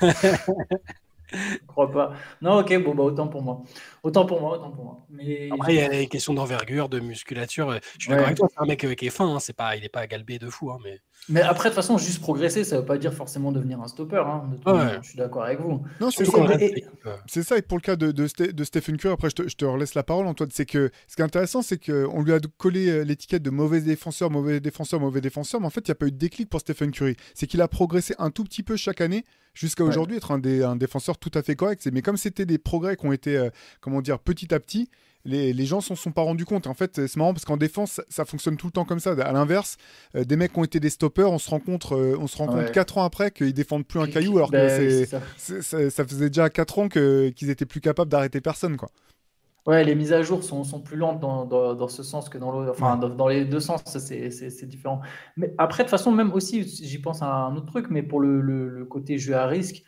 je 1.30 1.58
crois 1.66 1.90
pas. 1.90 2.12
Non, 2.40 2.60
ok, 2.60 2.82
bon, 2.82 2.94
bah, 2.94 3.02
autant 3.04 3.28
pour 3.28 3.42
moi. 3.42 3.62
Autant 4.02 4.24
pour 4.24 4.40
moi, 4.40 4.52
autant 4.58 4.70
pour 4.70 4.84
moi. 4.84 5.06
Mais 5.10 5.48
Après, 5.52 5.74
il 5.74 5.80
y 5.80 5.82
a 5.82 5.88
les 5.88 6.06
questions 6.06 6.32
d'envergure, 6.34 6.88
de 6.88 7.00
musculature. 7.00 7.78
Je 7.98 8.04
suis 8.04 8.10
Ouais. 8.12 8.16
d'accord 8.16 8.26
avec 8.26 8.38
toi, 8.38 8.48
c'est 8.50 8.60
un 8.62 8.66
mec 8.66 8.84
euh, 8.84 8.94
qui 8.94 9.06
est 9.06 9.10
fin, 9.10 9.28
hein, 9.34 9.38
c'est 9.40 9.52
pas, 9.56 9.76
il 9.76 9.82
n'est 9.82 9.88
pas 9.90 10.06
galbé 10.06 10.38
de 10.38 10.48
fou. 10.48 10.70
hein, 10.70 10.78
mais... 10.82 10.98
Mais 11.28 11.42
après, 11.42 11.68
de 11.68 11.74
toute 11.74 11.82
façon, 11.82 11.98
juste 11.98 12.20
progresser, 12.20 12.64
ça 12.64 12.78
veut 12.78 12.84
pas 12.86 12.96
dire 12.98 13.12
forcément 13.12 13.52
devenir 13.52 13.80
un 13.80 13.88
stopper. 13.88 14.16
Hein. 14.26 14.44
De 14.64 14.70
Ouais. 14.72 14.98
Je 15.02 15.08
suis 15.08 15.18
d'accord 15.18 15.42
avec 15.44 15.60
vous. 15.60 15.82
Non, 16.00 16.10
c'est 16.10 16.24
ça. 16.24 16.38
et- 16.60 16.84
euh, 17.06 17.16
C'est 17.26 17.42
ça, 17.42 17.58
et 17.58 17.62
pour 17.62 17.76
le 17.78 17.82
cas 17.82 17.96
de, 17.96 18.12
de, 18.12 18.26
Ste- 18.26 18.52
de 18.52 18.64
Stephen 18.64 18.96
Curry, 18.96 19.12
après 19.14 19.30
je 19.30 19.34
te, 19.34 19.48
je 19.48 19.56
te 19.56 19.64
relaisse 19.64 19.94
la 19.94 20.02
parole, 20.02 20.26
Antoine, 20.26 20.50
c'est 20.52 20.66
que 20.66 20.90
ce 21.06 21.16
qui 21.16 21.22
est 21.22 21.24
intéressant, 21.24 21.60
c'est 21.62 21.78
qu'on 21.78 22.22
lui 22.22 22.32
a 22.32 22.40
collé 22.56 22.88
euh, 22.88 23.02
l'étiquette 23.04 23.42
de 23.42 23.50
mauvais 23.50 23.80
défenseur, 23.80 24.30
mauvais 24.30 24.60
défenseur, 24.60 25.00
mauvais 25.00 25.20
défenseur, 25.20 25.60
mais 25.60 25.66
en 25.66 25.70
fait, 25.70 25.80
il 25.86 25.90
n'y 25.90 25.92
a 25.92 25.96
pas 25.96 26.06
eu 26.06 26.12
de 26.12 26.16
déclic 26.18 26.48
pour 26.48 26.60
Stephen 26.60 26.90
Curry. 26.90 27.16
C'est 27.34 27.46
qu'il 27.46 27.60
a 27.60 27.68
progressé 27.68 28.14
un 28.18 28.30
tout 28.30 28.44
petit 28.44 28.62
peu 28.62 28.76
chaque 28.76 29.00
année 29.00 29.24
jusqu'à 29.54 29.82
Ouais. 29.84 29.90
aujourd'hui 29.90 30.16
être 30.16 30.30
un, 30.30 30.38
des, 30.38 30.62
un 30.62 30.76
défenseur 30.76 31.18
tout 31.18 31.30
à 31.34 31.42
fait 31.42 31.56
correct. 31.56 31.86
Mais 31.92 32.00
comme 32.02 32.16
c'était 32.16 32.46
des 32.46 32.58
progrès 32.58 32.96
qui 32.96 33.06
ont 33.06 33.12
été, 33.12 33.36
euh, 33.36 33.50
comment 33.80 34.00
dire, 34.00 34.18
petit 34.18 34.54
à 34.54 34.60
petit, 34.60 34.88
les, 35.28 35.52
les 35.52 35.64
gens 35.66 35.80
s'en 35.80 35.94
sont 35.94 36.10
pas 36.12 36.22
rendus 36.22 36.44
compte. 36.44 36.66
En 36.66 36.74
fait, 36.74 37.06
c'est 37.06 37.16
marrant 37.16 37.32
parce 37.34 37.44
qu'en 37.44 37.56
défense, 37.56 37.92
ça, 37.92 38.02
ça 38.08 38.24
fonctionne 38.24 38.56
tout 38.56 38.66
le 38.66 38.72
temps 38.72 38.84
comme 38.84 38.98
ça. 39.00 39.12
À 39.12 39.32
l'inverse, 39.32 39.76
euh, 40.16 40.24
des 40.24 40.36
mecs 40.36 40.52
qui 40.52 40.58
ont 40.58 40.64
été 40.64 40.80
des 40.80 40.90
stoppers, 40.90 41.30
on 41.30 41.38
se 41.38 41.50
rend 41.50 41.60
compte, 41.60 41.86
euh, 41.92 42.16
on 42.18 42.26
se 42.26 42.36
rend 42.38 42.46
compte 42.46 42.56
Ouais. 42.56 42.72
4 42.72 42.98
ans 42.98 43.04
après 43.04 43.30
qu'ils 43.30 43.52
défendent 43.54 43.86
plus 43.86 44.00
un 44.00 44.06
caillou, 44.08 44.36
alors 44.38 44.50
que 44.50 44.56
ben, 44.56 45.06
ça. 45.06 45.20
c'est- 45.36 45.62
ça, 45.62 45.90
ça 45.90 46.04
faisait 46.04 46.28
déjà 46.30 46.50
4 46.50 46.78
ans 46.78 46.88
qu'ils 46.88 47.50
étaient 47.50 47.66
plus 47.66 47.80
capables 47.80 48.10
d'arrêter 48.10 48.40
personne. 48.40 48.76
Quoi. 48.76 48.88
Ouais, 49.66 49.84
les 49.84 49.94
mises 49.94 50.14
à 50.14 50.22
jour 50.22 50.42
sont, 50.42 50.64
sont 50.64 50.80
plus 50.80 50.96
lentes 50.96 51.20
dans, 51.20 51.44
dans, 51.44 51.74
dans 51.74 51.88
ce 51.88 52.02
sens 52.02 52.30
que 52.30 52.38
dans 52.38 52.50
l'autre. 52.50 52.70
Enfin, 52.70 52.96
dans, 52.96 53.10
dans 53.10 53.28
les 53.28 53.44
deux 53.44 53.60
sens, 53.60 53.82
c'est 53.84 54.66
différent. 54.66 55.02
Mais 55.36 55.52
après, 55.58 55.82
de 55.82 55.88
toute 55.88 55.90
façon, 55.90 56.10
même 56.10 56.32
aussi, 56.32 56.62
j'y 56.64 56.98
pense 56.98 57.20
à 57.20 57.26
un 57.26 57.54
autre 57.54 57.66
truc, 57.66 57.88
mais 57.90 58.02
pour 58.02 58.20
le, 58.20 58.40
le- 58.40 58.70
le 58.70 58.84
côté 58.86 59.18
jeu 59.18 59.34
à 59.34 59.46
risque, 59.46 59.82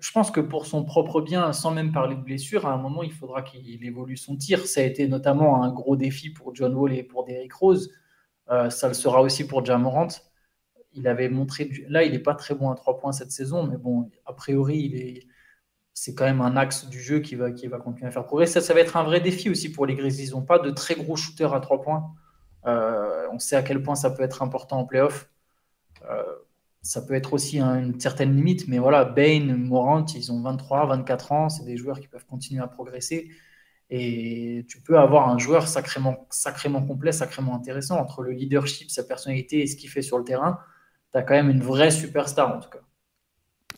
je 0.00 0.12
pense 0.12 0.30
que 0.30 0.40
pour 0.40 0.66
son 0.66 0.84
propre 0.84 1.20
bien, 1.20 1.52
sans 1.52 1.70
même 1.70 1.92
parler 1.92 2.16
de 2.16 2.20
blessure, 2.20 2.66
à 2.66 2.72
un 2.72 2.78
moment, 2.78 3.02
il 3.02 3.12
faudra 3.12 3.42
qu'il 3.42 3.84
évolue 3.84 4.16
son 4.16 4.36
tir. 4.36 4.66
Ça 4.66 4.80
a 4.80 4.84
été 4.84 5.08
notamment 5.08 5.62
un 5.62 5.72
gros 5.72 5.96
défi 5.96 6.30
pour 6.30 6.54
John 6.54 6.74
Wall 6.74 6.92
et 6.92 7.02
pour 7.02 7.24
Derrick 7.24 7.52
Rose. 7.52 7.92
Euh, 8.50 8.70
ça 8.70 8.88
le 8.88 8.94
sera 8.94 9.22
aussi 9.22 9.46
pour 9.46 9.64
Jamorant. 9.64 10.08
Il 10.94 11.06
avait 11.06 11.28
montré. 11.28 11.70
Là, 11.88 12.04
il 12.04 12.12
n'est 12.12 12.18
pas 12.18 12.34
très 12.34 12.54
bon 12.54 12.70
à 12.70 12.74
trois 12.74 12.98
points 12.98 13.12
cette 13.12 13.32
saison, 13.32 13.64
mais 13.64 13.76
bon, 13.76 14.10
a 14.26 14.32
priori, 14.32 15.26
c'est 15.94 16.14
quand 16.14 16.24
même 16.24 16.40
un 16.40 16.56
axe 16.56 16.86
du 16.88 17.00
jeu 17.00 17.20
qui 17.20 17.34
va, 17.34 17.50
qui 17.50 17.66
va 17.66 17.78
continuer 17.78 18.08
à 18.08 18.10
faire 18.10 18.24
progresser. 18.24 18.60
Ça, 18.60 18.74
va 18.74 18.80
être 18.80 18.96
un 18.96 19.02
vrai 19.02 19.20
défi 19.20 19.50
aussi 19.50 19.70
pour 19.72 19.84
les 19.84 19.94
Grizzlies. 19.94 20.28
Ils 20.28 20.30
n'ont 20.32 20.42
pas 20.42 20.58
de 20.58 20.70
très 20.70 20.94
gros 20.94 21.16
shooters 21.16 21.52
à 21.54 21.60
trois 21.60 21.80
points. 21.80 22.14
Euh, 22.66 23.26
on 23.32 23.38
sait 23.38 23.56
à 23.56 23.62
quel 23.62 23.82
point 23.82 23.94
ça 23.94 24.10
peut 24.10 24.22
être 24.22 24.42
important 24.42 24.78
en 24.78 24.84
playoff. 24.84 25.28
Euh, 26.08 26.22
ça 26.88 27.02
peut 27.02 27.14
être 27.14 27.32
aussi 27.34 27.58
un- 27.60 27.78
une 27.82 28.00
certaine 28.00 28.34
limite, 28.36 28.68
mais 28.68 28.78
voilà, 28.78 29.04
Bain, 29.04 29.54
Morant, 29.56 30.04
ils 30.14 30.32
ont 30.32 30.40
23, 30.42 30.86
24 30.86 31.32
ans. 31.32 31.48
C'est 31.48 31.64
des 31.64 31.76
joueurs 31.76 32.00
qui 32.00 32.08
peuvent 32.08 32.26
continuer 32.26 32.62
à 32.62 32.68
progresser. 32.68 33.30
Et 33.90 34.64
tu 34.68 34.82
peux 34.82 34.98
avoir 34.98 35.28
un 35.30 35.38
joueur 35.38 35.68
sacrément, 35.68 36.26
sacrément 36.30 36.82
complet, 36.86 37.12
sacrément 37.12 37.54
intéressant 37.56 37.98
entre 38.00 38.22
le 38.22 38.32
leadership, 38.32 38.90
sa 38.90 39.04
personnalité 39.04 39.62
et 39.62 39.66
ce 39.66 39.76
qu'il 39.76 39.90
fait 39.90 40.02
sur 40.02 40.18
le 40.18 40.24
terrain. 40.24 40.58
Tu 41.12 41.18
as 41.18 41.22
quand 41.22 41.34
même 41.34 41.50
une 41.50 41.62
vraie 41.62 41.90
superstar 41.90 42.56
en 42.56 42.60
tout 42.60 42.70
cas. 42.70 42.80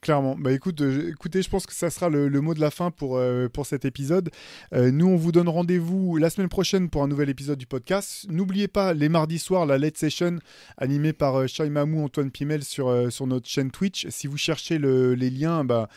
Clairement. 0.02 0.34
Bah 0.38 0.50
écoute, 0.52 0.80
euh, 0.80 1.10
écoutez, 1.10 1.42
je 1.42 1.50
pense 1.50 1.66
que 1.66 1.74
ça 1.74 1.90
sera 1.90 2.08
le, 2.08 2.30
mot 2.40 2.54
de 2.54 2.60
la 2.60 2.70
fin 2.70 2.90
pour, 2.90 3.18
euh, 3.18 3.50
pour 3.50 3.66
cet 3.66 3.84
épisode. 3.84 4.30
Euh, 4.72 4.90
nous, 4.90 5.06
on 5.06 5.16
vous 5.16 5.30
donne 5.30 5.48
rendez-vous 5.50 6.16
la 6.16 6.30
semaine 6.30 6.48
prochaine 6.48 6.88
pour 6.88 7.02
un 7.02 7.06
nouvel 7.06 7.28
épisode 7.28 7.58
du 7.58 7.66
podcast. 7.66 8.24
N'oubliez 8.30 8.66
pas, 8.66 8.94
les 8.94 9.10
mardis 9.10 9.38
soirs, 9.38 9.66
la 9.66 9.76
Late 9.76 9.98
Session 9.98 10.38
animée 10.78 11.12
par 11.12 11.46
Shai 11.46 11.68
Mamou, 11.68 12.02
Antoine 12.02 12.30
Pimel 12.30 12.64
sur, 12.64 13.12
sur 13.12 13.26
notre 13.26 13.46
chaîne 13.46 13.70
Twitch. 13.70 14.06
Si 14.08 14.26
vous 14.26 14.38
cherchez 14.38 14.78
le- 14.78 15.14
les 15.14 15.28
liens, 15.28 15.64
bah, 15.64 15.90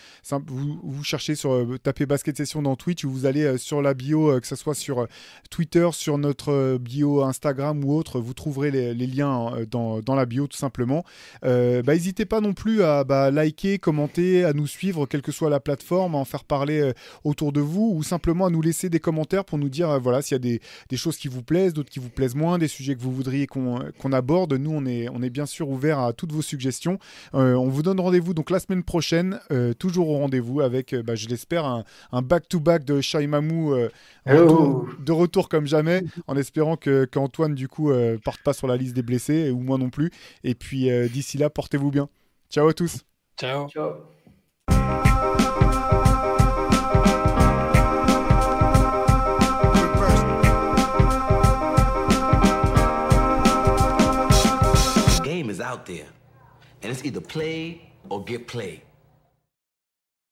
vous, 0.48 0.82
vous 0.84 1.04
cherchez 1.06 1.36
sur 1.36 1.66
tapez 1.82 2.06
Basket 2.06 2.36
Session 2.36 2.62
dans 2.62 2.76
Twitch 2.76 3.06
ou 3.06 3.10
vous 3.10 3.26
allez 3.26 3.58
sur 3.58 3.82
la 3.82 3.94
bio, 3.94 4.38
que 4.42 4.48
ce 4.48 4.58
soit 4.58 4.76
sur 4.76 5.08
Twitter, 5.50 5.88
sur 5.94 6.18
notre 6.18 6.78
bio 6.78 7.24
Instagram 7.24 7.82
ou 7.86 7.94
autre, 7.94 8.20
vous 8.20 8.34
trouverez 8.34 8.70
les, 8.70 8.94
liens 9.08 9.54
dans, 9.72 10.02
dans 10.02 10.16
la 10.16 10.26
bio 10.26 10.48
tout 10.48 10.58
simplement. 10.58 11.06
Bah, 11.42 11.82
N'hésitez 11.86 12.26
pas 12.26 12.42
non 12.42 12.54
plus 12.54 12.84
à 12.84 13.06
bah, 13.06 13.32
liker, 13.32 13.80
commenter, 13.80 13.93
à 13.94 14.54
nous 14.54 14.68
suivre, 14.68 15.06
quelle 15.06 15.22
que 15.22 15.32
soit 15.32 15.50
la 15.50 15.60
plateforme, 15.60 16.16
à 16.16 16.18
en 16.18 16.26
faire 16.26 16.44
parler 16.44 16.82
euh, 16.82 16.94
autour 17.24 17.52
de 17.52 17.62
vous, 17.62 17.94
ou 17.96 18.04
simplement 18.04 18.46
à 18.46 18.50
nous 18.50 18.62
laisser 18.62 18.90
des 18.90 19.00
commentaires 19.00 19.46
pour 19.46 19.58
nous 19.58 19.70
dire 19.70 19.90
euh, 19.90 20.00
voilà 20.00 20.22
s'il 20.22 20.36
y 20.36 20.36
a 20.36 20.40
des, 20.40 20.62
des 20.90 20.98
choses 20.98 21.18
qui 21.18 21.28
vous 21.28 21.44
plaisent, 21.44 21.74
d'autres 21.74 21.90
qui 21.90 22.00
vous 22.00 22.10
plaisent 22.10 22.36
moins, 22.36 22.58
des 22.58 22.68
sujets 22.68 22.96
que 22.96 23.02
vous 23.02 23.12
voudriez 23.12 23.48
qu'on 23.48 23.80
euh, 23.80 24.12
aborde. 24.12 24.54
Nous, 24.54 24.72
on 24.72 24.86
est, 24.86 25.08
on 25.10 25.22
est 25.22 25.30
bien 25.30 25.46
sûr 25.46 25.70
ouvert 25.70 26.00
à 26.00 26.14
toutes 26.14 26.32
vos 26.32 26.42
suggestions. 26.42 27.00
Euh, 27.34 27.56
on 27.56 27.70
vous 27.70 27.84
donne 27.84 28.00
rendez-vous 28.00 28.34
donc 28.34 28.50
la 28.50 28.60
semaine 28.60 28.84
prochaine, 28.84 29.40
euh, 29.52 29.74
toujours 29.74 30.10
au 30.10 30.18
rendez-vous 30.18 30.62
avec, 30.62 30.96
bah, 30.96 31.16
je 31.16 31.28
l'espère, 31.28 31.66
un, 31.66 32.22
back-to-back 32.22 32.86
de 32.86 33.02
Shai 33.02 33.28
Mamou 33.28 33.74
euh, 33.74 33.90
retour- 34.26 34.88
de 35.00 35.12
retour 35.12 35.50
comme 35.50 35.68
jamais, 35.68 36.04
en 36.28 36.36
espérant 36.36 36.78
qu'Antoine 36.78 37.56
du 37.56 37.68
coup 37.68 37.92
parte 38.24 38.42
pas 38.44 38.54
sur 38.54 38.68
la 38.68 38.78
liste 38.78 38.96
des 38.96 39.04
blessés, 39.04 39.52
ou 39.52 39.60
moi 39.60 39.78
non 39.78 39.90
plus. 39.90 40.12
Et 40.44 40.56
puis 40.56 40.90
d'ici 41.10 41.38
là, 41.38 41.50
portez-vous 41.50 41.92
bien. 41.92 42.10
Ciao 42.50 42.68
à 42.68 42.74
tous. 42.74 43.13
Ciao. 43.38 43.68
Ciao. 43.68 44.14
game 55.24 55.50
is 55.50 55.60
out 55.60 55.86
there, 55.86 56.06
and 56.82 56.92
it's 56.92 57.04
either 57.04 57.20
play 57.20 57.82
or 58.10 58.24
get 58.24 58.48
played. 58.48 58.82